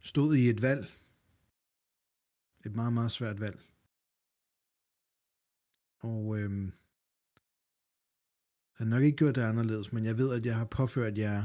stod 0.00 0.36
i 0.36 0.48
et 0.48 0.62
valg. 0.62 0.86
Et 2.64 2.74
meget, 2.74 2.92
meget 2.92 3.12
svært 3.12 3.40
valg. 3.40 3.60
Og 5.98 6.38
øhm, 6.38 6.64
jeg 6.64 6.72
har 8.72 8.84
nok 8.84 9.02
ikke 9.02 9.16
gjort 9.16 9.34
det 9.34 9.42
anderledes, 9.42 9.92
men 9.92 10.04
jeg 10.04 10.18
ved, 10.18 10.34
at 10.34 10.46
jeg 10.46 10.56
har 10.56 10.64
påført 10.64 11.18
jer 11.18 11.44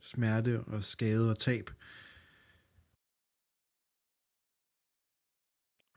smerte 0.00 0.60
og 0.64 0.84
skade 0.84 1.30
og 1.30 1.38
tab. 1.38 1.70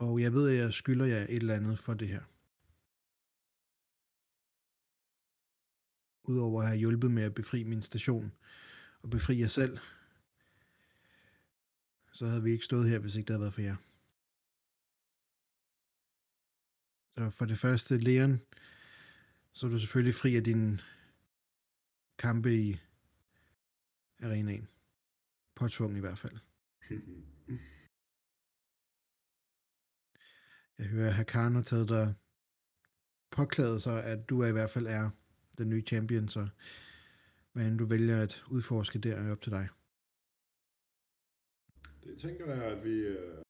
Og 0.01 0.21
jeg 0.21 0.33
ved, 0.33 0.49
at 0.49 0.57
jeg 0.57 0.73
skylder 0.73 1.05
jer 1.05 1.23
et 1.23 1.35
eller 1.35 1.55
andet 1.55 1.79
for 1.79 1.93
det 1.93 2.07
her. 2.07 2.21
Udover 6.23 6.61
at 6.61 6.67
have 6.67 6.79
hjulpet 6.79 7.11
med 7.11 7.23
at 7.23 7.33
befri 7.33 7.63
min 7.63 7.81
station 7.81 8.31
og 9.01 9.09
befri 9.09 9.39
jer 9.39 9.47
selv, 9.47 9.77
så 12.11 12.27
havde 12.27 12.43
vi 12.43 12.51
ikke 12.51 12.65
stået 12.65 12.89
her, 12.89 12.99
hvis 12.99 13.15
ikke 13.15 13.27
det 13.27 13.33
havde 13.33 13.41
været 13.41 13.53
for 13.53 13.61
jer. 13.61 13.75
Så 17.17 17.29
for 17.29 17.45
det 17.45 17.57
første, 17.57 17.97
Leon, 17.97 18.41
så 19.53 19.67
er 19.67 19.71
du 19.71 19.79
selvfølgelig 19.79 20.15
fri 20.15 20.35
af 20.35 20.43
din 20.43 20.81
kampe 22.17 22.55
i 22.55 22.79
arenaen. 24.23 24.67
Påtvunget 25.55 25.97
i 25.97 26.01
hvert 26.01 26.19
fald. 26.19 26.37
Jeg 30.81 30.89
hører, 30.89 31.07
at 31.07 31.13
Hakan 31.13 31.55
har 31.55 31.61
taget 31.61 31.89
dig 31.89 32.13
påklædet 33.31 33.81
sig, 33.81 34.03
at 34.03 34.29
du 34.29 34.41
er 34.41 34.47
i 34.47 34.51
hvert 34.51 34.69
fald 34.69 34.87
er 34.87 35.09
den 35.57 35.69
nye 35.69 35.81
champion, 35.81 36.27
så 36.27 36.47
hvad 37.53 37.77
du 37.77 37.85
vælger 37.85 38.21
at 38.21 38.43
udforske 38.51 38.99
der, 38.99 39.15
er 39.15 39.31
op 39.31 39.41
til 39.41 39.51
dig. 39.51 39.67
Det 42.03 42.17
tænker 42.17 42.45
jeg, 42.53 42.63
at 42.63 42.83
vi 42.83 42.89
øh, 42.89 43.43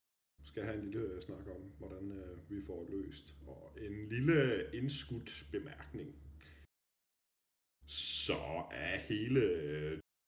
skal 0.43 0.63
have 0.63 0.77
en 0.77 0.83
lille 0.83 0.99
øh, 0.99 1.21
snak 1.21 1.47
om, 1.47 1.61
hvordan 1.77 2.11
øh, 2.11 2.49
vi 2.49 2.61
får 2.65 2.87
løst. 2.89 3.35
Og 3.47 3.77
en 3.81 4.09
lille 4.09 4.65
indskudt 4.73 5.47
bemærkning. 5.51 6.15
Så 7.87 8.67
er 8.71 8.97
hele 8.97 9.41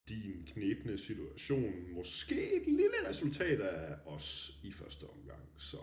din 0.09 0.45
knæbende 0.45 0.97
situation 0.97 1.93
måske 1.93 2.61
et 2.61 2.67
lille 2.67 3.09
resultat 3.09 3.59
af 3.61 3.95
os 4.05 4.59
i 4.63 4.71
første 4.71 5.03
omgang. 5.03 5.49
Så 5.57 5.77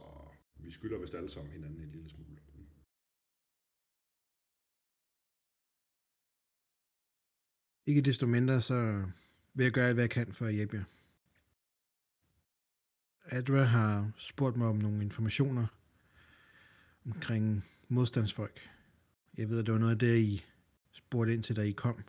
vi 0.65 0.71
skylder 0.71 0.99
vist 0.99 1.15
alle 1.15 1.29
sammen 1.29 1.53
hinanden 1.53 1.81
en 1.81 1.91
lille 1.91 2.09
smule. 2.09 2.41
Ikke 7.87 8.03
desto 8.03 8.27
mindre, 8.27 8.61
så 8.61 9.07
vil 9.55 9.65
jeg 9.65 9.73
gøre 9.73 9.87
alt, 9.87 9.95
hvad 9.95 10.03
jeg 10.03 10.11
kan 10.11 10.33
for 10.33 10.47
at 10.47 10.55
hjælpe 10.55 10.77
jer. 10.77 10.85
Adra 13.25 13.63
har 13.63 14.13
spurgt 14.17 14.57
mig 14.57 14.69
om 14.69 14.77
nogle 14.77 15.03
informationer 15.03 15.67
omkring 17.07 17.65
modstandsfolk. 17.89 18.71
Jeg 19.37 19.49
ved, 19.49 19.59
at 19.59 19.67
det 19.67 19.73
var 19.73 19.81
noget 19.81 19.93
af 19.93 19.99
det, 19.99 20.19
I 20.19 20.45
spurgte 20.93 21.35
ind 21.35 21.43
til, 21.43 21.57
da 21.57 21.63
I 21.63 21.73
kom. 21.73 22.05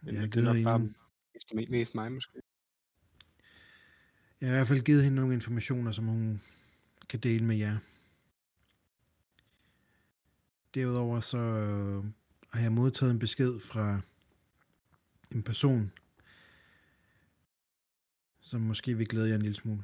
Men 0.00 0.14
Jeg 0.14 0.20
har, 0.20 0.26
det 0.26 0.36
er 0.36 0.42
givet 0.42 0.44
nok 0.44 0.64
bare 0.64 0.78
hende, 0.78 1.70
mest 1.70 1.94
mig 1.94 2.12
måske 2.12 2.42
jeg 4.40 4.48
har 4.48 4.54
i 4.54 4.58
hvert 4.58 4.68
fald 4.68 4.84
givet 4.84 5.02
hende 5.02 5.16
nogle 5.16 5.34
informationer, 5.34 5.92
som 5.92 6.06
hun 6.06 6.40
kan 7.08 7.20
dele 7.20 7.44
med 7.44 7.56
jer. 7.56 7.78
Derudover 10.74 11.20
så 11.20 11.38
øh, 11.38 12.04
har 12.52 12.60
jeg 12.60 12.72
modtaget 12.72 13.10
en 13.10 13.18
besked 13.18 13.60
fra 13.60 14.00
en 15.30 15.42
person, 15.42 15.92
som 18.40 18.60
måske 18.60 18.96
vil 18.96 19.08
glæde 19.08 19.28
jer 19.28 19.34
en 19.34 19.42
lille 19.42 19.56
smule. 19.56 19.82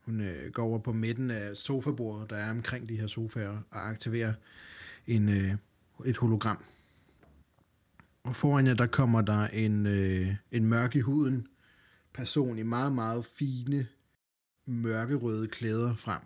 Hun 0.00 0.20
øh, 0.20 0.52
går 0.52 0.64
over 0.64 0.78
på 0.78 0.92
midten 0.92 1.30
af 1.30 1.56
sofabordet, 1.56 2.30
der 2.30 2.36
er 2.36 2.50
omkring 2.50 2.88
de 2.88 2.96
her 2.96 3.06
sofaer, 3.06 3.62
og 3.70 3.88
aktiverer 3.88 4.34
en, 5.06 5.28
øh, 5.28 5.54
et 6.04 6.16
hologram. 6.16 6.64
Og 8.22 8.36
foran 8.36 8.66
jer, 8.66 8.74
der 8.74 8.86
kommer 8.86 9.20
der 9.20 9.46
en, 9.46 9.86
øh, 9.86 10.34
en 10.50 10.64
mørk 10.64 10.96
i 10.96 11.00
huden 11.00 11.48
person 12.16 12.58
i 12.58 12.62
meget, 12.62 12.92
meget 12.92 13.26
fine, 13.26 13.88
mørkerøde 14.66 15.48
klæder 15.48 15.94
frem. 15.94 16.20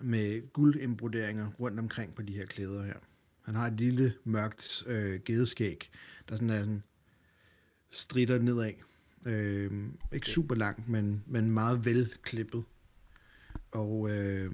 Med 0.00 0.52
guldembroderinger 0.52 1.50
rundt 1.60 1.78
omkring 1.78 2.14
på 2.14 2.22
de 2.22 2.32
her 2.32 2.46
klæder 2.46 2.84
her. 2.84 2.96
Han 3.42 3.54
har 3.54 3.66
et 3.66 3.72
lille 3.72 4.14
mørkt 4.24 4.84
øh, 4.86 5.20
gedeskæg, 5.24 5.90
der 6.28 6.34
sådan 6.36 6.50
er 6.50 6.60
sådan 6.60 6.82
stritter 7.90 8.38
nedad. 8.38 8.72
Øh, 9.26 9.88
ikke 10.12 10.26
super 10.26 10.54
langt, 10.54 10.88
men, 10.88 11.24
men 11.26 11.50
meget 11.50 11.84
velklippet. 11.84 12.64
Og, 13.70 14.10
øh, 14.10 14.52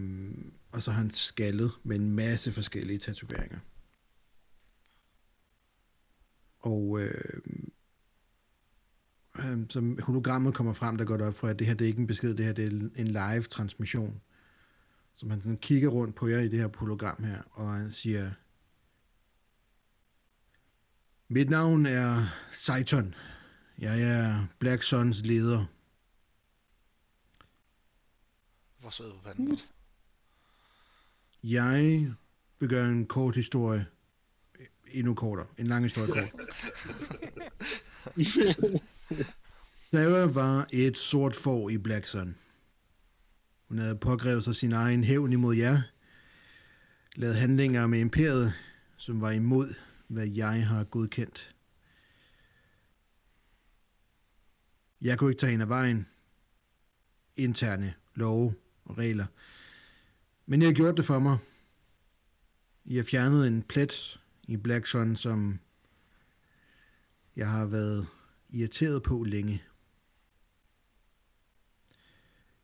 og 0.72 0.82
så 0.82 0.90
har 0.90 1.02
han 1.02 1.10
skaldet 1.10 1.72
med 1.82 1.96
en 1.96 2.10
masse 2.10 2.52
forskellige 2.52 2.98
tatoveringer. 2.98 3.58
Og 6.58 7.00
øh, 7.00 7.40
øh, 9.38 9.58
som 9.70 9.98
hologrammet 10.02 10.54
kommer 10.54 10.72
frem, 10.72 10.96
der 10.96 11.04
går 11.04 11.16
det 11.16 11.26
op 11.26 11.34
for, 11.34 11.48
at 11.48 11.58
det 11.58 11.66
her 11.66 11.74
det 11.74 11.84
er 11.84 11.88
ikke 11.88 12.00
en 12.00 12.06
besked, 12.06 12.34
det 12.34 12.44
her 12.44 12.52
det 12.52 12.64
er 12.64 13.00
en 13.00 13.08
live 13.08 13.42
transmission. 13.42 14.20
Så 15.14 15.26
man 15.26 15.40
sådan 15.40 15.56
kigger 15.56 15.88
rundt 15.88 16.14
på 16.14 16.28
jer 16.28 16.38
i 16.40 16.48
det 16.48 16.58
her 16.58 16.68
hologram 16.74 17.24
her, 17.24 17.42
og 17.50 17.72
han 17.72 17.92
siger, 17.92 18.30
Mit 21.28 21.50
navn 21.50 21.86
er 21.86 22.26
Saiton. 22.52 23.14
Jeg 23.78 24.02
er 24.02 24.46
Black 24.58 24.82
Suns 24.82 25.20
leder. 25.24 25.64
Hvor 28.80 28.90
sød 28.90 29.12
på 29.12 29.18
panden. 29.24 29.58
Jeg 31.42 32.06
vil 32.58 32.68
gøre 32.68 32.88
en 32.88 33.06
kort 33.06 33.36
historie 33.36 33.86
endnu 34.90 35.14
kortere. 35.14 35.46
En 35.58 35.66
lang 35.66 35.84
historie 35.84 36.12
kort. 36.12 36.34
Sarah 39.90 40.34
var 40.34 40.66
et 40.72 40.96
sort 40.96 41.34
får 41.34 41.70
i 41.70 41.78
Blackson. 41.78 42.36
Hun 43.68 43.78
havde 43.78 43.96
pågrevet 43.96 44.44
sig 44.44 44.56
sin 44.56 44.72
egen 44.72 45.04
hævn 45.04 45.32
imod 45.32 45.56
jer. 45.56 45.82
Lavet 47.16 47.36
handlinger 47.36 47.86
med 47.86 48.00
imperiet, 48.00 48.52
som 48.96 49.20
var 49.20 49.30
imod, 49.30 49.74
hvad 50.08 50.26
jeg 50.26 50.66
har 50.66 50.84
godkendt. 50.84 51.54
Jeg 55.00 55.18
kunne 55.18 55.30
ikke 55.30 55.40
tage 55.40 55.50
hende 55.50 55.62
af 55.62 55.68
vejen. 55.68 56.06
Interne 57.36 57.94
love 58.14 58.54
og 58.84 58.98
regler. 58.98 59.26
Men 60.46 60.62
jeg 60.62 60.68
har 60.68 60.74
gjort 60.74 60.96
det 60.96 61.04
for 61.04 61.18
mig. 61.18 61.38
I 62.84 62.96
har 62.96 63.02
fjernet 63.02 63.46
en 63.46 63.62
plet 63.62 64.20
i 64.48 64.56
Black 64.56 64.86
Sun, 64.86 65.16
som 65.16 65.58
jeg 67.36 67.50
har 67.50 67.66
været 67.66 68.06
irriteret 68.48 69.02
på 69.02 69.24
længe. 69.24 69.62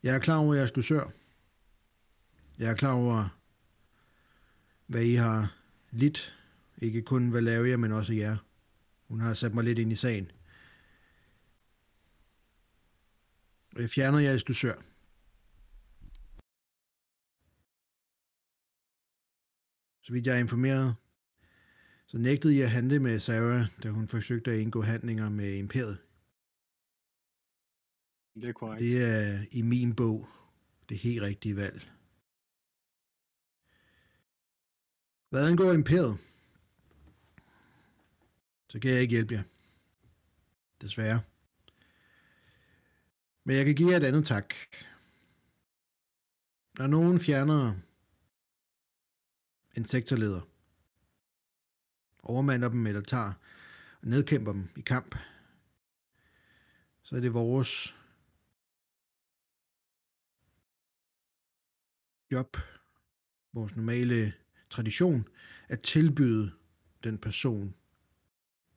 Jeg 0.03 0.15
er 0.15 0.19
klar 0.19 0.37
over 0.37 0.55
jeres 0.55 0.73
dusør. 0.73 1.11
Jeg 2.59 2.71
er 2.71 2.75
klar 2.75 2.93
over, 2.93 3.39
hvad 4.87 5.03
I 5.03 5.15
har 5.15 5.57
lidt. 5.91 6.39
Ikke 6.79 7.03
kun 7.03 7.29
hvad 7.29 7.43
laver 7.43 7.67
jeg, 7.67 7.81
men 7.81 7.93
også 7.93 8.13
jer. 8.13 8.37
Hun 9.09 9.21
har 9.21 9.35
sat 9.35 9.55
mig 9.55 9.65
lidt 9.65 9.79
ind 9.79 9.93
i 9.93 9.97
sagen. 9.97 10.31
Jeg 13.77 13.91
fjerner 13.91 14.19
jeres 14.19 14.45
dusør. 14.45 14.75
Så 20.03 20.13
vidt 20.13 20.27
jeg 20.27 20.35
er 20.35 20.39
informeret, 20.39 20.97
så 22.13 22.19
nægtede 22.19 22.57
jeg 22.57 22.65
at 22.65 22.71
handle 22.71 22.99
med 22.99 23.19
Sarah, 23.19 23.67
da 23.83 23.91
hun 23.91 24.09
forsøgte 24.09 24.51
at 24.53 24.59
indgå 24.59 24.83
handlinger 24.83 25.29
med 25.29 25.55
imperiet. 25.55 25.99
Det 28.35 28.45
er 28.45 28.53
korrekt. 28.53 28.81
Det 28.81 29.03
er 29.03 29.45
i 29.51 29.63
min 29.63 29.97
bog 29.97 30.29
det 30.89 30.99
helt 30.99 31.23
rigtige 31.23 31.57
valg. 31.57 31.91
Hvad 35.29 35.51
angår 35.51 35.73
imperiet, 35.73 36.19
så 38.69 38.81
kan 38.81 38.91
jeg 38.91 39.01
ikke 39.01 39.13
hjælpe 39.13 39.35
jer. 39.35 39.43
Desværre. 40.81 41.23
Men 43.45 43.57
jeg 43.57 43.65
kan 43.65 43.75
give 43.75 43.91
jer 43.91 43.97
et 43.97 44.05
andet 44.05 44.27
tak. 44.27 44.55
Når 46.79 46.87
nogen 46.87 47.21
fjerner 47.21 47.75
en 49.77 49.85
sektorleder, 49.85 50.52
overmander 52.23 52.69
dem 52.69 52.87
eller 52.87 53.01
tager 53.01 53.33
og 54.01 54.09
nedkæmper 54.09 54.53
dem 54.53 54.69
i 54.77 54.81
kamp, 54.81 55.17
så 57.03 57.17
er 57.17 57.21
det 57.21 57.35
vores 57.35 57.97
job, 62.31 62.57
vores 63.53 63.77
normale 63.77 64.33
tradition, 64.71 65.29
at 65.69 65.83
tilbyde 65.83 66.53
den 67.05 67.19
person 67.19 67.75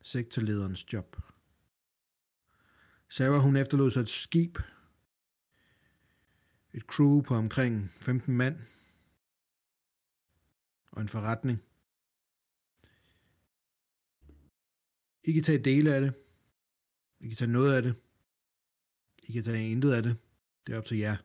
sektorlederens 0.01 0.93
job. 0.93 1.15
Sarah 3.09 3.41
hun 3.41 3.55
efterlod 3.55 3.91
sig 3.91 4.01
et 4.01 4.09
skib, 4.09 4.57
et 6.73 6.81
crew 6.81 7.21
på 7.21 7.35
omkring 7.35 7.91
15 7.95 8.37
mand 8.37 8.59
og 10.91 11.01
en 11.01 11.09
forretning. 11.09 11.64
I 15.27 15.31
kan 15.31 15.43
tage 15.43 15.63
dele 15.63 15.95
af 15.95 16.01
det. 16.01 16.13
I 17.19 17.27
kan 17.27 17.37
tage 17.37 17.51
noget 17.51 17.75
af 17.75 17.81
det. 17.81 17.95
I 19.23 19.31
kan 19.31 19.43
tage 19.43 19.71
intet 19.71 19.91
af 19.91 20.03
det. 20.03 20.17
Det 20.67 20.73
er 20.73 20.77
op 20.77 20.85
til 20.85 20.97
jer. 20.97 21.17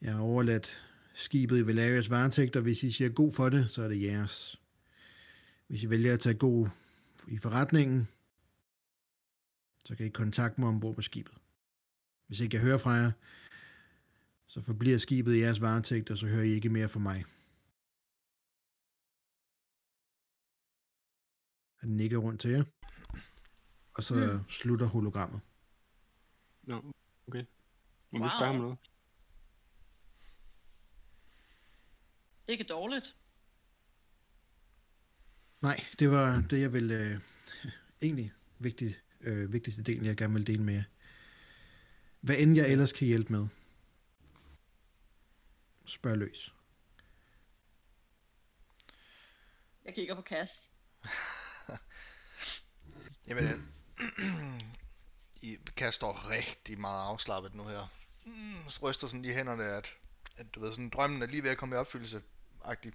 Jeg 0.00 0.12
har 0.12 0.20
overladt 0.20 0.86
skibet 1.14 1.58
i 1.58 1.66
Valerias 1.66 2.10
varetægt, 2.10 2.56
og 2.56 2.62
hvis 2.62 2.82
I 2.82 2.90
siger 2.90 3.10
god 3.10 3.32
for 3.32 3.48
det, 3.48 3.70
så 3.70 3.82
er 3.82 3.88
det 3.88 4.02
jeres. 4.02 4.60
Hvis 5.66 5.82
I 5.82 5.90
vælger 5.90 6.14
at 6.14 6.20
tage 6.20 6.38
god 6.38 6.68
i 7.28 7.38
forretningen, 7.38 8.08
så 9.84 9.96
kan 9.96 10.06
I 10.06 10.08
kontakte 10.08 10.60
mig 10.60 10.68
ombord 10.68 10.94
på 10.94 11.02
skibet. 11.02 11.34
Hvis 12.26 12.40
ikke 12.40 12.56
jeg 12.56 12.62
hører 12.62 12.78
fra 12.78 12.90
jer, 12.90 13.12
så 14.46 14.60
forbliver 14.60 14.98
skibet 14.98 15.34
i 15.34 15.40
jeres 15.40 15.60
varetægt, 15.60 16.10
og 16.10 16.18
så 16.18 16.26
hører 16.26 16.42
I 16.42 16.50
ikke 16.50 16.68
mere 16.68 16.88
fra 16.88 17.00
mig. 17.00 17.24
Han 21.80 21.90
nikker 21.90 22.18
rundt 22.18 22.40
til 22.40 22.50
jer, 22.50 22.64
og 23.94 24.04
så 24.04 24.14
Mm. 24.14 24.48
slutter 24.48 24.86
hologrammet. 24.86 25.40
Nå, 26.62 26.94
okay. 27.28 27.44
Må 28.10 28.18
vi 28.18 28.22
Wow. 28.22 28.30
spørge 28.30 28.50
om 28.50 28.56
noget? 28.56 28.78
Ikke 32.48 32.64
dårligt. 32.64 33.16
Nej, 35.60 35.84
det 35.98 36.10
var 36.10 36.44
det, 36.50 36.60
jeg 36.60 36.72
ville 36.72 36.94
øh, 36.94 37.20
egentlig 38.02 38.32
vigtig, 38.58 38.96
øh, 39.20 39.52
vigtigste 39.52 39.82
del, 39.82 40.04
jeg 40.04 40.16
gerne 40.16 40.34
vil 40.34 40.46
dele 40.46 40.62
med 40.62 40.74
jer. 40.74 40.84
Hvad 42.20 42.36
end 42.38 42.56
jeg 42.56 42.72
ellers 42.72 42.92
kan 42.92 43.06
hjælpe 43.06 43.32
med. 43.32 43.46
Spørg 45.86 46.18
løs. 46.18 46.54
Jeg 49.84 49.94
kigger 49.94 50.14
på 50.14 50.22
Cass. 50.22 50.70
Jamen, 53.28 53.73
i 55.42 55.58
kaster 55.76 56.30
rigtig 56.30 56.80
meget 56.80 57.08
afslappet 57.08 57.54
nu 57.54 57.64
her. 57.64 57.88
Mm, 58.24 58.70
så 58.70 58.78
ryster 58.82 59.06
sådan 59.06 59.22
lige 59.22 59.34
hænderne, 59.34 59.64
at, 59.64 59.94
at 60.36 60.54
du 60.54 60.60
ved, 60.60 60.70
sådan 60.70 60.90
drømmen 60.90 61.22
er 61.22 61.26
lige 61.26 61.42
ved 61.42 61.50
at 61.50 61.58
komme 61.58 61.74
i 61.74 61.78
opfyldelse. 61.78 62.22
-agtig. 62.64 62.92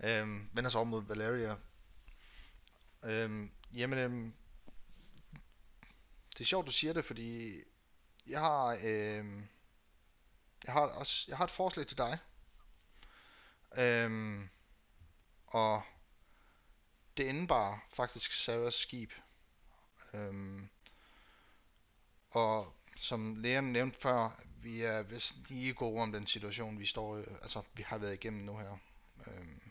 Øhm, 0.00 0.50
vender 0.52 0.70
sig 0.70 0.78
over 0.78 0.88
mod 0.88 1.02
Valeria. 1.02 1.56
Øhm, 3.04 3.50
jamen, 3.72 3.98
øhm, 3.98 4.34
det 6.32 6.40
er 6.40 6.44
sjovt, 6.44 6.66
du 6.66 6.72
siger 6.72 6.92
det, 6.92 7.04
fordi 7.04 7.58
jeg 8.26 8.40
har, 8.40 8.78
øhm, 8.82 9.48
jeg 10.64 10.72
har 10.72 10.80
også, 10.80 11.24
jeg 11.28 11.36
har 11.36 11.44
et 11.44 11.50
forslag 11.50 11.86
til 11.86 11.98
dig. 11.98 12.18
Øhm, 13.76 14.48
og 15.46 15.82
det 17.20 17.26
indebar 17.26 17.86
faktisk 17.92 18.32
Sarahs 18.32 18.74
skib. 18.74 19.12
Øhm, 20.14 20.68
og 22.30 22.74
som 22.96 23.36
lægeren 23.36 23.72
nævnte 23.72 24.00
før, 24.00 24.40
vi 24.62 24.82
er 24.82 25.02
vist 25.02 25.34
lige 25.48 25.74
gode 25.74 26.02
om 26.02 26.12
den 26.12 26.26
situation, 26.26 26.78
vi 26.78 26.86
står 26.86 27.16
altså 27.16 27.62
vi 27.74 27.82
har 27.82 27.98
været 27.98 28.14
igennem 28.14 28.44
nu 28.44 28.56
her. 28.56 28.78
Øhm, 29.26 29.70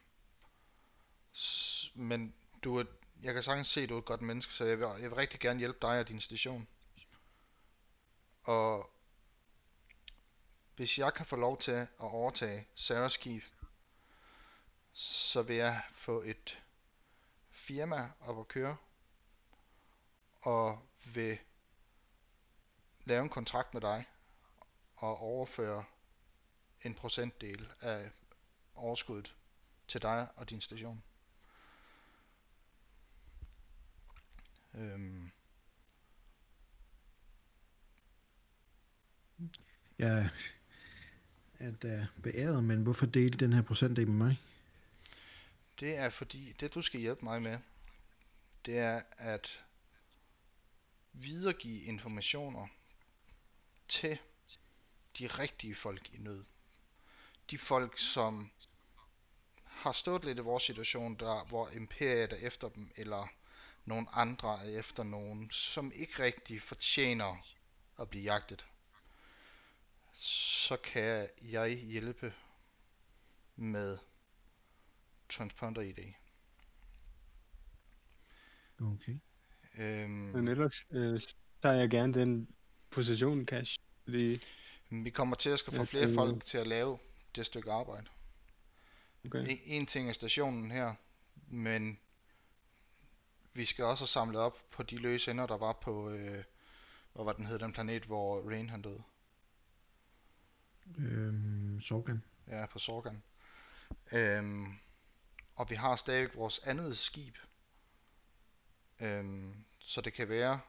s- 1.35 1.91
men 1.95 2.33
du 2.63 2.77
er, 2.77 2.83
jeg 3.23 3.33
kan 3.33 3.43
sagtens 3.43 3.67
se, 3.67 3.81
at 3.81 3.89
du 3.89 3.95
er 3.95 3.99
et 3.99 4.05
godt 4.05 4.21
menneske, 4.21 4.53
så 4.53 4.65
jeg 4.65 4.77
vil, 4.77 4.87
jeg 5.01 5.09
vil 5.09 5.15
rigtig 5.15 5.39
gerne 5.39 5.59
hjælpe 5.59 5.79
dig 5.81 5.99
og 5.99 6.07
din 6.07 6.21
station. 6.21 6.67
Og 8.43 8.89
hvis 10.75 10.97
jeg 10.97 11.13
kan 11.13 11.25
få 11.25 11.35
lov 11.35 11.57
til 11.59 11.71
at 11.71 11.87
overtage 11.97 12.67
Sarahs 12.75 13.13
skib, 13.13 13.43
så 14.93 15.41
vil 15.41 15.55
jeg 15.55 15.81
få 15.91 16.21
et 16.21 16.61
firma 17.69 18.11
op 18.19 18.39
at 18.39 18.47
køre, 18.47 18.77
og 20.41 20.89
vil 21.13 21.37
lave 23.05 23.23
en 23.23 23.29
kontrakt 23.29 23.73
med 23.73 23.81
dig, 23.81 24.05
og 24.95 25.17
overføre 25.17 25.83
en 26.81 26.93
procentdel 26.93 27.67
af 27.81 28.11
overskuddet 28.75 29.35
til 29.87 30.01
dig 30.01 30.27
og 30.35 30.49
din 30.49 30.61
station. 30.61 31.03
Øhm, 34.73 35.31
Jeg 39.99 40.29
er 41.59 41.71
da 41.71 42.07
beæret, 42.23 42.63
men 42.63 42.83
hvorfor 42.83 43.05
dele 43.05 43.37
den 43.37 43.53
her 43.53 43.61
procentdel 43.61 44.07
med 44.07 44.15
mig? 44.15 44.48
Det 45.79 45.95
er 45.95 46.09
fordi, 46.09 46.53
det 46.59 46.73
du 46.73 46.81
skal 46.81 46.99
hjælpe 46.99 47.25
mig 47.25 47.41
med, 47.41 47.59
det 48.65 48.77
er 48.77 49.01
at 49.17 49.63
videregive 51.13 51.83
informationer 51.83 52.67
til 53.87 54.19
de 55.19 55.27
rigtige 55.27 55.75
folk 55.75 56.09
i 56.13 56.17
nød. 56.17 56.45
De 57.49 57.57
folk, 57.57 57.99
som 57.99 58.51
har 59.63 59.91
stået 59.91 60.25
lidt 60.25 60.37
i 60.37 60.41
vores 60.41 60.63
situation, 60.63 61.15
der, 61.15 61.45
hvor 61.45 61.69
imperiet 61.69 62.33
er 62.33 62.47
efter 62.47 62.69
dem, 62.69 62.91
eller 62.95 63.27
nogle 63.85 64.07
andre 64.11 64.65
er 64.65 64.79
efter 64.79 65.03
nogen, 65.03 65.51
som 65.51 65.91
ikke 65.91 66.23
rigtig 66.23 66.61
fortjener 66.61 67.45
at 67.99 68.09
blive 68.09 68.23
jagtet. 68.23 68.65
Så 70.13 70.77
kan 70.77 71.29
jeg 71.41 71.69
hjælpe 71.69 72.33
med 73.55 73.97
transponder 75.29 75.81
ID. 75.81 76.13
Okay. 78.81 79.19
Øhm, 79.79 80.09
Men 80.11 80.47
ellers 80.47 80.85
øh, 80.91 81.21
tager 81.61 81.75
jeg 81.75 81.89
gerne 81.89 82.13
den 82.13 82.47
position, 82.89 83.45
Cash. 83.45 83.79
Fordi, 84.03 84.43
vi 84.89 85.09
kommer 85.09 85.35
til 85.35 85.49
at 85.49 85.59
skal 85.59 85.73
få 85.73 85.85
flere 85.85 86.13
folk 86.13 86.45
til 86.45 86.57
at 86.57 86.67
lave 86.67 86.99
det 87.35 87.45
stykke 87.45 87.71
arbejde. 87.71 88.07
okay. 89.25 89.45
En, 89.49 89.59
en 89.65 89.85
ting 89.85 90.09
er 90.09 90.13
stationen 90.13 90.71
her, 90.71 90.93
men 91.47 91.99
vi 93.53 93.65
skal 93.65 93.85
også 93.85 94.01
have 94.01 94.07
samlet 94.07 94.41
op 94.41 94.57
på 94.71 94.83
de 94.83 94.97
løse 94.97 95.31
ender, 95.31 95.47
der 95.47 95.57
var 95.57 95.73
på, 95.73 96.09
øh, 96.09 96.43
hvad 97.13 97.25
var 97.25 97.33
den 97.33 97.45
hed, 97.45 97.59
den 97.59 97.73
planet, 97.73 98.03
hvor 98.05 98.49
Rain 98.49 98.69
han 98.69 98.81
døde. 98.81 99.03
Øhm, 100.97 101.81
Sorgan. 101.81 102.23
Ja, 102.47 102.65
på 102.65 102.79
Sorgan. 102.79 103.23
Øhm, 104.13 104.65
og 105.59 105.69
vi 105.69 105.75
har 105.75 105.95
stadig 105.95 106.29
vores 106.35 106.59
andet 106.59 106.97
skib. 106.97 107.37
Øhm, 109.01 109.65
så 109.79 110.01
det 110.01 110.13
kan 110.13 110.29
være, 110.29 110.59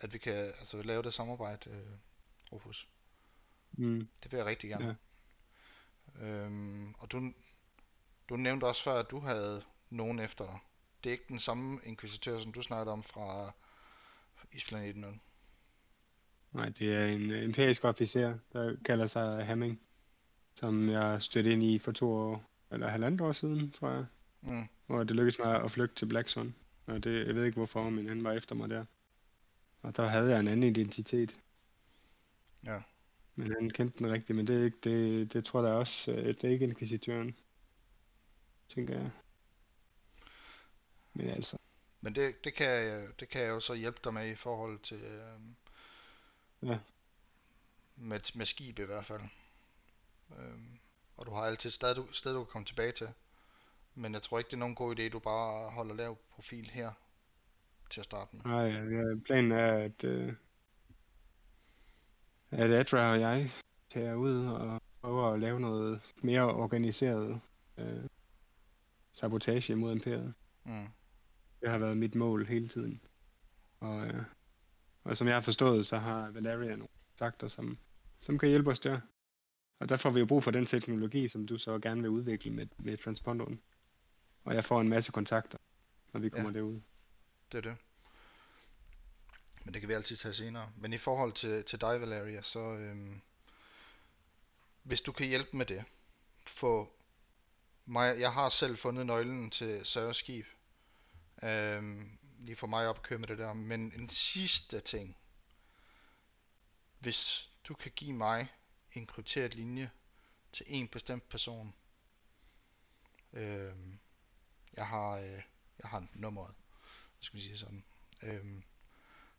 at 0.00 0.12
vi 0.12 0.18
kan 0.18 0.34
altså, 0.34 0.82
lave 0.82 1.02
det 1.02 1.14
samarbejde, 1.14 1.70
øh, 1.70 1.98
Rufus. 2.52 2.88
Mm, 3.72 4.08
Det 4.22 4.32
vil 4.32 4.36
jeg 4.36 4.46
rigtig 4.46 4.70
gerne. 4.70 4.96
Ja. 6.18 6.26
Øhm, 6.26 6.94
og 6.98 7.12
du, 7.12 7.32
du 8.28 8.36
nævnte 8.36 8.64
også 8.64 8.82
før, 8.82 8.94
at 8.94 9.10
du 9.10 9.18
havde 9.18 9.64
nogen 9.90 10.18
efter 10.18 10.46
dig. 10.46 10.58
Det 11.04 11.10
er 11.10 11.12
ikke 11.12 11.28
den 11.28 11.40
samme 11.40 11.80
inkvisitør, 11.84 12.40
som 12.40 12.52
du 12.52 12.62
snakkede 12.62 12.92
om 12.92 13.02
fra 13.02 13.52
Isplaneten. 14.52 15.04
vel? 15.04 15.20
nej, 16.52 16.68
det 16.68 16.94
er 16.94 17.06
en 17.06 17.30
empirisk 17.30 17.84
officer, 17.84 18.38
der 18.52 18.76
kalder 18.84 19.06
sig 19.06 19.46
Hamming. 19.46 19.80
Som 20.54 20.88
jeg 20.88 21.22
stødte 21.22 21.52
ind 21.52 21.62
i 21.62 21.78
for 21.78 21.92
to 21.92 22.12
år, 22.12 22.55
eller 22.70 22.88
halvandet 22.88 23.20
år 23.20 23.32
siden, 23.32 23.70
tror 23.70 23.90
jeg. 23.90 24.06
Mm. 24.40 24.62
Hvor 24.86 25.04
det 25.04 25.16
lykkedes 25.16 25.38
mig 25.38 25.62
at 25.64 25.70
flygte 25.70 25.96
til 25.96 26.06
Black 26.06 26.28
Sun. 26.28 26.54
Og 26.86 27.04
det, 27.04 27.26
jeg 27.26 27.34
ved 27.34 27.44
ikke 27.44 27.56
hvorfor, 27.56 27.90
men 27.90 28.08
han 28.08 28.24
var 28.24 28.32
efter 28.32 28.54
mig 28.54 28.70
der. 28.70 28.84
Og 29.82 29.96
der 29.96 30.06
havde 30.06 30.30
jeg 30.30 30.40
en 30.40 30.48
anden 30.48 30.62
identitet. 30.62 31.38
Ja. 32.64 32.82
Men 33.34 33.52
han 33.52 33.70
kendte 33.70 33.98
den 33.98 34.12
rigtigt, 34.12 34.36
men 34.36 34.46
det 34.46 34.60
er 34.60 34.64
ikke, 34.64 34.78
det, 34.84 35.32
det 35.32 35.44
tror 35.44 35.62
jeg 35.62 35.70
da 35.70 35.76
også, 35.76 36.12
øh, 36.12 36.26
det 36.26 36.44
er 36.44 36.48
ikke 36.48 36.64
inkvisitøren, 36.64 37.36
tænker 38.68 38.98
jeg. 38.98 39.10
Men 41.14 41.28
altså, 41.28 41.56
Men 42.00 42.14
det, 42.14 42.44
det, 42.44 42.54
kan 42.54 42.66
jeg, 42.66 43.02
det 43.20 43.28
kan 43.28 43.42
jeg 43.42 43.48
jo 43.48 43.60
så 43.60 43.74
hjælpe 43.74 44.00
dig 44.04 44.14
med 44.14 44.30
i 44.30 44.34
forhold 44.34 44.78
til... 44.78 44.96
Øh, 44.96 45.56
Ja. 46.62 46.78
Med, 47.96 48.20
med 48.34 48.46
skib 48.46 48.78
i 48.78 48.82
hvert 48.82 49.06
fald. 49.06 49.22
Øhm, 50.38 50.78
og 51.16 51.26
du 51.26 51.30
har 51.30 51.42
altid 51.42 51.70
et 51.70 51.74
sted, 51.74 51.94
du, 51.94 52.06
sted, 52.12 52.32
du 52.34 52.44
kan 52.44 52.52
komme 52.52 52.64
tilbage 52.64 52.92
til. 52.92 53.08
Men 53.94 54.12
jeg 54.12 54.22
tror 54.22 54.38
ikke, 54.38 54.48
det 54.48 54.54
er 54.54 54.58
nogen 54.58 54.74
god 54.74 54.98
idé, 54.98 55.08
du 55.08 55.18
bare 55.18 55.70
holder 55.70 55.94
lav 55.94 56.18
profil 56.30 56.70
her 56.70 56.92
til 57.90 58.00
at 58.00 58.04
starte 58.04 58.36
med. 58.36 58.42
nej, 58.44 58.98
ja, 58.98 59.14
planen 59.24 59.52
er, 59.52 59.84
at, 59.84 60.04
øh, 60.04 60.32
at 62.50 62.72
Adra 62.72 63.12
og 63.12 63.20
jeg 63.20 63.50
tager 63.90 64.14
ud 64.14 64.46
og 64.46 64.82
prøver 65.00 65.32
at 65.32 65.40
lave 65.40 65.60
noget 65.60 66.00
mere 66.22 66.42
organiseret 66.42 67.40
øh, 67.78 68.04
sabotage 69.12 69.74
mod 69.74 69.92
imperiet. 69.92 70.34
Mm. 70.64 70.72
Det 71.60 71.70
har 71.70 71.78
været 71.78 71.96
mit 71.96 72.14
mål 72.14 72.46
hele 72.46 72.68
tiden. 72.68 73.00
Og, 73.80 74.06
øh, 74.06 74.24
og 75.04 75.16
som 75.16 75.26
jeg 75.26 75.36
har 75.36 75.40
forstået, 75.40 75.86
så 75.86 75.98
har 75.98 76.30
Valeria 76.30 76.76
nogle 76.76 76.88
kontakter, 77.08 77.48
som, 77.48 77.78
som 78.18 78.38
kan 78.38 78.48
hjælpe 78.48 78.70
os 78.70 78.80
der. 78.80 79.00
Og 79.78 79.88
der 79.88 79.96
får 79.96 80.10
vi 80.10 80.20
jo 80.20 80.26
brug 80.26 80.44
for 80.44 80.50
den 80.50 80.66
teknologi, 80.66 81.28
som 81.28 81.46
du 81.46 81.58
så 81.58 81.78
gerne 81.78 82.00
vil 82.02 82.10
udvikle 82.10 82.50
med, 82.52 82.66
med 82.78 82.96
transponderen. 82.96 83.60
Og 84.44 84.54
jeg 84.54 84.64
får 84.64 84.80
en 84.80 84.88
masse 84.88 85.12
kontakter, 85.12 85.58
når 86.12 86.20
vi 86.20 86.28
kommer 86.28 86.50
Ja. 86.50 86.58
derud. 86.58 86.80
Det 87.52 87.58
er 87.58 87.62
det. 87.70 87.76
Men 89.64 89.74
det 89.74 89.82
kan 89.82 89.88
vi 89.88 89.94
altid 89.94 90.16
tage 90.16 90.34
senere. 90.34 90.72
Men 90.76 90.92
i 90.92 90.98
forhold 90.98 91.32
til, 91.32 91.64
til 91.64 91.80
dig, 91.80 92.00
Valeria, 92.00 92.42
så 92.42 92.58
øhm, 92.60 93.20
hvis 94.82 95.00
du 95.00 95.12
kan 95.12 95.26
hjælpe 95.26 95.56
med 95.56 95.66
det, 95.66 95.84
få 96.46 96.92
mig, 97.84 98.20
jeg 98.20 98.32
har 98.32 98.48
selv 98.48 98.76
fundet 98.78 99.06
nøglen 99.06 99.50
til 99.50 99.86
Søres 99.86 100.16
skib. 100.16 100.46
Øhm, 101.42 102.18
lige 102.38 102.56
for 102.56 102.66
mig 102.66 102.88
op 102.88 102.96
at 102.96 103.02
køre 103.02 103.18
med 103.18 103.28
det 103.28 103.38
der. 103.38 103.52
Men 103.52 103.92
en 103.96 104.08
sidste 104.08 104.80
ting. 104.80 105.16
Hvis 106.98 107.50
du 107.68 107.74
kan 107.74 107.92
give 107.96 108.12
mig 108.12 108.52
en 109.00 109.06
krypteret 109.06 109.54
linje 109.54 109.90
til 110.52 110.66
en 110.68 110.88
bestemt 110.88 111.28
person. 111.28 111.74
Øhm, 113.32 113.98
jeg 114.76 114.88
har, 114.88 115.10
øh, 115.16 115.42
jeg 115.78 115.90
har 115.90 116.06
nummeret 116.14 116.54
skal 117.20 117.36
vi 117.36 117.44
sige 117.44 117.58
sådan. 117.58 117.84
Øhm, 118.22 118.62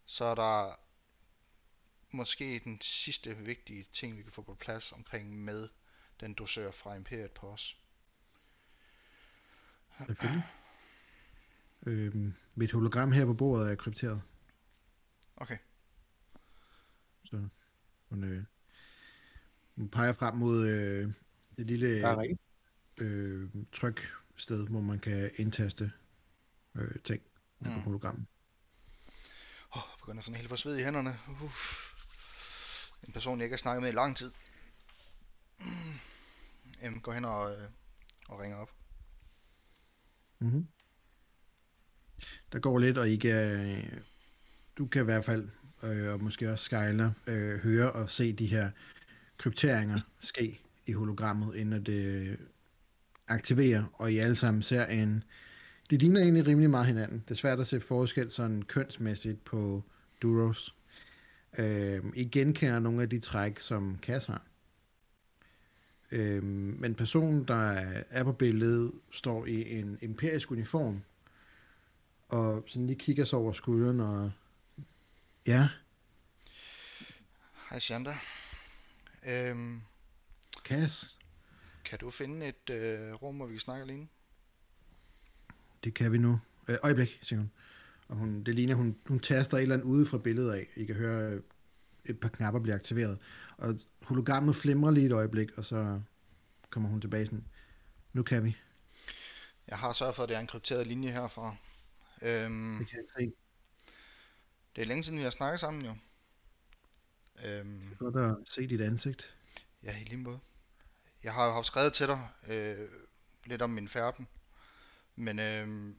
så 0.05 0.25
er 0.25 0.35
der 0.35 0.75
måske 2.11 2.59
den 2.59 2.81
sidste 2.81 3.37
vigtige 3.37 3.83
ting, 3.83 4.17
vi 4.17 4.23
kan 4.23 4.31
få 4.31 4.41
på 4.41 4.55
plads 4.55 4.91
omkring 4.91 5.43
med 5.43 5.69
den 6.19 6.33
dosør 6.33 6.71
fra 6.71 6.95
Imperiet 6.95 7.31
på 7.31 7.51
os. 7.51 7.77
Selvfølgelig. 10.05 10.43
Øhm, 11.85 12.33
mit 12.55 12.71
hologram 12.71 13.11
her 13.11 13.25
på 13.25 13.33
bordet 13.33 13.71
er 13.71 13.75
krypteret. 13.75 14.21
Okay, 15.35 15.57
Så 17.25 17.47
hun, 18.09 18.23
øh, 18.23 18.45
hun 19.77 19.89
peger 19.89 20.13
frem 20.13 20.35
mod 20.35 20.67
øh, 20.67 21.13
det 21.57 21.65
lille 21.65 21.87
øh, 22.97 23.49
tryksted, 23.71 24.67
hvor 24.67 24.81
man 24.81 24.99
kan 24.99 25.31
indtaste 25.35 25.91
øh, 26.75 26.99
ting 27.03 27.21
mm. 27.59 27.65
på 27.67 27.77
Mm. 27.77 27.81
hologrammet. 27.83 28.25
Åh, 29.75 29.81
jeg 29.91 29.97
begynder 29.99 30.21
sådan 30.21 30.35
helt 30.35 30.49
få 30.49 30.55
sved 30.55 30.77
i 30.77 30.83
hænderne. 30.83 31.19
Uff. 31.45 31.87
En 33.07 33.13
person, 33.13 33.37
jeg 33.37 33.45
ikke 33.45 33.53
har 33.53 33.57
snakket 33.57 33.81
med 33.81 33.89
i 33.89 33.95
lang 33.95 34.17
tid. 34.17 34.31
Em 36.81 37.01
går 37.01 37.11
hen 37.11 37.25
og, 37.25 37.51
øh, 37.51 37.67
og 38.29 38.39
ringer 38.39 38.57
op. 38.57 38.71
Mm-hmm. 40.39 40.67
Der 42.51 42.59
går 42.59 42.79
lidt, 42.79 42.97
og 42.97 43.09
I 43.09 43.17
kan, 43.17 44.03
du 44.77 44.87
kan 44.87 45.01
i 45.01 45.05
hvert 45.05 45.25
fald, 45.25 45.49
øh, 45.83 46.13
og 46.13 46.23
måske 46.23 46.51
også 46.51 46.65
Skyler, 46.65 47.11
øh, 47.27 47.59
høre 47.59 47.91
og 47.91 48.11
se 48.11 48.33
de 48.33 48.45
her 48.47 48.71
krypteringer 49.37 49.99
ske 50.19 50.59
i 50.85 50.91
hologrammet, 50.91 51.55
inden 51.55 51.85
det 51.85 52.05
øh, 52.05 52.37
aktiverer, 53.27 53.83
og 53.93 54.13
I 54.13 54.17
alle 54.17 54.35
sammen 54.35 54.63
ser 54.63 54.85
en... 54.85 55.23
Det 55.89 56.01
ligner 56.01 56.21
egentlig 56.21 56.47
rimelig 56.47 56.69
meget 56.69 56.85
hinanden. 56.85 57.19
Det 57.19 57.31
er 57.31 57.35
svært 57.35 57.59
at 57.59 57.67
se 57.67 57.79
forskel 57.79 58.29
sådan 58.29 58.61
kønsmæssigt 58.61 59.43
på 59.43 59.83
Duros. 60.21 60.75
Øh, 61.57 62.03
I 62.15 62.25
genkender 62.25 62.79
nogle 62.79 63.01
af 63.01 63.09
de 63.09 63.19
træk, 63.19 63.59
som 63.59 63.99
Cass 64.01 64.25
har. 64.25 64.43
Øh, 66.11 66.43
men 66.43 66.95
personen, 66.95 67.43
der 67.43 67.71
er 68.09 68.23
på 68.23 68.31
billedet, 68.31 68.91
står 69.11 69.45
i 69.45 69.79
en 69.79 69.97
imperisk 70.01 70.51
uniform, 70.51 71.01
og 72.29 72.63
sådan 72.67 72.87
lige 72.87 72.99
kigger 72.99 73.25
sig 73.25 73.39
over 73.39 73.53
skulderen, 73.53 73.99
og 73.99 74.31
ja, 75.47 75.69
Hej 77.69 77.79
Shanda. 77.79 78.13
Øhm, 79.27 79.81
Cass, 80.63 81.17
kan 81.85 81.99
du 81.99 82.09
finde 82.11 82.47
et 82.47 82.69
øh, 82.69 83.13
rum, 83.13 83.35
hvor 83.37 83.45
vi 83.45 83.53
kan 83.53 83.59
snakke 83.59 83.83
alene? 83.83 84.07
det 85.83 85.93
kan 85.93 86.11
vi 86.11 86.17
nu. 86.17 86.39
Øh, 86.67 86.77
øjeblik, 86.83 87.19
siger 87.21 87.39
hun. 87.39 87.51
Og 88.07 88.15
hun, 88.15 88.43
det 88.43 88.55
ligner, 88.55 88.75
hun, 88.75 88.97
hun 89.05 89.19
taster 89.19 89.57
et 89.57 89.61
eller 89.61 89.75
andet 89.75 89.85
ude 89.87 90.05
fra 90.05 90.17
billedet 90.17 90.53
af. 90.53 90.67
I 90.75 90.85
kan 90.85 90.95
høre 90.95 91.31
øh, 91.31 91.41
et 92.05 92.19
par 92.19 92.29
knapper 92.29 92.59
blive 92.61 92.75
aktiveret. 92.75 93.19
Og 93.57 93.75
hologrammet 94.01 94.55
flimrer 94.55 94.91
lige 94.91 95.05
et 95.05 95.11
øjeblik, 95.11 95.51
og 95.57 95.65
så 95.65 96.01
kommer 96.69 96.89
hun 96.89 97.01
tilbage 97.01 97.25
sådan, 97.25 97.45
nu 98.13 98.23
kan 98.23 98.43
vi. 98.43 98.57
Jeg 99.67 99.77
har 99.77 99.93
sørget 99.93 100.15
for, 100.15 100.23
at 100.23 100.29
det 100.29 100.35
er 100.35 100.39
en 100.41 100.47
krypteret 100.47 100.87
linje 100.87 101.11
herfra. 101.11 101.55
Øhm, 102.21 102.77
Det 102.79 102.89
kan 102.89 102.97
jeg 102.97 103.05
se. 103.19 103.33
det 104.75 104.81
er 104.81 104.85
længe 104.85 105.03
siden, 105.03 105.17
vi 105.17 105.23
har 105.23 105.29
snakket 105.31 105.59
sammen 105.59 105.85
jo. 105.85 105.95
Øhm, 107.45 107.95
Godt 107.99 108.15
at 108.15 108.49
se 108.49 108.67
dit 108.67 108.81
ansigt. 108.81 109.35
Ja, 109.83 109.97
i 109.97 110.03
lige 110.03 110.17
måde. 110.17 110.39
Jeg 111.23 111.33
har 111.33 111.45
jo 111.45 111.51
haft 111.51 111.67
skrevet 111.67 111.93
til 111.93 112.07
dig 112.07 112.29
øh, 112.47 112.89
lidt 113.45 113.61
om 113.61 113.69
min 113.69 113.89
færden. 113.89 114.27
Men 115.15 115.39
øh, 115.39 115.95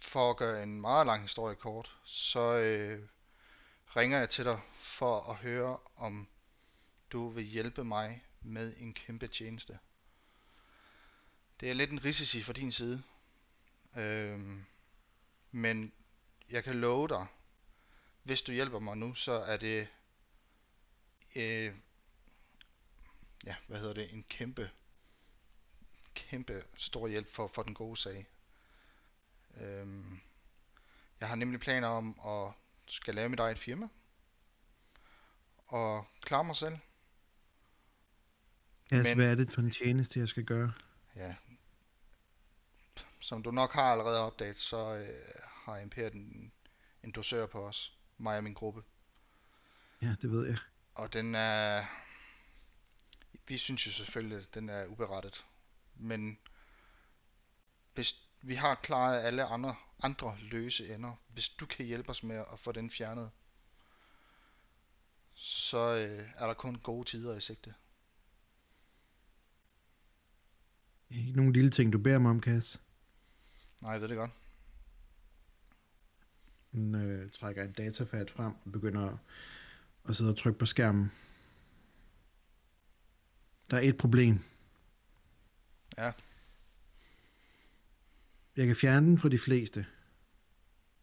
for 0.00 0.30
at 0.30 0.36
gøre 0.36 0.62
en 0.62 0.80
meget 0.80 1.06
lang 1.06 1.22
historie 1.22 1.54
kort, 1.54 1.96
så 2.04 2.56
øh, 2.56 3.08
ringer 3.96 4.18
jeg 4.18 4.30
til 4.30 4.44
dig 4.44 4.60
for 4.80 5.30
at 5.30 5.36
høre, 5.36 5.78
om 5.96 6.28
du 7.10 7.28
vil 7.28 7.44
hjælpe 7.44 7.84
mig 7.84 8.24
med 8.40 8.74
en 8.76 8.94
kæmpe 8.94 9.28
tjeneste. 9.28 9.78
Det 11.60 11.70
er 11.70 11.74
lidt 11.74 11.90
en 11.90 12.04
risici 12.04 12.42
fra 12.42 12.52
din 12.52 12.72
side. 12.72 13.02
Øh, 13.96 14.38
men 15.50 15.92
jeg 16.50 16.64
kan 16.64 16.80
love 16.80 17.08
dig, 17.08 17.26
hvis 18.22 18.42
du 18.42 18.52
hjælper 18.52 18.78
mig 18.78 18.96
nu, 18.96 19.14
så 19.14 19.32
er 19.32 19.56
det 19.56 19.88
øh, 21.36 21.74
ja, 23.44 23.56
hvad 23.66 23.78
hedder 23.78 23.94
det, 23.94 24.12
en 24.12 24.22
kæmpe, 24.28 24.70
kæmpe 26.14 26.64
stor 26.76 27.08
hjælp 27.08 27.28
for, 27.28 27.46
for 27.48 27.62
den 27.62 27.74
gode 27.74 27.96
sag. 27.96 28.26
Øhm, 29.56 30.20
jeg 31.20 31.28
har 31.28 31.34
nemlig 31.34 31.60
planer 31.60 31.88
om 31.88 32.20
at 32.26 32.52
skal 32.86 33.14
lave 33.14 33.28
mit 33.28 33.40
eget 33.40 33.58
firma, 33.58 33.88
og 35.66 36.06
klare 36.20 36.44
mig 36.44 36.56
selv. 36.56 36.78
Cass, 38.90 39.08
Men- 39.08 39.16
hvad 39.16 39.30
er 39.30 39.34
det 39.34 39.50
for 39.50 39.60
en 39.60 39.70
tjeneste, 39.70 40.18
jeg 40.18 40.28
skal 40.28 40.44
gøre? 40.44 40.72
Ja, 41.16 41.36
som 43.20 43.42
du 43.42 43.50
nok 43.50 43.72
har 43.72 43.92
allerede 43.92 44.20
opdaget, 44.20 44.58
så 44.58 44.94
øh, 44.94 45.42
har 45.44 45.78
Imperiet 45.78 46.14
en, 46.14 46.52
en 47.02 47.12
dosør 47.12 47.46
på 47.46 47.66
os, 47.66 47.98
mig 48.20 48.36
og 48.36 48.44
min 48.44 48.54
gruppe. 48.54 48.82
Ja, 50.02 50.14
det 50.22 50.30
ved 50.30 50.46
jeg. 50.46 50.58
Og 50.94 51.12
den 51.12 51.34
er... 51.34 51.84
Vi 53.48 53.58
synes 53.58 53.86
jo 53.86 53.90
selvfølgelig, 53.90 54.38
at 54.38 54.54
den 54.54 54.68
er 54.68 54.86
uberettet. 54.86 55.44
Men 55.94 56.38
hvis 57.94 58.14
vi 58.42 58.54
har 58.54 58.74
klaret 58.74 59.20
alle 59.20 59.44
andre, 59.44 59.76
andre 60.02 60.38
løse 60.40 60.94
ender, 60.94 61.14
hvis 61.28 61.48
du 61.48 61.66
kan 61.66 61.86
hjælpe 61.86 62.10
os 62.10 62.22
med 62.22 62.44
at 62.52 62.58
få 62.58 62.72
den 62.72 62.90
fjernet, 62.90 63.30
så 65.34 65.96
øh, 65.96 66.28
er 66.34 66.46
der 66.46 66.54
kun 66.54 66.78
gode 66.78 67.08
tider 67.08 67.36
i 67.36 67.40
sigte. 67.40 67.74
Ikke 71.10 71.32
nogen 71.32 71.52
lille 71.52 71.70
ting, 71.70 71.92
du 71.92 71.98
beder 71.98 72.18
mig 72.18 72.30
om, 72.30 72.42
Cass. 72.42 72.80
Nej, 73.82 73.92
jeg 73.92 74.00
ved 74.00 74.08
det 74.08 74.16
godt. 74.16 74.30
Øh, 76.74 77.30
trækker 77.30 77.64
en 77.64 77.72
datafat 77.72 78.30
frem 78.30 78.52
og 78.64 78.72
begynder 78.72 79.18
at 80.08 80.16
sidde 80.16 80.30
og 80.30 80.36
trykke 80.36 80.58
på 80.58 80.66
skærmen. 80.66 81.12
Der 83.70 83.76
er 83.76 83.80
et 83.80 83.98
problem. 83.98 84.38
Ja. 85.98 86.12
Jeg 88.56 88.66
kan 88.66 88.76
fjerne 88.76 89.06
den 89.06 89.18
for 89.18 89.28
de 89.28 89.38
fleste, 89.38 89.86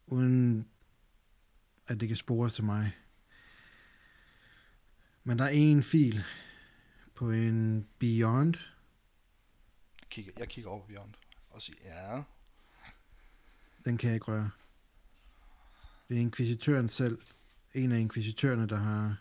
uden 0.06 0.68
at 1.86 2.00
det 2.00 2.08
kan 2.08 2.16
spores 2.16 2.54
til 2.54 2.64
mig. 2.64 2.96
Men 5.24 5.38
der 5.38 5.44
er 5.44 5.48
en 5.48 5.82
fil 5.82 6.24
på 7.14 7.30
en 7.30 7.88
Beyond. 7.98 8.54
Jeg 10.00 10.08
kigger, 10.10 10.32
jeg 10.38 10.48
kigger 10.48 10.70
over 10.70 10.80
på 10.80 10.86
Beyond 10.86 11.14
og 11.50 11.62
siger, 11.62 11.78
ja, 11.84 12.22
Den 13.84 13.98
kan 13.98 14.08
jeg 14.08 14.14
ikke 14.14 14.26
røre. 14.26 14.50
Det 16.08 16.16
er 16.16 16.20
inkvisitøren 16.20 16.88
selv. 16.88 17.18
En 17.74 17.92
af 17.92 17.98
inkvisitørerne, 17.98 18.68
der 18.68 18.76
har 18.76 19.16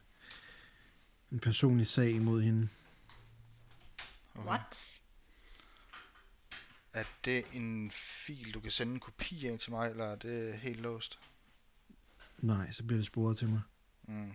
en 1.32 1.40
personlig 1.40 1.88
sag 1.88 2.10
imod 2.12 2.42
hende. 2.42 2.70
okay. 4.36 4.48
What? 4.48 5.00
Er 6.94 7.04
det 7.26 7.46
en 7.54 7.92
fil, 7.92 8.54
du 8.54 8.60
kan 8.60 8.72
sende 8.72 8.94
en 8.94 9.00
kopi 9.00 9.48
af 9.48 9.60
til 9.60 9.72
mig, 9.72 9.90
eller 9.90 10.06
er 10.06 10.16
det 10.16 10.60
helt 10.60 10.80
låst? 10.80 11.20
Nej, 12.38 12.72
så 12.72 12.84
bliver 12.84 12.98
det 12.98 13.06
sporet 13.08 13.38
til 13.38 13.50
mig. 13.50 13.62
Mm. 14.04 14.32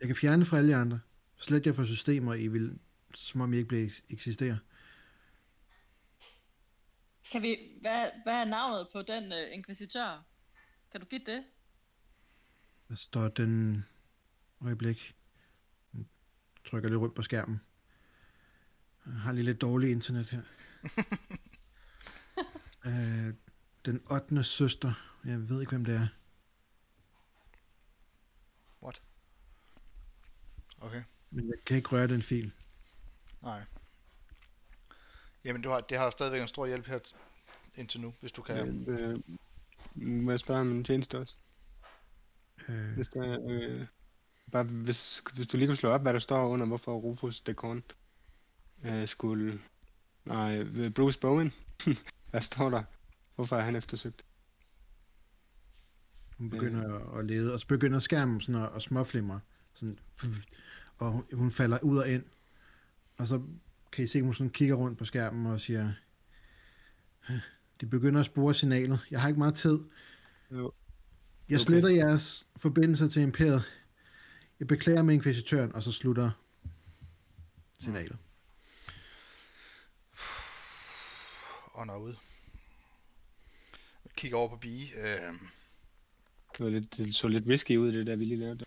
Jeg 0.00 0.06
kan 0.08 0.16
fjerne 0.16 0.44
fra 0.44 0.58
alle 0.58 0.70
jer 0.70 0.80
andre. 0.80 1.00
Slet 1.36 1.66
jer 1.66 1.72
fra 1.72 1.86
systemer, 1.86 2.34
I 2.34 2.48
vil, 2.48 2.78
som 3.14 3.40
om 3.40 3.52
I 3.52 3.56
ikke 3.56 3.68
bliver 3.68 3.86
eks- 3.88 4.02
eksisterer. 4.10 4.56
Kan 7.32 7.42
vi, 7.42 7.56
hvad, 7.80 8.10
hvad 8.22 8.34
er 8.34 8.44
navnet 8.44 8.88
på 8.92 9.02
den 9.02 9.32
uh, 9.32 9.52
inkvisitør? 9.52 10.24
Kan 10.92 11.00
du 11.00 11.06
give 11.06 11.20
det? 11.26 11.44
Der 12.88 12.94
står 12.94 13.28
den 13.28 13.84
øjeblik. 14.60 15.16
Jeg 15.94 16.04
trykker 16.64 16.88
lidt 16.88 17.00
rundt 17.00 17.14
på 17.14 17.22
skærmen. 17.22 17.60
Jeg 19.06 19.14
har 19.14 19.32
lige 19.32 19.44
lidt 19.44 19.60
dårligt 19.60 19.90
internet 19.90 20.30
her. 20.30 20.42
øh, 22.86 23.34
den 23.84 24.02
8. 24.10 24.44
søster. 24.44 24.92
Jeg 25.24 25.48
ved 25.48 25.60
ikke, 25.60 25.70
hvem 25.70 25.84
det 25.84 25.94
er. 25.94 26.06
What? 28.82 29.02
Okay, 30.80 31.02
Men 31.30 31.48
jeg 31.48 31.56
kan 31.66 31.76
ikke 31.76 31.88
røre 31.88 32.06
den 32.06 32.22
fil. 32.22 32.52
nej. 33.42 33.64
Jamen, 35.44 35.62
du 35.62 35.70
har, 35.70 35.80
det 35.80 35.98
har 35.98 36.10
stadigvæk 36.10 36.40
en 36.40 36.48
stor 36.48 36.66
hjælp 36.66 36.86
her 36.86 36.98
indtil 37.74 38.00
nu, 38.00 38.14
hvis 38.20 38.32
du 38.32 38.42
kan. 38.42 38.88
Øh, 38.88 39.10
øh, 39.10 39.20
må 39.94 40.30
jeg 40.32 40.38
spørge 40.40 40.60
om 40.60 40.72
en 40.72 40.84
tjeneste 40.84 41.18
også? 41.18 41.34
Øh, 42.68 42.92
Hvis, 42.94 43.08
der, 43.08 43.38
øh, 43.48 43.86
bare 44.52 44.62
hvis, 44.64 45.22
hvis 45.34 45.46
du 45.46 45.56
lige 45.56 45.68
kunne 45.68 45.76
slå 45.76 45.90
op, 45.90 46.02
hvad 46.02 46.12
der 46.12 46.18
står 46.18 46.48
under, 46.48 46.66
hvorfor 46.66 46.94
Rufus 46.96 47.40
Decorn 47.40 47.82
øh, 48.84 49.08
skulle... 49.08 49.60
Nej, 50.24 50.58
øh, 50.58 50.90
Bruce 50.90 51.18
Bowen. 51.20 51.52
hvad 52.30 52.40
står 52.40 52.70
der? 52.70 52.82
Hvorfor 53.34 53.56
er 53.56 53.60
han 53.62 53.76
eftersøgt? 53.76 54.24
hun 56.38 56.50
begynder 56.50 56.94
at, 56.98 57.18
at 57.18 57.26
lede, 57.26 57.52
og 57.54 57.60
så 57.60 57.66
begynder 57.66 57.98
skærmen 57.98 58.40
sådan 58.40 58.62
at, 58.62 58.70
at 58.76 58.82
småflimre. 58.82 59.40
Sådan, 59.74 59.98
og 60.98 61.12
hun- 61.12 61.24
hun 61.32 61.50
falder 61.52 61.78
ud 61.82 61.98
og 61.98 62.08
ind. 62.08 62.24
Og 63.16 63.28
så 63.28 63.42
kan 63.92 64.04
I 64.04 64.06
se, 64.06 64.18
at 64.18 64.24
hun 64.24 64.34
sådan 64.34 64.50
kigger 64.50 64.74
rundt 64.74 64.98
på 64.98 65.04
skærmen 65.04 65.46
og 65.46 65.60
siger, 65.60 65.92
de 67.80 67.86
begynder 67.86 68.20
at 68.20 68.26
spore 68.26 68.54
signalet. 68.54 69.00
Jeg 69.10 69.20
har 69.20 69.28
ikke 69.28 69.38
meget 69.38 69.54
tid. 69.54 69.78
Jo. 70.50 70.72
Jeg 71.48 71.56
Okay. 71.56 71.64
sletter 71.64 71.88
jeres 71.88 72.46
forbindelser 72.56 73.08
til 73.08 73.22
imperiet. 73.22 73.64
Jeg 74.60 74.66
beklager 74.68 75.02
med 75.02 75.14
inkvisitøren, 75.14 75.74
og 75.74 75.82
så 75.82 75.92
slutter 75.92 76.30
signalet. 77.80 78.18
Ånder 81.74 81.96
ud. 81.96 82.14
Jeg 84.04 84.12
kigger 84.16 84.38
over 84.38 84.48
på 84.48 84.56
Bie. 84.56 84.86
Øh, 84.96 85.32
Det, 86.52 86.64
var 86.64 86.68
lidt, 86.68 86.96
det 86.96 87.14
så 87.14 87.28
lidt 87.28 87.44
risky 87.48 87.76
ud, 87.76 87.92
det 87.92 88.06
der 88.06 88.16
vi 88.16 88.24
lige 88.24 88.40
lavede. 88.40 88.58
der. 88.58 88.64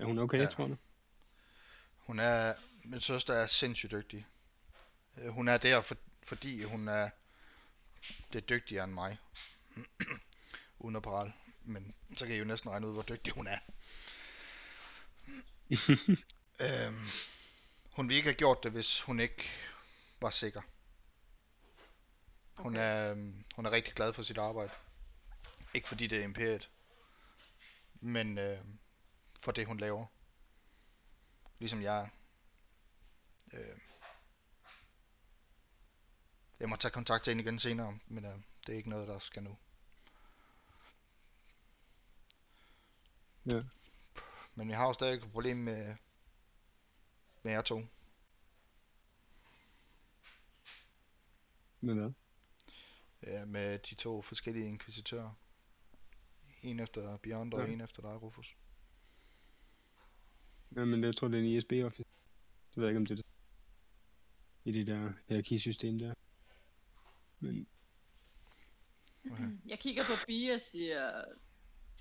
Er 0.00 0.04
hun 0.04 0.18
okay, 0.18 0.38
Ja. 0.38 0.42
ja. 0.42 0.48
tror 0.48 0.66
du? 0.66 0.76
hun 1.98 2.18
er, 2.18 2.54
min 2.84 3.00
søster 3.00 3.34
er 3.34 3.46
sindssygt 3.46 3.92
dygtig. 3.92 4.26
Øh, 5.18 5.28
hun 5.28 5.48
er 5.48 5.58
der, 5.58 5.80
for, 5.80 5.96
fordi 6.24 6.62
hun 6.62 6.88
er 6.88 7.10
det 8.32 8.48
dygtigere 8.48 8.84
end 8.84 8.92
mig. 8.92 9.18
Uden 10.78 10.96
at 10.96 11.02
prale. 11.02 11.32
Men 11.66 11.94
så 12.16 12.26
kan 12.26 12.34
I 12.34 12.38
jo 12.38 12.44
næsten 12.44 12.70
regne 12.70 12.86
ud, 12.86 12.92
hvor 12.92 13.02
dygtig 13.02 13.32
hun 13.32 13.46
er. 13.46 13.58
øhm, 16.86 17.06
hun 17.92 18.08
ville 18.08 18.16
ikke 18.16 18.28
have 18.28 18.38
gjort 18.38 18.62
det, 18.62 18.72
hvis 18.72 19.00
hun 19.00 19.20
ikke 19.20 19.50
var 20.20 20.30
sikker. 20.30 20.62
Hun 22.54 22.76
Okay. 22.76 22.84
er, 22.84 23.10
øhm, 23.10 23.44
hun 23.56 23.66
er 23.66 23.70
rigtig 23.70 23.94
glad 23.94 24.12
for 24.12 24.22
sit 24.22 24.38
arbejde. 24.38 24.72
Ikke 25.74 25.88
fordi 25.88 26.06
det 26.06 26.18
er 26.18 26.24
imperiet, 26.24 26.70
men 28.00 28.38
øh, 28.38 28.64
for 29.40 29.52
det 29.52 29.66
hun 29.66 29.78
laver. 29.78 30.06
Ligesom 31.58 31.82
jeg. 31.82 32.10
Øh, 33.52 33.78
jeg 36.60 36.68
må 36.68 36.76
tage 36.76 36.92
kontakt 36.92 37.24
til 37.24 37.30
hende 37.30 37.42
igen 37.42 37.58
senere, 37.58 37.98
men 38.06 38.24
øh, 38.24 38.34
det 38.66 38.72
er 38.72 38.76
ikke 38.76 38.90
noget, 38.90 39.08
der 39.08 39.18
skal 39.18 39.42
nu. 39.42 39.58
Ja. 43.46 43.62
Men 44.54 44.68
vi 44.68 44.72
har 44.72 44.86
jo 44.86 44.92
stadig 44.92 45.14
et 45.14 45.30
problem 45.32 45.56
med, 45.56 45.96
med 47.42 47.52
jer 47.52 47.62
to. 47.62 47.82
Med 51.80 51.94
hvad? 51.94 52.12
Ja, 53.22 53.44
med 53.44 53.78
de 53.78 53.94
to 53.94 54.22
forskellige 54.22 54.66
inkvisitører. 54.66 55.30
En 56.62 56.80
efter 56.80 57.16
Beyond 57.16 57.54
og 57.54 57.66
Ja. 57.66 57.72
en 57.72 57.80
efter 57.80 58.02
dig, 58.02 58.22
Rufus. 58.22 58.56
Ja, 60.76 60.84
men 60.84 61.04
jeg 61.04 61.16
tror, 61.16 61.28
det 61.28 61.38
er 61.38 61.42
en 61.44 61.56
ISB-office. 61.56 62.08
Så 62.70 62.80
ved 62.80 62.84
jeg 62.86 62.90
ikke, 62.90 62.98
om 62.98 63.06
det 63.06 63.12
er 63.12 63.16
det. 63.16 63.26
I 64.64 64.72
det 64.72 64.86
der 64.86 65.12
hierarkisystem 65.28 65.98
der. 65.98 66.14
Men 67.40 67.66
Okay. 69.30 69.50
Jeg 69.66 69.78
kigger 69.78 70.02
på 70.04 70.12
Bia 70.26 70.54
og 70.54 70.60
siger, 70.60 71.24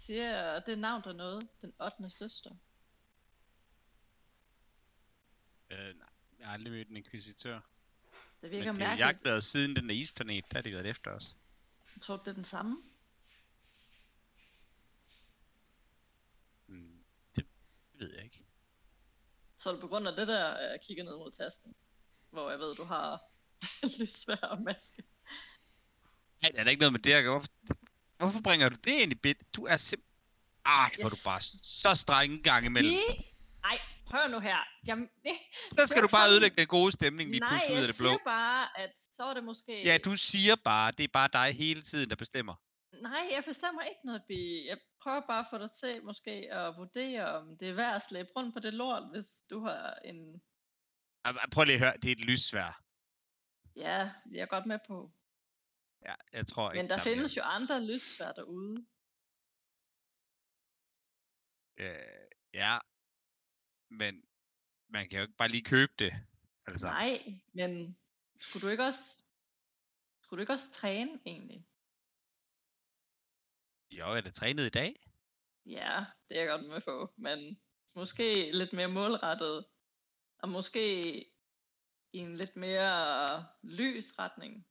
siger 0.05 0.59
det 0.59 0.77
navn 0.79 1.03
der 1.03 1.13
noget? 1.13 1.47
Den 1.61 1.73
8. 1.81 2.09
søster. 2.09 2.55
Øh, 5.69 5.95
nej, 5.97 6.07
jeg 6.39 6.47
har 6.47 6.53
aldrig 6.53 6.73
mødt 6.73 6.89
en 6.89 6.97
inkvisitør. 6.97 7.53
Det 7.53 7.61
Men 8.41 8.51
virker 8.51 8.61
de 8.61 8.65
har 8.65 8.73
jo 8.73 8.79
mærkeligt. 8.79 9.05
jagtet 9.05 9.33
os 9.33 9.45
siden 9.45 9.75
den 9.75 9.89
der 9.89 9.95
isplanet, 9.95 10.45
der 10.51 10.57
har 10.57 10.61
de 10.61 10.71
været 10.71 10.85
efter 10.85 11.11
os. 11.11 11.35
Jeg 11.95 12.01
tror, 12.01 12.17
det 12.17 12.27
er 12.27 12.33
den 12.33 12.45
samme. 12.45 12.83
Mm, 16.67 17.03
det 17.35 17.45
ved 17.93 18.13
jeg 18.15 18.23
ikke. 18.23 18.45
Så 19.57 19.69
er 19.69 19.73
det 19.73 19.81
på 19.81 19.87
grund 19.87 20.07
af 20.07 20.15
det 20.15 20.27
der, 20.27 20.57
jeg 20.59 20.79
kigger 20.81 21.03
ned 21.03 21.17
mod 21.17 21.31
tasken. 21.31 21.75
Hvor 22.29 22.49
jeg 22.49 22.59
ved, 22.59 22.75
du 22.75 22.83
har 22.83 23.21
lysvær 23.99 24.35
og 24.35 24.61
maske. 24.61 25.03
Nej, 26.41 26.51
der 26.51 26.59
er 26.59 26.63
da 26.63 26.69
ikke 26.69 26.79
noget 26.79 26.91
med 26.93 26.99
det 26.99 27.13
at 27.13 27.23
gøre. 27.23 27.41
Hvorfor, 28.17 28.41
bringer 28.41 28.69
du 28.69 28.75
det 28.83 28.91
ind 29.01 29.11
i 29.11 29.15
bit? 29.15 29.37
Du 29.55 29.65
er 29.65 29.77
simpelthen... 29.77 30.11
Ej, 30.65 30.91
hvor 30.99 31.09
du 31.09 31.15
bare 31.23 31.41
så 31.81 31.95
streng 31.95 32.33
en 32.33 32.43
gang 32.43 32.65
imellem. 32.65 32.93
I... 32.93 32.97
Ej, 33.63 33.79
prøv 34.05 34.29
nu 34.31 34.39
her. 34.39 34.57
Jamen, 34.87 35.09
Så 35.79 35.87
skal 35.87 36.01
du 36.03 36.07
bare 36.07 36.29
ødelægge 36.31 36.57
den 36.57 36.67
gode 36.67 36.91
stemning 36.91 37.29
lige 37.29 37.39
nej, 37.39 37.49
pludselig 37.49 37.73
ud 37.73 37.77
af 37.77 37.81
jeg 37.81 37.87
det 37.87 37.97
blå. 37.97 38.09
siger 38.09 38.23
bare, 38.25 38.79
at 38.79 38.91
så 39.11 39.23
er 39.23 39.33
det 39.33 39.43
måske... 39.43 39.83
Ja, 39.85 39.97
du 40.05 40.15
siger 40.15 40.55
bare, 40.55 40.91
det 40.91 41.03
er 41.03 41.07
bare 41.13 41.29
dig 41.33 41.55
hele 41.55 41.81
tiden, 41.81 42.09
der 42.09 42.15
bestemmer. 42.15 42.55
Nej, 43.01 43.27
jeg 43.31 43.43
bestemmer 43.47 43.81
ikke 43.81 43.99
noget, 44.05 44.23
Bi. 44.27 44.67
Jeg 44.67 44.77
prøver 45.03 45.21
bare 45.27 45.39
at 45.39 45.45
få 45.49 45.57
dig 45.57 45.69
til 45.79 46.03
måske 46.03 46.31
at 46.31 46.77
vurdere, 46.77 47.35
om 47.37 47.57
det 47.57 47.69
er 47.69 47.73
værd 47.73 47.95
at 47.95 48.03
slæbe 48.09 48.29
rundt 48.35 48.53
på 48.53 48.59
det 48.59 48.73
lort, 48.73 49.03
hvis 49.11 49.27
du 49.49 49.65
har 49.65 49.93
en... 50.05 50.41
Ah, 51.23 51.35
ah, 51.43 51.49
Prøv 51.51 51.63
lige 51.63 51.73
at 51.73 51.79
høre, 51.79 51.93
det 52.01 52.07
er 52.07 52.11
et 52.11 52.25
lyssvær. 52.25 52.81
Ja, 53.75 54.09
jeg 54.31 54.41
er 54.41 54.45
godt 54.45 54.65
med 54.65 54.79
på. 54.87 55.11
Ja, 56.05 56.15
jeg 56.33 56.47
tror 56.47 56.71
ikke, 56.71 56.81
Men 56.83 56.89
der 56.89 56.97
er 56.97 57.03
findes 57.03 57.37
jo 57.37 57.41
mere- 57.41 57.51
andre 57.53 57.83
lysvær 57.85 58.31
derude. 58.31 58.85
Øh, 61.77 62.27
ja, 62.53 62.77
men 63.89 64.25
man 64.89 65.09
kan 65.09 65.17
jo 65.19 65.21
ikke 65.23 65.37
bare 65.37 65.49
lige 65.49 65.63
købe 65.63 65.93
det. 65.99 66.13
Altså, 66.67 66.87
Nej, 66.87 67.41
men 67.53 67.97
skulle 68.39 68.67
du 68.67 68.71
ikke 68.71 68.83
også... 68.83 69.21
Skulle 70.21 70.37
du 70.37 70.41
ikke 70.41 70.53
også 70.53 70.71
træne, 70.71 71.21
egentlig? 71.25 71.67
jo, 73.91 74.05
er 74.05 74.21
det 74.21 74.33
trænet 74.33 74.65
i 74.65 74.69
dag? 74.69 74.95
Ja, 75.65 76.05
det 76.29 76.37
er 76.37 76.41
jeg 76.43 76.49
godt 76.49 76.67
med 76.67 76.81
på, 76.81 77.13
men 77.17 77.61
måske 77.95 78.51
lidt 78.51 78.73
mere 78.73 78.87
målrettet, 78.87 79.65
og 80.37 80.49
måske 80.49 81.01
i 82.13 82.17
en 82.17 82.37
lidt 82.37 82.55
mere 82.55 83.45
lys 83.63 84.19
retning. 84.19 84.67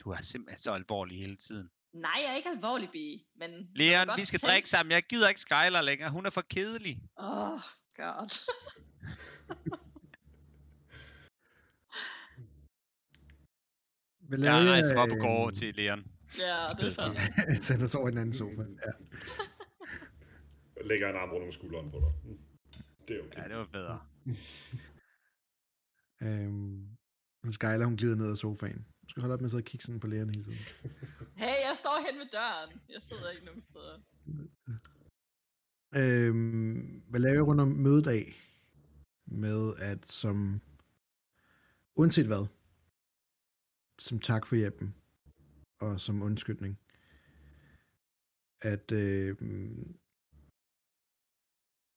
Du 0.00 0.10
er 0.10 0.20
simpelthen 0.20 0.58
så 0.58 0.72
alvorlig 0.72 1.18
hele 1.18 1.36
tiden. 1.36 1.70
Nej, 1.92 2.12
jeg 2.16 2.30
er 2.32 2.36
ikke 2.36 2.48
alvorlig, 2.48 2.88
Bi, 2.92 3.26
men... 3.34 3.50
Leon, 3.74 4.08
vi 4.16 4.24
skal 4.24 4.40
tænke- 4.40 4.52
drikke 4.52 4.68
sammen. 4.68 4.92
Jeg 4.92 5.02
gider 5.02 5.28
ikke 5.28 5.40
Skylar 5.40 5.80
længere. 5.82 6.10
Hun 6.10 6.26
er 6.26 6.30
for 6.30 6.40
kedelig. 6.50 7.02
Åh, 7.18 7.52
oh, 7.52 7.60
god. 7.96 8.28
Vil 14.30 14.40
Jeg 14.40 14.64
jeg, 14.64 14.70
rejser 14.70 14.94
mig 14.94 15.02
op 15.02 15.10
og 15.10 15.18
går 15.18 15.28
over 15.28 15.46
øh, 15.46 15.52
til 15.52 15.74
Leon. 15.74 16.04
ja, 16.38 16.66
det 16.78 16.88
er 16.90 16.94
fandme. 16.94 17.62
Sætter 17.68 17.86
sig 17.86 18.00
over 18.00 18.08
i 18.08 18.10
den 18.10 18.18
anden 18.18 18.34
sofa. 18.34 18.62
Ja. 18.62 18.92
lægger 20.84 21.08
en 21.10 21.16
arm 21.16 21.30
rundt 21.30 21.46
om 21.46 21.52
skulderen 21.52 21.90
på 21.90 21.98
dig. 21.98 22.12
Mm. 22.30 22.38
Det 23.08 23.16
er 23.16 23.22
okay. 23.24 23.42
Ja, 23.42 23.48
det 23.48 23.56
var 23.56 23.66
bedre. 23.72 24.00
Øhm, 26.22 26.88
og 27.46 27.54
Skyler, 27.54 27.84
hun 27.84 27.96
glider 27.96 28.16
ned 28.16 28.30
af 28.30 28.36
sofaen. 28.36 28.86
Du 29.10 29.12
skal 29.12 29.20
holde 29.20 29.34
op 29.34 29.40
med 29.40 29.46
at 29.46 29.50
sidde 29.50 29.60
og 29.60 29.64
kigge 29.64 29.84
sådan 29.84 30.00
på 30.00 30.06
lærerne 30.06 30.32
hele 30.34 30.44
tiden. 30.44 30.58
Hey, 31.42 31.56
jeg 31.68 31.74
står 31.76 32.06
hen 32.06 32.18
ved 32.18 32.28
døren. 32.32 32.70
Jeg 32.88 33.02
sidder 33.08 33.30
ikke 33.30 33.44
nogen 33.44 33.62
steder. 33.70 33.98
Øhm, 35.96 37.02
hvad 37.08 37.20
laver 37.20 37.34
jeg 37.34 37.46
rundt 37.46 37.60
om 37.60 37.68
mødet 37.68 38.06
af? 38.06 38.34
Med 39.26 39.74
at 39.78 40.06
som, 40.06 40.60
uanset 41.96 42.26
hvad, 42.26 42.46
som 43.98 44.20
tak 44.20 44.46
for 44.46 44.56
hjælpen, 44.56 44.94
og 45.80 46.00
som 46.00 46.22
undskyldning, 46.22 46.78
at 48.60 48.92
øh, 48.92 49.36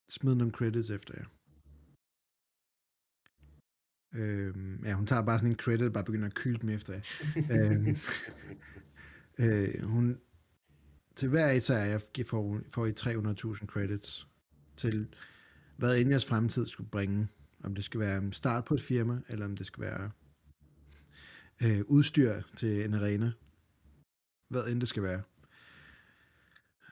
smide 0.09 0.35
nogle 0.35 0.53
credits 0.53 0.89
efter 0.89 1.13
jer. 1.17 1.25
Øhm, 4.13 4.83
ja, 4.85 4.93
hun 4.93 5.07
tager 5.07 5.21
bare 5.21 5.39
sådan 5.39 5.49
en 5.51 5.55
credit, 5.55 5.81
og 5.81 5.93
bare 5.93 6.03
begynder 6.03 6.25
at 6.25 6.33
kyle 6.33 6.57
dem 6.57 6.69
efter 6.69 6.93
øhm, 7.51 7.97
øh, 9.45 9.83
hun, 9.83 10.19
til 11.15 11.29
hver 11.29 11.51
et 11.51 12.13
gi- 12.13 12.23
får, 12.23 12.59
får 12.73 12.85
I 12.85 12.91
300.000 12.91 13.65
credits 13.65 14.27
til, 14.77 15.07
hvad 15.77 15.97
end 15.97 16.09
jeres 16.09 16.25
fremtid 16.25 16.65
skulle 16.65 16.89
bringe. 16.89 17.27
Om 17.63 17.75
det 17.75 17.83
skal 17.83 17.99
være 17.99 18.17
en 18.17 18.33
start 18.33 18.65
på 18.65 18.73
et 18.73 18.81
firma, 18.81 19.19
eller 19.29 19.45
om 19.45 19.57
det 19.57 19.65
skal 19.67 19.81
være 19.83 20.11
øh, 21.61 21.81
udstyr 21.87 22.41
til 22.57 22.85
en 22.85 22.93
arena. 22.93 23.31
Hvad 24.49 24.67
end 24.67 24.79
det 24.79 24.89
skal 24.89 25.03
være. 25.03 25.21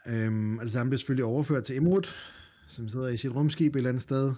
Øhm, 0.08 0.58
og 0.58 0.64
det 0.64 0.72
samme 0.74 0.90
bliver 0.90 0.98
selvfølgelig 0.98 1.26
overført 1.26 1.64
til 1.64 1.76
Imrud, 1.76 2.10
som 2.68 2.90
sidder 2.90 3.08
i 3.08 3.18
sit 3.18 3.32
rumskib 3.36 3.76
et 3.76 3.78
eller 3.80 3.90
andet 3.90 4.04
sted, 4.04 4.34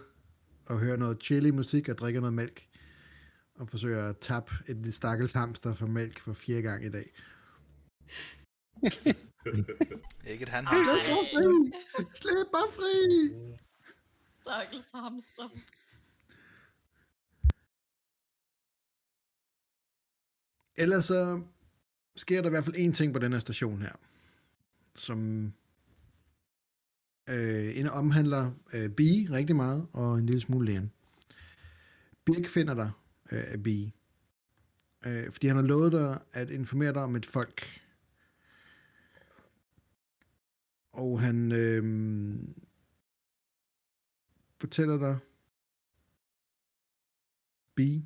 og 0.65 0.79
hører 0.79 0.97
noget 0.97 1.17
chili 1.23 1.51
musik 1.51 1.89
og 1.89 1.97
drikker 1.97 2.19
noget 2.21 2.33
mælk, 2.33 2.67
og 3.55 3.69
forsøger 3.69 4.09
at 4.09 4.17
tappe 4.17 4.51
et 4.67 4.93
stakkels 4.93 5.33
hamster 5.33 5.73
for 5.73 5.87
mælk 5.87 6.19
for 6.19 6.33
fjerde 6.33 6.61
gang 6.61 6.85
i 6.85 6.89
dag. 6.89 7.13
Ikke 10.31 10.43
et 10.43 10.49
han 10.49 10.65
har. 10.65 10.83
Slip 12.13 12.47
mig 12.53 12.67
fri! 12.71 13.53
stakkels 14.41 14.85
hamster. 14.93 15.49
Ellers 20.75 21.05
så 21.05 21.41
sker 22.15 22.41
der 22.41 22.47
i 22.47 22.49
hvert 22.49 22.65
fald 22.65 22.75
en 22.77 22.93
ting 22.93 23.13
på 23.13 23.19
den 23.19 23.33
her 23.33 23.39
station 23.39 23.81
her, 23.81 23.95
som 24.95 25.45
øh, 27.29 27.77
en 27.77 27.87
omhandler 27.87 28.51
øh, 28.73 28.89
Bee 28.89 29.27
rigtig 29.31 29.55
meget, 29.55 29.87
og 29.93 30.17
en 30.17 30.25
lille 30.25 30.41
smule 30.41 30.71
Leon. 30.71 30.91
Birk 32.25 32.47
finder 32.47 32.73
dig 32.73 32.91
øh, 33.31 33.43
af 33.51 33.63
Bee, 33.63 33.91
øh, 35.05 35.31
fordi 35.31 35.47
han 35.47 35.55
har 35.55 35.63
lovet 35.63 35.91
dig 35.91 36.21
at 36.31 36.49
informere 36.49 36.93
dig 36.93 37.01
om 37.01 37.15
et 37.15 37.25
folk. 37.25 37.81
Og 40.91 41.21
han 41.21 41.51
øh, 41.51 41.83
fortæller 44.59 44.97
dig, 44.97 45.17
Bee, 47.75 48.03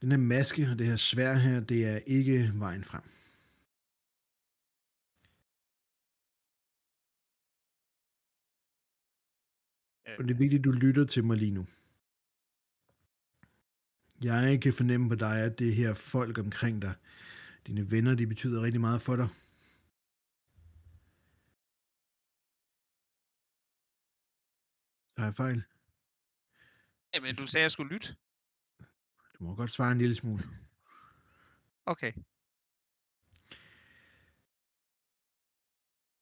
den 0.00 0.10
her 0.10 0.18
maske 0.18 0.68
og 0.70 0.78
det 0.78 0.86
her 0.86 0.96
svær 0.96 1.34
her, 1.34 1.60
det 1.60 1.86
er 1.86 1.96
ikke 1.96 2.52
vejen 2.54 2.84
frem. 2.84 3.02
Og 10.18 10.24
det 10.24 10.34
er 10.34 10.38
vigtigt, 10.38 10.60
at 10.60 10.64
du 10.64 10.70
lytter 10.70 11.04
til 11.04 11.24
mig 11.24 11.36
lige 11.36 11.50
nu. 11.50 11.66
Jeg 14.22 14.62
kan 14.62 14.72
fornemme 14.74 15.08
på 15.08 15.14
dig, 15.14 15.44
at 15.44 15.58
det 15.58 15.74
her 15.74 15.94
folk 15.94 16.38
omkring 16.38 16.82
dig, 16.82 16.94
dine 17.66 17.90
venner, 17.90 18.14
de 18.14 18.26
betyder 18.26 18.62
rigtig 18.62 18.80
meget 18.80 19.02
for 19.02 19.16
dig. 19.16 19.28
Har 25.16 25.24
jeg 25.24 25.34
fejl? 25.34 25.62
Jamen, 27.14 27.36
du 27.36 27.46
sagde, 27.46 27.62
at 27.62 27.64
jeg 27.64 27.70
skulle 27.70 27.92
lytte. 27.92 28.16
Du 29.38 29.44
må 29.44 29.54
godt 29.54 29.72
svare 29.72 29.92
en 29.92 29.98
lille 29.98 30.14
smule. 30.14 30.42
Okay. 31.86 32.12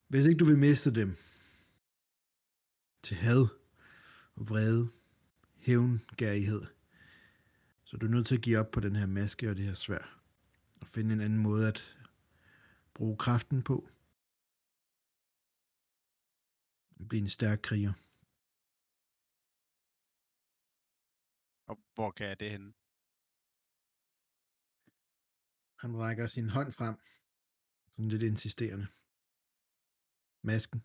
Hvis 0.08 0.24
ikke 0.24 0.38
du 0.38 0.44
vil 0.44 0.58
miste 0.58 0.94
dem 0.94 1.16
til 3.02 3.16
had 3.16 3.46
og 4.34 4.48
vrede, 4.48 4.90
hævn, 5.58 6.02
så 7.88 7.96
er 7.96 7.98
du 7.98 8.06
nødt 8.06 8.26
til 8.26 8.34
at 8.34 8.42
give 8.42 8.58
op 8.58 8.70
på 8.70 8.80
den 8.80 8.96
her 8.96 9.06
maske 9.06 9.50
og 9.50 9.56
det 9.56 9.64
her 9.64 9.74
svær. 9.74 10.20
Og 10.80 10.86
finde 10.86 11.14
en 11.14 11.20
anden 11.20 11.38
måde 11.38 11.68
at 11.68 11.98
bruge 12.94 13.16
kraften 13.16 13.62
på. 13.62 13.88
Blive 17.08 17.22
en 17.22 17.28
stærk 17.28 17.58
kriger. 17.62 17.92
Og 21.66 21.78
hvor 21.94 22.10
kan 22.10 22.26
jeg 22.26 22.40
det 22.40 22.50
henne? 22.50 22.72
Han 25.76 25.96
rækker 25.96 26.26
sin 26.26 26.48
hånd 26.48 26.72
frem, 26.72 26.96
sådan 27.90 28.08
lidt 28.08 28.22
insisterende. 28.22 28.86
Masken. 30.42 30.84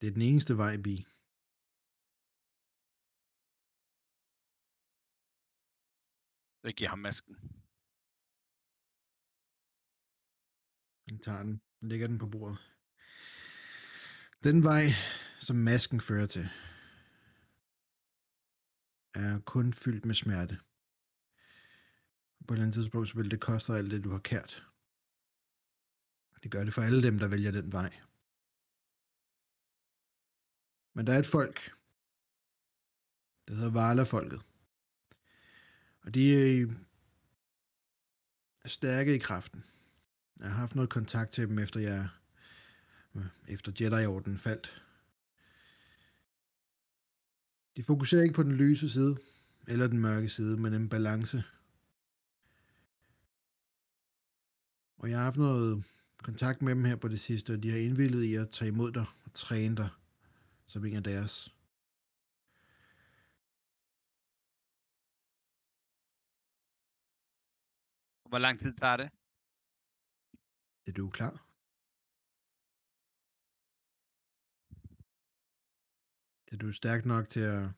Det 0.00 0.08
er 0.08 0.12
den 0.12 0.22
eneste 0.22 0.56
vej, 0.56 0.76
Bi. 0.76 1.06
Jeg 6.64 6.74
giver 6.74 6.90
ham 6.90 6.98
masken. 6.98 7.34
Han 11.08 11.18
tager 11.18 11.42
den, 11.42 11.62
lægger 11.80 12.06
den 12.06 12.18
på 12.18 12.26
bordet. 12.26 12.58
Den 14.44 14.64
vej, 14.64 14.84
som 15.40 15.56
masken 15.56 16.00
fører 16.00 16.26
til, 16.26 16.48
er 19.14 19.40
kun 19.46 19.72
fyldt 19.72 20.04
med 20.04 20.14
smerte. 20.14 20.56
På 22.46 22.54
et 22.54 22.56
eller 22.56 22.62
andet 22.62 22.74
tidspunkt 22.74 23.08
så 23.08 23.14
vil 23.16 23.30
det 23.30 23.40
koste 23.40 23.72
alt 23.72 23.90
det, 23.90 24.04
du 24.04 24.10
har 24.10 24.18
kært. 24.18 24.66
Det 26.42 26.50
gør 26.50 26.64
det 26.64 26.74
for 26.74 26.82
alle 26.82 27.02
dem, 27.02 27.18
der 27.18 27.28
vælger 27.28 27.50
den 27.50 27.72
vej. 27.72 28.00
Men 31.00 31.06
der 31.06 31.14
er 31.14 31.18
et 31.18 31.26
folk, 31.26 31.72
der 33.48 33.54
hedder 33.54 33.70
Vala-folket. 33.70 34.40
Og 36.02 36.14
de 36.14 36.34
er 38.64 38.68
stærke 38.68 39.14
i 39.14 39.18
kraften. 39.18 39.64
Jeg 40.40 40.48
har 40.48 40.56
haft 40.56 40.74
noget 40.74 40.90
kontakt 40.90 41.30
til 41.30 41.48
dem, 41.48 41.58
efter 41.58 41.80
jeg 41.80 42.08
efter 43.48 43.72
Jedi-orden 43.80 44.38
faldt. 44.38 44.82
De 47.76 47.82
fokuserer 47.82 48.22
ikke 48.22 48.34
på 48.34 48.42
den 48.42 48.52
lyse 48.52 48.90
side, 48.90 49.18
eller 49.66 49.86
den 49.86 49.98
mørke 49.98 50.28
side, 50.28 50.56
men 50.56 50.74
en 50.74 50.88
balance. 50.88 51.44
Og 54.96 55.10
jeg 55.10 55.18
har 55.18 55.24
haft 55.24 55.36
noget 55.36 55.84
kontakt 56.22 56.62
med 56.62 56.74
dem 56.74 56.84
her 56.84 56.96
på 56.96 57.08
det 57.08 57.20
sidste, 57.20 57.52
og 57.52 57.62
de 57.62 57.70
har 57.70 57.78
indvillet 57.78 58.22
i 58.22 58.34
at 58.34 58.50
tage 58.50 58.68
imod 58.68 58.92
dig 58.92 59.06
og 59.24 59.34
træne 59.34 59.76
dig 59.76 59.88
som 60.70 60.84
en 60.84 60.96
af 60.96 61.02
deres. 61.02 61.54
Hvor 68.28 68.38
lang 68.38 68.58
tid 68.58 68.72
tager 68.72 68.96
det? 68.96 69.10
Er 70.86 70.92
du 70.92 71.10
klar? 71.10 71.46
Er 76.52 76.56
du 76.56 76.72
stærk 76.72 77.04
nok 77.04 77.28
til 77.28 77.40
at 77.40 77.68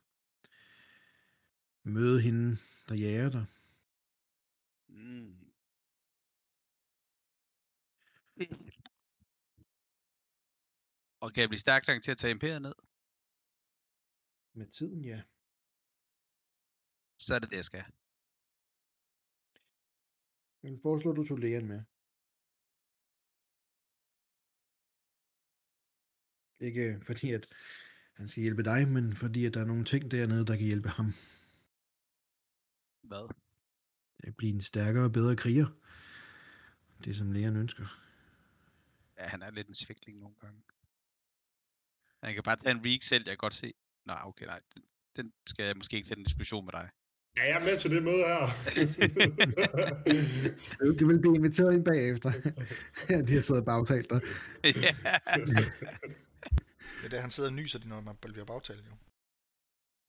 møde 1.82 2.20
hende, 2.20 2.58
der 2.88 2.94
jager 2.94 3.30
dig? 3.30 3.46
Mm. 4.88 5.41
Og 11.22 11.32
kan 11.32 11.40
jeg 11.40 11.48
blive 11.48 11.66
stærk 11.66 11.88
nok 11.88 12.02
til 12.02 12.10
at 12.10 12.16
tage 12.16 12.30
imperiet 12.30 12.62
ned? 12.62 12.74
Med 14.52 14.66
tiden, 14.66 15.04
ja. 15.04 15.22
Så 17.18 17.34
er 17.34 17.38
det 17.38 17.50
det, 17.50 17.56
jeg 17.56 17.64
skal. 17.64 17.84
Jeg 20.62 20.70
vil 20.70 20.80
foreslå, 20.82 21.10
at 21.10 21.16
du 21.16 21.24
tog 21.24 21.38
lægen 21.38 21.66
med. 21.66 21.82
Ikke 26.60 27.00
fordi, 27.06 27.32
at 27.32 27.46
han 28.12 28.28
skal 28.28 28.42
hjælpe 28.42 28.62
dig, 28.62 28.88
men 28.88 29.16
fordi, 29.16 29.46
at 29.46 29.54
der 29.54 29.60
er 29.60 29.64
nogle 29.72 29.84
ting 29.84 30.10
dernede, 30.10 30.46
der 30.46 30.56
kan 30.56 30.66
hjælpe 30.66 30.88
ham. 30.88 31.12
Hvad? 33.02 33.34
at 34.18 34.36
blive 34.36 34.52
en 34.52 34.60
stærkere 34.60 35.04
og 35.04 35.12
bedre 35.12 35.36
kriger. 35.36 35.66
Det 37.04 37.16
som 37.16 37.32
lægeren 37.32 37.56
ønsker. 37.56 37.86
Ja, 39.18 39.26
han 39.26 39.42
er 39.42 39.50
lidt 39.50 39.68
en 39.68 39.74
svikling 39.74 40.18
nogle 40.18 40.36
gange. 40.40 40.62
Han 42.24 42.34
kan 42.34 42.42
bare 42.42 42.56
tage 42.56 42.70
en 42.76 42.84
reek 42.86 43.02
selv, 43.02 43.22
jeg 43.26 43.32
kan 43.32 43.36
godt 43.46 43.54
se. 43.54 43.72
Nå, 44.06 44.14
okay, 44.24 44.46
nej. 44.46 44.60
Den, 44.74 44.82
den 45.16 45.32
skal 45.46 45.64
jeg 45.66 45.76
måske 45.76 45.96
ikke 45.96 46.08
tage 46.08 46.18
en 46.18 46.24
diskussion 46.24 46.64
med 46.64 46.72
dig. 46.72 46.90
Er 47.36 47.44
jeg 47.44 47.62
med 47.64 47.78
til 47.78 47.90
det 47.90 48.02
møde 48.02 48.24
her? 48.32 48.46
Du, 50.80 50.98
du 51.00 51.06
vil 51.08 51.20
blive 51.20 51.34
inviteret 51.36 51.74
ind 51.74 51.84
bagefter. 51.84 52.30
De 53.26 53.32
har 53.34 53.42
siddet 53.42 53.60
og 53.60 53.64
bagtalt 53.64 54.10
dig. 54.10 54.20
ja. 54.84 54.92
Det 56.98 57.04
er 57.04 57.08
det, 57.08 57.20
han 57.20 57.30
sidder 57.30 57.50
og 57.50 57.54
nyser, 57.56 57.78
når 57.84 58.00
man 58.00 58.16
bliver 58.16 58.44
bagtalt, 58.44 58.86
jo. 58.86 58.94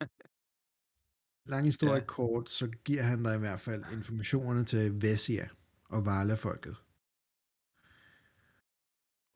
Lang 1.52 1.64
historie 1.66 2.00
Ja. 2.00 2.06
kort, 2.06 2.50
så 2.50 2.66
giver 2.84 3.02
han 3.02 3.24
dig 3.24 3.34
i 3.36 3.38
hvert 3.38 3.60
fald 3.60 3.84
informationerne 3.92 4.64
til 4.64 5.02
Vesia 5.02 5.48
og 5.84 6.06
Vala-folket. 6.06 6.76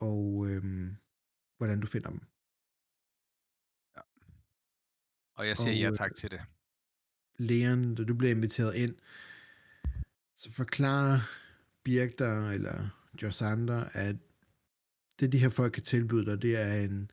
Og 0.00 0.46
øhm, 0.48 0.96
hvordan 1.56 1.80
du 1.80 1.86
finder 1.86 2.10
dem. 2.10 2.20
Og 5.38 5.46
jeg 5.46 5.56
siger 5.56 5.72
Og, 5.72 5.80
ja 5.80 5.88
øh, 5.88 5.94
tak 5.94 6.14
til 6.14 6.30
det. 6.30 6.40
Leon, 7.36 7.94
da 7.94 8.04
du 8.04 8.14
bliver 8.14 8.30
inviteret 8.30 8.74
ind, 8.74 8.94
så 10.36 10.52
forklarer 10.52 11.20
Birk 11.84 12.18
dig, 12.18 12.54
eller 12.54 12.88
Josander, 13.22 13.84
at 13.92 14.16
det 15.20 15.32
de 15.32 15.38
her 15.38 15.48
folk 15.48 15.72
kan 15.72 15.82
tilbyde 15.82 16.26
dig, 16.26 16.42
det 16.42 16.56
er 16.56 16.74
en 16.74 17.10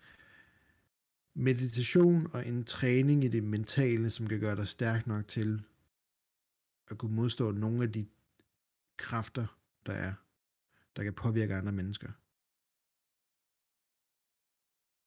meditation 1.34 2.28
og 2.34 2.48
en 2.48 2.64
træning 2.64 3.24
i 3.24 3.28
det 3.28 3.44
mentale, 3.44 4.10
som 4.10 4.28
kan 4.28 4.40
gøre 4.40 4.56
dig 4.56 4.68
stærk 4.68 5.08
nok 5.08 5.28
til 5.28 5.62
at 6.88 6.98
kunne 6.98 7.16
modstå 7.16 7.52
nogle 7.52 7.84
af 7.84 7.92
de 7.92 8.06
kræfter, 8.98 9.48
der 9.86 9.94
er, 9.94 10.14
der 10.96 11.04
kan 11.04 11.14
påvirke 11.14 11.56
andre 11.56 11.72
mennesker. 11.72 12.12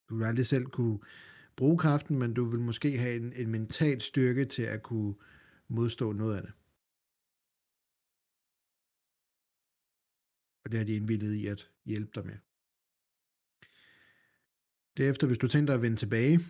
Du 0.08 0.16
vil 0.16 0.24
aldrig 0.24 0.46
selv 0.46 0.66
kunne 0.66 0.98
bruge 1.58 1.78
kraften, 1.78 2.18
men 2.18 2.34
du 2.34 2.44
vil 2.44 2.60
måske 2.60 2.98
have 2.98 3.16
en, 3.16 3.32
en 3.32 3.50
mental 3.50 4.00
styrke 4.00 4.44
til 4.44 4.62
at 4.62 4.82
kunne 4.82 5.14
modstå 5.68 6.12
noget 6.12 6.36
af 6.36 6.42
det. 6.42 6.52
Og 10.64 10.70
det 10.70 10.78
har 10.78 10.84
de 10.84 10.96
indvildet 10.96 11.34
i 11.34 11.46
at 11.46 11.70
hjælpe 11.84 12.10
dig 12.14 12.26
med. 12.26 12.36
Derefter, 14.96 15.26
hvis 15.26 15.38
du 15.38 15.48
tænker 15.48 15.66
dig 15.66 15.74
at 15.74 15.82
vende 15.82 15.96
tilbage, 15.96 16.40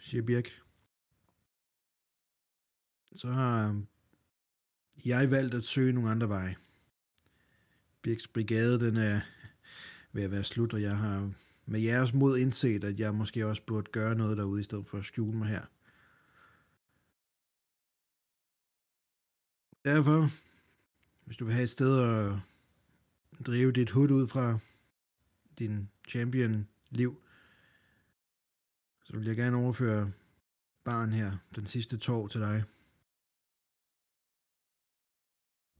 siger 0.00 0.22
Birk, 0.22 0.62
så 3.14 3.30
har 3.30 3.82
jeg 5.04 5.30
valgt 5.30 5.54
at 5.54 5.64
søge 5.64 5.92
nogle 5.92 6.10
andre 6.10 6.28
veje. 6.28 6.56
Birks 8.02 8.28
brigade, 8.28 8.80
den 8.80 8.96
er 8.96 9.20
ved 10.12 10.22
at 10.22 10.30
være 10.30 10.44
slut, 10.44 10.74
og 10.74 10.82
jeg 10.82 10.96
har 10.96 11.32
med 11.68 11.80
jeres 11.80 12.14
mod 12.14 12.38
indset, 12.38 12.84
at 12.84 13.00
jeg 13.00 13.14
måske 13.14 13.46
også 13.46 13.62
burde 13.66 13.90
gøre 13.90 14.14
noget 14.14 14.36
derude, 14.36 14.60
i 14.60 14.64
stedet 14.64 14.86
for 14.86 14.98
at 14.98 15.04
skjule 15.04 15.38
mig 15.38 15.48
her. 15.48 15.66
Derfor, 19.84 20.28
hvis 21.24 21.36
du 21.36 21.44
vil 21.44 21.54
have 21.54 21.64
et 21.64 21.70
sted 21.70 22.00
at 22.00 22.32
drive 23.46 23.72
dit 23.72 23.90
hud 23.90 24.10
ud 24.10 24.28
fra 24.28 24.58
din 25.58 25.90
champion-liv, 26.08 27.22
så 29.04 29.16
vil 29.16 29.26
jeg 29.26 29.36
gerne 29.36 29.56
overføre 29.56 30.12
barn 30.84 31.12
her, 31.12 31.38
den 31.54 31.66
sidste 31.66 31.98
tår 31.98 32.28
til 32.28 32.40
dig. 32.40 32.64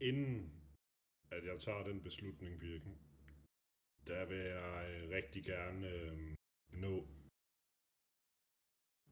Inden 0.01 0.51
at 1.31 1.44
jeg 1.44 1.60
tager 1.60 1.85
den 1.85 2.01
beslutning, 2.01 2.60
Birken, 2.60 2.98
der 4.11 4.23
vil 4.31 4.39
jeg 4.57 4.75
øh, 4.91 5.03
rigtig 5.17 5.43
gerne 5.45 5.89
øh, 5.89 6.35
nå 6.85 6.95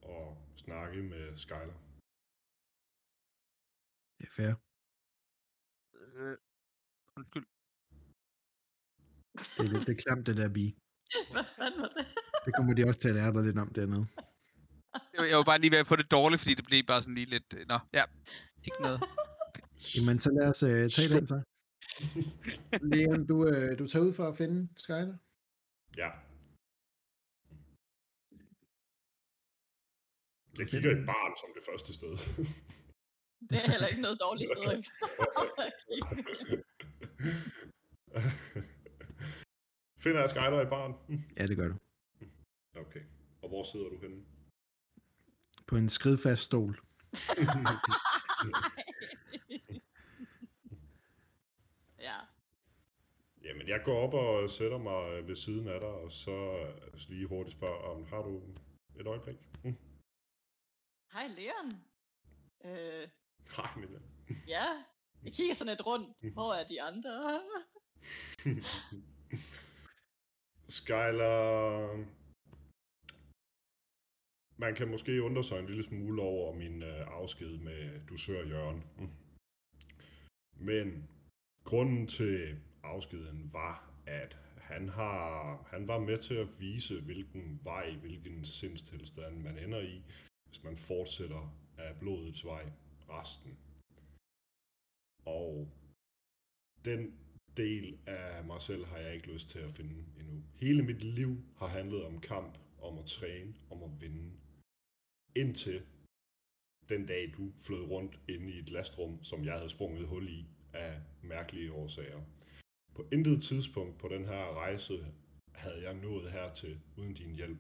og 0.03 0.27
snakke 0.65 1.03
med 1.03 1.25
Skyler. 1.45 1.79
Det 4.19 4.25
er 4.29 4.35
fair. 4.39 4.53
Øh, 5.99 6.37
undskyld. 7.17 7.47
Det 9.57 9.63
er 9.67 9.71
lidt 9.73 9.87
det 9.87 9.93
er 9.97 10.03
klamt, 10.05 10.27
det 10.27 10.37
der 10.37 10.49
bi. 10.59 10.67
Hvad 11.35 11.45
fanden 11.57 11.81
var 11.83 11.89
det? 11.99 12.07
Det 12.45 12.53
kommer 12.57 12.75
de 12.75 12.85
også 12.89 13.01
til 13.01 13.09
at 13.09 13.15
lære 13.15 13.33
dig 13.33 13.43
lidt 13.45 13.59
om 13.59 13.73
dernede. 13.79 14.07
Jeg 15.13 15.19
var- 15.21 15.31
Jeg 15.33 15.37
var 15.41 15.45
bare 15.53 15.59
lige 15.63 15.71
ved 15.75 15.79
at 15.85 15.87
få 15.93 15.97
det 15.97 16.11
dårligt, 16.11 16.41
fordi 16.43 16.55
det 16.55 16.65
blev 16.71 16.85
bare 16.93 17.03
sådan 17.03 17.15
lige 17.21 17.31
lidt... 17.37 17.49
øh, 17.59 17.63
Nå, 17.73 17.79
ja, 17.99 18.05
ikke 18.69 18.81
noget. 18.87 19.01
Jamen, 19.97 20.17
så 20.25 20.29
lad 20.37 20.47
os 20.53 20.63
uh, 20.63 20.69
tage 20.97 21.09
den 21.17 21.27
så. 21.33 21.39
Leon, 22.93 23.27
du, 23.27 23.35
uh, 23.35 23.79
du 23.79 23.89
tager 23.89 24.05
ud 24.05 24.15
for 24.15 24.29
at 24.29 24.37
finde 24.37 24.69
Skyler. 24.77 25.17
Ja. 25.97 26.11
Jeg 30.59 30.69
kigger 30.69 30.91
et 30.91 31.07
barn 31.07 31.33
som 31.41 31.49
det 31.55 31.63
første 31.69 31.93
sted. 31.93 32.13
Det 33.51 33.59
er 33.65 33.71
heller 33.71 33.87
ikke 33.87 34.01
noget 34.03 34.21
dårligt 34.21 34.51
sted. 34.57 34.83
Finder 40.03 40.21
jeg 40.21 40.31
Skyler 40.31 40.61
i 40.61 40.69
barn? 40.69 40.95
Ja, 41.37 41.47
det 41.47 41.57
gør 41.57 41.69
du. 41.69 41.79
Okay. 42.77 43.01
Og 43.43 43.49
hvor 43.49 43.63
sidder 43.63 43.89
du 43.89 43.99
henne? 44.01 44.25
På 45.67 45.77
en 45.77 45.89
skridfast 45.89 46.43
stol. 46.43 46.81
ja. 51.99 52.19
Jamen, 53.47 53.69
jeg 53.69 53.81
går 53.85 53.99
op 54.07 54.15
og 54.15 54.51
sætter 54.51 54.79
mig 54.79 55.29
ved 55.29 55.37
siden 55.37 55.69
af 55.69 55.81
dig, 55.81 55.89
og 55.89 56.13
så 56.13 56.31
øh, 56.33 56.93
lige 57.09 57.27
hurtigt 57.27 57.57
spørger, 57.57 57.83
om 57.91 58.05
har 58.05 58.23
du 58.23 58.43
et 59.01 59.07
øjeblik? 59.07 59.37
Hm. 59.63 59.77
Hej 61.13 61.27
Leon. 61.39 61.69
Øh, 62.65 63.09
Hej, 63.57 63.71
min 63.77 63.93
ven. 63.93 64.03
ja, 64.49 64.67
jeg 65.25 65.33
kigger 65.33 65.55
sådan 65.55 65.73
lidt 65.73 65.87
rundt. 65.87 66.33
Hvor 66.33 66.55
er 66.55 66.69
de 66.69 66.83
andre? 66.83 67.41
Skyler... 70.79 71.37
Man 74.59 74.75
kan 74.75 74.89
måske 74.91 75.23
undre 75.23 75.45
sig 75.45 75.59
en 75.59 75.67
lille 75.67 75.83
smule 75.83 76.23
over 76.23 76.55
min 76.55 76.83
øh, 76.83 77.07
afsked 77.07 77.59
med 77.59 78.07
dusør 78.09 78.47
Jørgen. 78.47 78.85
Mm. 78.99 79.11
Men 80.67 81.09
grunden 81.65 82.07
til 82.07 82.61
afskeden 82.87 83.51
var, 83.53 83.91
at 84.07 84.39
han, 84.57 84.89
har, 84.89 85.57
han 85.71 85.89
var 85.89 85.99
med 85.99 86.19
til 86.19 86.35
at 86.35 86.61
vise, 86.61 87.01
hvilken 87.01 87.61
vej, 87.65 87.97
hvilken 87.97 88.45
sindstilstand 88.45 89.43
man 89.43 89.59
ender 89.59 89.81
i, 89.81 90.03
hvis 90.47 90.65
man 90.65 90.77
fortsætter 90.77 91.57
af 91.79 91.99
blodets 91.99 92.45
vej 92.45 92.73
resten. 93.09 93.59
Og 95.25 95.69
den 96.85 97.19
del 97.57 97.99
af 98.07 98.45
mig 98.45 98.63
selv 98.63 98.85
har 98.85 98.99
jeg 98.99 99.15
ikke 99.15 99.33
lyst 99.33 99.49
til 99.49 99.59
at 99.59 99.71
finde 99.71 100.05
endnu. 100.21 100.43
Hele 100.55 100.83
mit 100.83 101.05
liv 101.05 101.37
har 101.57 101.67
handlet 101.67 102.05
om 102.05 102.21
kamp, 102.21 102.59
om 102.83 102.99
at 102.99 103.07
træne, 103.07 103.55
om 103.71 103.83
at 103.83 104.01
vinde. 104.01 104.33
Indtil 105.37 105.83
den 106.89 107.07
dag, 107.07 107.33
du 107.37 107.53
flød 107.61 107.83
rundt 107.83 108.21
inde 108.29 108.53
i 108.53 108.59
et 108.59 108.71
lastrum, 108.71 109.25
som 109.25 109.45
jeg 109.45 109.55
havde 109.55 109.71
sprunget 109.71 110.07
hul 110.07 110.29
i 110.29 110.47
af 110.73 111.01
mærkelige 111.23 111.73
årsager. 111.73 112.21
På 112.97 113.03
intet 113.13 113.43
tidspunkt 113.43 113.99
på 113.99 114.09
den 114.09 114.25
her 114.25 114.45
rejse 114.63 114.95
havde 115.55 115.83
jeg 115.83 115.95
nået 115.95 116.33
hertil 116.33 116.81
uden 116.97 117.15
din 117.15 117.35
hjælp. 117.35 117.59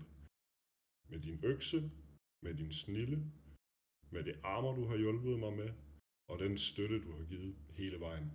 Med 1.10 1.20
din 1.20 1.40
økse, 1.42 1.90
med 2.44 2.54
din 2.54 2.72
snille, 2.72 3.16
med 4.10 4.24
det 4.24 4.40
armer, 4.42 4.74
du 4.74 4.84
har 4.86 4.96
hjulpet 4.96 5.38
mig 5.38 5.52
med, 5.52 5.70
og 6.30 6.38
den 6.38 6.58
støtte, 6.58 7.02
du 7.02 7.12
har 7.16 7.24
givet 7.24 7.56
hele 7.70 8.00
vejen. 8.00 8.32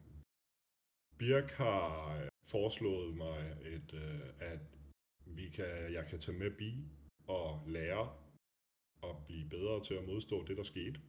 Birk 1.18 1.50
har 1.52 1.88
øh, 2.18 2.28
foreslået 2.54 3.18
mig, 3.18 3.58
et, 3.76 3.94
øh, 3.94 4.52
at 4.52 4.60
vi 5.26 5.50
kan, 5.50 5.94
jeg 5.94 6.08
kan 6.10 6.20
tage 6.20 6.38
med 6.38 6.52
Bi 6.52 6.72
og 7.28 7.64
lære 7.68 8.14
at 9.04 9.16
blive 9.26 9.50
bedre 9.50 9.84
til 9.84 9.94
at 9.94 10.08
modstå 10.08 10.46
det, 10.48 10.58
der 10.58 10.64
skete 10.64 11.02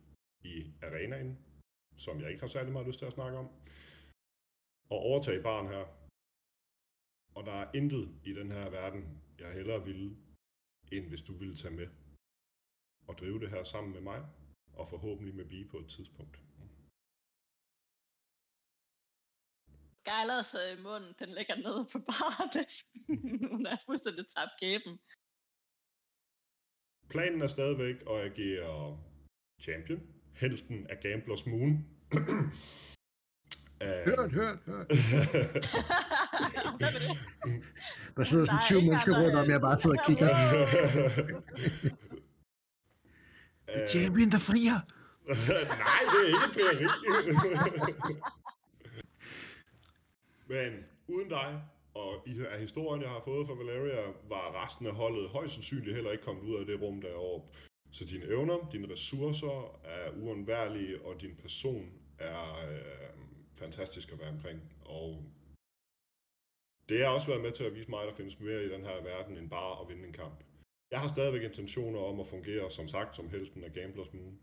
i 0.45 0.73
arenaen, 0.83 1.39
som 1.97 2.21
jeg 2.21 2.31
ikke 2.31 2.43
har 2.43 2.49
særlig 2.57 2.73
meget 2.73 2.87
lyst 2.87 2.99
til 2.99 3.07
at 3.07 3.13
snakke 3.13 3.39
om, 3.39 3.49
og 4.93 4.99
overtage 5.09 5.43
barn 5.43 5.67
her. 5.75 5.85
Og 7.37 7.43
der 7.49 7.57
er 7.63 7.71
intet 7.79 8.05
i 8.25 8.33
den 8.41 8.51
her 8.51 8.71
verden, 8.71 9.03
jeg 9.39 9.53
hellere 9.59 9.85
ville, 9.85 10.17
end 10.93 11.05
hvis 11.09 11.23
du 11.23 11.33
ville 11.43 11.57
tage 11.57 11.75
med 11.81 11.89
og 13.09 13.19
drive 13.19 13.41
det 13.41 13.51
her 13.51 13.63
sammen 13.63 13.93
med 13.93 14.01
mig, 14.01 14.21
og 14.73 14.89
forhåbentlig 14.89 15.35
med 15.35 15.45
Bi 15.45 15.65
på 15.65 15.79
et 15.79 15.89
tidspunkt. 15.89 16.37
Skylers 20.01 20.55
øh, 20.63 20.75
mund, 20.87 21.07
den 21.21 21.31
ligger 21.39 21.57
nede 21.57 21.83
på 21.93 21.99
bardisken. 22.09 23.01
Hun 23.53 23.67
er 23.67 23.77
fuldstændig 23.87 24.25
tabt 24.35 24.55
kæben. 24.61 24.95
Planen 27.13 27.43
er 27.43 27.51
stadigvæk 27.57 27.99
at 28.13 28.19
agere 28.29 28.99
champion, 29.61 30.01
helten 30.43 30.87
af 30.87 30.97
Gamblers 31.07 31.47
Moon. 31.47 31.73
Hørt, 33.83 34.33
hørt, 34.33 34.59
hørt. 34.67 34.87
Det? 34.91 34.99
Der 38.17 38.25
sidder 38.25 38.45
sådan 38.45 38.57
Der 38.57 38.63
er 38.63 38.67
20 38.67 38.79
ikke 38.79 38.89
mennesker 38.89 39.21
rundt 39.23 39.35
om, 39.35 39.51
jeg 39.51 39.61
bare 39.61 39.79
sidder 39.79 39.97
og 39.99 40.05
kigger. 40.07 40.29
The 43.69 43.75
Øh, 43.83 43.89
champion, 43.89 44.31
der 44.31 44.39
frier. 44.39 44.79
Nej, 45.27 45.37
det 46.13 46.21
er 46.23 46.27
ikke 46.27 46.53
frieri. 46.57 46.87
Men 50.47 50.73
uden 51.09 51.29
dig, 51.29 51.61
og 51.95 52.23
i 52.27 52.41
af 52.53 52.61
historien, 52.61 53.03
jeg 53.03 53.11
har 53.11 53.21
fået 53.25 53.47
fra 53.47 53.55
Valeria, 53.55 54.03
var 54.29 54.65
resten 54.65 54.87
af 54.87 54.93
holdet 54.93 55.29
højst 55.29 55.55
sandsynligt 55.55 55.95
heller 55.95 56.11
ikke 56.13 56.25
kommet 56.25 56.43
ud 56.43 56.57
af 56.61 56.67
det 56.67 56.81
rum 56.83 57.01
deroppe. 57.01 57.57
Så 57.91 58.05
dine 58.05 58.25
evner, 58.25 58.69
dine 58.73 58.93
ressourcer 58.93 59.79
er 59.85 60.11
uundværlige, 60.23 60.97
og 61.05 61.21
din 61.21 61.37
person 61.43 61.87
er 62.19 62.59
øh, 62.69 63.09
fantastisk 63.65 64.13
at 64.13 64.21
være 64.23 64.35
omkring. 64.37 64.61
Og 64.99 65.09
det 66.89 66.99
har 67.01 67.11
også 67.17 67.29
været 67.33 67.45
med 67.47 67.53
til 67.53 67.65
at 67.65 67.75
vise 67.75 67.91
mig, 67.91 68.01
at 68.03 68.09
der 68.09 68.15
findes 68.21 68.41
mere 68.41 68.65
i 68.65 68.73
den 68.75 68.85
her 68.89 69.03
verden, 69.03 69.37
end 69.37 69.51
bare 69.51 69.81
at 69.81 69.89
vinde 69.89 70.07
en 70.09 70.19
kamp. 70.23 70.39
Jeg 70.93 71.01
har 71.01 71.09
stadigvæk 71.09 71.43
intentioner 71.43 72.01
om 72.11 72.21
at 72.21 72.27
fungere, 72.27 72.71
som 72.71 72.89
sagt, 72.89 73.17
som 73.17 73.31
helten 73.31 73.65
af 73.65 73.73
Gamblers 73.73 74.13
Moon. 74.13 74.39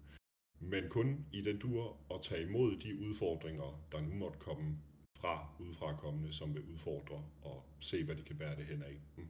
Men 0.59 0.89
kun 0.89 1.25
i 1.33 1.41
den 1.41 1.57
dur 1.59 1.97
at 2.13 2.21
tage 2.21 2.43
imod 2.43 2.77
de 2.77 2.99
udfordringer, 2.99 3.87
der 3.91 4.01
nu 4.01 4.13
måtte 4.13 4.39
komme 4.39 4.77
fra 5.21 5.33
udefrakommende, 5.59 6.33
som 6.33 6.55
vil 6.55 6.63
udfordre 6.73 7.25
og 7.43 7.63
se, 7.79 8.03
hvad 8.03 8.15
de 8.15 8.23
kan 8.23 8.37
bære 8.37 8.55
det 8.55 8.65
hen 8.65 8.83
af. 8.83 8.95
Mm. 9.17 9.27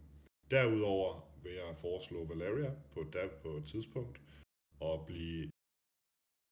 Derudover 0.51 1.11
vil 1.43 1.53
jeg 1.53 1.75
foreslå 1.75 2.25
Valeria 2.25 2.71
på 2.93 2.99
et, 3.01 3.31
på 3.43 3.49
et 3.57 3.65
tidspunkt 3.65 4.21
at 4.81 5.05
blive 5.05 5.51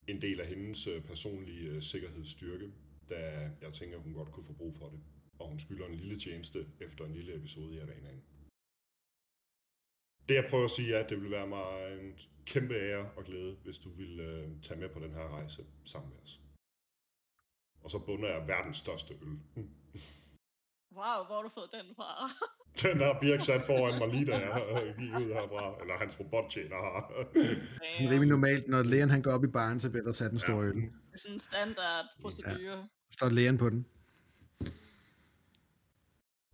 en 0.07 0.21
del 0.21 0.41
af 0.41 0.47
hendes 0.47 0.87
øh, 0.87 1.03
personlige 1.03 1.69
øh, 1.69 1.81
sikkerhedsstyrke, 1.81 2.71
da 3.09 3.49
jeg 3.61 3.73
tænker, 3.73 3.97
hun 3.97 4.13
godt 4.13 4.31
kunne 4.31 4.45
få 4.45 4.53
brug 4.53 4.75
for 4.75 4.89
det. 4.89 4.99
Og 5.39 5.47
hun 5.47 5.59
skylder 5.59 5.85
en 5.85 5.95
lille 5.95 6.19
tjeneste 6.19 6.67
efter 6.79 7.05
en 7.05 7.13
lille 7.13 7.35
episode 7.35 7.75
i 7.75 7.79
arenaen. 7.79 8.23
Det 10.29 10.35
jeg 10.35 10.47
prøver 10.49 10.63
at 10.63 10.71
sige 10.71 10.95
er, 10.95 11.03
at 11.03 11.09
det 11.09 11.21
vil 11.21 11.31
være 11.31 11.47
mig 11.47 11.99
en 11.99 12.19
kæmpe 12.45 12.73
ære 12.73 13.11
og 13.17 13.23
glæde, 13.23 13.55
hvis 13.63 13.77
du 13.77 13.89
vil 13.89 14.19
øh, 14.19 14.61
tage 14.61 14.79
med 14.79 14.89
på 14.89 14.99
den 14.99 15.13
her 15.13 15.27
rejse 15.27 15.65
sammen 15.85 16.09
med 16.09 16.19
os. 16.23 16.41
Og 17.83 17.91
så 17.91 17.99
bunder 17.99 18.29
jeg 18.29 18.47
verdens 18.47 18.77
største 18.77 19.13
øl. 19.13 19.39
Wow, 20.97 21.19
hvor 21.25 21.35
har 21.35 21.43
du 21.43 21.49
fået 21.49 21.69
den 21.73 21.95
fra? 21.95 22.09
Den 22.83 22.97
har 23.05 23.17
Birk 23.21 23.41
sat 23.41 23.63
foran 23.65 23.99
mig 23.99 24.07
lige 24.07 24.25
da 24.25 24.35
jeg 24.37 24.95
gik 24.99 25.11
ud 25.21 25.33
herfra. 25.33 25.81
Eller 25.81 25.95
hans 25.97 26.19
robottjener 26.19 26.75
har. 26.75 27.01
Det 27.33 28.05
er 28.05 28.11
rimelig 28.11 28.29
normalt, 28.29 28.67
når 28.67 28.83
lægen 28.83 29.09
han 29.09 29.21
går 29.21 29.31
op 29.31 29.43
i 29.43 29.47
baren, 29.47 29.79
så 29.79 29.89
bliver 29.91 30.05
der 30.05 30.11
sat 30.11 30.31
en 30.31 30.39
stor 30.39 30.59
øl. 30.61 30.75
Det 30.75 30.91
er 31.13 31.17
sådan 31.17 31.35
en 31.35 31.41
standard 31.41 32.05
procedure. 32.21 32.77
Så 32.83 32.96
står 33.11 33.29
lægen 33.29 33.57
på 33.57 33.69
den. 33.69 33.85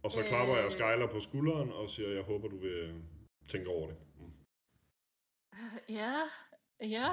Og 0.03 0.11
så 0.11 0.23
klapper 0.27 0.57
jeg 0.57 0.71
Skyler 0.71 1.07
på 1.11 1.19
skulderen 1.19 1.71
og 1.71 1.89
siger, 1.89 2.09
jeg 2.09 2.23
håber, 2.23 2.47
du 2.47 2.57
vil 2.57 3.03
tænke 3.47 3.69
over 3.69 3.87
det. 3.87 3.97
Mm. 4.17 4.31
Ja, 5.89 6.21
ja. 6.81 7.11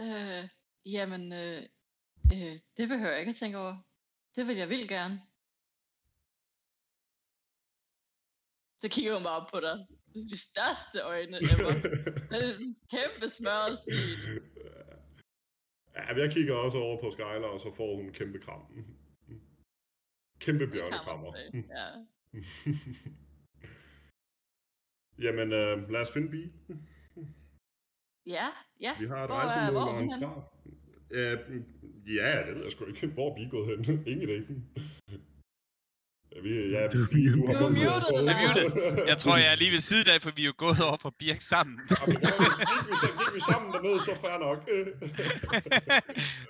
øh, 0.04 0.48
jamen, 0.84 1.32
øh, 1.32 1.62
øh, 2.32 2.60
det 2.76 2.88
behøver 2.88 3.10
jeg 3.10 3.20
ikke 3.20 3.30
at 3.30 3.36
tænke 3.36 3.58
over. 3.58 3.76
Det 4.36 4.46
vil 4.46 4.56
jeg 4.56 4.68
vildt 4.68 4.88
gerne. 4.88 5.22
Så 8.80 8.88
kigger 8.88 9.14
hun 9.14 9.22
bare 9.22 9.40
op 9.40 9.48
på 9.50 9.60
dig. 9.60 9.86
De 10.14 10.38
største 10.38 11.00
øjne 11.00 11.36
ever. 11.36 11.72
Med 12.30 12.58
en 12.58 12.76
kæmpe 12.90 13.30
smørret 13.30 13.82
smil. 13.82 14.42
Ja, 15.96 16.14
jeg 16.16 16.32
kigger 16.32 16.54
også 16.54 16.78
over 16.78 17.00
på 17.00 17.10
Skyler, 17.10 17.48
og 17.54 17.60
så 17.60 17.74
får 17.74 17.96
hun 17.96 18.12
kæmpe 18.12 18.38
kram. 18.38 18.62
Kæmpe 20.38 20.66
bjørnekrammer. 20.66 21.32
Ja. 21.76 21.86
Jamen, 25.18 25.52
øh, 25.52 25.90
lad 25.90 26.00
os 26.00 26.12
finde 26.12 26.28
Bi. 26.30 26.52
Ja, 28.26 28.48
ja. 28.80 28.92
Vi 29.00 29.06
har 29.06 29.22
et 29.24 29.28
Hvor 29.28 29.36
rejsemål 29.36 29.82
hvor 29.82 29.92
og 29.92 30.02
en 30.02 30.20
bar. 30.20 30.52
Øh, 31.10 31.38
ja, 32.16 32.46
det 32.46 32.54
ved 32.54 32.62
jeg 32.62 32.72
sgu 32.72 32.84
ikke. 32.84 33.06
Hvor 33.06 33.30
er 33.30 33.34
Bi 33.34 33.48
gået 33.50 33.66
hen? 33.66 33.78
Ingen 34.12 34.28
idé. 34.28 34.54
Ja, 36.36 36.40
Vi, 36.42 36.70
ja, 36.70 36.86
Du 36.88 37.02
er 37.02 37.06
Bi, 37.12 37.28
du 37.32 37.46
har 37.46 37.68
muted. 37.68 37.82
Er? 37.82 38.22
Jeg 38.22 38.44
er 38.44 38.48
muted. 38.48 39.06
Jeg 39.06 39.18
tror, 39.18 39.36
jeg 39.36 39.52
er 39.52 39.54
lige 39.54 39.70
ved 39.72 39.80
siden 39.80 40.08
af, 40.14 40.22
for 40.22 40.30
vi 40.36 40.42
er 40.42 40.46
jo 40.46 40.52
gået 40.56 40.80
over 40.88 40.96
for 41.00 41.12
Birk 41.18 41.40
sammen. 41.40 41.76
Det 41.88 41.90
var- 41.90 42.06
Gik 42.06 42.90
vi, 42.90 42.94
så, 43.02 43.08
gik 43.18 43.34
vi 43.34 43.40
sammen 43.50 43.72
dernede, 43.74 44.00
så 44.08 44.12
fair 44.20 44.38
nok. 44.46 44.58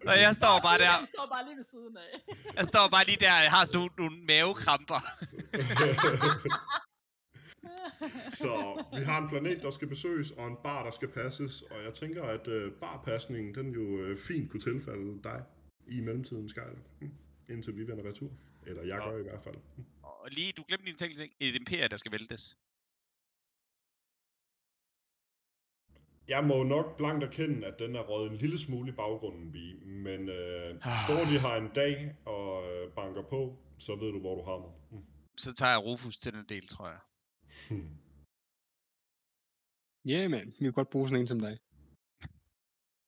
Så 0.07 0.13
jeg 0.27 0.33
står 0.41 0.55
bare 0.67 0.79
der. 0.85 0.95
Jeg 1.05 1.09
står 1.15 1.27
bare 1.35 1.45
lige 1.49 1.57
ved 1.61 1.67
siden 1.75 1.97
af. 2.05 2.11
Jeg 2.57 2.65
står 2.65 2.85
bare 2.95 3.05
lige 3.09 3.21
der, 3.21 3.35
jeg 3.47 3.51
har 3.57 3.65
sådan 3.65 3.79
nogle, 3.79 3.93
nogle 4.03 4.17
mavekramper. 4.31 5.01
Så 8.43 8.85
vi 8.99 9.05
har 9.05 9.19
en 9.23 9.29
planet, 9.29 9.63
der 9.63 9.71
skal 9.71 9.89
besøges, 9.89 10.31
og 10.31 10.47
en 10.49 10.57
bar, 10.65 10.85
der 10.85 10.91
skal 10.91 11.09
passes. 11.09 11.63
Og 11.63 11.77
jeg 11.85 11.95
tænker, 11.95 12.23
at 12.23 12.49
øh, 12.49 12.73
barpasningen, 12.73 13.55
den 13.55 13.71
jo 13.73 13.99
øh, 14.05 14.17
fint 14.29 14.51
kunne 14.51 14.61
tilfalde 14.61 15.23
dig 15.25 15.43
i 15.87 16.01
mellemtiden, 16.01 16.49
Skyler. 16.49 16.83
Hm. 17.01 17.11
Indtil 17.49 17.77
vi 17.77 17.87
vender 17.89 18.09
retur. 18.09 18.31
Eller 18.67 18.83
jeg 18.83 18.99
gør 18.99 19.19
i 19.19 19.23
hvert 19.23 19.43
fald. 19.43 19.57
Og 20.03 20.31
lige, 20.31 20.53
du 20.53 20.65
glemte 20.69 20.91
en 20.91 20.97
ting. 20.97 21.33
Et 21.41 21.55
imperie, 21.55 21.89
der 21.89 21.97
skal 21.97 22.13
væltes. 22.13 22.59
Jeg 26.29 26.45
må 26.45 26.63
nok 26.63 26.97
blankt 26.97 27.25
erkende, 27.25 27.67
at 27.67 27.79
den 27.79 27.97
er 27.97 28.01
røget 28.01 28.31
en 28.33 28.37
lille 28.37 28.59
smule 28.59 28.93
i 28.93 28.95
baggrunden, 28.95 29.55
Vi. 29.55 29.75
Men 29.85 30.29
øh, 30.29 30.81
står 31.07 31.25
de 31.33 31.39
har 31.39 31.57
en 31.57 31.71
dag 31.75 32.17
og 32.25 32.73
øh, 32.73 32.93
banker 32.93 33.23
på, 33.23 33.59
så 33.79 33.97
ved 33.97 34.13
du, 34.13 34.21
hvor 34.21 34.35
du 34.35 34.43
har 34.43 34.59
mig. 34.59 34.73
Hm. 34.91 35.05
Så 35.37 35.53
tager 35.53 35.73
jeg 35.73 35.85
Rufus 35.85 36.17
til 36.17 36.33
den 36.33 36.45
del, 36.49 36.67
tror 36.69 36.89
jeg. 36.89 37.01
Hm. 37.69 37.89
Ja, 40.05 40.19
yeah, 40.19 40.31
man. 40.31 40.47
Vi 40.47 40.65
kan 40.65 40.73
godt 40.73 40.91
bruge 40.91 41.09
sådan 41.09 41.21
en 41.21 41.27
som 41.27 41.41
dig. 41.41 41.59